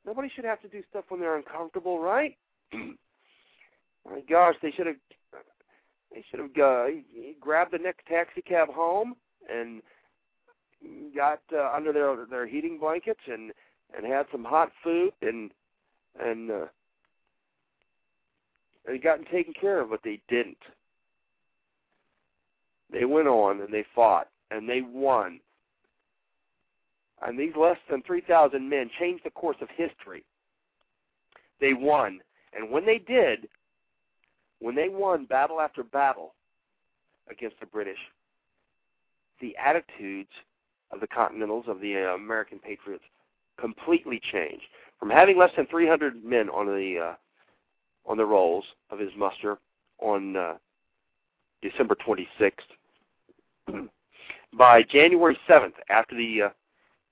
Nobody 0.06 0.30
should 0.34 0.44
have 0.44 0.60
to 0.62 0.68
do 0.68 0.82
stuff 0.90 1.04
when 1.08 1.20
they're 1.20 1.36
uncomfortable, 1.36 1.98
right? 1.98 2.36
My 2.72 4.20
gosh, 4.28 4.54
they 4.62 4.70
should 4.70 4.86
have 4.86 4.96
they 6.14 6.24
should 6.30 6.40
have 6.40 6.50
uh, 6.56 6.86
grabbed 7.38 7.72
the 7.72 7.78
next 7.78 8.06
taxi 8.06 8.40
cab 8.40 8.68
home 8.70 9.14
and 9.52 9.82
got 11.14 11.40
uh, 11.52 11.70
under 11.74 11.92
their 11.92 12.26
their 12.26 12.46
heating 12.46 12.78
blankets 12.78 13.20
and 13.26 13.52
and 13.96 14.06
had 14.06 14.26
some 14.32 14.44
hot 14.44 14.70
food 14.82 15.12
and 15.20 15.50
and 16.18 16.50
uh, 16.50 16.66
and 18.86 19.02
gotten 19.02 19.26
taken 19.26 19.52
care 19.52 19.80
of, 19.80 19.90
but 19.90 20.00
they 20.02 20.20
didn't. 20.28 20.56
They 22.90 23.04
went 23.04 23.28
on 23.28 23.60
and 23.60 23.72
they 23.72 23.84
fought 23.94 24.28
and 24.50 24.68
they 24.68 24.80
won 24.80 25.40
and 27.26 27.38
these 27.38 27.52
less 27.56 27.78
than 27.90 28.02
3,000 28.02 28.68
men 28.68 28.90
changed 28.98 29.24
the 29.24 29.30
course 29.30 29.56
of 29.60 29.68
history. 29.76 30.24
They 31.60 31.74
won. 31.74 32.20
And 32.52 32.70
when 32.70 32.86
they 32.86 32.98
did, 32.98 33.48
when 34.60 34.74
they 34.74 34.88
won 34.88 35.26
battle 35.26 35.60
after 35.60 35.82
battle 35.82 36.34
against 37.30 37.58
the 37.60 37.66
British, 37.66 37.98
the 39.40 39.56
attitudes 39.56 40.30
of 40.90 41.00
the 41.00 41.06
Continentals, 41.06 41.66
of 41.68 41.80
the 41.80 41.96
uh, 41.96 42.14
American 42.14 42.58
patriots, 42.58 43.04
completely 43.60 44.20
changed. 44.32 44.64
From 44.98 45.10
having 45.10 45.36
less 45.38 45.50
than 45.56 45.66
300 45.66 46.24
men 46.24 46.48
on 46.48 46.66
the 46.66 46.98
uh, 47.10 47.14
on 48.06 48.16
the 48.16 48.24
rolls 48.24 48.64
of 48.90 48.98
his 48.98 49.10
muster 49.16 49.58
on 50.00 50.34
uh, 50.34 50.54
December 51.62 51.94
26th, 51.94 52.52
by 54.58 54.82
January 54.82 55.38
7th, 55.48 55.74
after 55.90 56.16
the 56.16 56.42
uh, 56.42 56.48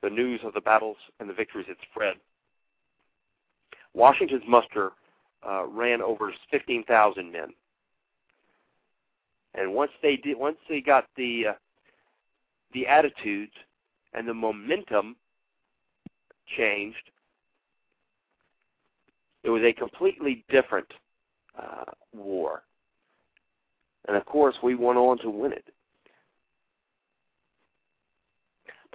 the 0.07 0.15
news 0.15 0.39
of 0.45 0.55
the 0.55 0.61
battles 0.61 0.97
and 1.19 1.29
the 1.29 1.35
victories 1.35 1.67
had 1.67 1.77
spread. 1.91 2.15
Washington's 3.93 4.45
muster 4.47 4.93
uh, 5.45 5.67
ran 5.67 6.01
over 6.01 6.33
15,000 6.53 7.33
men, 7.33 7.49
and 9.57 9.75
once 9.75 9.91
they 10.03 10.15
did, 10.17 10.39
once 10.39 10.59
they 10.69 10.81
got 10.81 11.07
the 11.17 11.47
uh, 11.49 11.53
the 12.73 12.87
attitudes 12.87 13.53
and 14.13 14.29
the 14.29 14.35
momentum 14.35 15.17
changed, 16.57 17.11
it 19.43 19.51
was 19.51 19.63
a 19.63 19.73
completely 19.73 20.45
different 20.49 20.87
uh, 21.61 21.91
war. 22.13 22.63
And 24.07 24.17
of 24.17 24.25
course, 24.25 24.55
we 24.63 24.77
went 24.77 24.99
on 24.99 25.19
to 25.19 25.31
win 25.31 25.53
it. 25.53 25.65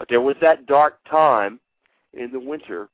But 0.02 0.10
there 0.10 0.20
was 0.20 0.36
that 0.42 0.66
dark 0.66 0.98
time 1.08 1.60
in 2.14 2.32
the 2.32 2.40
winter 2.40 2.90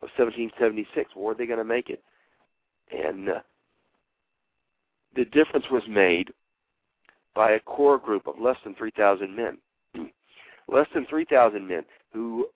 of 0.00 0.10
1776. 0.16 1.10
Were 1.16 1.34
they 1.34 1.44
going 1.44 1.58
to 1.58 1.64
make 1.64 1.90
it? 1.90 2.04
And 2.92 3.28
uh, 3.28 3.40
the 5.16 5.24
difference 5.24 5.66
was 5.72 5.82
made 5.88 6.32
by 7.34 7.50
a 7.50 7.58
core 7.58 7.98
group 7.98 8.28
of 8.28 8.38
less 8.40 8.58
than 8.62 8.76
3,000 8.76 9.34
men. 9.34 9.58
less 10.68 10.86
than 10.94 11.04
3,000 11.06 11.66
men 11.66 11.82
who 12.12 12.46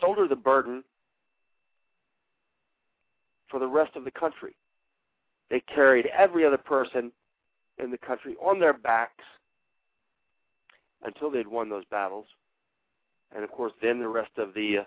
shoulder 0.00 0.28
the 0.28 0.36
burden 0.36 0.84
for 3.48 3.58
the 3.58 3.66
rest 3.66 3.96
of 3.96 4.04
the 4.04 4.12
country. 4.12 4.54
They 5.50 5.58
carried 5.62 6.06
every 6.16 6.46
other 6.46 6.58
person 6.58 7.10
in 7.82 7.90
the 7.90 7.98
country 7.98 8.36
on 8.40 8.60
their 8.60 8.72
backs 8.72 9.24
until 11.02 11.28
they'd 11.28 11.48
won 11.48 11.68
those 11.68 11.84
battles 11.90 12.26
and 13.34 13.44
of 13.44 13.50
course, 13.50 13.72
then 13.82 13.98
the 13.98 14.08
rest 14.08 14.30
of 14.38 14.54
the 14.54 14.78
uh, 14.78 14.84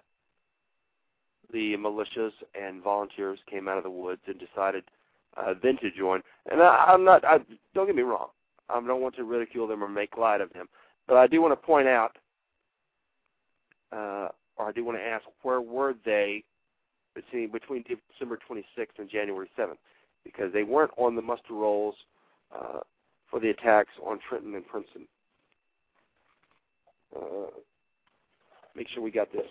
the 1.52 1.76
militias 1.76 2.32
and 2.60 2.84
volunteers 2.84 3.40
came 3.50 3.68
out 3.68 3.78
of 3.78 3.84
the 3.84 3.90
woods 3.90 4.22
and 4.28 4.40
decided 4.40 4.84
uh, 5.38 5.54
then 5.62 5.78
to 5.78 5.92
join. 5.92 6.22
And 6.52 6.62
I, 6.62 6.86
I'm 6.88 7.04
not. 7.04 7.24
I, 7.26 7.40
don't 7.74 7.88
get 7.88 7.96
me 7.96 8.02
wrong. 8.02 8.28
I 8.70 8.82
don't 8.82 9.02
want 9.02 9.16
to 9.16 9.24
ridicule 9.24 9.68
them 9.68 9.84
or 9.84 9.88
make 9.88 10.18
light 10.18 10.42
of 10.42 10.52
them, 10.54 10.68
but 11.08 11.16
I 11.16 11.28
do 11.28 11.42
want 11.42 11.54
to 11.54 11.66
point 11.66 11.88
out, 11.88 12.18
uh, 13.94 14.30
or 14.58 14.68
I 14.68 14.72
do 14.74 14.84
want 14.84 14.98
to 14.98 15.04
ask, 15.04 15.24
where 15.42 15.62
were 15.62 15.96
they 16.04 16.44
between 17.16 17.52
between 17.52 17.84
December 17.84 18.38
26th 18.50 19.00
and 19.00 19.10
January 19.10 19.50
7th? 19.58 19.78
Because 20.26 20.52
they 20.52 20.64
weren't 20.64 20.92
on 20.98 21.16
the 21.16 21.22
muster 21.22 21.54
rolls 21.54 21.96
uh, 22.54 22.80
for 23.30 23.40
the 23.40 23.50
attacks 23.50 23.92
on 24.06 24.20
Trenton 24.28 24.56
and 24.56 24.68
Princeton. 24.68 25.08
Uh, 27.16 27.52
make 28.78 28.88
sure 28.90 29.02
we 29.04 29.12
got 29.12 29.32
this 29.34 29.46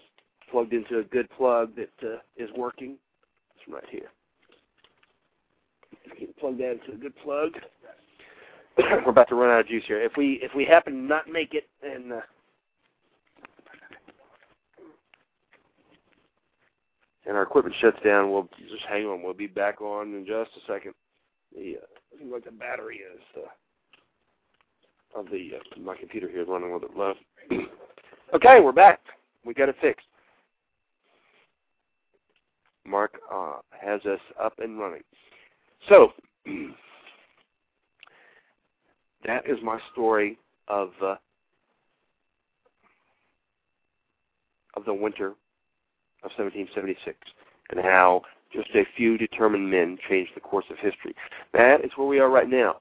plugged 0.50 0.72
into 0.72 1.00
a 1.00 1.02
good 1.02 1.28
plug 1.30 1.72
that 1.76 1.90
uh, 2.02 2.18
is 2.36 2.48
working. 2.56 2.96
It's 3.56 3.72
right 3.72 3.84
here. 3.90 4.08
Plug 6.38 6.56
that 6.58 6.72
into 6.72 6.92
a 6.92 6.96
good 6.96 7.14
plug. 7.22 7.52
We're 8.78 9.10
about 9.10 9.28
to 9.30 9.34
run 9.34 9.50
out 9.50 9.60
of 9.60 9.68
juice 9.68 9.84
here. 9.86 10.00
If 10.00 10.12
we 10.16 10.38
if 10.42 10.54
we 10.54 10.64
happen 10.64 10.92
to 10.92 10.98
not 10.98 11.28
make 11.28 11.54
it 11.54 11.68
and 11.82 12.12
uh, 12.12 12.20
and 17.26 17.36
our 17.36 17.42
equipment 17.42 17.74
shuts 17.80 17.98
down, 18.04 18.30
we'll 18.30 18.48
just 18.68 18.84
hang 18.88 19.06
on. 19.06 19.22
We'll 19.22 19.34
be 19.34 19.46
back 19.46 19.80
on 19.80 20.14
in 20.14 20.26
just 20.26 20.50
a 20.56 20.72
second. 20.72 20.92
The 21.54 21.78
uh, 21.78 22.26
like 22.32 22.44
the 22.44 22.52
battery 22.52 22.98
is 22.98 23.20
uh, 23.36 25.18
of 25.18 25.26
the 25.30 25.52
uh, 25.56 25.80
my 25.80 25.96
computer 25.96 26.28
here 26.28 26.42
is 26.42 26.48
running 26.48 26.70
a 26.70 26.74
little 26.74 26.88
bit 26.88 26.96
low. 26.96 27.14
okay, 28.34 28.60
we're 28.60 28.72
back. 28.72 29.00
We 29.46 29.54
got 29.54 29.68
it 29.68 29.76
fixed. 29.80 30.06
Mark 32.84 33.14
uh, 33.32 33.58
has 33.70 34.00
us 34.04 34.20
up 34.40 34.54
and 34.58 34.78
running. 34.78 35.02
So 35.88 36.12
that 39.24 39.48
is 39.48 39.58
my 39.62 39.78
story 39.92 40.38
of 40.68 40.90
uh, 41.02 41.16
of 44.74 44.84
the 44.84 44.94
winter 44.94 45.28
of 46.22 46.30
1776 46.36 47.16
and 47.70 47.80
how 47.80 48.22
just 48.52 48.68
a 48.74 48.86
few 48.96 49.16
determined 49.16 49.70
men 49.70 49.96
changed 50.08 50.32
the 50.34 50.40
course 50.40 50.66
of 50.70 50.76
history. 50.78 51.14
That 51.52 51.84
is 51.84 51.90
where 51.96 52.06
we 52.06 52.20
are 52.20 52.30
right 52.30 52.48
now. 52.48 52.76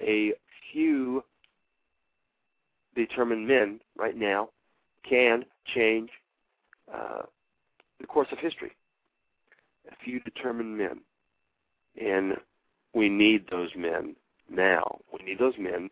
A 0.00 0.32
few 0.72 1.24
determined 2.94 3.46
men 3.46 3.80
right 3.96 4.16
now 4.16 4.48
can 5.08 5.44
change 5.74 6.10
uh, 6.92 7.22
the 8.00 8.06
course 8.06 8.28
of 8.32 8.38
history. 8.38 8.72
A 9.90 9.94
few 10.04 10.20
determined 10.20 10.76
men. 10.76 11.00
And 12.00 12.36
we 12.94 13.08
need 13.08 13.46
those 13.50 13.70
men 13.76 14.14
now. 14.48 15.00
We 15.12 15.24
need 15.24 15.38
those 15.38 15.54
men 15.58 15.90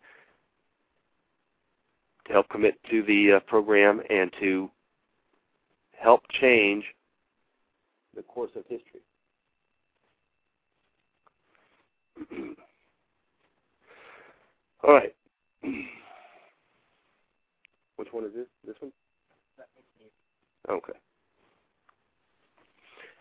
to 2.27 2.33
help 2.33 2.49
commit 2.49 2.79
to 2.91 3.03
the 3.03 3.35
uh, 3.35 3.41
program 3.41 4.01
and 4.11 4.33
to 4.41 4.71
help 5.97 6.23
change 6.41 6.85
the 8.15 8.23
course 8.23 8.51
of 8.57 8.65
history. 8.69 9.01
All 14.85 14.95
right. 14.95 15.15
Which 17.99 18.13
one 18.13 18.25
is 18.25 18.33
this? 18.33 18.47
This 18.65 18.77
one? 18.79 18.93
Okay. 20.71 20.93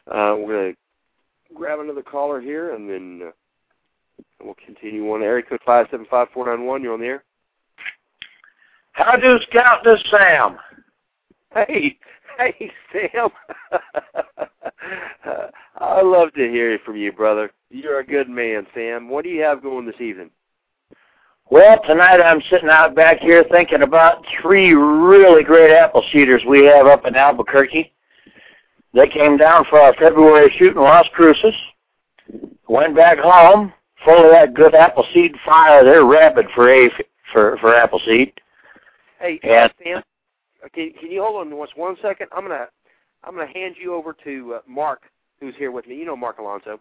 Uh, 0.08 0.36
we're 0.38 0.54
going 0.54 0.74
to 0.74 0.78
grab 1.56 1.80
another 1.80 2.04
caller 2.04 2.40
here, 2.40 2.76
and 2.76 2.88
then 2.88 3.22
uh, 3.28 3.32
we'll 4.44 4.56
continue 4.64 5.12
on. 5.12 5.24
Area 5.24 5.44
code 5.44 5.62
575491, 5.66 6.84
you're 6.84 6.94
on 6.94 7.00
the 7.00 7.08
air. 7.08 7.24
How 8.92 9.16
do 9.16 9.40
Scout 9.50 9.84
this, 9.84 10.00
Sam? 10.12 10.58
Hey, 11.56 11.98
hey, 12.38 12.72
Sam. 12.92 13.30
I 15.80 16.02
love 16.04 16.34
to 16.34 16.50
hear 16.50 16.78
from 16.86 16.98
you, 16.98 17.12
brother. 17.12 17.52
You're 17.72 18.00
a 18.00 18.06
good 18.06 18.30
man, 18.30 18.68
Sam. 18.76 19.10
What 19.10 19.24
do 19.24 19.30
you 19.30 19.42
have 19.42 19.64
going 19.64 19.88
this 19.88 20.00
evening? 20.00 20.30
Well, 21.50 21.80
tonight 21.86 22.20
I'm 22.22 22.42
sitting 22.50 22.70
out 22.70 22.94
back 22.96 23.20
here 23.20 23.46
thinking 23.50 23.82
about 23.82 24.24
three 24.42 24.74
really 24.74 25.44
great 25.44 25.72
Appleseeders 25.72 26.46
we 26.46 26.66
have 26.66 26.88
up 26.88 27.06
in 27.06 27.16
Albuquerque. 27.16 27.92
They 28.94 29.08
came 29.08 29.38
down 29.38 29.66
for 29.70 29.80
our 29.80 29.94
February 29.94 30.54
shoot 30.58 30.76
in 30.76 30.82
Las 30.82 31.06
Cruces. 31.14 31.54
Went 32.68 32.96
back 32.96 33.18
home, 33.20 33.72
full 34.04 34.26
of 34.26 34.32
that 34.32 34.54
good 34.54 34.76
apple 34.76 35.06
seed 35.14 35.36
fire. 35.46 35.86
They're 35.86 36.06
rabid 36.06 36.48
for 36.54 36.70
a 36.74 36.90
for 37.32 37.58
for 37.60 37.74
Appleseed. 37.76 38.34
Hey, 39.20 39.40
And- 39.44 39.72
Sam, 39.82 40.04
can, 40.74 40.92
can 41.00 41.12
you 41.12 41.22
hold 41.22 41.48
on 41.48 41.66
just 41.66 41.78
one 41.78 41.96
second? 42.02 42.28
I'm 42.36 42.44
gonna 42.44 42.68
I'm 43.24 43.36
gonna 43.36 43.52
hand 43.54 43.76
you 43.82 43.94
over 43.94 44.14
to 44.26 44.56
uh, 44.56 44.60
Mark, 44.68 45.04
who's 45.40 45.56
here 45.56 45.72
with 45.72 45.88
me. 45.88 45.96
You 45.96 46.06
know 46.06 46.18
Mark 46.18 46.40
Alonso. 46.40 46.80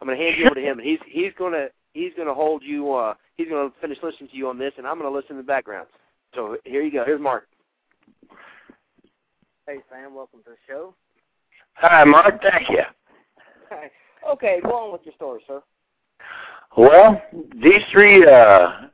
I'm 0.00 0.08
gonna 0.08 0.16
hand 0.18 0.36
you 0.38 0.46
over 0.46 0.54
to 0.54 0.60
him, 0.60 0.78
and 0.78 0.86
he's 0.88 1.00
he's 1.06 1.32
gonna 1.38 1.66
he's 1.96 2.12
gonna 2.16 2.34
hold 2.34 2.62
you. 2.62 2.92
uh 2.92 3.14
He's 3.36 3.48
gonna 3.48 3.70
finish 3.80 3.98
listening 4.02 4.30
to 4.30 4.36
you 4.36 4.48
on 4.48 4.58
this, 4.58 4.72
and 4.78 4.86
I'm 4.86 4.98
gonna 4.98 5.14
listen 5.14 5.32
in 5.32 5.36
the 5.38 5.42
background. 5.42 5.88
So 6.34 6.56
here 6.64 6.82
you 6.82 6.92
go. 6.92 7.04
Here's 7.04 7.20
Mark. 7.20 7.48
Hey 9.66 9.78
Sam, 9.90 10.14
welcome 10.14 10.40
to 10.44 10.50
the 10.50 10.56
show. 10.68 10.94
Hi, 11.74 12.04
Mark. 12.04 12.40
Thank 12.42 12.70
you. 12.70 12.82
Hi. 13.70 13.90
Okay, 14.30 14.60
go 14.62 14.70
on 14.70 14.92
with 14.92 15.02
your 15.04 15.14
story, 15.14 15.42
sir. 15.46 15.62
Well, 16.76 17.20
these 17.62 17.82
three 17.92 18.26
uh, 18.26 18.88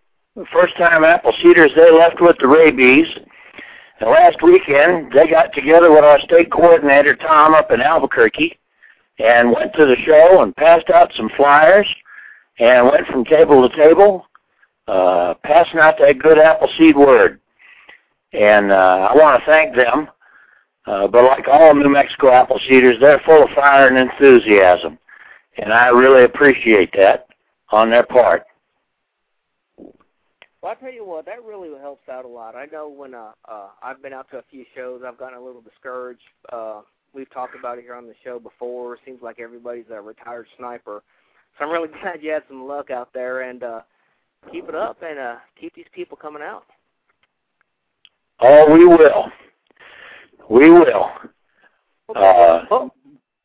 first-time 0.52 1.04
apple 1.04 1.32
seeders, 1.42 1.70
they 1.76 1.90
left 1.90 2.20
with 2.20 2.36
the 2.40 2.48
rabies. 2.48 3.06
And 4.00 4.10
last 4.10 4.42
weekend, 4.42 5.12
they 5.12 5.28
got 5.28 5.52
together 5.52 5.92
with 5.92 6.04
our 6.04 6.20
state 6.20 6.50
coordinator, 6.50 7.14
Tom, 7.16 7.54
up 7.54 7.70
in 7.70 7.80
Albuquerque, 7.80 8.58
and 9.18 9.52
went 9.52 9.72
to 9.74 9.86
the 9.86 9.96
show 10.04 10.42
and 10.42 10.54
passed 10.56 10.90
out 10.90 11.12
some 11.16 11.30
flyers 11.36 11.86
and 12.58 12.86
went 12.86 13.06
from 13.06 13.24
table 13.24 13.68
to 13.68 13.76
table, 13.76 14.26
uh, 14.88 15.34
passing 15.44 15.80
out 15.80 15.94
that 15.98 16.18
good 16.18 16.38
apple 16.38 16.68
seed 16.78 16.96
word. 16.96 17.40
And 18.32 18.72
uh, 18.72 19.08
I 19.10 19.16
want 19.16 19.40
to 19.40 19.46
thank 19.46 19.74
them. 19.74 20.08
Uh, 20.86 21.06
but 21.06 21.24
like 21.24 21.46
all 21.48 21.74
New 21.74 21.88
Mexico 21.88 22.32
apple 22.32 22.58
seeders, 22.68 22.96
they're 23.00 23.22
full 23.24 23.44
of 23.44 23.50
fire 23.54 23.86
and 23.86 23.96
enthusiasm. 23.96 24.98
And 25.58 25.72
I 25.72 25.88
really 25.88 26.24
appreciate 26.24 26.90
that 26.94 27.26
on 27.70 27.90
their 27.90 28.04
part. 28.04 28.44
Well, 29.78 30.72
I 30.72 30.74
tell 30.76 30.92
you 30.92 31.04
what, 31.04 31.26
that 31.26 31.42
really 31.44 31.70
helps 31.80 32.08
out 32.08 32.24
a 32.24 32.28
lot. 32.28 32.54
I 32.54 32.66
know 32.66 32.88
when 32.88 33.14
uh, 33.14 33.32
uh, 33.48 33.68
I've 33.82 34.00
been 34.00 34.12
out 34.12 34.30
to 34.30 34.38
a 34.38 34.44
few 34.50 34.64
shows, 34.76 35.02
I've 35.06 35.18
gotten 35.18 35.38
a 35.38 35.44
little 35.44 35.60
discouraged. 35.60 36.20
Uh, 36.52 36.82
we've 37.12 37.30
talked 37.32 37.56
about 37.58 37.78
it 37.78 37.82
here 37.82 37.96
on 37.96 38.06
the 38.06 38.14
show 38.22 38.38
before. 38.38 38.96
Seems 39.04 39.22
like 39.22 39.40
everybody's 39.40 39.86
a 39.90 40.00
retired 40.00 40.46
sniper. 40.56 41.02
So 41.58 41.64
I'm 41.64 41.70
really 41.70 41.88
glad 42.02 42.22
you 42.22 42.32
had 42.32 42.42
some 42.48 42.66
luck 42.66 42.90
out 42.90 43.10
there, 43.12 43.42
and 43.42 43.62
uh, 43.62 43.80
keep 44.50 44.68
it 44.68 44.74
up 44.74 45.02
and 45.02 45.18
uh, 45.18 45.36
keep 45.60 45.74
these 45.74 45.86
people 45.94 46.16
coming 46.16 46.42
out. 46.42 46.64
Oh, 48.40 48.72
we 48.72 48.84
will. 48.84 49.26
We 50.50 50.70
will. 50.70 51.10
Uh, 52.14 52.64
well, 52.70 52.94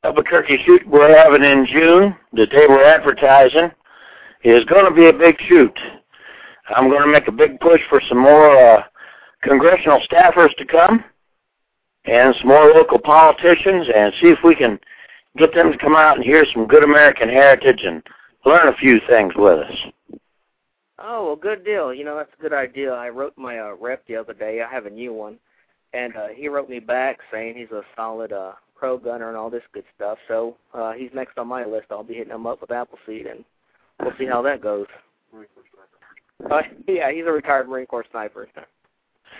Albuquerque 0.03 0.57
shoot 0.65 0.87
we're 0.87 1.15
having 1.15 1.43
in 1.43 1.67
June, 1.71 2.15
the 2.33 2.47
day 2.47 2.65
we're 2.67 2.83
advertising, 2.83 3.69
is 4.43 4.63
going 4.65 4.85
to 4.85 4.91
be 4.91 5.07
a 5.07 5.13
big 5.13 5.35
shoot. 5.47 5.77
I'm 6.75 6.89
going 6.89 7.03
to 7.03 7.11
make 7.11 7.27
a 7.27 7.31
big 7.31 7.59
push 7.59 7.81
for 7.89 8.01
some 8.09 8.17
more 8.17 8.57
uh, 8.57 8.83
congressional 9.43 10.01
staffers 10.11 10.55
to 10.57 10.65
come 10.65 11.03
and 12.05 12.35
some 12.39 12.47
more 12.47 12.71
local 12.73 12.99
politicians 12.99 13.87
and 13.93 14.13
see 14.19 14.27
if 14.27 14.39
we 14.43 14.55
can 14.55 14.79
get 15.37 15.53
them 15.53 15.71
to 15.71 15.77
come 15.77 15.95
out 15.95 16.17
and 16.17 16.25
hear 16.25 16.45
some 16.53 16.67
good 16.67 16.83
American 16.83 17.29
heritage 17.29 17.81
and 17.83 18.03
learn 18.45 18.67
a 18.67 18.77
few 18.77 18.99
things 19.07 19.33
with 19.35 19.59
us. 19.59 20.19
Oh, 20.99 21.27
well, 21.27 21.35
good 21.35 21.63
deal. 21.63 21.93
You 21.93 22.03
know, 22.03 22.17
that's 22.17 22.31
a 22.37 22.41
good 22.41 22.53
idea. 22.53 22.91
I 22.91 23.09
wrote 23.09 23.37
my 23.37 23.59
uh, 23.59 23.75
rep 23.79 24.05
the 24.07 24.15
other 24.15 24.33
day. 24.33 24.61
I 24.61 24.71
have 24.71 24.87
a 24.87 24.89
new 24.89 25.13
one. 25.13 25.37
And 25.93 26.15
uh, 26.15 26.27
he 26.35 26.47
wrote 26.47 26.69
me 26.69 26.79
back 26.79 27.19
saying 27.31 27.55
he's 27.55 27.71
a 27.71 27.83
solid 27.95 28.33
uh, 28.33 28.53
pro 28.75 28.97
gunner 28.97 29.29
and 29.29 29.37
all 29.37 29.49
this 29.49 29.63
good 29.73 29.85
stuff. 29.95 30.17
So 30.27 30.57
uh, 30.73 30.93
he's 30.93 31.11
next 31.13 31.37
on 31.37 31.47
my 31.47 31.65
list. 31.65 31.87
I'll 31.91 32.03
be 32.03 32.15
hitting 32.15 32.33
him 32.33 32.45
up 32.45 32.61
with 32.61 32.71
Appleseed, 32.71 33.27
and 33.27 33.45
we'll 34.01 34.13
see 34.17 34.25
how 34.25 34.41
that 34.41 34.61
goes. 34.61 34.87
Uh, 36.49 36.61
yeah, 36.87 37.11
he's 37.11 37.25
a 37.25 37.31
retired 37.31 37.69
Marine 37.69 37.85
Corps 37.85 38.05
sniper. 38.11 38.49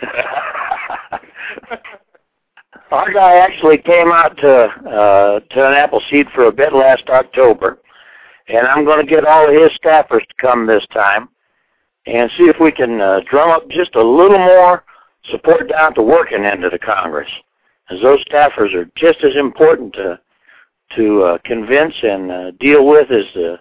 Our 2.90 3.12
guy 3.12 3.36
actually 3.36 3.78
came 3.78 4.10
out 4.10 4.36
to 4.38 4.48
uh, 4.48 5.40
to 5.40 5.66
an 5.66 5.74
Appleseed 5.74 6.26
for 6.34 6.46
a 6.46 6.52
bit 6.52 6.72
last 6.72 7.08
October, 7.08 7.78
and 8.48 8.66
I'm 8.66 8.84
going 8.84 9.04
to 9.04 9.10
get 9.10 9.26
all 9.26 9.46
of 9.46 9.54
his 9.54 9.70
staffers 9.78 10.26
to 10.26 10.34
come 10.40 10.66
this 10.66 10.86
time 10.92 11.28
and 12.06 12.30
see 12.38 12.44
if 12.44 12.56
we 12.58 12.72
can 12.72 13.00
uh, 13.00 13.20
drum 13.30 13.50
up 13.50 13.68
just 13.68 13.94
a 13.94 14.02
little 14.02 14.38
more 14.38 14.84
support 15.30 15.68
down 15.68 15.90
at 15.90 15.94
the 15.96 16.02
working 16.02 16.44
end 16.44 16.64
of 16.64 16.72
the 16.72 16.78
Congress, 16.78 17.28
as 17.90 18.00
those 18.00 18.24
staffers 18.24 18.74
are 18.74 18.90
just 18.96 19.22
as 19.22 19.36
important 19.36 19.92
to 19.92 20.18
to 20.96 21.22
uh, 21.22 21.38
convince 21.44 21.94
and 22.02 22.30
uh, 22.30 22.50
deal 22.52 22.86
with 22.86 23.10
as 23.10 23.26
the 23.34 23.58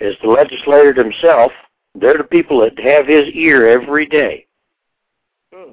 as 0.00 0.14
the 0.22 0.28
legislator 0.28 0.94
himself. 0.94 1.50
They're 1.96 2.18
the 2.18 2.24
people 2.24 2.60
that 2.60 2.78
have 2.78 3.06
his 3.06 3.28
ear 3.34 3.68
every 3.68 4.06
day. 4.06 4.46
Hmm. 5.52 5.72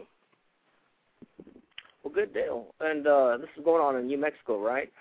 Well, 2.12 2.26
good 2.26 2.34
deal. 2.34 2.68
And 2.80 3.06
uh, 3.08 3.38
this 3.38 3.50
is 3.58 3.64
going 3.64 3.82
on 3.82 3.96
in 3.98 4.08
New 4.08 4.18
Mexico, 4.18 4.60
right? 4.60 4.92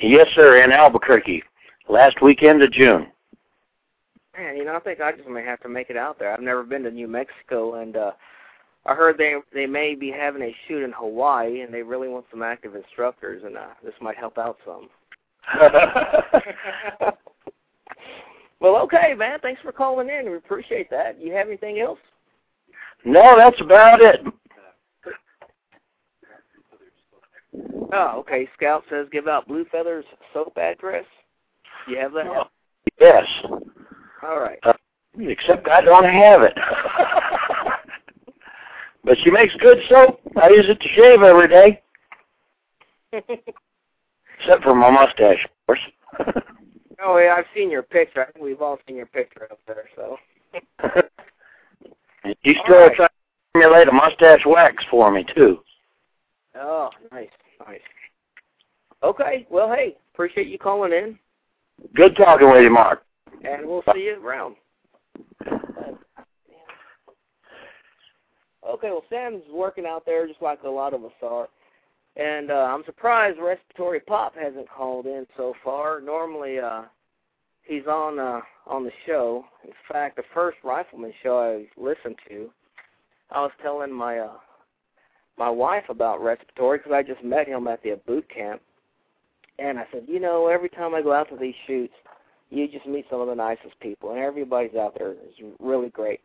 Yes, 0.00 0.26
sir, 0.34 0.62
in 0.62 0.72
Albuquerque, 0.72 1.42
last 1.88 2.22
weekend 2.22 2.62
of 2.62 2.72
June. 2.72 3.08
Man, 4.36 4.56
you 4.56 4.64
know, 4.64 4.76
I 4.76 4.80
think 4.80 5.00
I 5.00 5.12
just 5.12 5.28
may 5.28 5.44
have 5.44 5.60
to 5.60 5.68
make 5.68 5.90
it 5.90 5.96
out 5.96 6.18
there. 6.18 6.32
I've 6.32 6.40
never 6.40 6.62
been 6.62 6.82
to 6.84 6.90
New 6.90 7.08
Mexico, 7.08 7.74
and 7.80 7.96
uh 7.96 8.12
I 8.84 8.94
heard 8.94 9.18
they 9.18 9.34
they 9.52 9.66
may 9.66 9.94
be 9.94 10.10
having 10.10 10.42
a 10.42 10.54
shoot 10.68 10.84
in 10.84 10.92
Hawaii, 10.92 11.62
and 11.62 11.72
they 11.72 11.82
really 11.82 12.08
want 12.08 12.26
some 12.30 12.42
active 12.42 12.74
instructors, 12.74 13.42
and 13.44 13.56
uh 13.56 13.68
this 13.82 13.94
might 14.00 14.18
help 14.18 14.36
out 14.36 14.58
some. 14.64 14.88
well, 18.60 18.76
okay, 18.76 19.14
man. 19.16 19.38
Thanks 19.40 19.62
for 19.62 19.72
calling 19.72 20.10
in. 20.10 20.30
We 20.30 20.36
appreciate 20.36 20.90
that. 20.90 21.20
You 21.20 21.32
have 21.32 21.48
anything 21.48 21.80
else? 21.80 21.98
no, 23.04 23.36
that's 23.36 23.60
about 23.60 24.02
it. 24.02 24.20
Oh, 27.92 28.18
okay. 28.18 28.48
Scout 28.54 28.84
says 28.90 29.06
give 29.12 29.28
out 29.28 29.46
Blue 29.48 29.64
Feather's 29.70 30.04
soap 30.32 30.56
address. 30.58 31.04
You 31.88 31.98
have 31.98 32.12
that? 32.12 32.26
Oh, 32.26 32.44
Yes. 33.00 33.24
All 34.22 34.40
right. 34.40 34.58
Uh, 34.62 34.72
except 35.18 35.68
I 35.68 35.80
don't 35.82 36.04
have 36.04 36.42
it. 36.42 36.54
but 39.04 39.16
she 39.22 39.30
makes 39.30 39.54
good 39.60 39.78
soap. 39.88 40.20
I 40.36 40.48
use 40.48 40.66
it 40.68 40.80
to 40.80 40.88
shave 40.88 41.22
every 41.22 41.48
day, 41.48 41.82
except 44.38 44.62
for 44.62 44.74
my 44.74 44.90
mustache, 44.90 45.44
of 45.44 45.50
course. 45.66 45.80
oh 47.02 47.18
yeah, 47.18 47.34
I've 47.36 47.44
seen 47.54 47.70
your 47.70 47.82
picture. 47.82 48.22
I 48.22 48.32
think 48.32 48.44
we've 48.44 48.62
all 48.62 48.78
seen 48.86 48.96
your 48.96 49.06
picture 49.06 49.48
up 49.50 49.60
there. 49.66 49.88
So. 49.94 50.16
you 52.42 52.54
still 52.64 52.78
right. 52.78 52.94
try 52.94 53.06
to 53.06 53.12
formulate 53.52 53.88
a 53.88 53.92
mustache 53.92 54.44
wax 54.46 54.84
for 54.90 55.10
me 55.10 55.24
too. 55.34 55.60
Oh, 56.58 56.90
nice. 57.12 57.28
Okay. 59.02 59.46
Well, 59.50 59.72
hey, 59.72 59.96
appreciate 60.14 60.48
you 60.48 60.58
calling 60.58 60.92
in, 60.92 61.18
Good 61.94 62.16
talking 62.16 62.50
with 62.50 62.62
you, 62.62 62.70
Mark. 62.70 63.02
and 63.44 63.66
we'll 63.66 63.82
see 63.92 64.00
you 64.00 64.26
around. 64.26 64.56
Okay, 68.68 68.88
well, 68.90 69.04
Sam's 69.08 69.42
working 69.52 69.86
out 69.86 70.04
there 70.04 70.26
just 70.26 70.42
like 70.42 70.62
a 70.64 70.68
lot 70.68 70.92
of 70.92 71.04
us 71.04 71.12
are. 71.22 71.48
And 72.16 72.50
uh, 72.50 72.54
I'm 72.54 72.82
surprised 72.84 73.38
Respiratory 73.38 74.00
Pop 74.00 74.34
hasn't 74.34 74.68
called 74.68 75.06
in 75.06 75.26
so 75.36 75.54
far. 75.62 76.00
Normally, 76.00 76.58
uh, 76.58 76.82
he's 77.62 77.86
on 77.86 78.18
uh, 78.18 78.40
on 78.66 78.84
the 78.84 78.90
show. 79.06 79.44
In 79.64 79.72
fact, 79.88 80.16
the 80.16 80.22
first 80.34 80.56
Rifleman 80.64 81.12
show 81.22 81.38
I 81.38 81.80
listened 81.80 82.16
to, 82.28 82.50
I 83.30 83.42
was 83.42 83.52
telling 83.62 83.92
my 83.92 84.18
uh, 84.18 84.38
my 85.38 85.50
wife 85.50 85.84
about 85.90 86.22
Respiratory 86.22 86.78
because 86.78 86.92
I 86.92 87.02
just 87.02 87.22
met 87.22 87.46
him 87.46 87.68
at 87.68 87.82
the 87.82 88.00
boot 88.06 88.26
camp, 88.34 88.62
and 89.58 89.78
I 89.78 89.86
said, 89.92 90.04
you 90.06 90.20
know, 90.20 90.48
every 90.48 90.68
time 90.68 90.94
I 90.94 91.02
go 91.02 91.12
out 91.12 91.28
to 91.30 91.36
these 91.36 91.54
shoots, 91.66 91.94
you 92.50 92.68
just 92.68 92.86
meet 92.86 93.06
some 93.10 93.20
of 93.20 93.28
the 93.28 93.34
nicest 93.34 93.78
people, 93.80 94.10
and 94.10 94.18
everybody's 94.18 94.76
out 94.76 94.94
there 94.96 95.12
is 95.12 95.52
really 95.58 95.88
great. 95.88 96.20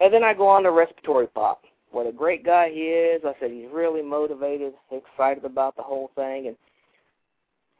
And 0.00 0.12
then 0.12 0.24
I 0.24 0.34
go 0.34 0.48
on 0.48 0.62
to 0.62 0.70
Respiratory 0.70 1.26
Pop. 1.28 1.62
What 1.90 2.06
a 2.06 2.12
great 2.12 2.44
guy 2.44 2.70
he 2.70 2.80
is. 2.80 3.22
I 3.24 3.34
said 3.38 3.50
he's 3.50 3.68
really 3.72 4.02
motivated, 4.02 4.72
excited 4.90 5.44
about 5.44 5.76
the 5.76 5.82
whole 5.82 6.10
thing, 6.16 6.48
and 6.48 6.56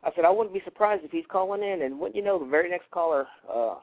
I 0.05 0.11
said 0.15 0.25
I 0.25 0.31
wouldn't 0.31 0.55
be 0.55 0.63
surprised 0.65 1.05
if 1.05 1.11
he's 1.11 1.25
calling 1.29 1.63
in. 1.63 1.83
And 1.83 1.99
what 1.99 2.15
you 2.15 2.23
know, 2.23 2.39
the 2.39 2.45
very 2.45 2.71
next 2.71 2.91
caller, 2.91 3.27
uh, 3.53 3.77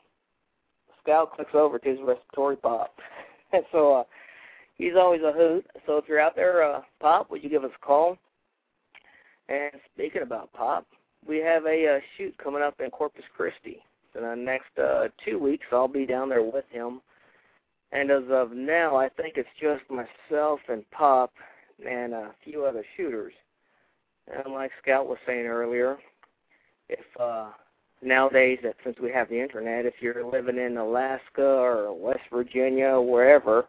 Scout 1.04 1.36
clicks 1.36 1.56
over 1.56 1.80
to 1.80 1.90
his 1.90 2.00
Respiratory 2.00 2.58
Pop, 2.58 2.96
and 3.52 3.64
so 3.72 3.96
uh, 3.96 4.04
he's 4.78 4.94
always 4.96 5.22
a 5.22 5.34
hoot. 5.34 5.66
So 5.86 5.98
if 5.98 6.06
you're 6.08 6.22
out 6.22 6.36
there, 6.36 6.64
uh, 6.64 6.82
Pop, 7.00 7.32
would 7.32 7.44
you 7.44 7.50
give 7.50 7.64
us 7.64 7.72
a 7.76 7.86
call? 7.86 8.18
And 9.50 9.72
speaking 9.94 10.22
about 10.22 10.52
Pop, 10.54 10.86
we 11.28 11.38
have 11.40 11.66
a 11.66 11.98
uh, 11.98 12.00
shoot 12.18 12.36
coming 12.38 12.62
up 12.62 12.80
in 12.80 12.90
Corpus 12.90 13.24
Christi. 13.36 13.80
In 14.16 14.24
the 14.24 14.36
next 14.36 14.78
uh, 14.82 15.08
two 15.26 15.40
weeks, 15.40 15.66
I'll 15.72 15.88
be 15.88 16.06
down 16.06 16.30
there 16.30 16.44
with 16.44 16.66
him. 16.70 17.02
And 17.92 18.10
as 18.10 18.24
of 18.30 18.52
now, 18.54 18.96
I 18.96 19.10
think 19.10 19.36
it's 19.36 19.50
just 19.60 19.84
myself 19.90 20.60
and 20.68 20.90
Pop 20.92 21.32
and 21.88 22.14
a 22.14 22.32
few 22.44 22.66
other 22.66 22.86
shooters. 22.96 23.34
And 24.28 24.54
like 24.54 24.72
Scout 24.82 25.08
was 25.08 25.18
saying 25.26 25.46
earlier, 25.46 25.98
if 26.90 27.06
uh, 27.20 27.50
nowadays 28.02 28.60
that 28.64 28.76
since 28.84 28.98
we 29.02 29.12
have 29.12 29.30
the 29.30 29.42
internet, 29.42 29.86
if 29.86 29.96
you're 30.00 30.26
living 30.30 30.58
in 30.58 30.78
Alaska 30.78 31.44
or 31.44 31.94
West 31.94 32.22
Virginia 32.32 32.88
or 32.88 33.10
wherever, 33.10 33.68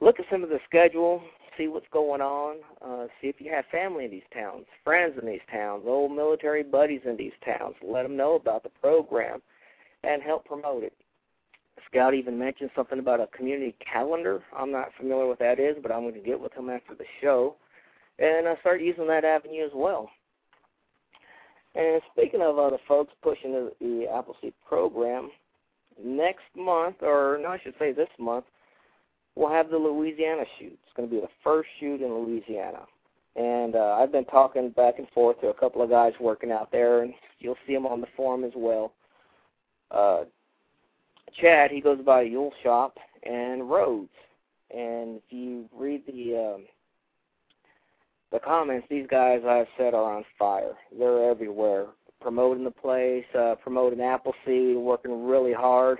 look 0.00 0.18
at 0.18 0.26
some 0.30 0.42
of 0.42 0.48
the 0.48 0.60
schedule, 0.66 1.22
see 1.56 1.68
what's 1.68 1.86
going 1.92 2.20
on, 2.20 2.56
uh, 2.84 3.06
see 3.20 3.28
if 3.28 3.40
you 3.40 3.50
have 3.50 3.64
family 3.70 4.04
in 4.04 4.10
these 4.10 4.22
towns, 4.32 4.64
friends 4.82 5.14
in 5.20 5.26
these 5.26 5.40
towns, 5.50 5.84
old 5.86 6.14
military 6.14 6.62
buddies 6.62 7.02
in 7.04 7.16
these 7.16 7.32
towns. 7.44 7.74
Let 7.82 8.02
them 8.02 8.16
know 8.16 8.34
about 8.34 8.62
the 8.62 8.70
program 8.80 9.40
and 10.02 10.22
help 10.22 10.44
promote 10.44 10.84
it. 10.84 10.92
Scout 11.90 12.14
even 12.14 12.38
mentioned 12.38 12.70
something 12.74 12.98
about 12.98 13.20
a 13.20 13.26
community 13.28 13.74
calendar. 13.80 14.42
I'm 14.56 14.72
not 14.72 14.88
familiar 14.98 15.26
what 15.26 15.38
that 15.38 15.60
is, 15.60 15.76
but 15.82 15.92
I'm 15.92 16.02
going 16.02 16.14
to 16.14 16.20
get 16.20 16.40
with 16.40 16.52
him 16.52 16.70
after 16.70 16.94
the 16.94 17.04
show 17.20 17.56
and 18.18 18.48
I 18.48 18.56
start 18.60 18.80
using 18.80 19.06
that 19.08 19.24
avenue 19.24 19.64
as 19.64 19.72
well. 19.74 20.10
And 21.74 22.00
speaking 22.12 22.40
of 22.40 22.58
other 22.58 22.78
folks 22.86 23.12
pushing 23.22 23.52
the, 23.52 23.72
the 23.80 24.06
Appleseed 24.12 24.54
program, 24.66 25.30
next 26.02 26.44
month, 26.56 26.96
or 27.02 27.38
no, 27.42 27.48
I 27.48 27.58
should 27.62 27.74
say 27.78 27.92
this 27.92 28.08
month, 28.18 28.44
we'll 29.36 29.50
have 29.50 29.70
the 29.70 29.76
Louisiana 29.76 30.44
shoot. 30.58 30.78
It's 30.84 30.96
going 30.96 31.08
to 31.08 31.14
be 31.14 31.20
the 31.20 31.28
first 31.42 31.68
shoot 31.80 32.00
in 32.00 32.12
Louisiana. 32.12 32.82
And 33.36 33.74
uh, 33.74 33.96
I've 33.98 34.12
been 34.12 34.26
talking 34.26 34.70
back 34.70 34.98
and 34.98 35.08
forth 35.08 35.40
to 35.40 35.48
a 35.48 35.54
couple 35.54 35.82
of 35.82 35.90
guys 35.90 36.12
working 36.20 36.52
out 36.52 36.70
there, 36.70 37.02
and 37.02 37.12
you'll 37.40 37.56
see 37.66 37.74
them 37.74 37.86
on 37.86 38.00
the 38.00 38.06
forum 38.16 38.44
as 38.44 38.52
well. 38.54 38.92
Uh, 39.90 40.24
Chad, 41.40 41.70
he 41.70 41.80
goes 41.80 41.98
by 42.04 42.22
Yule 42.22 42.52
Shop, 42.62 42.96
and 43.24 43.68
Rhodes. 43.68 44.10
And 44.70 45.16
if 45.16 45.22
you 45.30 45.66
read 45.76 46.02
the 46.06 46.54
um, 46.54 46.64
the 48.32 48.40
comments, 48.40 48.86
these 48.90 49.06
guys 49.08 49.42
I've 49.46 49.68
said 49.76 49.94
are 49.94 50.16
on 50.16 50.24
fire. 50.38 50.72
They're 50.96 51.30
everywhere, 51.30 51.86
promoting 52.20 52.64
the 52.64 52.70
place, 52.70 53.24
uh, 53.38 53.54
promoting 53.62 54.00
Appleseed, 54.00 54.76
working 54.76 55.26
really 55.26 55.52
hard. 55.52 55.98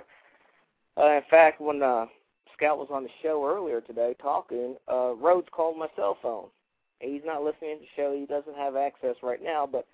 Uh, 0.97 1.11
in 1.11 1.21
fact, 1.29 1.61
when 1.61 1.81
uh, 1.81 2.07
Scout 2.55 2.77
was 2.77 2.87
on 2.91 3.03
the 3.03 3.09
show 3.21 3.45
earlier 3.45 3.81
today 3.81 4.15
talking, 4.21 4.75
uh, 4.91 5.13
Rhodes 5.15 5.47
called 5.51 5.77
my 5.77 5.87
cell 5.95 6.17
phone. 6.21 6.47
He's 6.99 7.21
not 7.25 7.43
listening 7.43 7.77
to 7.77 7.81
the 7.81 7.87
show. 7.95 8.17
He 8.17 8.25
doesn't 8.25 8.55
have 8.55 8.75
access 8.75 9.15
right 9.21 9.43
now, 9.43 9.67
but 9.69 9.85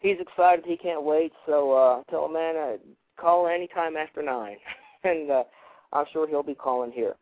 he's 0.00 0.16
excited. 0.20 0.64
He 0.66 0.76
can't 0.76 1.04
wait. 1.04 1.32
So 1.46 1.72
uh, 1.72 2.02
tell 2.10 2.26
him, 2.26 2.32
man, 2.32 2.56
uh, 2.56 2.76
call 3.20 3.46
anytime 3.46 3.96
after 3.96 4.22
9. 4.22 4.56
and 5.04 5.30
uh, 5.30 5.44
I'm 5.92 6.06
sure 6.12 6.28
he'll 6.28 6.42
be 6.42 6.54
calling 6.54 6.92
here. 6.92 7.14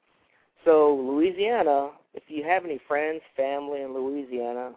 So 0.64 0.94
Louisiana, 0.94 1.90
if 2.14 2.22
you 2.28 2.42
have 2.44 2.64
any 2.64 2.80
friends, 2.88 3.20
family 3.36 3.82
in 3.82 3.92
Louisiana, 3.92 4.72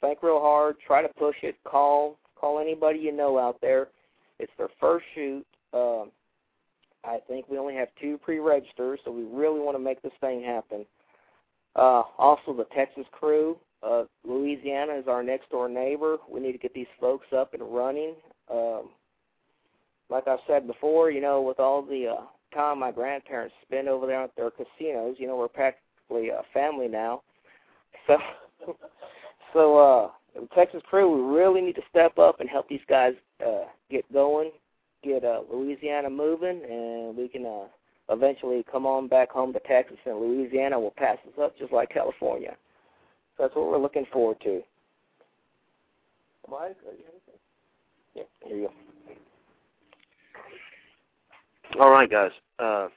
think 0.00 0.22
real 0.22 0.40
hard. 0.40 0.76
Try 0.86 1.02
to 1.02 1.08
push 1.14 1.36
it. 1.42 1.56
Call 1.64 2.18
call 2.38 2.58
anybody 2.58 2.98
you 2.98 3.12
know 3.12 3.38
out 3.38 3.56
there. 3.60 3.88
It's 4.38 4.52
their 4.58 4.68
first 4.80 5.06
shoot. 5.14 5.46
Uh, 5.72 6.04
I 7.06 7.18
think 7.28 7.48
we 7.48 7.58
only 7.58 7.74
have 7.74 7.88
two 8.00 8.18
pre-registers, 8.18 9.00
so 9.04 9.10
we 9.10 9.24
really 9.24 9.60
want 9.60 9.76
to 9.76 9.82
make 9.82 10.00
this 10.02 10.12
thing 10.20 10.42
happen. 10.42 10.86
Uh, 11.76 12.02
also, 12.18 12.54
the 12.54 12.66
Texas 12.74 13.04
crew. 13.12 13.56
Uh, 13.82 14.04
Louisiana 14.24 14.94
is 14.94 15.08
our 15.08 15.22
next 15.22 15.50
door 15.50 15.68
neighbor. 15.68 16.16
We 16.30 16.40
need 16.40 16.52
to 16.52 16.58
get 16.58 16.72
these 16.72 16.86
folks 16.98 17.26
up 17.36 17.52
and 17.52 17.62
running. 17.62 18.14
Um, 18.50 18.90
like 20.08 20.26
I've 20.28 20.38
said 20.46 20.66
before, 20.66 21.10
you 21.10 21.20
know, 21.20 21.42
with 21.42 21.60
all 21.60 21.82
the 21.82 22.16
uh, 22.16 22.56
time 22.56 22.78
my 22.78 22.92
grandparents 22.92 23.54
spend 23.62 23.88
over 23.88 24.06
there 24.06 24.22
at 24.22 24.34
their 24.36 24.50
casinos, 24.50 25.16
you 25.18 25.26
know, 25.26 25.36
we're 25.36 25.48
practically 25.48 26.28
a 26.28 26.42
family 26.52 26.88
now. 26.88 27.22
So, 28.06 28.76
so 29.54 29.78
uh, 29.78 30.10
the 30.34 30.46
Texas 30.54 30.82
crew, 30.88 31.10
we 31.10 31.36
really 31.38 31.62
need 31.62 31.76
to 31.76 31.82
step 31.88 32.18
up 32.18 32.40
and 32.40 32.48
help 32.48 32.68
these 32.68 32.80
guys 32.88 33.12
uh, 33.44 33.64
get 33.90 34.10
going, 34.12 34.50
get 35.04 35.24
uh, 35.24 35.42
Louisiana 35.52 36.10
moving, 36.10 36.62
and 36.68 37.16
we 37.16 37.28
can 37.28 37.46
uh, 37.46 37.66
eventually 38.10 38.64
come 38.70 38.86
on 38.86 39.08
back 39.08 39.30
home 39.30 39.52
to 39.52 39.60
Texas, 39.60 39.96
and 40.06 40.18
Louisiana 40.18 40.78
will 40.78 40.94
pass 40.96 41.18
us 41.26 41.38
up 41.40 41.56
just 41.58 41.72
like 41.72 41.90
California. 41.90 42.56
So 43.36 43.44
that's 43.44 43.56
what 43.56 43.66
we're 43.66 43.78
looking 43.78 44.06
forward 44.12 44.38
to. 44.44 44.62
Mike, 46.50 46.76
are 46.86 46.92
you? 46.92 47.04
Yeah, 48.14 48.22
here 48.46 48.56
you 48.56 48.68
go. 48.68 48.72
All 51.80 51.90
right, 51.90 52.10
guys. 52.10 52.30
Uh, 52.58 52.88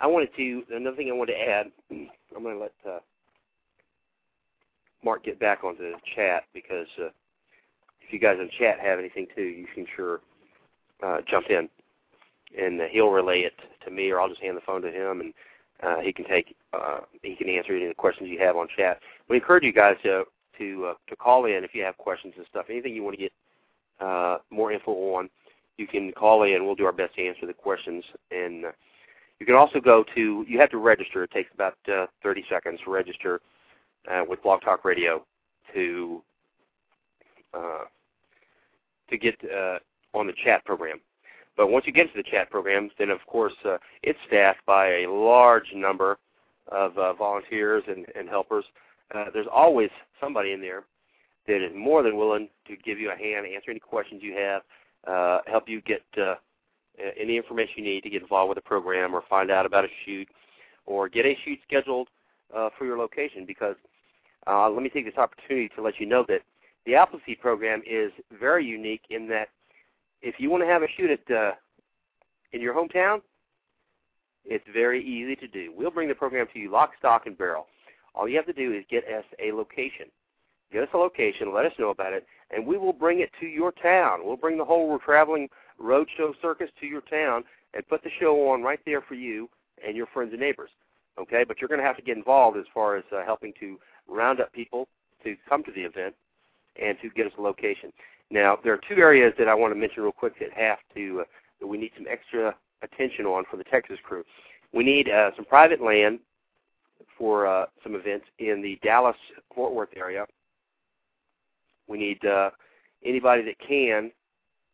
I 0.00 0.06
wanted 0.06 0.30
to 0.36 0.62
another 0.74 0.96
thing 0.96 1.10
I 1.10 1.12
wanted 1.12 1.32
to 1.32 1.40
add. 1.40 1.66
I'm 1.90 2.42
going 2.42 2.56
to 2.56 2.60
let 2.60 2.72
uh, 2.88 3.00
Mark 5.04 5.24
get 5.24 5.38
back 5.38 5.64
onto 5.64 5.82
the 5.82 5.94
chat 6.14 6.44
because 6.54 6.86
uh, 7.00 7.08
if 8.00 8.12
you 8.12 8.18
guys 8.18 8.38
in 8.40 8.48
chat 8.58 8.80
have 8.80 8.98
anything 8.98 9.26
too, 9.34 9.42
you 9.42 9.66
can 9.74 9.86
sure 9.96 10.20
uh, 11.02 11.18
jump 11.28 11.46
in, 11.50 11.68
and 12.58 12.80
he'll 12.90 13.10
relay 13.10 13.40
it 13.40 13.54
to 13.84 13.90
me, 13.90 14.10
or 14.10 14.20
I'll 14.20 14.28
just 14.28 14.42
hand 14.42 14.56
the 14.56 14.62
phone 14.62 14.82
to 14.82 14.90
him, 14.90 15.20
and 15.20 15.34
uh, 15.82 16.00
he 16.00 16.12
can 16.12 16.24
take 16.24 16.56
uh, 16.72 17.00
he 17.22 17.36
can 17.36 17.48
answer 17.48 17.74
any 17.74 17.84
of 17.84 17.90
the 17.90 17.94
questions 17.94 18.30
you 18.30 18.38
have 18.38 18.56
on 18.56 18.68
chat. 18.76 19.00
We 19.28 19.36
encourage 19.36 19.64
you 19.64 19.72
guys 19.72 19.96
to 20.04 20.24
to 20.58 20.86
uh, 20.86 20.94
to 21.08 21.16
call 21.16 21.46
in 21.46 21.64
if 21.64 21.74
you 21.74 21.82
have 21.84 21.96
questions 21.98 22.34
and 22.36 22.46
stuff. 22.50 22.66
Anything 22.70 22.94
you 22.94 23.02
want 23.02 23.16
to 23.16 23.22
get 23.22 23.32
uh, 24.00 24.38
more 24.50 24.72
info 24.72 24.92
on, 25.14 25.28
you 25.76 25.86
can 25.86 26.12
call 26.12 26.44
in. 26.44 26.64
We'll 26.64 26.74
do 26.74 26.86
our 26.86 26.92
best 26.92 27.14
to 27.16 27.26
answer 27.26 27.46
the 27.46 27.52
questions. 27.52 28.04
And 28.30 28.66
uh, 28.66 28.72
you 29.38 29.46
can 29.46 29.54
also 29.54 29.80
go 29.80 30.04
to, 30.14 30.44
you 30.48 30.58
have 30.58 30.70
to 30.70 30.78
register. 30.78 31.22
It 31.24 31.30
takes 31.30 31.50
about 31.54 31.76
uh, 31.92 32.06
30 32.22 32.44
seconds 32.48 32.80
to 32.84 32.90
register 32.90 33.40
uh, 34.10 34.22
with 34.26 34.42
Blog 34.42 34.62
Talk 34.62 34.84
Radio 34.84 35.24
to 35.74 36.22
uh, 37.54 37.84
to 39.10 39.18
get 39.18 39.36
uh, 39.44 39.78
on 40.16 40.26
the 40.26 40.32
chat 40.44 40.64
program. 40.64 41.00
But 41.56 41.68
once 41.68 41.86
you 41.86 41.92
get 41.92 42.12
to 42.12 42.16
the 42.16 42.28
chat 42.28 42.50
program, 42.50 42.90
then 42.98 43.10
of 43.10 43.24
course 43.26 43.54
uh, 43.64 43.78
it's 44.02 44.18
staffed 44.26 44.64
by 44.66 45.02
a 45.02 45.10
large 45.10 45.72
number 45.74 46.18
of 46.68 46.96
uh, 46.98 47.14
volunteers 47.14 47.84
and, 47.88 48.06
and 48.14 48.28
helpers. 48.28 48.64
Uh, 49.14 49.26
there's 49.32 49.46
always 49.50 49.90
somebody 50.20 50.52
in 50.52 50.60
there 50.60 50.84
that 51.46 51.64
is 51.64 51.72
more 51.74 52.02
than 52.02 52.16
willing 52.16 52.48
to 52.66 52.76
give 52.76 52.98
you 52.98 53.10
a 53.10 53.16
hand, 53.16 53.46
answer 53.46 53.70
any 53.70 53.80
questions 53.80 54.22
you 54.22 54.34
have, 54.34 54.62
uh, 55.06 55.40
help 55.46 55.68
you 55.68 55.80
get 55.80 56.02
uh, 56.20 56.34
any 57.18 57.36
information 57.36 57.74
you 57.78 57.84
need 57.84 58.02
to 58.02 58.10
get 58.10 58.22
involved 58.22 58.48
with 58.48 58.56
the 58.56 58.62
program 58.62 59.14
or 59.14 59.22
find 59.28 59.50
out 59.50 59.64
about 59.64 59.84
a 59.84 59.88
shoot 60.04 60.28
or 60.86 61.08
get 61.08 61.24
a 61.24 61.36
shoot 61.44 61.58
scheduled 61.66 62.08
uh, 62.54 62.68
for 62.76 62.84
your 62.84 62.98
location 62.98 63.44
because 63.46 63.76
uh, 64.46 64.68
let 64.68 64.82
me 64.82 64.88
take 64.88 65.04
this 65.04 65.16
opportunity 65.16 65.68
to 65.74 65.82
let 65.82 65.98
you 65.98 66.06
know 66.06 66.24
that 66.28 66.40
the 66.84 66.94
Appleseed 66.94 67.40
program 67.40 67.82
is 67.88 68.12
very 68.38 68.64
unique 68.64 69.02
in 69.10 69.28
that 69.28 69.48
if 70.22 70.36
you 70.38 70.50
want 70.50 70.62
to 70.62 70.68
have 70.68 70.82
a 70.82 70.88
shoot 70.96 71.10
at 71.10 71.34
uh, 71.34 71.52
in 72.52 72.60
your 72.60 72.74
hometown, 72.74 73.20
it's 74.44 74.64
very 74.72 75.04
easy 75.04 75.36
to 75.36 75.48
do. 75.48 75.72
We'll 75.76 75.90
bring 75.90 76.08
the 76.08 76.14
program 76.14 76.46
to 76.52 76.58
you 76.58 76.70
lock, 76.70 76.92
stock, 76.98 77.26
and 77.26 77.36
barrel. 77.36 77.66
All 78.14 78.28
you 78.28 78.36
have 78.36 78.46
to 78.46 78.52
do 78.52 78.72
is 78.72 78.84
get 78.90 79.04
us 79.04 79.24
a 79.42 79.52
location. 79.52 80.06
Get 80.72 80.82
us 80.82 80.88
a 80.94 80.98
location, 80.98 81.54
let 81.54 81.64
us 81.64 81.72
know 81.78 81.90
about 81.90 82.12
it, 82.12 82.26
and 82.50 82.66
we 82.66 82.76
will 82.76 82.92
bring 82.92 83.20
it 83.20 83.30
to 83.40 83.46
your 83.46 83.70
town. 83.70 84.20
We'll 84.24 84.36
bring 84.36 84.58
the 84.58 84.64
whole 84.64 84.98
traveling 84.98 85.48
roadshow 85.80 86.32
circus 86.42 86.70
to 86.80 86.86
your 86.86 87.02
town 87.02 87.44
and 87.74 87.86
put 87.86 88.02
the 88.02 88.10
show 88.18 88.48
on 88.50 88.62
right 88.62 88.80
there 88.84 89.00
for 89.00 89.14
you 89.14 89.48
and 89.86 89.96
your 89.96 90.06
friends 90.06 90.32
and 90.32 90.40
neighbors. 90.40 90.70
Okay, 91.18 91.44
but 91.46 91.60
you're 91.60 91.68
going 91.68 91.80
to 91.80 91.86
have 91.86 91.96
to 91.96 92.02
get 92.02 92.16
involved 92.16 92.58
as 92.58 92.64
far 92.74 92.96
as 92.96 93.04
uh, 93.12 93.24
helping 93.24 93.52
to 93.60 93.78
round 94.08 94.40
up 94.40 94.52
people 94.52 94.88
to 95.24 95.36
come 95.48 95.62
to 95.64 95.72
the 95.72 95.80
event 95.80 96.14
and 96.82 96.98
to 97.00 97.10
get 97.10 97.26
us 97.26 97.32
a 97.38 97.42
location. 97.42 97.92
Now, 98.30 98.58
there 98.62 98.72
are 98.72 98.80
two 98.88 99.00
areas 99.00 99.32
that 99.38 99.48
I 99.48 99.54
want 99.54 99.72
to 99.72 99.78
mention 99.78 100.02
real 100.02 100.12
quick 100.12 100.38
that 100.40 100.52
have 100.52 100.78
to 100.94 101.20
uh, 101.20 101.24
that 101.60 101.66
we 101.66 101.78
need 101.78 101.92
some 101.96 102.06
extra 102.08 102.54
attention 102.82 103.24
on 103.24 103.44
for 103.50 103.56
the 103.56 103.64
Texas 103.64 103.98
crew. 104.02 104.24
We 104.72 104.84
need 104.84 105.08
uh, 105.08 105.30
some 105.36 105.44
private 105.44 105.80
land 105.80 106.18
for 107.16 107.46
uh, 107.46 107.66
some 107.82 107.94
events 107.94 108.26
in 108.38 108.62
the 108.62 108.78
Dallas 108.82 109.16
Fort 109.54 109.72
Worth 109.72 109.90
area. 109.96 110.26
We 111.88 111.98
need 111.98 112.24
uh, 112.24 112.50
anybody 113.04 113.42
that 113.42 113.58
can 113.66 114.10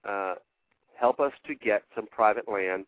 uh, 0.05 0.35
help 0.99 1.21
us 1.21 1.33
to 1.47 1.55
get 1.55 1.83
some 1.95 2.07
private 2.07 2.49
land 2.49 2.87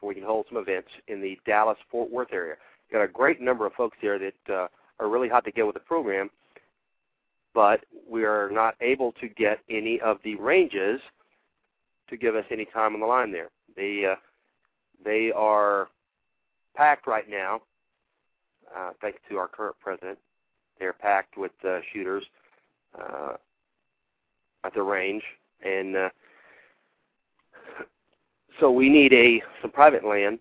so 0.00 0.06
we 0.06 0.14
can 0.14 0.24
hold 0.24 0.46
some 0.48 0.58
events 0.58 0.88
in 1.08 1.22
the 1.22 1.38
Dallas 1.46 1.78
Fort 1.90 2.10
Worth 2.10 2.32
area. 2.32 2.56
Got 2.92 3.02
a 3.02 3.08
great 3.08 3.40
number 3.40 3.66
of 3.66 3.72
folks 3.74 3.96
there 4.02 4.18
that 4.18 4.52
uh, 4.52 4.66
are 5.00 5.08
really 5.08 5.28
hot 5.28 5.44
to 5.44 5.52
get 5.52 5.66
with 5.66 5.74
the 5.74 5.80
program, 5.80 6.30
but 7.54 7.84
we 8.08 8.24
are 8.24 8.50
not 8.50 8.74
able 8.80 9.12
to 9.12 9.28
get 9.28 9.60
any 9.70 10.00
of 10.00 10.18
the 10.24 10.34
ranges 10.36 11.00
to 12.10 12.16
give 12.16 12.34
us 12.34 12.44
any 12.50 12.66
time 12.66 12.94
on 12.94 13.00
the 13.00 13.06
line 13.06 13.32
there. 13.32 13.48
They 13.76 14.04
uh, 14.04 14.16
they 15.04 15.32
are 15.32 15.88
packed 16.76 17.06
right 17.06 17.28
now. 17.28 17.62
Uh, 18.76 18.90
thanks 19.00 19.18
to 19.28 19.36
our 19.36 19.46
current 19.46 19.76
president, 19.80 20.18
they're 20.78 20.92
packed 20.92 21.36
with 21.36 21.52
uh, 21.66 21.78
shooters 21.92 22.24
uh, 22.98 23.34
at 24.64 24.74
the 24.74 24.82
range, 24.82 25.22
and 25.64 25.96
uh, 25.96 26.08
so 28.58 28.70
we 28.70 28.88
need 28.88 29.12
a 29.12 29.42
some 29.62 29.70
private 29.70 30.04
land 30.04 30.38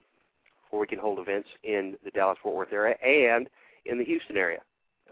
where 0.70 0.80
we 0.80 0.88
can 0.88 1.00
hold 1.00 1.20
events 1.20 1.50
in 1.64 1.96
the 2.04 2.12
Dallas 2.12 2.38
Fort 2.42 2.56
Worth 2.56 2.74
area 2.74 2.96
and 3.06 3.48
in 3.86 3.98
the 3.98 4.06
Houston 4.06 4.38
area. 4.38 4.60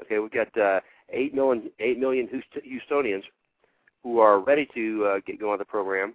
Okay, 0.02 0.18
we've 0.18 0.32
got 0.32 0.56
uh, 0.58 0.80
eight 1.12 1.34
million 1.34 1.70
eight 1.80 2.00
million 2.00 2.28
Houstonians 2.28 3.24
who 4.04 4.20
are 4.20 4.40
ready 4.40 4.68
to 4.74 5.06
uh, 5.06 5.20
get 5.26 5.40
going 5.40 5.54
on 5.54 5.60
the 5.60 5.66
program, 5.66 6.14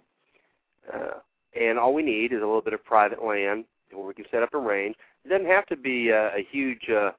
uh, 0.93 1.19
and 1.59 1.79
all 1.79 1.93
we 1.93 2.03
need 2.03 2.33
is 2.33 2.41
a 2.41 2.45
little 2.45 2.61
bit 2.61 2.73
of 2.73 2.83
private 2.83 3.23
land 3.23 3.65
where 3.91 4.05
we 4.05 4.13
can 4.13 4.25
set 4.29 4.43
up 4.43 4.53
a 4.53 4.57
range. 4.57 4.95
It 5.23 5.29
doesn't 5.29 5.47
have 5.47 5.65
to 5.67 5.77
be 5.77 6.11
uh, 6.11 6.37
a 6.37 6.45
huge 6.51 6.89
uh, 6.89 7.11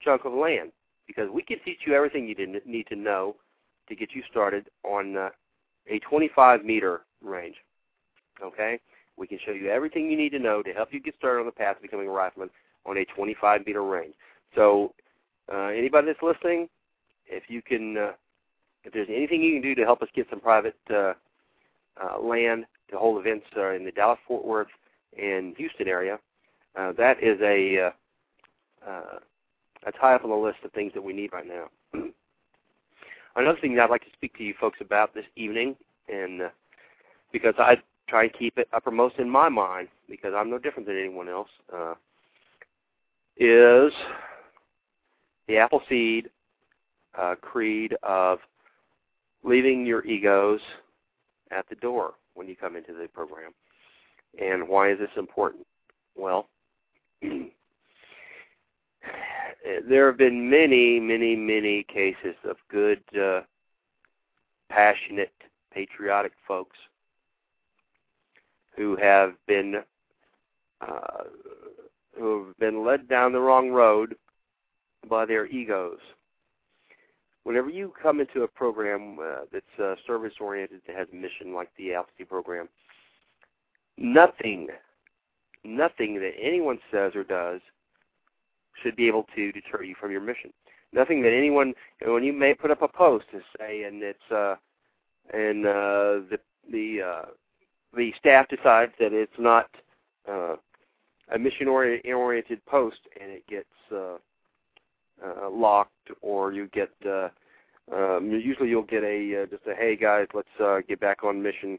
chunk 0.00 0.24
of 0.24 0.32
land 0.32 0.72
because 1.06 1.28
we 1.32 1.42
can 1.42 1.58
teach 1.64 1.80
you 1.86 1.94
everything 1.94 2.26
you 2.26 2.60
need 2.64 2.86
to 2.88 2.96
know 2.96 3.36
to 3.88 3.94
get 3.94 4.10
you 4.14 4.22
started 4.30 4.68
on 4.84 5.16
uh, 5.16 5.28
a 5.88 5.98
25 6.00 6.64
meter 6.64 7.02
range. 7.22 7.56
Okay, 8.42 8.78
we 9.16 9.26
can 9.26 9.38
show 9.44 9.52
you 9.52 9.70
everything 9.70 10.10
you 10.10 10.16
need 10.16 10.30
to 10.30 10.38
know 10.38 10.62
to 10.62 10.72
help 10.72 10.92
you 10.92 11.00
get 11.00 11.14
started 11.18 11.40
on 11.40 11.46
the 11.46 11.52
path 11.52 11.76
to 11.76 11.82
becoming 11.82 12.08
a 12.08 12.10
rifleman 12.10 12.50
on 12.84 12.98
a 12.98 13.04
25 13.04 13.66
meter 13.66 13.82
range. 13.82 14.14
So, 14.54 14.92
uh, 15.52 15.66
anybody 15.66 16.08
that's 16.08 16.22
listening, 16.22 16.68
if 17.28 17.44
you 17.48 17.62
can, 17.62 17.96
uh, 17.96 18.12
if 18.84 18.92
there's 18.92 19.08
anything 19.10 19.42
you 19.42 19.54
can 19.54 19.62
do 19.62 19.74
to 19.74 19.84
help 19.84 20.02
us 20.02 20.08
get 20.14 20.26
some 20.30 20.40
private 20.40 20.76
uh, 20.90 21.14
uh, 22.02 22.20
land 22.20 22.66
to 22.90 22.96
hold 22.96 23.18
events 23.18 23.46
uh, 23.56 23.70
in 23.70 23.84
the 23.84 23.90
Dallas 23.90 24.18
Fort 24.26 24.44
Worth 24.44 24.68
and 25.20 25.56
Houston 25.56 25.88
area, 25.88 26.18
uh, 26.76 26.92
that 26.92 27.22
is 27.22 27.38
a 27.40 27.86
uh, 27.86 27.90
uh, 28.86 29.18
tie 30.00 30.14
up 30.14 30.24
on 30.24 30.30
the 30.30 30.36
list 30.36 30.58
of 30.64 30.72
things 30.72 30.92
that 30.94 31.02
we 31.02 31.12
need 31.12 31.32
right 31.32 31.46
now. 31.46 31.68
Another 33.36 33.58
thing 33.60 33.74
that 33.74 33.84
I'd 33.84 33.90
like 33.90 34.04
to 34.04 34.12
speak 34.12 34.36
to 34.38 34.44
you 34.44 34.54
folks 34.58 34.78
about 34.80 35.14
this 35.14 35.24
evening, 35.36 35.76
and 36.08 36.42
uh, 36.42 36.48
because 37.32 37.54
I 37.58 37.76
try 38.08 38.24
and 38.24 38.32
keep 38.32 38.56
it 38.58 38.68
uppermost 38.72 39.16
in 39.18 39.28
my 39.28 39.48
mind, 39.48 39.88
because 40.08 40.32
I'm 40.34 40.50
no 40.50 40.58
different 40.58 40.86
than 40.86 40.98
anyone 40.98 41.28
else, 41.28 41.48
uh, 41.74 41.94
is 43.36 43.92
the 45.48 45.58
Appleseed 45.58 46.30
uh, 47.18 47.34
creed 47.40 47.96
of 48.02 48.38
leaving 49.42 49.86
your 49.86 50.04
egos 50.04 50.60
at 51.50 51.68
the 51.68 51.76
door 51.76 52.14
when 52.34 52.48
you 52.48 52.56
come 52.56 52.76
into 52.76 52.92
the 52.92 53.08
program. 53.08 53.52
And 54.40 54.68
why 54.68 54.90
is 54.90 54.98
this 54.98 55.08
important? 55.16 55.66
Well, 56.14 56.48
there 59.88 60.06
have 60.06 60.18
been 60.18 60.50
many, 60.50 61.00
many, 61.00 61.34
many 61.36 61.84
cases 61.84 62.34
of 62.44 62.56
good, 62.70 63.02
uh, 63.18 63.40
passionate, 64.68 65.32
patriotic 65.72 66.32
folks 66.46 66.76
who 68.76 68.96
have 68.96 69.32
been 69.46 69.76
uh, 70.80 71.24
who 72.18 72.46
have 72.46 72.58
been 72.58 72.84
led 72.84 73.08
down 73.08 73.32
the 73.32 73.40
wrong 73.40 73.70
road 73.70 74.14
by 75.08 75.24
their 75.24 75.46
egos. 75.46 75.98
Whenever 77.46 77.70
you 77.70 77.92
come 78.02 78.18
into 78.18 78.42
a 78.42 78.48
program 78.48 79.18
uh, 79.22 79.42
that's 79.52 79.64
uh, 79.80 79.94
service 80.04 80.32
oriented, 80.40 80.80
that 80.84 80.96
has 80.96 81.06
a 81.12 81.14
mission 81.14 81.54
like 81.54 81.70
the 81.78 81.94
Appleseed 81.94 82.28
program, 82.28 82.68
nothing, 83.96 84.66
nothing 85.62 86.16
that 86.16 86.32
anyone 86.42 86.80
says 86.90 87.12
or 87.14 87.22
does 87.22 87.60
should 88.82 88.96
be 88.96 89.06
able 89.06 89.26
to 89.36 89.52
deter 89.52 89.84
you 89.84 89.94
from 90.00 90.10
your 90.10 90.22
mission. 90.22 90.52
Nothing 90.92 91.22
that 91.22 91.32
anyone 91.32 91.72
when 92.04 92.24
you 92.24 92.32
may 92.32 92.52
put 92.52 92.72
up 92.72 92.82
a 92.82 92.88
post 92.88 93.26
to 93.30 93.40
say 93.56 93.84
and 93.84 94.02
it's 94.02 94.18
uh 94.32 94.56
and 95.32 95.64
uh 95.64 96.26
the 96.28 96.40
the 96.72 97.00
uh 97.00 97.26
the 97.96 98.12
staff 98.18 98.48
decides 98.48 98.92
that 98.98 99.12
it's 99.12 99.38
not 99.38 99.70
uh 100.28 100.56
a 101.32 101.38
mission 101.38 101.68
oriented 101.68 102.64
post 102.66 102.98
and 103.20 103.30
it 103.30 103.46
gets 103.46 103.68
uh 103.94 104.16
uh 105.24 105.48
locked 105.50 106.10
or 106.22 106.52
you 106.52 106.68
get 106.68 106.90
uh 107.06 107.28
um 107.94 108.30
usually 108.30 108.68
you'll 108.68 108.82
get 108.82 109.04
a 109.04 109.42
uh, 109.42 109.46
just 109.46 109.66
a 109.66 109.74
hey 109.74 109.96
guys 109.96 110.26
let's 110.34 110.48
uh 110.60 110.80
get 110.88 111.00
back 111.00 111.24
on 111.24 111.42
mission 111.42 111.78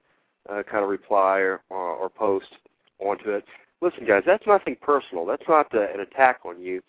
uh 0.50 0.64
kind 0.64 0.84
of 0.84 0.90
reply 0.90 1.40
or 1.40 1.62
or, 1.70 1.96
or 1.96 2.10
post 2.10 2.58
onto 3.00 3.30
it 3.32 3.46
listen, 3.82 4.06
guys, 4.06 4.24
that's 4.26 4.46
nothing 4.48 4.76
personal. 4.82 5.26
That's 5.26 5.48
not 5.48 5.74
uh, 5.74 5.88
an 5.94 6.00
attack 6.00 6.40
on 6.46 6.62
you. 6.62 6.82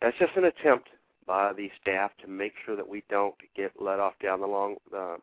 That's 0.00 0.16
just 0.18 0.36
an 0.36 0.44
attempt 0.44 0.88
by 1.26 1.52
the 1.52 1.70
staff 1.80 2.12
to 2.22 2.28
make 2.28 2.54
sure 2.64 2.76
that 2.76 2.88
we 2.88 3.02
don't 3.10 3.34
get 3.54 3.72
led 3.80 4.00
off 4.00 4.14
down 4.22 4.40
the 4.40 4.46
long 4.46 4.76
uh, 4.96 5.16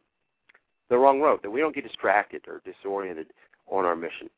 the 0.90 0.98
wrong 0.98 1.19
road, 1.19 1.40
that 1.41 1.49
we 1.49 1.61
don't 1.61 1.73
get 1.73 1.84
distracted 1.84 2.44
or 2.48 2.61
disoriented 2.64 3.27
on 3.68 3.86
our 3.86 3.95
mission. 3.95 4.30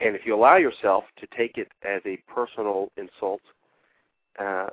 And 0.00 0.14
if 0.14 0.24
you 0.24 0.34
allow 0.36 0.56
yourself 0.56 1.04
to 1.18 1.26
take 1.36 1.58
it 1.58 1.68
as 1.82 2.02
a 2.06 2.18
personal 2.32 2.92
insult, 2.96 3.40
uh, 4.38 4.68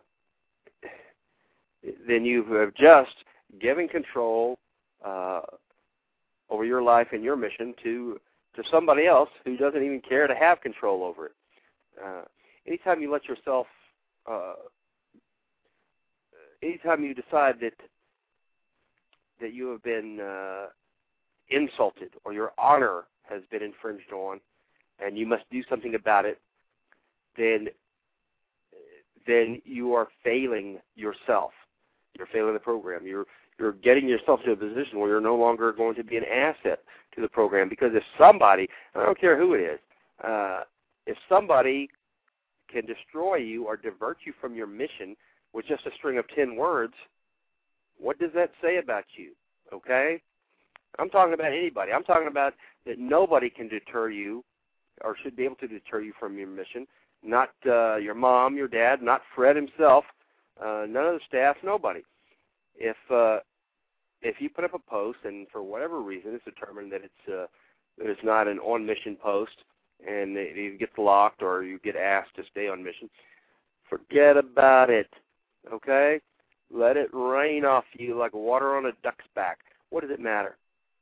then 2.07 2.25
you 2.25 2.43
have 2.53 2.73
just 2.75 3.15
given 3.59 3.87
control 3.87 4.57
uh, 5.05 5.41
over 6.49 6.65
your 6.65 6.81
life 6.81 7.07
and 7.11 7.23
your 7.23 7.35
mission 7.35 7.73
to 7.83 8.19
to 8.55 8.63
somebody 8.71 9.05
else 9.05 9.29
who 9.45 9.55
doesn't 9.57 9.83
even 9.83 10.01
care 10.01 10.27
to 10.27 10.33
have 10.33 10.59
control 10.59 11.03
over 11.03 11.27
it. 11.27 11.31
Uh, 12.03 12.21
anytime 12.67 12.99
you 12.99 13.11
let 13.11 13.25
yourself, 13.25 13.67
uh, 14.29 14.55
anytime 16.63 17.03
you 17.03 17.13
decide 17.13 17.55
that 17.61 17.73
that 19.39 19.53
you 19.53 19.67
have 19.69 19.83
been 19.83 20.19
uh, 20.19 20.65
insulted 21.49 22.09
or 22.25 22.33
your 22.33 22.51
honor 22.57 23.03
has 23.29 23.41
been 23.51 23.61
infringed 23.61 24.11
on, 24.11 24.39
and 24.99 25.17
you 25.17 25.25
must 25.25 25.43
do 25.51 25.63
something 25.69 25.95
about 25.95 26.25
it, 26.25 26.39
then 27.37 27.67
then 29.27 29.61
you 29.65 29.93
are 29.93 30.07
failing 30.23 30.79
yourself. 30.95 31.51
You're 32.17 32.27
failing 32.27 32.53
the 32.53 32.59
program. 32.59 33.05
You're 33.05 33.25
you're 33.59 33.73
getting 33.73 34.07
yourself 34.07 34.39
to 34.45 34.53
a 34.53 34.55
position 34.55 34.99
where 34.99 35.09
you're 35.09 35.21
no 35.21 35.35
longer 35.35 35.73
going 35.73 35.95
to 35.95 36.03
be 36.03 36.15
an 36.15 36.23
asset 36.23 36.79
to 37.13 37.21
the 37.21 37.27
program 37.27 37.67
because 37.67 37.91
if 37.93 38.03
somebody, 38.17 38.69
I 38.95 39.03
don't 39.03 39.19
care 39.19 39.37
who 39.37 39.53
it 39.53 39.59
is, 39.59 39.79
uh, 40.23 40.61
if 41.05 41.17
somebody 41.27 41.89
can 42.71 42.85
destroy 42.85 43.35
you 43.35 43.65
or 43.65 43.75
divert 43.75 44.19
you 44.25 44.33
from 44.39 44.55
your 44.55 44.67
mission 44.67 45.15
with 45.53 45.65
just 45.65 45.85
a 45.85 45.91
string 45.97 46.17
of 46.17 46.25
10 46.33 46.55
words, 46.55 46.93
what 47.97 48.17
does 48.17 48.31
that 48.33 48.51
say 48.61 48.77
about 48.77 49.03
you? 49.17 49.31
Okay? 49.73 50.21
I'm 50.97 51.09
talking 51.09 51.33
about 51.33 51.51
anybody. 51.51 51.91
I'm 51.91 52.03
talking 52.03 52.27
about 52.27 52.53
that 52.85 52.97
nobody 52.97 53.49
can 53.49 53.67
deter 53.67 54.09
you 54.09 54.43
or 55.03 55.15
should 55.21 55.35
be 55.35 55.43
able 55.43 55.55
to 55.57 55.67
deter 55.67 56.01
you 56.01 56.13
from 56.19 56.37
your 56.37 56.47
mission. 56.47 56.87
Not 57.23 57.49
uh, 57.65 57.97
your 57.97 58.15
mom, 58.15 58.55
your 58.55 58.67
dad, 58.67 59.01
not 59.01 59.21
Fred 59.35 59.55
himself, 59.55 60.05
uh, 60.63 60.85
none 60.87 61.05
of 61.05 61.13
the 61.13 61.19
staff, 61.27 61.57
nobody. 61.63 62.01
If 62.75 62.97
uh, 63.11 63.39
if 64.21 64.39
you 64.39 64.49
put 64.49 64.63
up 64.63 64.73
a 64.73 64.79
post 64.79 65.19
and 65.23 65.47
for 65.51 65.61
whatever 65.63 66.01
reason 66.01 66.31
it's 66.33 66.45
determined 66.45 66.91
that 66.91 67.01
it's 67.03 67.29
uh, 67.29 67.47
that 67.97 68.09
it's 68.09 68.23
not 68.23 68.47
an 68.47 68.59
on 68.59 68.85
mission 68.85 69.17
post 69.21 69.63
and 70.07 70.37
it 70.37 70.57
either 70.57 70.77
gets 70.77 70.97
locked 70.97 71.41
or 71.41 71.63
you 71.63 71.79
get 71.79 71.95
asked 71.95 72.35
to 72.35 72.43
stay 72.49 72.67
on 72.69 72.83
mission, 72.83 73.09
forget 73.89 74.37
about 74.37 74.89
it. 74.89 75.09
Okay? 75.73 76.21
Let 76.71 76.97
it 76.97 77.09
rain 77.11 77.65
off 77.65 77.83
you 77.93 78.17
like 78.17 78.33
water 78.33 78.77
on 78.77 78.85
a 78.85 78.91
duck's 79.03 79.25
back. 79.35 79.59
What 79.89 80.01
does 80.01 80.11
it 80.11 80.19
matter? 80.19 80.57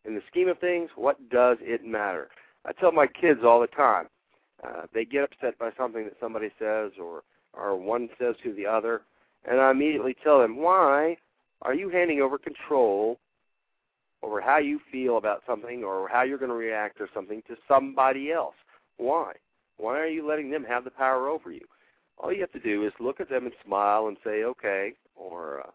In 0.05 0.15
the 0.15 0.21
scheme 0.29 0.47
of 0.47 0.59
things, 0.59 0.89
what 0.95 1.29
does 1.29 1.57
it 1.61 1.85
matter? 1.85 2.29
I 2.65 2.71
tell 2.71 2.91
my 2.91 3.07
kids 3.07 3.41
all 3.43 3.59
the 3.59 3.67
time. 3.67 4.07
Uh, 4.63 4.83
they 4.93 5.05
get 5.05 5.23
upset 5.23 5.57
by 5.59 5.69
something 5.77 6.03
that 6.05 6.17
somebody 6.19 6.49
says 6.59 6.91
or 7.01 7.23
or 7.53 7.75
one 7.75 8.09
says 8.19 8.35
to 8.43 8.53
the 8.53 8.65
other, 8.65 9.01
and 9.45 9.59
I 9.59 9.71
immediately 9.71 10.15
tell 10.23 10.39
them, 10.39 10.57
"Why 10.57 11.17
are 11.61 11.73
you 11.73 11.89
handing 11.89 12.21
over 12.21 12.37
control 12.37 13.19
over 14.23 14.41
how 14.41 14.57
you 14.57 14.79
feel 14.91 15.17
about 15.17 15.43
something 15.45 15.83
or 15.83 16.07
how 16.07 16.23
you're 16.23 16.37
going 16.37 16.49
to 16.49 16.55
react 16.55 16.99
or 16.99 17.07
something 17.13 17.41
to 17.43 17.55
somebody 17.67 18.31
else? 18.31 18.55
Why? 18.97 19.33
Why 19.77 19.99
are 19.99 20.07
you 20.07 20.27
letting 20.27 20.49
them 20.49 20.63
have 20.65 20.83
the 20.83 20.91
power 20.91 21.27
over 21.27 21.51
you? 21.51 21.65
All 22.17 22.33
you 22.33 22.41
have 22.41 22.51
to 22.53 22.59
do 22.59 22.85
is 22.85 22.93
look 22.99 23.19
at 23.19 23.29
them 23.29 23.45
and 23.45 23.53
smile 23.63 24.07
and 24.07 24.17
say, 24.23 24.43
"Okay," 24.43 24.93
or 25.15 25.61
uh, 25.61 25.71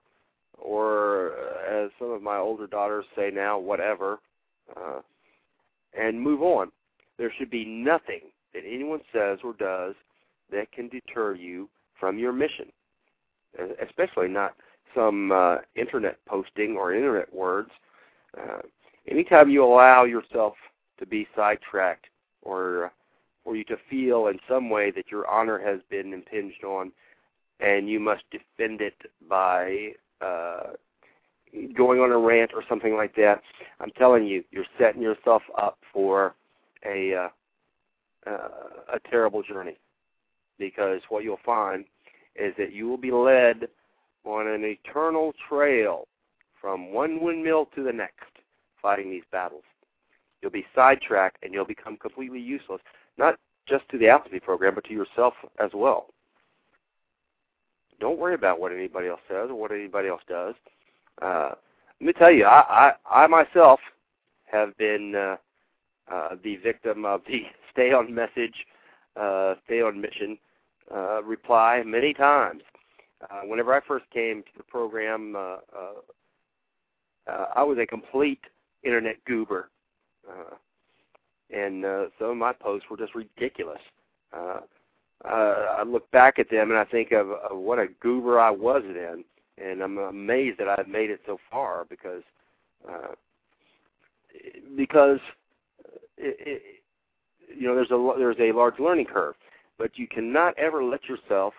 or 0.58 1.32
uh, 1.38 1.84
as 1.84 1.90
some 1.98 2.10
of 2.10 2.22
my 2.22 2.36
older 2.36 2.66
daughters 2.66 3.04
say 3.16 3.30
now, 3.32 3.58
whatever, 3.58 4.20
uh, 4.76 5.00
and 5.98 6.20
move 6.20 6.42
on. 6.42 6.72
There 7.18 7.32
should 7.38 7.50
be 7.50 7.64
nothing 7.64 8.22
that 8.54 8.62
anyone 8.66 9.00
says 9.12 9.38
or 9.44 9.54
does 9.54 9.94
that 10.50 10.70
can 10.72 10.88
deter 10.88 11.34
you 11.34 11.68
from 11.98 12.18
your 12.18 12.32
mission, 12.32 12.66
especially 13.80 14.28
not 14.28 14.54
some 14.94 15.32
uh, 15.32 15.56
internet 15.74 16.18
posting 16.26 16.76
or 16.76 16.94
internet 16.94 17.32
words. 17.32 17.70
Uh, 18.38 18.58
anytime 19.08 19.48
you 19.50 19.64
allow 19.64 20.04
yourself 20.04 20.54
to 20.98 21.06
be 21.06 21.26
sidetracked 21.34 22.06
or 22.42 22.92
for 23.44 23.56
you 23.56 23.64
to 23.64 23.76
feel 23.90 24.28
in 24.28 24.38
some 24.48 24.70
way 24.70 24.90
that 24.90 25.10
your 25.10 25.28
honor 25.28 25.58
has 25.58 25.80
been 25.90 26.12
impinged 26.12 26.64
on 26.64 26.92
and 27.60 27.88
you 27.88 28.00
must 28.00 28.22
defend 28.30 28.80
it 28.80 28.96
by 29.28 29.92
uh, 30.20 30.72
going 31.76 32.00
on 32.00 32.10
a 32.10 32.18
rant 32.18 32.52
or 32.54 32.62
something 32.68 32.94
like 32.94 33.14
that, 33.16 33.42
I'm 33.80 33.90
telling 33.92 34.26
you, 34.26 34.42
you're 34.50 34.64
setting 34.78 35.02
yourself 35.02 35.42
up 35.60 35.78
for 35.92 36.34
a 36.84 37.14
uh, 37.14 37.28
uh, 38.26 38.48
a 38.92 39.00
terrible 39.10 39.42
journey 39.42 39.78
because 40.58 41.00
what 41.08 41.24
you'll 41.24 41.38
find 41.44 41.84
is 42.36 42.54
that 42.58 42.72
you 42.72 42.88
will 42.88 42.96
be 42.96 43.10
led 43.10 43.68
on 44.24 44.46
an 44.46 44.64
eternal 44.64 45.32
trail 45.48 46.06
from 46.60 46.92
one 46.92 47.20
windmill 47.20 47.66
to 47.74 47.82
the 47.82 47.92
next 47.92 48.30
fighting 48.80 49.10
these 49.10 49.24
battles. 49.32 49.64
You'll 50.40 50.52
be 50.52 50.66
sidetracked 50.74 51.42
and 51.42 51.52
you'll 51.52 51.64
become 51.64 51.96
completely 51.96 52.40
useless, 52.40 52.80
not 53.18 53.38
just 53.68 53.88
to 53.90 53.98
the 53.98 54.08
Appleseed 54.08 54.42
program, 54.42 54.74
but 54.74 54.84
to 54.84 54.92
yourself 54.92 55.34
as 55.58 55.70
well. 55.74 56.08
Don't 58.00 58.18
worry 58.18 58.34
about 58.34 58.60
what 58.60 58.72
anybody 58.72 59.08
else 59.08 59.20
says 59.28 59.48
or 59.50 59.54
what 59.54 59.70
anybody 59.70 60.08
else 60.08 60.22
does. 60.28 60.54
Uh, 61.20 61.50
let 62.00 62.06
me 62.06 62.12
tell 62.12 62.32
you, 62.32 62.44
I, 62.44 62.92
I, 63.08 63.22
I 63.24 63.26
myself 63.28 63.78
have 64.46 64.76
been 64.76 65.14
uh, 65.14 65.36
uh, 66.12 66.36
the 66.42 66.56
victim 66.56 67.04
of 67.04 67.22
the 67.28 67.42
stay 67.72 67.92
on 67.92 68.14
message, 68.14 68.54
uh, 69.16 69.54
stay 69.64 69.82
on 69.82 70.00
mission 70.00 70.38
uh, 70.94 71.22
reply 71.22 71.82
many 71.84 72.12
times. 72.14 72.62
Uh, 73.22 73.42
whenever 73.46 73.74
I 73.74 73.80
first 73.86 74.04
came 74.12 74.42
to 74.42 74.48
the 74.56 74.64
program, 74.64 75.36
uh, 75.36 75.38
uh, 75.38 77.30
uh, 77.30 77.46
I 77.54 77.62
was 77.62 77.78
a 77.78 77.86
complete 77.86 78.40
internet 78.82 79.16
goober, 79.26 79.70
uh, 80.28 80.56
and 81.54 81.84
uh, 81.84 82.04
some 82.18 82.30
of 82.30 82.36
my 82.36 82.52
posts 82.52 82.88
were 82.90 82.96
just 82.96 83.14
ridiculous. 83.14 83.80
Uh, 84.36 84.60
uh, 85.24 85.76
I 85.78 85.84
look 85.84 86.10
back 86.10 86.38
at 86.40 86.50
them 86.50 86.70
and 86.70 86.78
I 86.78 86.84
think 86.84 87.12
of, 87.12 87.30
of 87.30 87.56
what 87.58 87.78
a 87.78 87.86
goober 88.00 88.40
I 88.40 88.50
was 88.50 88.82
then, 88.92 89.24
and 89.56 89.80
I'm 89.80 89.98
amazed 89.98 90.58
that 90.58 90.68
I've 90.68 90.88
made 90.88 91.10
it 91.10 91.20
so 91.26 91.38
far 91.50 91.86
because 91.88 92.22
uh, 92.88 93.14
because 94.76 95.20
you 97.56 97.66
know 97.66 97.74
there's 97.74 97.90
a 97.90 98.18
there's 98.18 98.36
a 98.40 98.56
large 98.56 98.78
learning 98.78 99.06
curve, 99.06 99.34
but 99.78 99.98
you 99.98 100.06
cannot 100.06 100.58
ever 100.58 100.82
let 100.84 101.04
yourself 101.08 101.54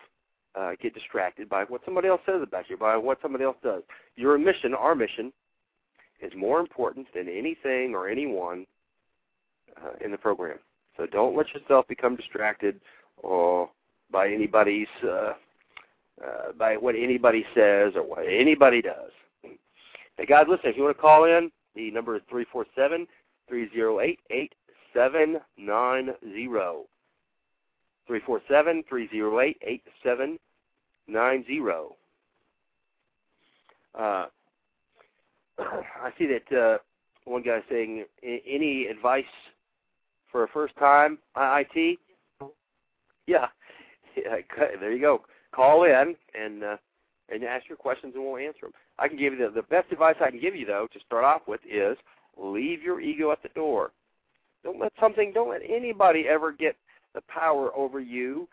uh, 0.56 0.72
get 0.82 0.94
distracted 0.94 1.50
by 1.50 1.64
what 1.64 1.82
somebody 1.86 2.08
else 2.08 2.22
says 2.26 2.42
about 2.42 2.70
you, 2.70 2.78
by 2.78 2.98
what 2.98 3.20
somebody 3.22 3.44
else 3.44 3.58
does. 3.64 3.84
Your 4.16 4.38
mission, 4.38 4.74
our 4.74 4.96
mission, 4.96 5.34
is 6.22 6.32
more 6.36 6.60
important 6.60 7.08
than 7.14 7.28
anything 7.28 7.96
or 7.96 8.08
anyone 8.08 8.66
uh, 9.78 9.92
in 10.04 10.12
the 10.12 10.18
program. 10.18 10.60
So 10.98 11.06
don't 11.06 11.36
let 11.36 11.54
yourself 11.54 11.88
become 11.88 12.16
distracted 12.16 12.80
or 13.18 13.70
by 14.12 14.30
anybody's 14.30 14.88
uh, 15.04 15.34
uh, 16.24 16.52
by 16.58 16.78
what 16.78 16.96
anybody 16.96 17.44
says 17.56 17.94
or 17.96 18.04
what 18.04 18.26
anybody 18.28 18.82
does. 18.82 19.12
Hey 20.18 20.26
guys, 20.28 20.46
listen, 20.48 20.70
if 20.70 20.78
you 20.78 20.84
want 20.84 20.96
to 20.96 21.02
call 21.02 21.26
in, 21.26 21.52
the 21.76 21.90
number 21.90 22.16
is 22.16 22.22
three 22.30 22.46
four 22.52 22.66
seven 22.76 23.08
three 23.50 23.70
zero 23.74 24.00
eight 24.00 24.20
eight 24.30 24.54
seven 24.94 25.40
nine 25.58 26.10
zero. 26.34 26.84
Three 28.08 28.22
four 28.26 28.42
seven 28.50 28.84
three 28.88 29.10
zero 29.10 29.40
eight 29.40 29.58
eight 29.66 29.84
seven 30.04 30.38
nine 31.08 31.46
zero. 31.46 31.96
Uh, 33.98 34.26
I 35.60 36.12
see 36.18 36.28
that 36.28 36.58
uh, 36.58 36.78
one 37.26 37.44
guy 37.44 37.60
saying, 37.70 38.06
any 38.24 38.88
advice 38.88 39.24
for 40.32 40.44
a 40.44 40.48
first 40.48 40.76
time 40.78 41.20
IIT? 41.38 41.98
Yeah. 43.28 43.48
yeah, 44.18 44.36
there 44.80 44.92
you 44.92 45.02
go. 45.02 45.24
Call 45.54 45.84
in 45.84 46.16
and 46.40 46.64
uh, 46.64 46.78
and 47.30 47.44
ask 47.44 47.68
your 47.70 47.78
questions, 47.78 48.14
and 48.16 48.24
we'll 48.24 48.38
answer 48.38 48.62
them. 48.64 48.74
I 49.00 49.08
can 49.08 49.18
give 49.18 49.34
you 49.34 49.40
the, 49.40 49.54
the 49.54 49.64
best 49.64 49.92
advice 49.92 50.16
I 50.22 50.30
can 50.30 50.40
give 50.40 50.56
you, 50.56 50.66
though, 50.66 50.88
to 50.92 51.00
start 51.06 51.24
off 51.24 51.42
with, 51.48 51.62
is 51.70 51.98
leave 52.38 52.82
your 52.82 53.00
ego 53.00 53.32
at 53.32 53.42
the 53.42 53.50
door. 53.50 53.92
Don't 54.64 54.80
let 54.80 54.94
something, 55.00 55.32
don't 55.34 55.50
let 55.50 55.62
anybody 55.68 56.26
ever 56.28 56.52
get 56.52 56.76
the 57.14 57.22
power 57.28 57.76
over 57.76 58.00
you 58.00 58.48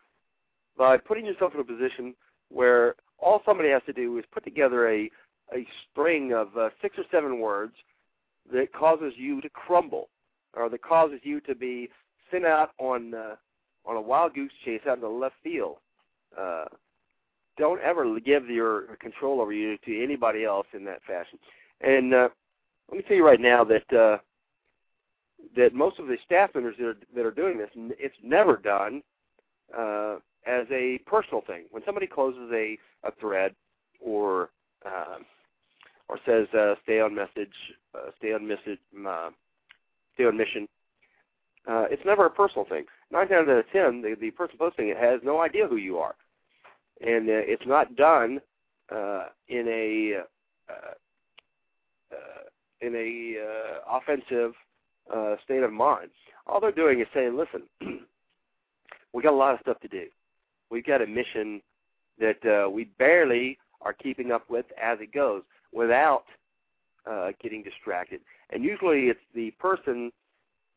by 0.77 0.97
putting 0.97 1.25
yourself 1.25 1.55
in 1.55 1.61
a 1.61 1.65
position 1.65 2.15
where 2.49 2.95
all 3.19 3.43
somebody 3.45 3.71
has 3.71 3.83
to 3.87 3.93
do 3.93 4.19
is 4.19 4.25
put 4.33 4.45
together 4.45 4.89
a 4.89 5.11
a 5.53 5.67
string 5.91 6.33
of 6.33 6.57
uh, 6.57 6.71
six 6.81 6.97
or 6.97 7.05
seven 7.11 7.41
words 7.41 7.73
that 8.53 8.73
causes 8.73 9.13
you 9.17 9.41
to 9.41 9.49
crumble, 9.49 10.09
or 10.55 10.69
that 10.69 10.83
causes 10.83 11.19
you 11.25 11.41
to 11.41 11.55
be 11.55 11.89
sent 12.31 12.45
out 12.45 12.71
on 12.79 13.15
uh, 13.15 13.35
on 13.85 13.97
a 13.97 14.01
wild 14.01 14.35
goose 14.35 14.53
chase 14.65 14.81
out 14.89 14.97
in 14.97 15.01
the 15.01 15.09
left 15.09 15.35
field. 15.43 15.77
Uh, 16.39 16.67
don't 17.59 17.81
ever 17.81 18.19
give 18.21 18.49
your 18.49 18.97
control 19.01 19.41
over 19.41 19.53
you 19.53 19.77
to 19.85 20.03
anybody 20.03 20.45
else 20.45 20.67
in 20.73 20.85
that 20.85 21.03
fashion. 21.07 21.39
And 21.81 22.15
uh, 22.15 22.29
let 22.89 22.97
me 22.97 23.05
tell 23.07 23.17
you 23.17 23.27
right 23.27 23.41
now 23.41 23.65
that 23.65 23.93
uh, 23.93 24.19
that 25.57 25.75
most 25.75 25.99
of 25.99 26.07
the 26.07 26.17
staff 26.25 26.51
members 26.55 26.77
that 26.79 26.87
are, 26.87 26.97
that 27.15 27.27
are 27.27 27.31
doing 27.31 27.59
this, 27.59 27.71
it's 27.75 28.15
never 28.23 28.57
done 28.57 29.03
uh, 29.77 30.17
as 30.47 30.67
a 30.71 30.99
personal 31.07 31.43
thing. 31.47 31.65
When 31.71 31.83
somebody 31.85 32.07
closes 32.07 32.51
a, 32.53 32.79
a 33.05 33.13
thread 33.21 33.55
or 34.01 34.51
uh, 34.87 35.19
or 36.09 36.19
says 36.27 36.49
uh, 36.55 36.75
stay 36.83 37.01
on 37.01 37.15
message, 37.15 37.53
uh, 37.95 38.11
stay 38.19 38.33
on 38.33 38.47
message, 38.47 38.81
uh, 39.07 39.31
stay 40.15 40.25
on 40.25 40.37
mission, 40.37 40.67
uh, 41.69 41.87
it's 41.89 42.05
never 42.05 42.27
a 42.27 42.31
personal 42.31 42.65
thing. 42.65 42.85
Nine 43.13 43.29
times 43.29 43.49
out 43.49 43.59
of 43.59 43.71
ten, 43.73 44.03
the, 44.03 44.17
the 44.21 44.31
person 44.33 44.57
posting 44.59 44.89
it 44.89 44.97
has 44.97 45.21
no 45.23 45.41
idea 45.41 45.69
who 45.69 45.77
you 45.77 45.99
are, 45.99 46.15
and 47.01 47.29
uh, 47.29 47.33
it's 47.47 47.67
not 47.67 47.95
done 47.95 48.41
uh, 48.91 49.27
in 49.49 49.69
a 49.69 50.23
uh, 50.69 50.95
uh, 52.13 52.45
in 52.81 52.95
a 52.95 53.37
uh, 53.41 53.97
offensive 53.99 54.55
uh, 55.15 55.37
state 55.45 55.63
of 55.63 55.73
mind. 55.73 56.11
All 56.47 56.61
they're 56.61 56.73
doing 56.73 57.01
is 57.01 57.07
saying, 57.15 57.37
"Listen, 57.37 57.63
we 59.13 59.23
got 59.23 59.33
a 59.33 59.37
lot 59.37 59.55
of 59.55 59.61
stuff 59.61 59.81
to 59.81 59.89
do. 59.89 60.07
We've 60.71 60.87
got 60.87 61.03
a 61.03 61.07
mission 61.07 61.61
that 62.19 62.45
uh, 62.45 62.71
we 62.71 62.85
barely 62.99 63.59
are 63.83 63.93
keeping 63.93 64.31
up 64.31 64.49
with 64.51 64.67
as 64.81 64.99
it 65.01 65.13
goes 65.13 65.43
without 65.73 66.25
uh, 67.11 67.33
getting 67.43 67.63
distracted." 67.63 68.21
And 68.51 68.65
usually, 68.65 69.09
it's 69.09 69.21
the 69.35 69.51
person. 69.53 70.13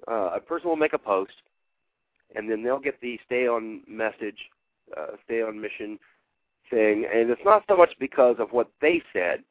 Uh, 0.07 0.31
a 0.35 0.39
person 0.39 0.68
will 0.68 0.76
make 0.76 0.93
a 0.93 0.97
post, 0.97 1.31
and 2.35 2.49
then 2.49 2.64
they'll 2.64 2.80
get 2.80 2.99
the 2.99 3.18
stay 3.26 3.47
on 3.47 3.81
message, 3.88 4.38
uh, 4.97 5.15
stay 5.23 5.41
on 5.41 5.60
mission 5.60 5.97
thing, 6.69 7.05
and 7.14 7.30
it's 7.30 7.41
not 7.45 7.64
so 7.69 7.77
much 7.77 7.91
because 7.99 8.35
of 8.39 8.51
what 8.51 8.69
they 8.81 9.01
said, 9.14 9.43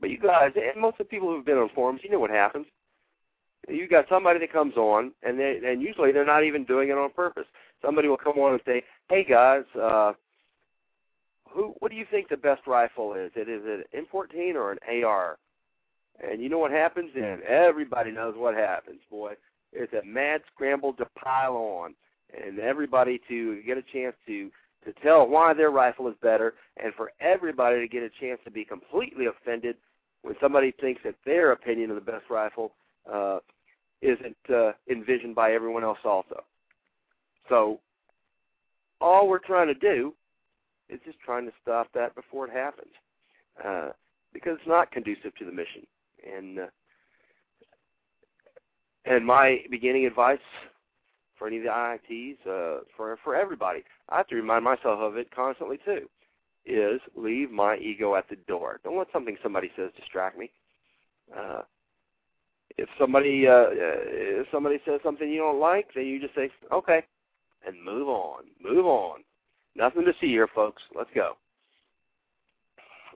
but 0.00 0.10
you 0.10 0.18
guys, 0.18 0.52
and 0.56 0.80
most 0.80 0.94
of 0.94 1.06
the 1.06 1.10
people 1.10 1.28
who've 1.28 1.44
been 1.44 1.58
on 1.58 1.70
forums, 1.74 2.00
you 2.02 2.10
know 2.10 2.18
what 2.18 2.30
happens. 2.30 2.66
You 3.68 3.86
got 3.88 4.06
somebody 4.08 4.40
that 4.40 4.52
comes 4.52 4.76
on, 4.76 5.12
and 5.22 5.38
they, 5.38 5.60
and 5.64 5.82
usually 5.82 6.12
they're 6.12 6.24
not 6.24 6.44
even 6.44 6.64
doing 6.64 6.88
it 6.88 6.98
on 6.98 7.10
purpose. 7.10 7.46
Somebody 7.84 8.08
will 8.08 8.16
come 8.16 8.38
on 8.38 8.52
and 8.52 8.62
say, 8.64 8.82
"Hey 9.08 9.24
guys, 9.24 9.64
uh, 9.80 10.12
who, 11.48 11.74
what 11.78 11.90
do 11.90 11.96
you 11.96 12.06
think 12.10 12.28
the 12.28 12.36
best 12.36 12.66
rifle 12.66 13.14
is? 13.14 13.30
It 13.34 13.48
is 13.48 13.62
an 13.64 13.84
M14 13.94 14.54
or 14.54 14.72
an 14.72 15.04
AR?" 15.04 15.38
And 16.22 16.42
you 16.42 16.48
know 16.48 16.58
what 16.58 16.70
happens 16.70 17.10
then? 17.14 17.40
Everybody 17.46 18.10
knows 18.10 18.34
what 18.36 18.54
happens, 18.54 19.00
boy. 19.10 19.34
It's 19.72 19.92
a 19.92 20.04
mad 20.04 20.42
scramble 20.52 20.92
to 20.94 21.06
pile 21.16 21.54
on, 21.54 21.94
and 22.36 22.58
everybody 22.58 23.20
to 23.28 23.62
get 23.62 23.78
a 23.78 23.82
chance 23.82 24.16
to 24.26 24.50
to 24.84 24.94
tell 25.02 25.28
why 25.28 25.52
their 25.52 25.70
rifle 25.70 26.08
is 26.08 26.14
better, 26.22 26.54
and 26.82 26.94
for 26.94 27.12
everybody 27.20 27.80
to 27.80 27.88
get 27.88 28.02
a 28.02 28.08
chance 28.08 28.40
to 28.44 28.50
be 28.50 28.64
completely 28.64 29.26
offended 29.26 29.76
when 30.22 30.34
somebody 30.40 30.72
thinks 30.80 31.02
that 31.04 31.14
their 31.26 31.52
opinion 31.52 31.90
of 31.90 31.96
the 31.96 32.12
best 32.12 32.24
rifle 32.30 32.72
uh, 33.10 33.38
isn't 34.02 34.36
uh, 34.52 34.72
envisioned 34.90 35.34
by 35.34 35.52
everyone 35.52 35.84
else 35.84 35.98
also. 36.04 36.44
So 37.48 37.80
all 39.00 39.28
we're 39.28 39.38
trying 39.38 39.68
to 39.68 39.74
do 39.74 40.14
is 40.88 41.00
just 41.04 41.18
trying 41.20 41.46
to 41.46 41.52
stop 41.62 41.88
that 41.94 42.14
before 42.14 42.46
it 42.46 42.52
happens, 42.52 42.92
uh, 43.64 43.90
because 44.32 44.56
it's 44.58 44.68
not 44.68 44.90
conducive 44.90 45.34
to 45.36 45.44
the 45.44 45.52
mission. 45.52 45.86
And 46.36 46.60
uh, 46.60 46.66
and 49.06 49.24
my 49.24 49.62
beginning 49.70 50.06
advice 50.06 50.38
for 51.38 51.46
any 51.46 51.56
of 51.56 51.62
the 51.62 51.70
IITs, 51.70 52.36
uh, 52.46 52.80
for 52.96 53.18
for 53.24 53.34
everybody, 53.34 53.82
I 54.08 54.18
have 54.18 54.28
to 54.28 54.36
remind 54.36 54.64
myself 54.64 55.00
of 55.00 55.16
it 55.16 55.34
constantly 55.34 55.78
too 55.84 56.08
is 56.66 57.00
leave 57.16 57.50
my 57.50 57.76
ego 57.78 58.14
at 58.14 58.28
the 58.28 58.36
door. 58.46 58.80
Don't 58.84 58.98
let 58.98 59.08
something 59.12 59.36
somebody 59.42 59.70
says 59.76 59.90
distract 59.96 60.38
me. 60.38 60.50
Uh, 61.36 61.62
if 62.80 62.88
somebody 62.98 63.46
uh, 63.46 63.66
if 63.70 64.46
somebody 64.50 64.78
says 64.86 65.00
something 65.04 65.28
you 65.28 65.40
don't 65.40 65.60
like, 65.60 65.88
then 65.94 66.06
you 66.06 66.18
just 66.18 66.34
say 66.34 66.50
okay, 66.72 67.02
and 67.66 67.76
move 67.84 68.08
on. 68.08 68.44
Move 68.62 68.86
on. 68.86 69.20
Nothing 69.76 70.04
to 70.06 70.12
see 70.18 70.28
here, 70.28 70.48
folks. 70.54 70.82
Let's 70.96 71.10
go. 71.14 71.36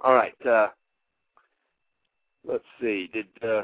All 0.03 0.15
right. 0.15 0.35
Uh, 0.47 0.69
let's 2.47 2.65
see. 2.79 3.09
Did 3.13 3.27
uh, 3.43 3.63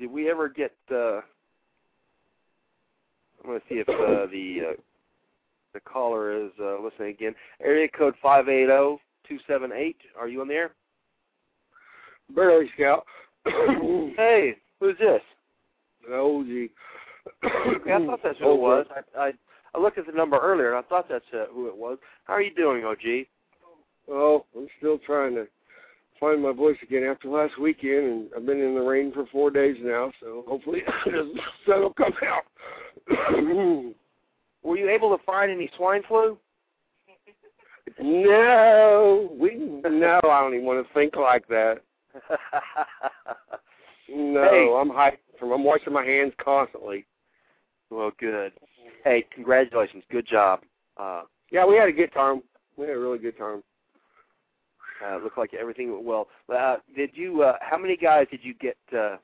did 0.00 0.10
we 0.10 0.30
ever 0.30 0.48
get? 0.48 0.72
Uh, 0.90 1.20
I'm 3.40 3.50
going 3.50 3.60
to 3.60 3.66
see 3.68 3.76
if 3.76 3.88
uh, 3.90 4.26
the 4.32 4.70
uh, 4.70 4.80
the 5.74 5.80
caller 5.80 6.32
is 6.32 6.50
uh, 6.58 6.82
listening 6.82 7.10
again. 7.10 7.34
Area 7.62 7.88
code 7.88 8.14
five 8.22 8.48
eight 8.48 8.66
zero 8.66 8.98
two 9.28 9.38
seven 9.46 9.70
eight. 9.70 9.98
Are 10.18 10.28
you 10.28 10.40
on 10.40 10.48
there? 10.48 10.72
Barely 12.34 12.70
Scout. 12.74 13.04
hey, 13.44 14.56
who's 14.80 14.96
this? 14.98 15.22
OG. 16.10 16.68
okay, 17.44 17.92
I 17.92 18.06
thought 18.06 18.20
that's 18.22 18.38
who 18.38 18.52
it 18.52 18.60
was. 18.60 18.86
I, 19.16 19.20
I 19.20 19.32
I 19.74 19.80
looked 19.80 19.98
at 19.98 20.06
the 20.06 20.12
number 20.12 20.38
earlier 20.38 20.74
and 20.74 20.84
I 20.84 20.88
thought 20.88 21.08
that's 21.08 21.24
uh, 21.32 21.46
who 21.52 21.68
it 21.68 21.76
was. 21.76 21.98
How 22.24 22.34
are 22.34 22.42
you 22.42 22.54
doing, 22.54 22.84
OG? 22.84 23.26
Oh, 24.10 24.44
I'm 24.56 24.66
still 24.78 24.98
trying 24.98 25.34
to 25.34 25.46
find 26.18 26.42
my 26.42 26.52
voice 26.52 26.76
again 26.82 27.04
after 27.04 27.28
last 27.28 27.58
weekend, 27.58 28.06
and 28.06 28.28
I've 28.36 28.46
been 28.46 28.60
in 28.60 28.74
the 28.74 28.80
rain 28.80 29.12
for 29.12 29.26
four 29.26 29.50
days 29.50 29.76
now, 29.80 30.10
so 30.20 30.44
hopefully 30.48 30.82
the 31.04 31.32
sun 31.66 31.82
will 31.82 31.92
come 31.92 32.14
out. 32.26 32.44
Were 34.62 34.76
you 34.76 34.88
able 34.88 35.16
to 35.16 35.22
find 35.24 35.50
any 35.50 35.70
swine 35.76 36.02
flu? 36.08 36.38
no, 38.00 39.30
we 39.38 39.54
no. 39.56 40.20
I 40.24 40.40
don't 40.40 40.54
even 40.54 40.66
want 40.66 40.86
to 40.86 40.94
think 40.94 41.16
like 41.16 41.46
that. 41.48 41.80
no, 44.08 44.42
Hey. 44.50 44.74
I'm 44.80 44.90
hyped. 44.90 45.18
From 45.38 45.52
I'm 45.52 45.62
washing 45.64 45.92
my 45.92 46.04
hands 46.04 46.32
constantly. 46.42 47.06
well, 47.90 48.10
good. 48.18 48.52
Hey, 49.04 49.24
congratulations. 49.34 50.02
Good 50.10 50.26
job. 50.26 50.62
Uh, 50.96 51.22
Yeah, 51.50 51.64
we 51.64 51.76
had 51.76 51.88
a 51.88 51.92
good 51.92 52.12
time. 52.12 52.42
We 52.76 52.86
had 52.86 52.96
a 52.96 52.98
really 52.98 53.18
good 53.18 53.36
time. 53.38 53.62
uh, 55.04 55.18
looked 55.18 55.38
like 55.38 55.54
everything 55.54 55.92
went 55.92 56.04
well. 56.04 56.28
Uh, 56.52 56.76
did 56.96 57.10
you? 57.14 57.42
Uh, 57.42 57.56
how 57.60 57.78
many 57.78 57.96
guys 57.96 58.26
did 58.30 58.40
you 58.42 58.54
get? 58.54 58.76
Uh, 58.92 59.16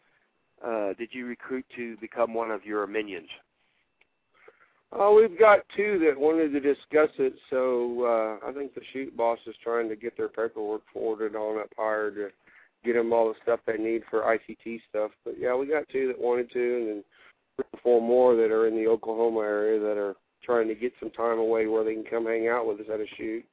uh, 0.65 0.93
did 0.95 1.09
you 1.13 1.27
recruit 1.27 1.65
to 1.77 1.97
become 1.99 2.33
one 2.33 2.51
of 2.51 2.65
your 2.65 2.87
minions? 2.87 3.29
Oh, 4.93 5.15
we've 5.17 5.37
got 5.39 5.61
two 5.77 5.99
that 6.05 6.19
wanted 6.19 6.53
to 6.53 6.61
discuss 6.61 7.11
it, 7.19 7.35
so 7.51 8.05
uh, 8.43 8.49
I 8.49 8.53
think 8.53 8.75
the 8.75 8.81
shoot 8.93 9.17
boss 9.17 9.41
is 9.49 9.57
trying 9.63 9.89
to 9.89 9.97
get 9.97 10.17
their 10.17 10.29
paperwork 10.29 10.83
forwarded 10.93 11.35
on 11.35 11.59
up 11.61 11.71
higher 11.77 12.13
to 12.13 12.29
get 12.85 12.95
them 12.95 13.13
all 13.13 13.29
the 13.29 13.35
stuff 13.43 13.61
they 13.67 13.77
need 13.77 14.03
for 14.11 14.21
ICT 14.23 14.81
stuff. 14.89 15.11
But 15.25 15.35
yeah, 15.39 15.55
we 15.55 15.67
got 15.67 15.89
two 15.89 16.09
that 16.09 16.21
wanted 16.21 16.51
to, 16.53 16.77
and 16.77 16.89
then 16.89 17.05
three 17.57 17.65
or 17.73 17.81
four 17.83 18.01
more 18.03 18.37
that 18.37 18.51
are 18.51 18.67
in 18.67 18.75
the 18.75 18.87
Oklahoma 18.87 19.41
area 19.41 19.81
that 19.81 19.99
are 19.99 20.15
trying 20.45 20.69
to 20.69 20.75
get 20.75 20.93
some 21.01 21.11
time 21.11 21.39
away 21.39 21.67
where 21.67 21.85
they 21.85 21.95
can 21.95 22.05
come 22.05 22.27
hang 22.27 22.49
out 22.49 22.67
with 22.67 22.81
us 22.81 22.87
at 22.93 23.01
a 23.01 23.07
shoot. 23.17 23.45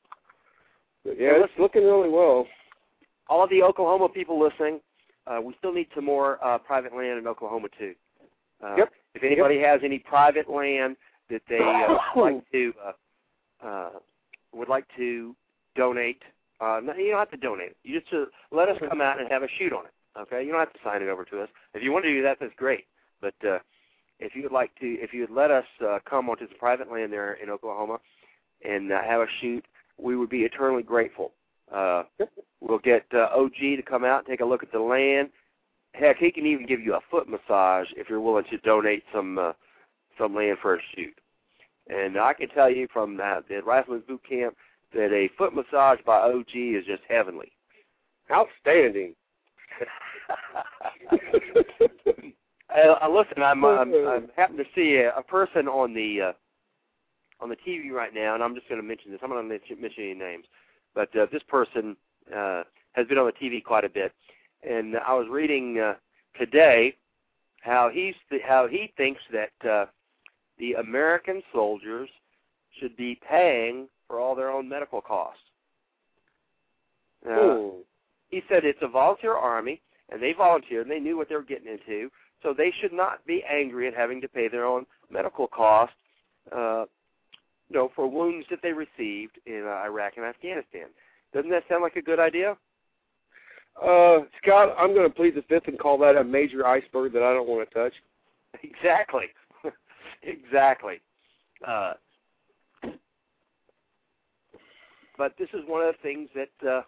But 1.05 1.19
yeah, 1.19 1.33
Well, 1.33 1.43
it's 1.45 1.53
looking 1.59 1.83
really 1.83 2.09
well. 2.09 2.47
All 3.27 3.43
of 3.43 3.49
the 3.49 3.63
Oklahoma 3.63 4.09
people 4.09 4.39
listening, 4.41 4.81
uh, 5.25 5.39
we 5.41 5.55
still 5.57 5.73
need 5.73 5.87
some 5.95 6.05
more 6.05 6.43
uh, 6.45 6.57
private 6.57 6.95
land 6.95 7.17
in 7.19 7.27
Oklahoma 7.27 7.67
too. 7.77 7.93
Uh, 8.63 8.75
Yep. 8.77 8.91
If 9.13 9.23
anybody 9.23 9.59
has 9.59 9.81
any 9.83 9.99
private 9.99 10.49
land 10.49 10.95
that 11.29 11.41
they 11.49 11.59
uh, 11.59 12.19
like 12.19 12.43
to 12.51 12.73
uh, 12.85 13.65
uh, 13.65 13.89
would 14.53 14.69
like 14.69 14.85
to 14.97 15.35
donate, 15.75 16.21
uh, 16.61 16.79
you 16.97 17.11
don't 17.11 17.19
have 17.19 17.31
to 17.31 17.38
donate. 17.38 17.75
You 17.83 17.99
just 17.99 18.13
uh, 18.13 18.25
let 18.51 18.69
us 18.69 18.77
come 18.88 19.01
out 19.01 19.19
and 19.19 19.29
have 19.31 19.43
a 19.43 19.47
shoot 19.57 19.73
on 19.73 19.85
it. 19.85 19.91
Okay, 20.19 20.43
you 20.43 20.51
don't 20.51 20.59
have 20.59 20.73
to 20.73 20.79
sign 20.83 21.01
it 21.01 21.09
over 21.09 21.23
to 21.25 21.41
us. 21.41 21.49
If 21.73 21.83
you 21.83 21.91
want 21.91 22.05
to 22.05 22.11
do 22.11 22.21
that, 22.23 22.38
that's 22.39 22.53
great. 22.57 22.85
But 23.21 23.33
uh, 23.47 23.59
if 24.19 24.35
you 24.35 24.43
would 24.43 24.51
like 24.51 24.71
to, 24.79 24.85
if 24.85 25.13
you 25.13 25.21
would 25.21 25.31
let 25.31 25.51
us 25.51 25.65
uh, 25.85 25.99
come 26.07 26.29
onto 26.29 26.47
some 26.47 26.57
private 26.57 26.91
land 26.91 27.13
there 27.13 27.33
in 27.33 27.49
Oklahoma 27.49 27.99
and 28.63 28.91
uh, 28.91 29.01
have 29.01 29.21
a 29.21 29.27
shoot, 29.39 29.65
we 29.97 30.15
would 30.15 30.29
be 30.29 30.41
eternally 30.41 30.83
grateful. 30.83 31.31
Uh, 31.73 32.03
we'll 32.59 32.79
get 32.79 33.05
uh, 33.13 33.29
OG 33.33 33.55
to 33.59 33.81
come 33.81 34.03
out 34.03 34.19
and 34.19 34.27
take 34.27 34.41
a 34.41 34.45
look 34.45 34.63
at 34.63 34.71
the 34.71 34.79
land. 34.79 35.29
Heck, 35.93 36.17
he 36.17 36.31
can 36.31 36.45
even 36.45 36.65
give 36.65 36.81
you 36.81 36.95
a 36.95 37.01
foot 37.09 37.27
massage 37.27 37.88
if 37.95 38.09
you're 38.09 38.21
willing 38.21 38.45
to 38.49 38.57
donate 38.57 39.03
some 39.13 39.38
uh, 39.38 39.53
some 40.17 40.35
land 40.35 40.57
for 40.61 40.75
a 40.75 40.79
shoot. 40.95 41.13
And 41.88 42.17
I 42.17 42.33
can 42.33 42.49
tell 42.49 42.69
you 42.69 42.88
from 42.91 43.19
uh, 43.21 43.41
the 43.49 43.61
Rifleman's 43.63 44.05
Boot 44.05 44.21
Camp 44.27 44.55
that 44.93 45.13
a 45.13 45.30
foot 45.38 45.53
massage 45.53 45.99
by 46.05 46.19
OG 46.19 46.53
is 46.53 46.85
just 46.85 47.03
heavenly. 47.07 47.51
Outstanding. 48.31 49.15
Uh, 52.72 53.09
listen, 53.09 53.43
I'm, 53.43 53.63
I'm 53.65 53.93
I'm 54.07 54.30
happen 54.35 54.57
to 54.57 54.63
see 54.73 54.95
a, 54.95 55.15
a 55.18 55.23
person 55.23 55.68
on 55.68 55.93
the 55.93 56.22
uh, 56.22 56.34
on 57.41 57.49
the 57.49 57.57
TV 57.68 57.91
right 57.91 58.13
now, 58.13 58.34
and 58.34 58.43
I'm 58.43 58.55
just 58.55 58.69
going 58.69 58.80
to 58.80 58.88
mention 58.88 59.11
this. 59.11 59.19
I'm 59.23 59.30
not 59.30 59.38
going 59.38 59.49
to 59.49 59.53
mention, 59.53 59.81
mention 59.81 60.03
any 60.03 60.13
names, 60.13 60.45
but 60.95 61.13
uh, 61.15 61.26
this 61.31 61.43
person 61.47 61.97
uh, 62.35 62.63
has 62.93 63.07
been 63.07 63.18
on 63.18 63.26
the 63.26 63.45
TV 63.45 63.63
quite 63.63 63.84
a 63.84 63.89
bit, 63.89 64.13
and 64.68 64.95
I 64.97 65.13
was 65.13 65.27
reading 65.30 65.80
uh, 65.80 65.95
today 66.38 66.95
how 67.61 67.89
he's 67.93 68.15
th- 68.30 68.41
how 68.47 68.68
he 68.68 68.93
thinks 68.95 69.22
that 69.34 69.69
uh, 69.69 69.85
the 70.57 70.73
American 70.73 71.41
soldiers 71.53 72.09
should 72.80 72.95
be 72.95 73.19
paying 73.27 73.88
for 74.11 74.19
all 74.19 74.35
their 74.35 74.51
own 74.51 74.67
medical 74.67 74.99
costs. 74.99 75.41
Uh, 77.25 77.69
he 78.29 78.41
said 78.49 78.65
it's 78.65 78.79
a 78.81 78.88
volunteer 78.88 79.35
army, 79.35 79.81
and 80.09 80.21
they 80.21 80.33
volunteered, 80.33 80.85
and 80.85 80.91
they 80.91 80.99
knew 80.99 81.15
what 81.15 81.29
they 81.29 81.35
were 81.35 81.43
getting 81.43 81.71
into, 81.71 82.09
so 82.43 82.53
they 82.53 82.73
should 82.81 82.91
not 82.91 83.25
be 83.25 83.41
angry 83.49 83.88
at 83.88 83.93
having 83.93 84.19
to 84.19 84.27
pay 84.27 84.49
their 84.49 84.65
own 84.65 84.85
medical 85.09 85.47
costs, 85.47 85.95
uh, 86.53 86.83
you 87.69 87.75
know, 87.75 87.89
for 87.95 88.05
wounds 88.05 88.45
that 88.49 88.59
they 88.61 88.73
received 88.73 89.39
in 89.45 89.63
uh, 89.65 89.85
Iraq 89.85 90.13
and 90.17 90.25
Afghanistan. 90.25 90.88
Doesn't 91.33 91.51
that 91.51 91.63
sound 91.69 91.81
like 91.81 91.95
a 91.95 92.01
good 92.01 92.19
idea? 92.19 92.57
Uh, 93.81 94.19
Scott, 94.41 94.75
I'm 94.77 94.93
going 94.93 95.07
to 95.07 95.15
plead 95.15 95.35
the 95.35 95.43
fifth 95.43 95.67
and 95.67 95.79
call 95.79 95.97
that 95.99 96.17
a 96.17 96.23
major 96.23 96.67
iceberg 96.67 97.13
that 97.13 97.23
I 97.23 97.33
don't 97.33 97.47
want 97.47 97.69
to 97.69 97.73
touch. 97.73 97.93
Exactly. 98.63 99.27
exactly. 100.23 100.99
Uh, 101.65 101.93
but 105.22 105.38
this 105.38 105.49
is 105.53 105.61
one 105.68 105.88
of 105.88 105.93
the 105.93 106.02
things 106.02 106.30
that 106.34 106.68
uh, 106.68 106.81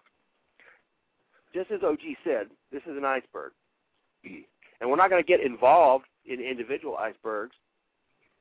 just 1.54 1.70
as 1.70 1.82
OG 1.84 2.00
said, 2.24 2.48
this 2.72 2.82
is 2.90 2.98
an 2.98 3.06
iceberg, 3.06 3.52
and 4.24 4.90
we're 4.90 4.96
not 4.96 5.12
going 5.12 5.22
to 5.22 5.28
get 5.28 5.40
involved 5.40 6.06
in 6.26 6.40
individual 6.40 6.98
icebergs. 6.98 7.56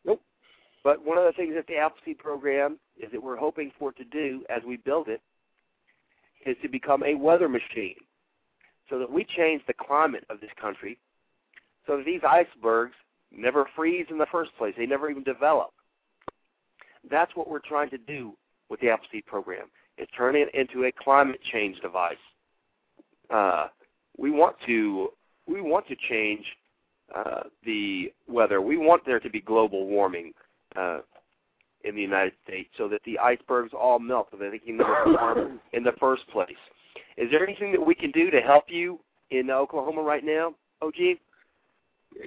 Nope. 0.06 0.22
But 0.82 1.04
one 1.04 1.18
of 1.18 1.24
the 1.24 1.32
things 1.32 1.52
that 1.56 1.66
the 1.66 1.76
Appleseed 1.76 2.16
program 2.16 2.78
is 2.96 3.12
that 3.12 3.22
we're 3.22 3.36
hoping 3.36 3.70
for 3.78 3.92
to 3.92 4.04
do 4.04 4.46
as 4.48 4.62
we 4.66 4.78
build 4.78 5.08
it 5.08 5.20
is 6.46 6.56
to 6.62 6.70
become 6.70 7.02
a 7.02 7.14
weather 7.14 7.50
machine, 7.50 7.96
so 8.88 8.98
that 8.98 9.12
we 9.12 9.26
change 9.36 9.60
the 9.66 9.74
climate 9.74 10.24
of 10.30 10.40
this 10.40 10.52
country, 10.58 10.96
so 11.86 11.98
that 11.98 12.06
these 12.06 12.22
icebergs 12.26 12.94
never 13.30 13.68
freeze 13.76 14.06
in 14.08 14.16
the 14.16 14.26
first 14.32 14.56
place. 14.56 14.72
They 14.74 14.86
never 14.86 15.10
even 15.10 15.22
develop. 15.22 15.68
That's 17.10 17.36
what 17.36 17.50
we're 17.50 17.58
trying 17.58 17.90
to 17.90 17.98
do 17.98 18.32
with 18.70 18.80
the 18.80 18.88
Appleseed 18.88 19.26
program. 19.26 19.66
Is 19.98 20.08
turn 20.16 20.36
it 20.36 20.48
into 20.54 20.84
a 20.84 20.92
climate 20.92 21.40
change 21.52 21.78
device. 21.80 22.16
Uh, 23.30 23.68
we 24.18 24.30
want 24.30 24.56
to 24.66 25.08
we 25.46 25.60
want 25.60 25.86
to 25.88 25.96
change 26.08 26.44
uh, 27.14 27.42
the 27.64 28.12
weather. 28.28 28.60
We 28.60 28.76
want 28.76 29.04
there 29.04 29.20
to 29.20 29.30
be 29.30 29.40
global 29.40 29.86
warming 29.86 30.32
uh, 30.76 31.00
in 31.84 31.94
the 31.94 32.00
United 32.00 32.32
States 32.44 32.70
so 32.78 32.88
that 32.88 33.00
the 33.04 33.18
icebergs 33.18 33.72
all 33.78 33.98
melt 33.98 34.28
so 34.30 34.36
that 34.38 34.50
they 34.50 34.58
can 34.58 34.76
never 34.76 35.04
form 35.04 35.60
in 35.72 35.82
the 35.82 35.92
first 36.00 36.26
place. 36.28 36.50
Is 37.16 37.30
there 37.30 37.46
anything 37.46 37.72
that 37.72 37.84
we 37.84 37.94
can 37.94 38.10
do 38.12 38.30
to 38.30 38.40
help 38.40 38.64
you 38.68 38.98
in 39.30 39.50
Oklahoma 39.50 40.02
right 40.02 40.24
now, 40.24 40.54
OG? 40.80 41.18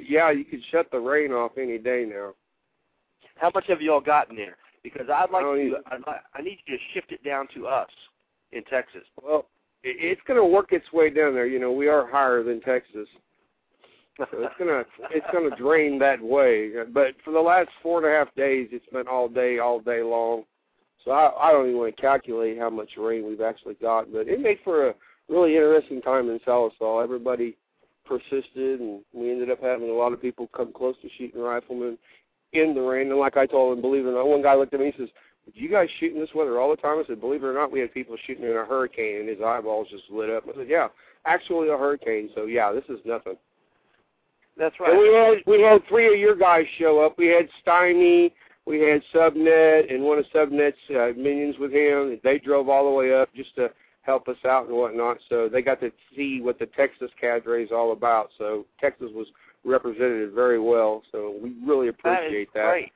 Yeah, 0.07 0.31
you 0.31 0.45
can 0.45 0.61
shut 0.71 0.89
the 0.91 0.99
rain 0.99 1.31
off 1.31 1.53
any 1.57 1.77
day 1.77 2.05
now. 2.07 2.33
How 3.35 3.51
much 3.53 3.65
have 3.67 3.81
you 3.81 3.91
all 3.91 4.01
gotten 4.01 4.35
there? 4.35 4.57
Because 4.93 5.09
I'd 5.09 5.31
like 5.31 5.43
Oh, 5.43 5.55
to, 5.55 5.61
you- 5.61 5.77
I'd 5.91 6.05
like, 6.05 6.21
I 6.35 6.41
need 6.43 6.59
you 6.67 6.77
to 6.77 6.83
shift 6.93 7.11
it 7.11 7.23
down 7.23 7.47
to 7.55 7.65
us 7.65 7.89
in 8.51 8.63
Texas. 8.65 9.01
Well, 9.21 9.47
it, 9.83 9.97
it's 9.99 10.21
going 10.27 10.39
to 10.39 10.45
work 10.45 10.71
its 10.73 10.85
way 10.93 11.09
down 11.09 11.33
there. 11.33 11.47
You 11.47 11.57
know, 11.59 11.71
we 11.71 11.87
are 11.87 12.05
higher 12.07 12.43
than 12.43 12.61
Texas, 12.61 13.07
so 14.17 14.25
it's 14.33 14.53
gonna 14.59 14.83
it's 15.11 15.25
gonna 15.33 15.55
drain 15.57 15.97
that 15.99 16.21
way. 16.21 16.71
But 16.93 17.15
for 17.25 17.31
the 17.31 17.39
last 17.39 17.69
four 17.81 17.97
and 17.97 18.07
a 18.07 18.15
half 18.17 18.33
days, 18.35 18.69
it's 18.71 18.85
been 18.93 19.07
all 19.07 19.27
day, 19.27 19.57
all 19.57 19.79
day 19.79 20.03
long. 20.03 20.43
So 21.03 21.11
I, 21.11 21.49
I 21.49 21.51
don't 21.51 21.65
even 21.67 21.79
want 21.79 21.95
to 21.95 22.01
calculate 22.01 22.57
how 22.59 22.69
much 22.69 22.91
rain 22.97 23.27
we've 23.27 23.41
actually 23.41 23.75
got. 23.75 24.11
But 24.13 24.27
it 24.27 24.39
made 24.39 24.59
for 24.63 24.89
a 24.89 24.93
really 25.29 25.55
interesting 25.55 26.01
time 26.01 26.29
in 26.29 26.39
Sallisaw. 26.47 27.03
Everybody 27.03 27.57
persisted, 28.05 28.79
and 28.79 29.01
we 29.13 29.31
ended 29.31 29.49
up 29.49 29.61
having 29.61 29.89
a 29.89 29.93
lot 29.93 30.13
of 30.13 30.21
people 30.21 30.47
come 30.55 30.71
close 30.71 30.95
to 31.01 31.09
shooting 31.17 31.41
riflemen 31.41 31.97
in 32.55 32.73
the 32.73 32.81
rain. 32.81 33.09
And 33.09 33.19
like 33.19 33.37
I 33.37 33.45
told 33.45 33.75
him, 33.75 33.81
believe 33.81 34.05
it 34.05 34.09
or 34.09 34.13
not, 34.13 34.27
one 34.27 34.41
guy 34.41 34.55
looked 34.55 34.73
at 34.73 34.79
me 34.79 34.87
and 34.87 34.95
says, 34.97 35.09
"Do 35.53 35.59
you 35.59 35.69
guys 35.69 35.89
shoot 35.99 36.13
in 36.13 36.19
this 36.19 36.33
weather 36.33 36.59
all 36.59 36.69
the 36.69 36.77
time?" 36.77 36.99
I 36.99 37.03
said, 37.07 37.21
"Believe 37.21 37.43
it 37.43 37.47
or 37.47 37.53
not, 37.53 37.71
we 37.71 37.79
had 37.79 37.93
people 37.93 38.15
shooting 38.25 38.45
in 38.45 38.51
a 38.51 38.65
hurricane, 38.65 39.21
and 39.21 39.29
his 39.29 39.41
eyeballs 39.41 39.87
just 39.89 40.09
lit 40.09 40.29
up." 40.29 40.43
I 40.47 40.55
said, 40.55 40.69
"Yeah, 40.69 40.87
actually 41.25 41.69
a 41.69 41.77
hurricane. 41.77 42.29
So 42.35 42.45
yeah, 42.45 42.71
this 42.71 42.85
is 42.89 42.99
nothing." 43.05 43.37
That's 44.57 44.75
And 44.79 44.97
we 44.97 45.09
right. 45.09 45.37
had 45.37 45.43
we 45.45 45.61
had 45.61 45.85
three 45.87 46.13
of 46.13 46.19
your 46.19 46.35
guys 46.35 46.65
show 46.77 47.05
up. 47.05 47.17
We 47.17 47.27
had 47.27 47.49
Steiny, 47.65 48.31
we 48.65 48.79
had 48.79 49.01
Subnet, 49.13 49.93
and 49.93 50.03
one 50.03 50.17
of 50.17 50.25
Subnet's 50.33 50.77
uh, 50.89 51.11
minions 51.19 51.57
with 51.59 51.71
him. 51.71 52.19
They 52.23 52.39
drove 52.39 52.69
all 52.69 52.85
the 52.85 52.95
way 52.95 53.13
up 53.13 53.33
just 53.35 53.53
to 53.55 53.69
help 54.01 54.27
us 54.27 54.37
out 54.47 54.67
and 54.67 54.77
whatnot. 54.77 55.17
So 55.29 55.49
they 55.49 55.61
got 55.61 55.81
to 55.81 55.91
see 56.15 56.39
what 56.41 56.59
the 56.59 56.67
Texas 56.67 57.11
cadre 57.19 57.63
is 57.63 57.71
all 57.71 57.91
about. 57.91 58.29
So 58.37 58.65
Texas 58.79 59.09
was 59.13 59.27
represented 59.65 60.29
it 60.29 60.31
very 60.33 60.59
well. 60.59 61.01
So 61.11 61.35
we 61.41 61.53
really 61.65 61.87
appreciate 61.89 62.53
that. 62.53 62.67
Is 62.67 62.71
Great. 62.71 62.91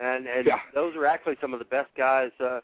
And 0.00 0.26
and 0.26 0.46
Yeah. 0.46 0.60
those 0.74 0.94
are 0.96 1.06
actually 1.06 1.36
some 1.40 1.52
of 1.52 1.58
the 1.58 1.64
best 1.64 1.90
guys 1.96 2.30
uh, 2.40 2.60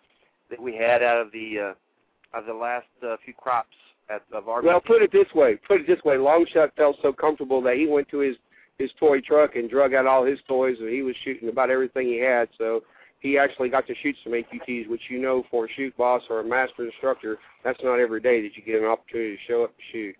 that 0.50 0.60
we 0.60 0.76
had 0.76 1.02
out 1.02 1.20
of 1.20 1.32
the 1.32 1.58
uh, 1.58 2.38
of 2.38 2.46
the 2.46 2.54
last 2.54 2.86
uh, 3.06 3.16
few 3.24 3.34
crops 3.34 3.76
at 4.08 4.22
of 4.32 4.48
our. 4.48 4.62
Well, 4.62 4.80
put 4.80 5.02
it 5.02 5.10
this 5.10 5.32
way. 5.34 5.56
Put 5.56 5.80
it 5.80 5.86
this 5.86 6.02
way. 6.04 6.16
Longshot 6.16 6.74
felt 6.76 6.96
so 7.02 7.12
comfortable 7.12 7.60
that 7.62 7.76
he 7.76 7.86
went 7.86 8.08
to 8.10 8.18
his 8.18 8.36
his 8.78 8.90
toy 8.98 9.20
truck 9.20 9.56
and 9.56 9.70
drug 9.70 9.94
out 9.94 10.06
all 10.06 10.24
his 10.24 10.38
toys, 10.48 10.76
and 10.80 10.88
he 10.88 11.02
was 11.02 11.14
shooting 11.24 11.48
about 11.48 11.70
everything 11.70 12.06
he 12.08 12.18
had. 12.18 12.48
So 12.58 12.82
he 13.20 13.38
actually 13.38 13.68
got 13.68 13.86
to 13.86 13.94
shoot 14.02 14.16
some 14.22 14.32
AQTs, 14.32 14.88
which 14.88 15.02
you 15.08 15.18
know, 15.20 15.44
for 15.50 15.64
a 15.66 15.68
shoot 15.74 15.96
boss 15.96 16.22
or 16.28 16.40
a 16.40 16.44
master 16.44 16.84
instructor, 16.84 17.38
that's 17.64 17.80
not 17.82 17.98
every 17.98 18.20
day 18.20 18.42
that 18.42 18.56
you 18.56 18.62
get 18.62 18.82
an 18.82 18.86
opportunity 18.88 19.36
to 19.36 19.42
show 19.48 19.64
up 19.64 19.70
and 19.70 19.82
shoot. 19.92 20.16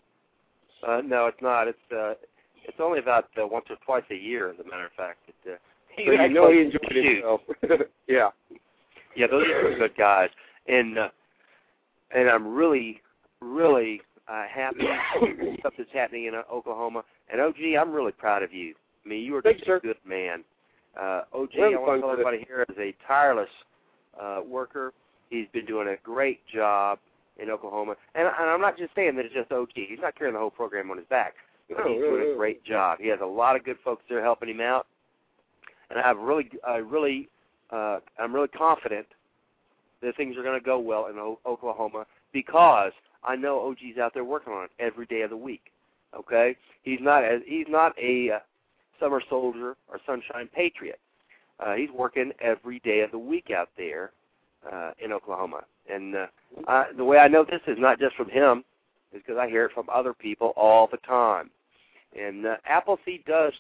Uh, 0.86 1.02
no, 1.04 1.26
it's 1.26 1.42
not. 1.42 1.68
It's 1.68 1.78
uh, 1.94 2.14
it's 2.64 2.78
only 2.80 2.98
about 2.98 3.26
uh, 3.40 3.46
once 3.46 3.66
or 3.70 3.76
twice 3.84 4.04
a 4.10 4.14
year, 4.16 4.50
as 4.50 4.56
a 4.58 4.68
matter 4.68 4.86
of 4.86 4.92
fact. 4.92 5.18
That, 5.44 5.52
uh, 5.54 5.56
So 5.96 6.12
you 6.12 6.28
know 6.28 6.50
he 6.50 6.60
enjoyed 6.62 6.92
himself. 6.92 7.40
yeah. 8.08 8.30
Yeah, 9.16 9.26
those 9.28 9.46
are 9.46 9.70
some 9.70 9.78
good 9.78 9.96
guys, 9.96 10.28
and 10.66 10.98
uh, 10.98 11.08
and 12.14 12.28
I'm 12.28 12.52
really, 12.52 13.00
really 13.40 14.00
uh, 14.28 14.44
happy 14.52 14.80
stuff 15.60 15.74
that's 15.78 15.90
happening 15.92 16.26
in 16.26 16.34
uh, 16.34 16.42
Oklahoma. 16.52 17.04
And 17.30 17.40
OG, 17.40 17.56
I'm 17.78 17.92
really 17.92 18.12
proud 18.12 18.42
of 18.42 18.52
you. 18.52 18.74
I 19.04 19.08
mean, 19.08 19.22
you 19.24 19.36
are 19.36 19.42
Thanks, 19.42 19.60
just 19.60 19.68
sir. 19.68 19.76
a 19.76 19.80
good 19.80 19.96
man. 20.06 20.42
Uh, 21.00 21.22
OG, 21.32 21.32
I 21.32 21.36
want 21.38 21.50
to 21.50 21.52
tell 21.58 21.92
with 21.92 22.02
it. 22.02 22.12
everybody 22.12 22.44
here 22.46 22.64
is 22.68 22.76
a 22.78 22.94
tireless 23.06 23.48
uh, 24.20 24.40
worker. 24.46 24.92
He's 25.30 25.46
been 25.52 25.66
doing 25.66 25.88
a 25.88 25.96
great 26.02 26.40
job 26.52 26.98
in 27.38 27.50
Oklahoma, 27.50 27.96
and, 28.14 28.26
and 28.26 28.50
I'm 28.50 28.60
not 28.60 28.78
just 28.78 28.94
saying 28.94 29.16
that 29.16 29.24
it's 29.24 29.34
just 29.34 29.50
OG. 29.50 29.70
He's 29.74 29.98
not 30.00 30.16
carrying 30.16 30.34
the 30.34 30.40
whole 30.40 30.50
program 30.50 30.90
on 30.90 30.98
his 30.98 31.06
back. 31.06 31.34
He's 31.68 31.76
doing 31.76 32.32
a 32.32 32.36
great 32.36 32.64
job. 32.64 32.98
He 33.00 33.08
has 33.08 33.20
a 33.22 33.26
lot 33.26 33.56
of 33.56 33.64
good 33.64 33.78
folks 33.84 34.02
there 34.08 34.22
helping 34.22 34.48
him 34.48 34.60
out, 34.60 34.86
and 35.90 35.98
I 35.98 36.02
have 36.02 36.18
really, 36.18 36.50
I 36.66 36.76
really, 36.76 37.28
uh, 37.70 38.00
I'm 38.18 38.34
really 38.34 38.48
confident 38.48 39.06
that 40.02 40.16
things 40.16 40.36
are 40.36 40.42
going 40.42 40.58
to 40.58 40.64
go 40.64 40.78
well 40.78 41.06
in 41.06 41.18
o- 41.18 41.38
Oklahoma 41.46 42.06
because 42.32 42.92
I 43.22 43.36
know 43.36 43.60
OG's 43.60 43.98
out 43.98 44.12
there 44.12 44.24
working 44.24 44.52
on 44.52 44.64
it 44.64 44.70
every 44.78 45.06
day 45.06 45.22
of 45.22 45.30
the 45.30 45.36
week. 45.36 45.72
Okay, 46.16 46.56
he's 46.82 47.00
not 47.00 47.24
as 47.24 47.40
he's 47.46 47.66
not 47.68 47.92
a 47.98 48.30
uh, 48.32 48.38
summer 49.00 49.20
soldier 49.28 49.76
or 49.88 49.98
sunshine 50.06 50.48
patriot. 50.54 51.00
Uh, 51.58 51.74
he's 51.74 51.90
working 51.90 52.32
every 52.40 52.80
day 52.80 53.00
of 53.00 53.10
the 53.10 53.18
week 53.18 53.50
out 53.50 53.70
there 53.76 54.12
uh, 54.70 54.90
in 55.02 55.12
Oklahoma, 55.12 55.62
and 55.92 56.14
uh, 56.14 56.26
I, 56.68 56.86
the 56.96 57.04
way 57.04 57.18
I 57.18 57.28
know 57.28 57.44
this 57.44 57.60
is 57.66 57.78
not 57.78 57.98
just 57.98 58.14
from 58.16 58.28
him, 58.28 58.64
is 59.12 59.22
because 59.24 59.38
I 59.40 59.48
hear 59.48 59.64
it 59.64 59.72
from 59.72 59.88
other 59.92 60.12
people 60.12 60.52
all 60.56 60.86
the 60.90 60.98
time. 60.98 61.50
And 62.18 62.46
uh, 62.46 62.56
Appleseed 62.66 63.24
does 63.26 63.52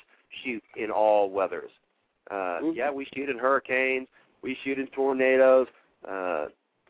shoot 0.44 0.62
in 0.76 0.90
all 0.90 1.30
weathers. 1.30 1.70
Uh, 2.30 2.60
Mhm. 2.62 2.76
Yeah, 2.76 2.90
we 2.90 3.04
shoot 3.14 3.28
in 3.28 3.38
hurricanes, 3.38 4.08
we 4.42 4.54
shoot 4.64 4.78
in 4.78 4.86
tornadoes, 4.88 5.68
uh, 6.08 6.46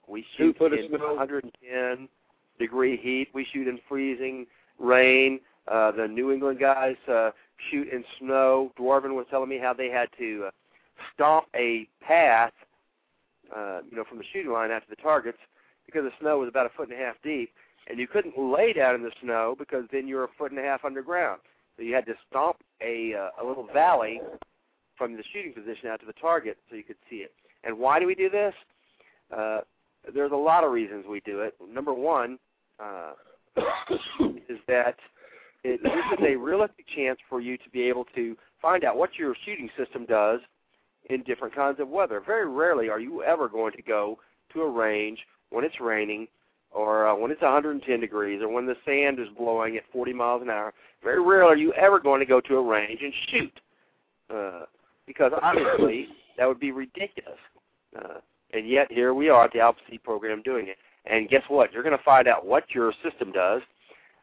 we 0.07 0.23
shoot 0.37 0.57
in 0.85 0.93
110 1.17 2.09
degree 2.59 2.97
heat, 2.97 3.29
we 3.33 3.45
shoot 3.45 3.67
in 3.67 3.79
freezing 3.89 4.47
rain. 4.79 5.41
Uh, 5.67 5.91
the 5.91 6.07
New 6.07 6.31
England 6.31 6.59
guys 6.61 6.97
uh, 7.09 7.31
shoot 7.71 7.89
in 7.89 8.05
snow. 8.19 8.71
Dwarven 8.79 9.15
was 9.15 9.27
telling 9.31 9.49
me 9.49 9.59
how 9.59 9.73
they 9.73 9.89
had 9.89 10.09
to 10.19 10.47
uh, 10.47 10.51
stomp 11.15 11.47
a 11.55 11.89
path, 12.01 12.53
uh, 13.55 13.81
you 13.91 13.97
know, 13.97 14.05
from 14.05 14.19
the 14.19 14.25
shooting 14.33 14.53
line 14.53 14.69
to 14.69 14.83
the 14.89 14.97
targets 14.97 15.39
because 15.87 16.05
the 16.05 16.13
snow 16.21 16.39
was 16.39 16.49
about 16.49 16.67
a 16.67 16.71
foot 16.71 16.89
and 16.91 17.01
a 17.01 17.03
half 17.03 17.17
deep, 17.23 17.51
and 17.89 17.99
you 17.99 18.07
couldn't 18.07 18.37
lay 18.39 18.73
down 18.73 18.95
in 18.95 19.03
the 19.03 19.13
snow 19.23 19.55
because 19.59 19.85
then 19.91 20.07
you're 20.07 20.25
a 20.25 20.29
foot 20.39 20.51
and 20.51 20.61
a 20.61 20.63
half 20.63 20.85
underground. 20.85 21.41
So 21.77 21.83
you 21.83 21.95
had 21.95 22.07
to 22.07 22.15
stomp 22.29 22.57
a 22.81 23.15
uh, 23.15 23.43
a 23.43 23.47
little 23.47 23.67
valley 23.73 24.21
from 24.97 25.17
the 25.17 25.25
shooting 25.33 25.53
position 25.53 25.89
out 25.89 26.01
to 26.01 26.07
the 26.07 26.13
target 26.15 26.57
so 26.71 26.77
you 26.77 26.85
could 26.85 26.97
see 27.11 27.17
it. 27.17 27.33
And 27.65 27.79
why 27.79 27.99
do 27.99 28.07
we 28.07 28.15
do 28.15 28.31
this? 28.31 28.55
Uh, 29.37 29.61
there's 30.15 30.33
a 30.33 30.37
lot 30.37 30.65
of 30.65 30.71
reasons 30.71 31.07
we 31.09 31.21
do 31.21 31.41
it. 31.41 31.55
Number 31.69 31.93
one 31.93 32.39
uh, 32.79 33.13
is 34.49 34.59
that 34.69 34.97
it 35.65 35.83
gives 35.83 35.95
us 36.13 36.27
a 36.27 36.37
realistic 36.37 36.85
chance 36.95 37.19
for 37.29 37.41
you 37.41 37.57
to 37.57 37.71
be 37.73 37.83
able 37.83 38.05
to 38.15 38.37
find 38.61 38.85
out 38.85 38.97
what 38.97 39.17
your 39.19 39.35
shooting 39.45 39.71
system 39.79 40.05
does 40.05 40.41
in 41.11 41.23
different 41.23 41.55
kinds 41.55 41.81
of 41.81 41.89
weather. 41.89 42.23
Very 42.25 42.49
rarely 42.49 42.89
are 42.89 43.01
you 43.01 43.23
ever 43.23 43.49
going 43.49 43.73
to 43.73 43.83
go 43.83 44.19
to 44.53 44.63
a 44.63 44.71
range 44.71 45.19
when 45.51 45.65
it's 45.65 45.81
raining 45.81 46.29
or 46.71 47.07
uh, 47.07 47.15
when 47.15 47.31
it's 47.31 47.43
110 47.43 48.01
degrees 48.01 48.43
or 48.43 48.49
when 48.49 48.67
the 48.67 48.77
sand 48.85 49.19
is 49.19 49.29
blowing 49.37 49.77
at 49.77 49.85
40 49.93 50.13
miles 50.13 50.43
an 50.43 50.51
hour. 50.51 50.75
Very 51.05 51.23
rarely 51.23 51.53
are 51.53 51.57
you 51.57 51.73
ever 51.75 52.01
going 52.01 52.21
to 52.21 52.27
go 52.27 52.41
to 52.41 52.57
a 52.57 52.63
range 52.63 53.01
and 53.03 53.13
shoot 53.29 53.61
uh, 54.35 54.63
because 55.07 55.33
obviously 55.43 56.09
that 56.39 56.49
would 56.49 56.59
be 56.59 56.73
ridiculous. 56.73 57.39
Uh, 57.97 58.21
and 58.53 58.69
yet 58.69 58.91
here 58.91 59.15
we 59.15 59.29
are 59.29 59.45
at 59.45 59.53
the 59.53 59.61
Alpha 59.61 59.81
C 59.91 59.99
program 59.99 60.43
doing 60.43 60.69
it. 60.69 60.77
And 61.05 61.29
guess 61.29 61.43
what? 61.49 61.73
You're 61.73 61.83
going 61.83 61.97
to 61.97 62.03
find 62.03 62.27
out 62.27 62.47
what 62.47 62.65
your 62.75 62.93
system 63.03 63.31
does 63.31 63.61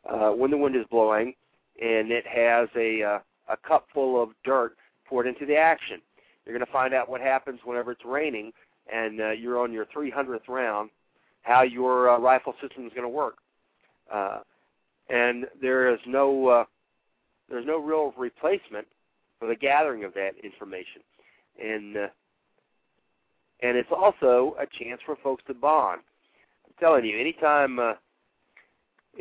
uh, 0.09 0.29
when 0.31 0.49
the 0.49 0.57
wind 0.57 0.75
is 0.75 0.85
blowing, 0.89 1.35
and 1.81 2.11
it 2.11 2.25
has 2.25 2.67
a 2.75 3.03
uh, 3.03 3.19
a 3.49 3.57
cup 3.57 3.85
full 3.93 4.21
of 4.21 4.29
dirt 4.43 4.75
poured 5.07 5.27
into 5.27 5.45
the 5.45 5.55
action. 5.55 6.01
You're 6.45 6.57
going 6.57 6.65
to 6.65 6.71
find 6.71 6.93
out 6.93 7.09
what 7.09 7.21
happens 7.21 7.59
whenever 7.63 7.91
it's 7.91 8.05
raining 8.05 8.51
and 8.91 9.21
uh, 9.21 9.29
you're 9.31 9.59
on 9.59 9.71
your 9.71 9.85
300th 9.85 10.47
round, 10.47 10.89
how 11.43 11.61
your 11.61 12.09
uh, 12.09 12.19
rifle 12.19 12.53
system 12.61 12.85
is 12.85 12.91
going 12.93 13.03
to 13.03 13.09
work. 13.09 13.35
Uh, 14.11 14.39
and 15.11 15.45
there 15.61 15.93
is 15.93 15.99
no 16.07 16.47
uh, 16.47 16.65
there's 17.49 17.65
no 17.65 17.77
real 17.79 18.13
replacement 18.17 18.87
for 19.39 19.47
the 19.47 19.55
gathering 19.55 20.03
of 20.03 20.13
that 20.13 20.31
information, 20.43 21.01
and 21.61 21.97
uh, 21.97 22.07
and 23.61 23.77
it's 23.77 23.91
also 23.91 24.55
a 24.59 24.65
chance 24.83 25.01
for 25.05 25.15
folks 25.17 25.43
to 25.47 25.53
bond. 25.53 26.01
I'm 26.65 26.73
telling 26.79 27.05
you, 27.05 27.19
anytime 27.19 27.77
uh, 27.77 27.93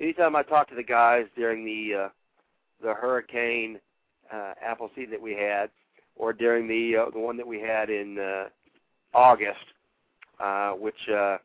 anytime 0.01 0.37
I 0.37 0.43
talk 0.43 0.69
to 0.69 0.75
the 0.75 0.83
guys 0.83 1.27
during 1.37 1.65
the 1.65 2.05
uh, 2.05 2.09
the 2.83 2.95
hurricane 2.95 3.81
uh, 4.33 4.53
apple 4.65 4.91
season 4.95 5.11
that 5.11 5.21
we 5.21 5.33
had, 5.33 5.71
or 6.17 6.33
during 6.33 6.69
the 6.69 6.97
uh, 6.97 7.11
the 7.11 7.19
one 7.19 7.37
that 7.37 7.47
we 7.47 7.61
had 7.61 7.91
in 7.91 8.19
uh, 8.19 8.45
August, 9.13 9.59
uh, 10.39 10.71
which 10.73 11.09
uh, 11.13 11.39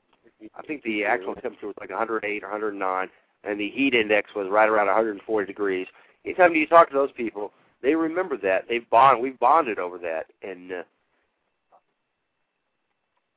I 0.55 0.61
think 0.67 0.83
the 0.83 1.03
actual 1.05 1.33
temperature 1.33 1.67
was 1.67 1.75
like 1.79 1.89
108 1.89 2.43
or 2.43 2.49
109, 2.51 3.09
and 3.45 3.59
the 3.59 3.69
heat 3.69 3.93
index 3.93 4.31
was 4.35 4.47
right 4.49 4.69
around 4.69 4.87
140 4.87 5.47
degrees. 5.47 5.87
Anytime 6.25 6.55
you 6.55 6.67
talk 6.67 6.89
to 6.89 6.95
those 6.95 7.11
people, 7.11 7.51
they 7.81 7.95
remember 7.95 8.37
that. 8.37 8.65
They've 8.67 8.89
bond. 8.89 9.21
We've 9.21 9.39
bonded 9.39 9.79
over 9.79 9.97
that, 9.99 10.25
and 10.41 10.71
uh, 10.71 10.83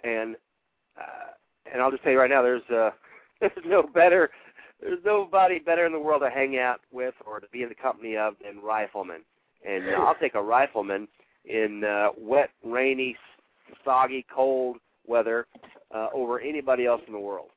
and 0.04 0.36
uh, 0.98 1.32
and 1.72 1.82
I'll 1.82 1.90
just 1.90 2.02
tell 2.02 2.12
you 2.12 2.20
right 2.20 2.30
now, 2.30 2.42
there's 2.42 2.62
uh, 2.70 2.90
there's 3.40 3.52
no 3.66 3.82
better, 3.82 4.30
there's 4.80 5.00
nobody 5.04 5.58
better 5.58 5.86
in 5.86 5.92
the 5.92 5.98
world 5.98 6.22
to 6.22 6.30
hang 6.30 6.58
out 6.58 6.80
with 6.90 7.14
or 7.26 7.40
to 7.40 7.46
be 7.48 7.62
in 7.62 7.68
the 7.68 7.74
company 7.74 8.16
of 8.16 8.34
than 8.42 8.62
riflemen. 8.62 9.20
And 9.68 9.88
uh, 9.88 10.02
I'll 10.02 10.14
take 10.14 10.34
a 10.34 10.42
rifleman 10.42 11.08
in 11.44 11.84
uh, 11.84 12.08
wet, 12.16 12.50
rainy, 12.64 13.16
soggy, 13.84 14.24
cold 14.32 14.76
weather 15.06 15.46
uh, 15.94 16.08
over 16.14 16.40
anybody 16.40 16.86
else 16.86 17.02
in 17.06 17.12
the 17.12 17.18
world. 17.18 17.48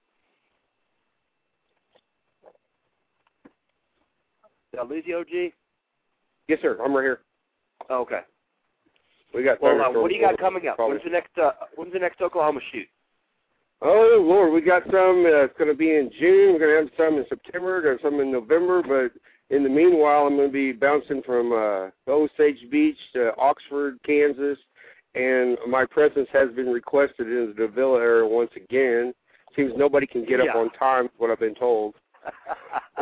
Did 4.72 4.80
I 4.80 4.84
lose 4.84 5.03
you, 5.06 5.18
OG? 5.18 5.52
Yes, 6.48 6.60
sir. 6.61 6.77
I'm 6.84 6.93
right 6.93 7.03
here. 7.03 7.19
Okay. 7.89 8.22
We 9.34 9.43
got. 9.43 9.61
Well, 9.61 9.81
uh, 9.81 9.91
what 9.91 10.10
do 10.10 10.15
you 10.15 10.22
got 10.22 10.38
coming 10.38 10.68
up? 10.68 10.76
probably. 10.77 10.95
When's 10.98 11.06
the 11.06 11.11
next? 11.11 11.38
Uh, 11.38 11.52
when's 11.76 11.93
the 11.93 11.99
next 11.99 12.22
Oklahoma 12.22 12.60
shoot? 12.72 12.88
Oh 13.81 14.23
Lord, 14.23 14.53
we 14.53 14.61
got 14.61 14.84
some. 14.85 15.26
Uh, 15.26 15.45
it's 15.45 15.57
going 15.57 15.69
to 15.69 15.76
be 15.77 15.95
in 15.95 16.11
June. 16.19 16.53
We're 16.53 16.60
going 16.60 16.88
to 16.88 16.91
have 16.91 16.98
some 16.98 17.18
in 17.18 17.26
September. 17.30 17.81
Got 17.81 18.02
some 18.03 18.19
in 18.19 18.31
November. 18.31 18.81
But 18.84 19.19
in 19.56 19.64
the 19.64 19.69
meanwhile, 19.69 20.27
I'm 20.27 20.35
going 20.35 20.49
to 20.49 20.53
be 20.53 20.72
bouncing 20.72 21.22
from 21.26 21.52
uh, 21.52 21.89
Osage 22.11 22.69
Beach 22.69 22.98
to 23.14 23.31
Oxford, 23.38 23.98
Kansas, 24.06 24.57
and 25.15 25.57
my 25.68 25.85
presence 25.85 26.27
has 26.31 26.49
been 26.52 26.68
requested 26.68 27.27
in 27.27 27.53
the 27.56 27.64
Davilla 27.64 27.99
area 28.02 28.26
once 28.27 28.52
again. 28.56 29.14
Seems 29.56 29.73
nobody 29.76 30.07
can 30.07 30.26
get 30.26 30.39
Yeah. 30.43 30.52
up 30.52 30.56
on 30.57 30.69
time. 30.72 31.06
is 31.06 31.11
What 31.18 31.31
I've 31.31 31.39
been 31.39 31.56
told. 31.56 31.95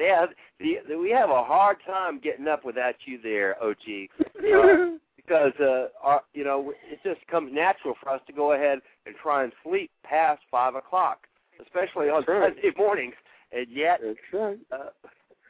yeah, 0.00 0.26
we 0.60 1.10
have 1.10 1.30
a 1.30 1.44
hard 1.44 1.76
time 1.86 2.20
getting 2.20 2.48
up 2.48 2.64
without 2.64 2.94
you 3.04 3.20
there, 3.22 3.56
OG, 3.62 3.76
uh, 4.20 4.96
because 5.16 5.52
uh, 5.60 5.88
our, 6.02 6.22
you 6.34 6.44
know 6.44 6.72
it 6.90 6.98
just 7.04 7.24
comes 7.28 7.52
natural 7.52 7.94
for 8.02 8.10
us 8.10 8.20
to 8.26 8.32
go 8.32 8.52
ahead 8.52 8.80
and 9.06 9.14
try 9.22 9.44
and 9.44 9.52
sleep 9.62 9.90
past 10.02 10.40
five 10.50 10.74
o'clock, 10.74 11.26
especially 11.62 12.08
on 12.08 12.24
right. 12.26 12.54
Sunday 12.54 12.72
mornings. 12.76 13.14
And 13.50 13.66
yet, 13.70 14.00
right. 14.32 14.58
uh, 14.70 14.90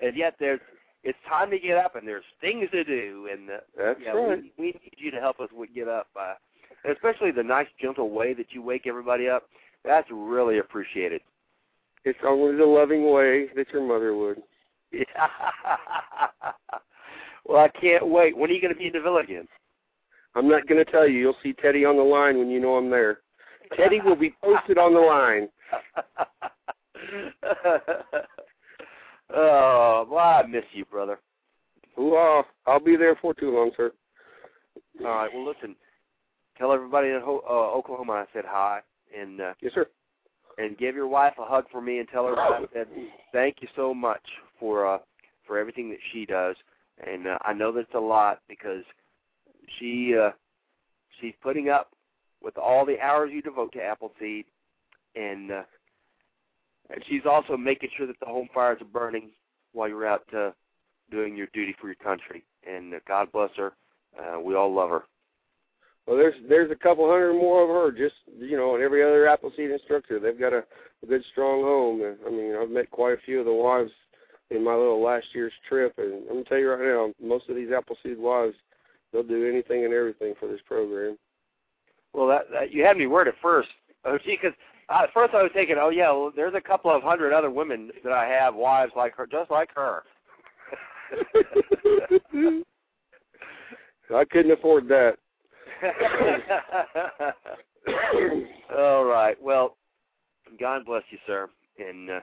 and 0.01 0.17
yet 0.17 0.37
there's 0.39 0.61
it's 1.05 1.19
time 1.29 1.51
to 1.51 1.59
get 1.59 1.77
up, 1.77 1.97
and 1.97 2.07
there's 2.07 2.25
things 2.41 2.69
to 2.73 2.85
do, 2.85 3.29
and 3.33 3.51
uh, 3.51 3.57
That's 3.77 4.01
yeah, 4.05 4.11
right. 4.11 4.43
we, 4.43 4.53
we 4.59 4.67
need 4.67 4.95
you 4.97 5.11
to 5.11 5.21
help 5.21 5.41
us 5.41 5.49
get 5.75 5.89
up, 5.89 6.09
uh, 6.21 6.35
especially 6.91 7.31
the 7.31 7.43
nice, 7.43 7.69
gentle 7.81 8.11
way 8.11 8.35
that 8.35 8.47
you 8.51 8.63
wake 8.63 8.87
everybody 8.87 9.29
up. 9.29 9.45
That's 9.85 10.09
really 10.11 10.59
appreciated. 10.59 11.21
It's 12.05 12.19
only 12.27 12.57
the 12.57 12.67
loving 12.67 13.11
way 13.11 13.47
that 13.57 13.69
your 13.73 13.87
mother 13.87 14.15
would. 14.15 14.43
Yeah. 14.93 15.03
well, 17.47 17.59
I 17.65 17.69
can't 17.69 18.07
wait. 18.07 18.37
When 18.37 18.51
are 18.51 18.53
you 18.53 18.61
going 18.61 18.73
to 18.73 18.79
be 18.79 18.87
in 18.87 18.93
Davilla 18.93 19.23
again? 19.23 19.47
I'm 20.35 20.49
not 20.49 20.67
going 20.67 20.85
to 20.85 20.91
tell 20.91 21.09
you. 21.09 21.19
You'll 21.19 21.37
see 21.43 21.53
Teddy 21.53 21.85
on 21.85 21.97
the 21.97 22.03
line 22.03 22.39
when 22.39 22.51
you 22.51 22.61
know 22.61 22.77
I'm 22.77 22.91
there. 22.91 23.21
Teddy 23.77 24.01
will 24.01 24.17
be 24.17 24.35
posted 24.43 24.79
on 24.79 24.95
the 24.95 25.01
line. 25.01 25.49
oh, 29.35 30.07
well, 30.11 30.19
I 30.19 30.43
miss 30.49 30.65
you, 30.73 30.85
brother. 30.87 31.19
Uh, 31.99 32.43
I'll 32.67 32.81
be 32.81 32.97
there 32.97 33.17
for 33.21 33.35
too 33.35 33.51
long, 33.51 33.73
sir. 33.77 33.93
All 35.01 35.07
right. 35.07 35.31
Well, 35.33 35.47
listen. 35.47 35.77
Tell 36.57 36.73
everybody 36.73 37.09
in 37.09 37.21
Ho- 37.23 37.45
uh, 37.49 37.77
Oklahoma 37.77 38.13
I 38.15 38.25
said 38.33 38.45
hi, 38.47 38.81
and 39.17 39.41
uh, 39.41 39.53
Yes, 39.61 39.73
sir. 39.75 39.87
and 40.59 40.77
give 40.77 40.95
your 40.97 41.07
wife 41.07 41.35
a 41.39 41.45
hug 41.45 41.67
for 41.71 41.81
me, 41.81 41.99
and 41.99 42.09
tell 42.09 42.27
her 42.27 42.37
I 42.39 42.65
said 42.73 42.89
thank 43.33 43.57
you 43.61 43.69
so 43.77 43.95
much 43.95 44.23
for 44.59 44.87
uh, 44.87 44.99
for 45.47 45.59
everything 45.59 45.91
that 45.91 45.99
she 46.13 46.27
does. 46.27 46.57
And 47.07 47.27
uh, 47.27 47.39
I 47.43 47.53
know 47.53 47.73
that's 47.73 47.95
a 47.95 48.01
lot 48.01 48.41
because 48.49 48.85
she 49.79 50.17
uh, 50.17 50.31
she's 51.21 51.35
putting 51.43 51.69
up 51.69 51.91
with 52.43 52.57
all 52.57 52.87
the 52.87 53.01
hours 53.01 53.31
you 53.33 53.43
devote 53.43 53.73
to 53.73 53.83
Appleseed, 53.83 54.45
and 55.17 55.51
uh, 55.51 55.63
and 56.91 57.05
she's 57.09 57.23
also 57.29 57.57
making 57.57 57.91
sure 57.97 58.07
that 58.07 58.19
the 58.21 58.27
home 58.27 58.49
fires 58.55 58.81
are 58.81 58.87
burning 58.87 59.31
while 59.73 59.89
you're 59.89 60.07
out 60.07 60.23
uh, 60.37 60.51
doing 61.11 61.37
your 61.37 61.49
duty 61.53 61.75
for 61.81 61.87
your 61.87 61.97
country. 61.97 62.45
And 62.69 62.95
uh, 62.95 62.99
God 63.07 63.31
bless 63.33 63.51
her. 63.57 63.73
Uh, 64.19 64.41
we 64.41 64.55
all 64.55 64.75
love 64.75 64.91
her. 64.91 65.03
Well, 66.07 66.17
there's 66.17 66.35
there's 66.49 66.71
a 66.71 66.77
couple 66.77 67.09
hundred 67.09 67.35
more 67.35 67.63
of 67.63 67.69
her. 67.69 67.97
Just 67.97 68.17
you 68.39 68.57
know, 68.57 68.75
and 68.75 68.83
every 68.83 69.03
other 69.03 69.29
Appleseed 69.29 69.71
instructor, 69.71 70.19
they've 70.19 70.39
got 70.39 70.53
a, 70.53 70.65
a 71.03 71.07
good 71.07 71.23
strong 71.31 71.63
home. 71.63 72.17
I 72.27 72.31
mean, 72.31 72.57
I've 72.61 72.71
met 72.71 72.91
quite 72.91 73.13
a 73.13 73.23
few 73.25 73.41
of 73.41 73.47
the 73.47 73.53
wives 73.53 73.91
in 74.51 74.65
my 74.65 74.75
little 74.75 75.03
last 75.03 75.27
year's 75.35 75.53
trip, 75.69 75.95
and 75.99 76.23
I'm 76.23 76.29
gonna 76.29 76.45
tell 76.45 76.59
you 76.59 76.71
right 76.71 76.81
now, 76.81 77.13
most 77.23 77.49
of 77.49 77.57
these 77.57 77.71
Appleseed 77.71 78.19
wives, 78.19 78.57
they'll 79.13 79.23
do 79.23 79.49
anything 79.49 79.85
and 79.85 79.93
everything 79.93 80.35
for 80.39 80.49
this 80.49 80.61
program. 80.67 81.19
Well, 82.13 82.29
that, 82.29 82.51
that 82.53 82.73
you 82.73 82.83
had 82.85 82.97
me 82.97 83.07
worried 83.07 83.29
at 83.29 83.35
first, 83.43 83.69
OG, 84.05 84.23
because 84.25 84.55
uh, 84.89 85.03
at 85.03 85.13
first 85.13 85.35
I 85.35 85.43
was 85.43 85.53
thinking, 85.53 85.77
oh 85.79 85.91
yeah, 85.91 86.11
well, 86.11 86.33
there's 86.35 86.55
a 86.55 86.61
couple 86.61 86.91
of 86.91 87.03
hundred 87.03 87.33
other 87.35 87.51
women 87.51 87.91
that 88.05 88.13
I 88.13 88.27
have 88.27 88.55
wives 88.55 88.93
like 88.97 89.15
her, 89.17 89.27
just 89.27 89.51
like 89.51 89.71
her. 89.75 90.05
I 94.15 94.25
couldn't 94.25 94.53
afford 94.53 94.89
that. 94.89 95.17
All 98.77 99.05
right. 99.05 99.37
Well, 99.41 99.77
God 100.59 100.85
bless 100.87 101.03
you, 101.11 101.19
sir. 101.27 101.49
And 101.79 102.11
uh, 102.11 102.21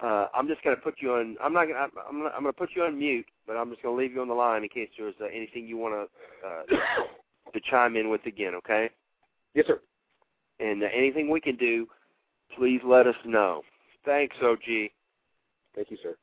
uh, 0.00 0.26
I'm 0.34 0.46
just 0.48 0.62
going 0.62 0.76
to 0.76 0.82
put 0.82 0.96
you 1.00 1.14
on. 1.14 1.36
I'm 1.42 1.52
not. 1.52 1.66
Gonna, 1.66 1.78
I'm. 1.78 1.90
I'm 2.08 2.18
gonna- 2.18 2.34
I'm 2.36 2.42
going 2.42 2.52
to 2.52 2.58
put 2.58 2.70
you 2.74 2.82
on 2.84 2.98
mute, 2.98 3.26
but 3.46 3.56
I'm 3.56 3.70
just 3.70 3.82
going 3.82 3.96
to 3.96 4.00
leave 4.00 4.12
you 4.12 4.20
on 4.20 4.28
the 4.28 4.34
line 4.34 4.62
in 4.62 4.68
case 4.68 4.88
there's 4.98 5.14
uh, 5.20 5.26
anything 5.26 5.66
you 5.66 5.76
want 5.76 5.94
to 5.94 6.46
uh, 6.46 6.76
to 7.52 7.60
chime 7.70 7.96
in 7.96 8.10
with 8.10 8.24
again. 8.26 8.54
Okay. 8.56 8.90
yes, 9.54 9.66
sir. 9.66 9.80
And 10.60 10.82
uh, 10.82 10.86
anything 10.94 11.30
we 11.30 11.40
can 11.40 11.56
do, 11.56 11.86
please 12.56 12.80
let 12.84 13.06
us 13.06 13.14
know. 13.24 13.62
Thanks, 14.04 14.36
OG. 14.42 14.90
Thank 15.74 15.90
you, 15.90 15.98
sir. 16.02 16.16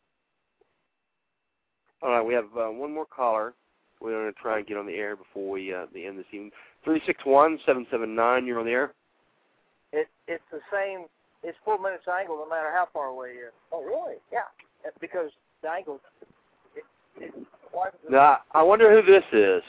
All 2.02 2.10
right, 2.10 2.22
we 2.26 2.34
have 2.34 2.46
uh, 2.58 2.68
one 2.70 2.94
more 2.94 3.06
caller. 3.06 3.54
We're 4.02 4.12
going 4.12 4.32
to 4.34 4.40
try 4.40 4.58
and 4.58 4.68
get 4.68 4.78
on 4.78 4.86
the 4.86 4.94
air 4.96 5.16
before 5.16 5.50
we 5.50 5.74
uh, 5.74 5.86
the 5.94 6.06
end 6.06 6.18
of 6.20 6.26
this 6.26 6.34
evening. 6.34 6.52
Three 6.84 7.02
six 7.06 7.24
one 7.26 7.58
seven 7.66 7.88
seven 7.90 8.14
nine. 8.14 8.46
You're 8.46 8.60
on 8.60 8.66
the 8.66 8.72
air. 8.72 8.94
It 9.94 10.08
it's 10.28 10.44
the 10.52 10.60
same. 10.72 11.06
It's 11.44 11.58
four 11.66 11.78
minutes 11.78 12.04
angle 12.08 12.38
no 12.38 12.48
matter 12.48 12.72
how 12.72 12.88
far 12.94 13.08
away 13.08 13.34
you 13.36 13.46
are. 13.46 13.54
Oh 13.72 13.84
really? 13.84 14.16
Yeah. 14.32 14.48
It's 14.86 14.98
because 15.00 15.30
the 15.62 15.70
angle. 15.70 16.00
It, 16.76 16.84
it, 17.24 17.34
Now, 18.10 18.40
I 18.54 18.64
wonder 18.64 18.90
who 18.90 19.06
this 19.06 19.24
is. 19.32 19.62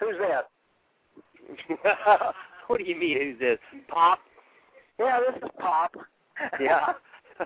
Who's 0.00 0.16
that? 0.20 0.48
what 2.66 2.78
do 2.78 2.84
you 2.84 2.96
mean? 2.96 3.18
Who's 3.20 3.38
this? 3.38 3.58
Pop? 3.88 4.18
Yeah, 4.98 5.20
this 5.20 5.42
is 5.42 5.50
Pop. 5.58 5.94
Yeah. 6.60 6.94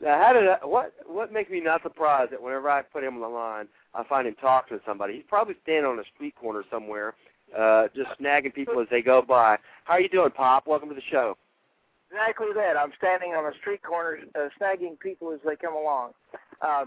now, 0.00 0.20
how 0.20 0.32
did 0.32 0.48
I, 0.48 0.64
what 0.64 0.92
what 1.06 1.32
makes 1.32 1.50
me 1.50 1.60
not 1.60 1.82
surprised 1.82 2.32
that 2.32 2.42
whenever 2.42 2.70
I 2.70 2.82
put 2.82 3.04
him 3.04 3.14
on 3.16 3.20
the 3.20 3.28
line, 3.28 3.68
I 3.94 4.04
find 4.04 4.26
him 4.26 4.34
talking 4.40 4.78
to 4.78 4.84
somebody. 4.86 5.14
He's 5.14 5.24
probably 5.28 5.54
standing 5.62 5.84
on 5.84 5.98
a 5.98 6.04
street 6.14 6.34
corner 6.36 6.64
somewhere, 6.70 7.14
uh, 7.56 7.88
just 7.94 8.10
snagging 8.20 8.54
people 8.54 8.80
as 8.80 8.88
they 8.90 9.02
go 9.02 9.22
by. 9.22 9.58
How 9.84 9.94
are 9.94 10.00
you 10.00 10.08
doing, 10.08 10.30
Pop? 10.30 10.66
Welcome 10.66 10.88
to 10.88 10.94
the 10.94 11.02
show. 11.10 11.36
Exactly 12.10 12.48
that. 12.54 12.76
I'm 12.76 12.92
standing 12.96 13.32
on 13.32 13.44
a 13.52 13.56
street 13.58 13.82
corner, 13.82 14.18
uh, 14.34 14.48
snagging 14.60 14.98
people 14.98 15.32
as 15.32 15.40
they 15.44 15.56
come 15.56 15.74
along. 15.74 16.12
Uh, 16.62 16.86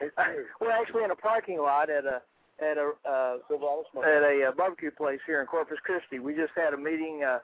we're 0.60 0.70
actually 0.70 1.04
in 1.04 1.10
a 1.10 1.16
parking 1.16 1.58
lot 1.58 1.88
at 1.88 2.04
a 2.04 2.20
at 2.60 2.78
a 2.78 2.92
uh, 3.08 3.36
at 4.02 4.22
a 4.22 4.48
uh, 4.48 4.52
barbecue 4.56 4.90
place 4.90 5.20
here 5.26 5.40
in 5.40 5.46
Corpus 5.46 5.78
Christi. 5.84 6.18
We 6.18 6.34
just 6.34 6.52
had 6.56 6.74
a 6.74 6.76
meeting, 6.76 7.22
uh, 7.24 7.38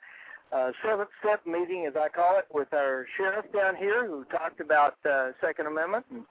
uh, 0.55 0.73
seventh 0.85 1.11
step 1.21 1.47
meeting, 1.47 1.87
as 1.87 1.95
I 1.97 2.09
call 2.09 2.39
it, 2.39 2.47
with 2.53 2.73
our 2.73 3.07
sheriff 3.17 3.47
down 3.55 3.77
here, 3.77 4.07
who 4.07 4.25
talked 4.25 4.61
about 4.61 4.97
uh, 5.09 5.31
Second 5.41 5.67
Amendment 5.67 6.07
and, 6.11 6.25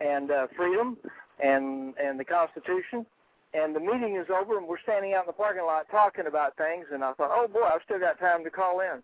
and 0.00 0.30
uh, 0.30 0.46
freedom 0.56 0.96
and 1.42 1.94
and 1.98 2.18
the 2.18 2.24
Constitution. 2.24 3.04
And 3.52 3.74
the 3.74 3.80
meeting 3.80 4.16
is 4.16 4.26
over, 4.30 4.58
and 4.58 4.66
we're 4.68 4.78
standing 4.82 5.12
out 5.14 5.24
in 5.24 5.26
the 5.26 5.32
parking 5.32 5.64
lot 5.64 5.86
talking 5.90 6.26
about 6.28 6.56
things. 6.56 6.86
And 6.92 7.02
I 7.02 7.12
thought, 7.14 7.30
oh 7.32 7.48
boy, 7.48 7.62
I've 7.64 7.80
still 7.84 7.98
got 7.98 8.18
time 8.20 8.44
to 8.44 8.50
call 8.50 8.80
in 8.80 9.02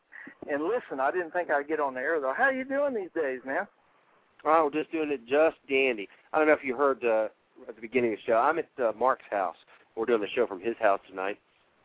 and 0.53 0.63
listen. 0.65 1.01
I 1.01 1.11
didn't 1.11 1.33
think 1.33 1.51
I'd 1.51 1.67
get 1.69 1.81
on 1.81 1.95
the 1.95 2.01
air 2.01 2.21
though. 2.21 2.35
How 2.37 2.45
are 2.45 2.53
you 2.53 2.65
doing 2.65 2.95
these 2.95 3.11
days, 3.15 3.41
man? 3.45 3.67
Oh, 4.45 4.71
we're 4.73 4.81
just 4.83 4.93
doing 4.93 5.11
it 5.11 5.27
just 5.27 5.57
dandy. 5.69 6.09
I 6.33 6.39
don't 6.39 6.47
know 6.47 6.53
if 6.53 6.63
you 6.63 6.77
heard 6.77 7.05
uh, 7.05 7.27
at 7.69 7.75
the 7.75 7.81
beginning 7.81 8.13
of 8.13 8.19
the 8.19 8.23
show. 8.33 8.37
I'm 8.37 8.59
at 8.59 8.69
uh, 8.81 8.93
Mark's 8.97 9.25
house. 9.31 9.57
We're 9.97 10.07
doing 10.07 10.21
the 10.21 10.29
show 10.35 10.47
from 10.47 10.61
his 10.61 10.77
house 10.79 11.01
tonight, 11.09 11.39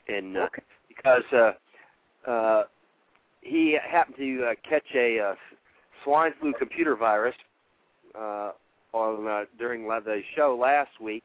and 0.07 0.37
uh, 0.37 0.41
Okay. 0.41 0.61
because 0.87 1.23
uh, 1.33 2.29
uh, 2.29 2.63
he 3.41 3.77
happened 3.89 4.17
to 4.17 4.45
uh, 4.45 4.53
catch 4.69 4.83
a 4.93 5.19
uh, 5.19 5.35
swine 6.03 6.33
flu 6.39 6.53
computer 6.59 6.95
virus 6.95 7.35
uh, 8.15 8.51
on 8.93 9.27
uh, 9.27 9.45
during 9.57 9.87
the 9.87 10.21
show 10.35 10.55
last 10.59 10.91
week, 11.01 11.23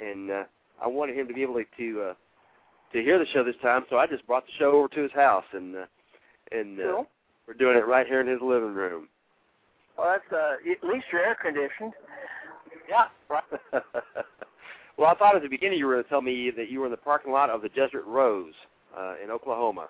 and 0.00 0.30
uh, 0.30 0.44
I 0.82 0.88
wanted 0.88 1.16
him 1.16 1.28
to 1.28 1.34
be 1.34 1.42
able 1.42 1.54
to 1.54 2.02
uh, 2.02 2.14
to 2.92 3.02
hear 3.02 3.18
the 3.18 3.26
show 3.32 3.44
this 3.44 3.56
time, 3.62 3.84
so 3.88 3.96
I 3.96 4.06
just 4.06 4.26
brought 4.26 4.44
the 4.46 4.52
show 4.58 4.72
over 4.72 4.88
to 4.88 5.02
his 5.02 5.12
house, 5.12 5.44
and 5.52 5.76
uh, 5.76 5.84
and 6.50 6.78
uh, 6.80 6.82
Cool. 6.82 7.06
we're 7.46 7.54
doing 7.54 7.76
it 7.76 7.86
right 7.86 8.06
here 8.06 8.20
in 8.20 8.26
his 8.26 8.40
living 8.42 8.74
room. 8.74 9.08
Well, 9.96 10.08
that's 10.12 10.32
uh, 10.32 10.54
at 10.70 10.88
least 10.88 11.06
you're 11.12 11.24
air 11.24 11.36
conditioned. 11.40 11.92
Yeah. 12.88 13.04
Right. 13.28 13.44
well, 14.98 15.08
I 15.08 15.14
thought 15.14 15.36
at 15.36 15.42
the 15.42 15.48
beginning 15.48 15.78
you 15.78 15.86
were 15.86 15.94
going 15.94 16.04
to 16.04 16.10
tell 16.10 16.22
me 16.22 16.50
that 16.56 16.70
you 16.70 16.80
were 16.80 16.86
in 16.86 16.90
the 16.90 16.96
parking 16.96 17.32
lot 17.32 17.50
of 17.50 17.62
the 17.62 17.68
Desert 17.70 18.04
Rose 18.06 18.54
uh, 18.96 19.14
in 19.22 19.30
Oklahoma. 19.30 19.88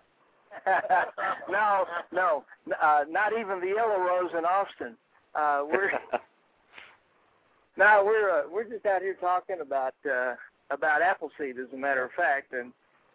no, 1.50 1.84
no, 2.12 2.44
uh, 2.82 3.04
not 3.08 3.32
even 3.32 3.58
the 3.60 3.72
Yellow 3.74 3.98
Rose 3.98 4.30
in 4.36 4.44
Austin. 4.44 4.96
Uh, 5.34 5.62
we're 5.64 5.90
no, 7.78 8.02
we're 8.04 8.30
uh, 8.30 8.42
we're 8.52 8.64
just 8.64 8.84
out 8.84 9.00
here 9.00 9.16
talking 9.18 9.56
about 9.62 9.94
uh, 10.04 10.34
about 10.70 11.02
Appleseed, 11.02 11.58
as 11.58 11.72
a 11.72 11.76
matter 11.76 12.04
of 12.04 12.10
fact, 12.12 12.52
and 12.52 12.72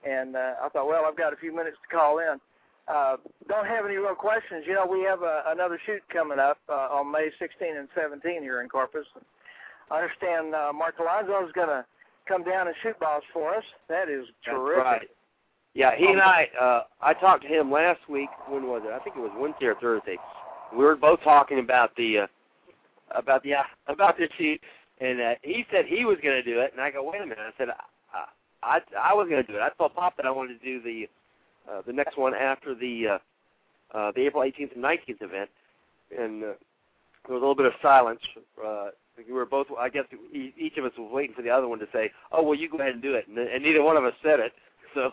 and 0.08 0.36
uh, 0.36 0.54
I 0.64 0.70
thought, 0.70 0.88
well, 0.88 1.06
I've 1.08 1.18
got 1.18 1.34
a 1.34 1.38
few 1.38 1.56
minutes 1.56 1.78
to 1.82 1.96
call 1.96 2.20
in. 2.20 2.40
Uh, 2.88 3.18
don't 3.50 3.66
have 3.66 3.86
any 3.86 3.96
real 3.96 4.16
questions. 4.16 4.64
You 4.66 4.76
know, 4.76 4.86
we 4.86 5.02
have 5.02 5.22
a, 5.22 5.44
another 5.48 5.80
shoot 5.86 6.02
coming 6.14 6.40
up 6.40 6.60
uh, 6.70 6.88
on 6.96 7.12
May 7.12 7.30
16 7.38 7.76
and 7.76 7.90
17 7.94 8.42
here 8.42 8.62
in 8.62 8.70
Corpus. 8.70 9.06
I 9.92 10.02
understand 10.02 10.56
uh, 10.56 10.72
Mark 10.72 10.96
Alonzo 11.00 11.46
is 11.46 11.52
going 11.54 11.68
to 11.68 11.84
come 12.28 12.44
down 12.44 12.68
and 12.68 12.76
shoot 12.84 12.98
balls 13.00 13.24
for 13.34 13.56
us. 13.56 13.64
That 13.90 14.08
is 14.08 14.26
terrific. 14.46 14.84
That's 14.84 15.02
right. 15.02 15.10
Yeah, 15.74 15.92
he 15.96 16.08
and 16.08 16.20
I 16.20 16.48
uh 16.60 16.82
I 17.02 17.14
talked 17.14 17.44
to 17.44 17.48
him 17.48 17.72
last 17.72 18.00
week. 18.10 18.30
When 18.48 18.68
was 18.68 18.82
it? 18.84 18.92
I 18.92 18.98
think 19.04 19.16
it 19.16 19.20
was 19.20 19.32
Wednesday 19.38 19.68
or 19.68 19.76
Thursday. 19.76 20.18
We 20.74 20.84
were 20.84 20.96
both 20.96 21.22
talking 21.24 21.60
about 21.60 21.96
the 21.96 22.20
uh 22.20 22.28
about 23.12 23.44
the 23.44 23.54
about 23.88 24.18
the 24.18 24.28
sheet, 24.40 24.60
and 25.00 25.22
uh, 25.22 25.36
he 25.44 25.66
said 25.72 25.86
he 25.86 26.06
was 26.06 26.18
going 26.24 26.36
to 26.36 26.44
do 26.44 26.60
it, 26.60 26.72
and 26.74 26.82
I 26.82 26.92
go, 26.92 27.04
wait 27.04 27.22
a 27.22 27.26
minute. 27.26 27.40
I 27.40 27.52
said 27.58 27.70
I 27.70 28.26
I, 28.64 28.82
I 29.00 29.14
was 29.14 29.28
going 29.30 29.44
to 29.46 29.52
do 29.52 29.58
it. 29.58 29.62
I 29.62 29.70
told 29.78 29.94
Pop 29.96 30.18
that 30.18 30.26
I 30.26 30.32
wanted 30.32 30.60
to 30.60 30.66
do 30.66 30.82
the 30.82 31.08
uh, 31.72 31.82
the 31.86 31.94
next 31.94 32.18
one 32.18 32.34
after 32.34 32.74
the 32.74 33.08
uh, 33.94 33.98
uh, 33.98 34.12
the 34.16 34.26
April 34.26 34.44
18th 34.44 34.76
and 34.76 34.84
19th 34.84 35.22
event, 35.22 35.50
and 36.18 36.44
uh, 36.44 36.48
there 37.26 37.36
was 37.36 37.42
a 37.42 37.46
little 37.46 37.56
bit 37.56 37.66
of 37.66 37.74
silence. 37.82 38.20
Uh, 38.64 38.90
we 39.28 39.34
were 39.34 39.46
both, 39.46 39.68
I 39.80 39.90
guess, 39.90 40.06
each 40.34 40.78
of 40.78 40.86
us 40.86 40.92
was 40.98 41.12
waiting 41.12 41.36
for 41.36 41.42
the 41.42 41.50
other 41.50 41.68
one 41.68 41.80
to 41.80 41.88
say, 41.92 42.12
"Oh, 42.32 42.44
well, 42.44 42.56
you 42.56 42.70
go 42.70 42.78
ahead 42.78 42.94
and 42.94 43.02
do 43.02 43.16
it," 43.16 43.28
and, 43.28 43.38
and 43.38 43.64
neither 43.64 43.84
one 43.84 43.98
of 43.98 44.04
us 44.04 44.14
said 44.24 44.40
it. 44.40 44.54
So 44.94 45.12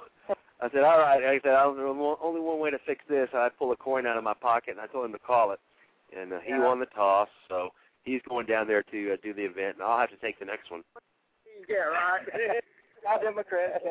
I 0.61 0.71
said, 0.71 0.85
"All 0.85 0.99
right." 0.99 1.23
I 1.25 1.41
said, 1.43 1.55
I 1.55 1.65
"Only 1.65 2.41
one 2.41 2.59
way 2.61 2.71
to 2.71 2.79
fix 2.87 3.03
this." 3.09 3.29
I 3.35 3.49
pull 3.59 3.73
a 3.73 3.77
coin 3.77 4.07
out 4.07 4.17
of 4.17 4.25
my 4.25 4.35
pocket, 4.35 4.73
and 4.73 4.81
I 4.81 4.87
told 4.87 5.07
him 5.07 5.13
to 5.13 5.19
call 5.19 5.53
it, 5.53 5.61
and 6.17 6.33
uh, 6.33 6.41
he 6.41 6.51
Yeah. 6.51 6.65
won 6.67 6.81
the 6.81 6.87
toss. 6.87 7.29
So 7.49 7.73
he's 8.05 8.21
going 8.29 8.47
down 8.47 8.67
there 8.67 8.83
to 8.83 9.13
uh, 9.13 9.17
do 9.23 9.33
the 9.35 9.43
event, 9.45 9.77
and 9.77 9.83
I'll 9.83 9.99
have 9.99 10.11
to 10.11 10.17
take 10.17 10.39
the 10.39 10.45
next 10.45 10.71
one. 10.71 10.83
Yeah, 11.69 11.77
right. 11.77 12.23
Not 13.05 13.21
Democrat. 13.23 13.83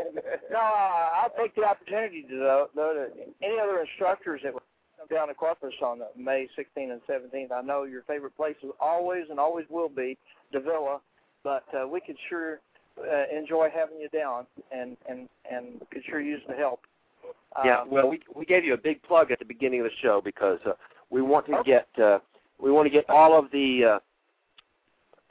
No, 0.51 0.57
uh, 0.57 1.09
I'll 1.21 1.33
take 1.37 1.53
the 1.55 1.63
opportunity 1.63 2.23
to 2.23 2.35
though, 2.37 2.67
though 2.75 2.93
to 2.93 3.21
any 3.45 3.59
other 3.59 3.79
instructors 3.81 4.41
that 4.43 4.53
would 4.53 4.63
come 4.97 5.07
down 5.15 5.27
to 5.27 5.35
Corpus 5.35 5.73
on 5.83 6.01
uh, 6.01 6.05
May 6.17 6.47
16th 6.57 6.91
and 6.91 7.01
17th. 7.07 7.51
I 7.51 7.61
know 7.61 7.83
your 7.83 8.01
favorite 8.03 8.35
place 8.35 8.55
is 8.63 8.71
always 8.79 9.25
and 9.29 9.39
always 9.39 9.65
will 9.69 9.89
be 9.89 10.17
Davilla, 10.53 10.99
but 11.43 11.63
uh, 11.79 11.87
we 11.87 12.01
could 12.01 12.17
sure 12.27 12.59
uh, 12.99 13.37
enjoy 13.37 13.69
having 13.73 13.99
you 13.99 14.09
down 14.09 14.47
and 14.71 14.97
and 15.07 15.29
and 15.51 15.79
could 15.91 16.03
sure 16.09 16.21
use 16.21 16.41
the 16.47 16.55
help. 16.55 16.81
Uh, 17.55 17.61
Yeah, 17.65 17.83
well, 17.87 18.09
we 18.09 18.19
we 18.35 18.45
gave 18.45 18.65
you 18.65 18.73
a 18.73 18.77
big 18.77 19.01
plug 19.03 19.31
at 19.31 19.37
the 19.37 19.45
beginning 19.45 19.81
of 19.81 19.85
the 19.85 19.91
show 20.01 20.21
because 20.23 20.59
uh, 20.65 20.71
we 21.11 21.21
want 21.21 21.45
to 21.47 21.57
Okay. 21.57 21.71
get 21.71 22.03
uh, 22.03 22.17
we 22.61 22.71
want 22.71 22.85
to 22.85 22.89
get 22.89 23.09
all 23.09 23.37
of 23.37 23.51
the 23.51 23.95
uh, 23.95 23.99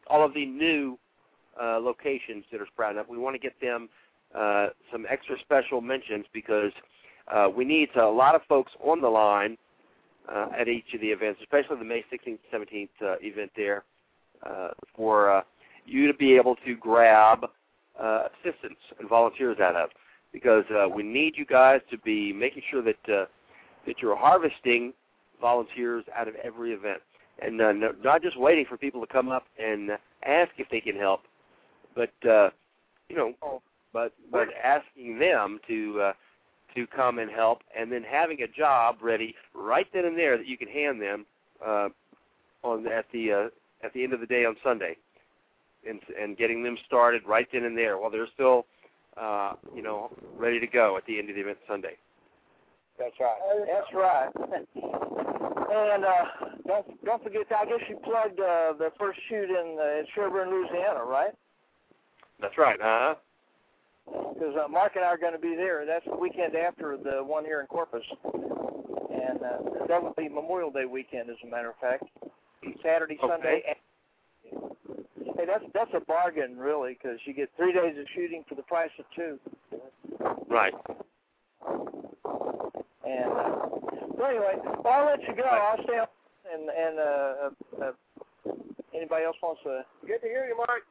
all 0.09 0.25
of 0.25 0.35
the 0.35 0.45
new 0.45 0.99
uh, 1.61 1.79
locations 1.79 2.45
that 2.51 2.61
are 2.61 2.67
sprouting 2.67 2.99
up. 2.99 3.09
We 3.09 3.19
want 3.19 3.35
to 3.35 3.41
get 3.41 3.61
them 3.61 3.89
uh, 4.35 4.69
some 4.91 5.07
extra 5.09 5.37
special 5.41 5.81
mentions 5.81 6.27
because 6.33 6.73
uh, 7.29 7.49
we 7.55 7.65
need 7.65 7.89
a 7.97 8.05
lot 8.05 8.35
of 8.35 8.43
folks 8.49 8.73
on 8.83 9.01
the 9.01 9.09
line 9.09 9.57
uh, 10.33 10.49
at 10.59 10.69
each 10.69 10.95
of 10.95 11.01
the 11.01 11.09
events, 11.09 11.41
especially 11.43 11.79
the 11.79 11.85
May 11.85 12.05
16th, 12.13 12.39
17th 12.53 12.89
uh, 13.03 13.15
event 13.21 13.51
there, 13.57 13.85
uh, 14.45 14.69
for 14.97 15.31
uh, 15.31 15.43
you 15.87 16.07
to 16.07 16.15
be 16.15 16.35
able 16.37 16.57
to 16.65 16.77
grab 16.77 17.47
uh, 18.01 18.29
assistants 18.41 18.81
and 18.99 19.09
volunteers 19.09 19.59
out 19.61 19.77
of 19.77 19.91
because 20.33 20.65
uh, 20.75 20.89
we 20.89 21.03
need 21.03 21.35
you 21.37 21.45
guys 21.45 21.81
to 21.91 21.99
be 21.99 22.33
making 22.33 22.63
sure 22.71 22.83
that 22.83 22.97
uh, 23.09 23.27
that 23.87 23.97
you're 24.01 24.17
harvesting 24.17 24.93
volunteers 25.41 26.05
out 26.17 26.29
of 26.29 26.35
every 26.43 26.73
event, 26.73 27.01
and 27.45 27.61
uh, 27.61 27.73
no, 27.73 27.93
not 28.03 28.23
just 28.23 28.39
waiting 28.39 28.65
for 28.69 28.77
people 28.77 29.01
to 29.01 29.13
come 29.13 29.29
up 29.29 29.45
and 29.63 29.91
uh, 29.91 29.97
ask 30.25 30.51
if 30.59 30.69
they 30.71 30.81
can 30.81 30.97
help, 30.97 31.23
but 31.95 32.13
uh, 32.29 32.51
you 33.09 33.17
know, 33.17 33.61
but 33.93 34.13
but 34.31 34.49
asking 34.63 35.19
them 35.19 35.59
to 35.69 36.01
uh, 36.01 36.13
to 36.75 36.87
come 36.87 37.19
and 37.19 37.31
help, 37.31 37.61
and 37.79 37.91
then 37.91 38.03
having 38.03 38.43
a 38.43 38.49
job 38.49 38.97
ready 39.03 39.35
right 39.55 39.87
then 39.93 40.05
and 40.05 40.17
there 40.17 40.37
that 40.37 40.47
you 40.47 40.57
can 40.57 40.69
hand 40.69 41.01
them 41.01 41.27
uh, 41.65 41.89
on 42.63 42.87
at 42.87 43.07
the 43.13 43.33
uh, 43.33 43.49
at 43.85 43.93
the 43.93 44.03
end 44.03 44.13
of 44.13 44.21
the 44.21 44.27
day 44.27 44.45
on 44.45 44.57
Sunday, 44.63 44.97
and 45.89 46.01
and 46.21 46.37
getting 46.37 46.63
them 46.63 46.77
started 46.87 47.23
right 47.27 47.49
then 47.53 47.65
and 47.65 47.77
there 47.77 47.99
while 47.99 48.11
they're 48.11 48.29
still 48.35 48.67
uh, 49.17 49.53
you 49.75 49.83
know, 49.83 50.11
ready 50.37 50.59
to 50.61 50.67
go 50.67 50.97
at 50.97 51.05
the 51.07 51.19
end 51.19 51.29
of 51.29 51.37
the 51.37 51.43
event 51.43 51.59
Sunday. 51.69 51.97
That's 52.99 53.15
right. 53.21 53.37
That's 53.67 53.95
right. 53.95 54.29
and 55.95 56.05
uh, 56.05 56.25
don't 56.67 57.05
don't 57.05 57.23
forget. 57.23 57.43
I 57.59 57.65
guess 57.67 57.81
you 57.89 57.97
plugged 58.05 58.41
uh, 58.41 58.73
the 58.79 58.91
first 58.99 59.19
shoot 59.29 59.51
in, 59.51 59.77
uh, 59.81 59.99
in 60.01 60.07
Sherburne, 60.15 60.51
Louisiana, 60.51 61.05
right? 61.05 61.33
That's 62.41 62.57
right. 62.59 62.81
Uh 62.81 62.85
huh. 62.85 63.15
Because 64.35 64.57
uh, 64.63 64.69
Mark 64.69 64.97
and 64.97 65.05
I 65.05 65.09
are 65.09 65.17
going 65.19 65.33
to 65.33 65.39
be 65.39 65.55
there. 65.55 65.87
That's 65.87 66.05
the 66.05 66.17
weekend 66.17 66.57
after 66.57 66.97
the 66.97 67.23
one 67.23 67.45
here 67.45 67.61
in 67.61 67.67
Corpus, 67.69 68.03
and 68.35 69.39
uh, 69.41 69.87
that 69.87 70.03
would 70.03 70.17
be 70.17 70.29
Memorial 70.29 70.71
Day 70.73 70.87
weekend, 70.87 71.31
as 71.31 71.37
a 71.45 71.47
matter 71.47 71.71
of 71.71 71.77
fact. 71.81 72.05
Saturday, 72.83 73.19
Okay. 73.23 73.33
Sunday. 73.33 73.63
Hey, 75.37 75.47
that's 75.47 75.65
that's 75.73 75.91
a 75.95 76.01
bargain, 76.01 76.57
really, 76.59 76.95
because 77.01 77.19
you 77.25 77.33
get 77.33 77.51
three 77.57 77.73
days 77.73 77.97
of 77.99 78.07
shooting 78.15 78.45
for 78.49 78.55
the 78.57 78.63
price 78.63 78.91
of 78.99 79.05
two. 79.15 79.39
Right. 80.49 80.75
And 83.07 83.33
uh, 83.33 83.67
so 84.17 84.25
anyway, 84.25 84.55
well, 84.85 84.93
I'll 84.93 85.07
let 85.07 85.23
you 85.23 85.35
go. 85.37 85.43
I'll 85.45 85.83
stay 85.85 85.99
on. 85.99 86.07
And 86.53 86.69
and 86.69 86.99
uh, 86.99 87.03
uh, 87.03 87.85
uh, 87.85 87.93
anybody 88.95 89.25
else 89.25 89.37
wants 89.43 89.63
to? 89.65 89.85
Good 90.07 90.21
to 90.21 90.27
hear 90.27 90.47
you, 90.47 90.57
Mark. 90.57 90.83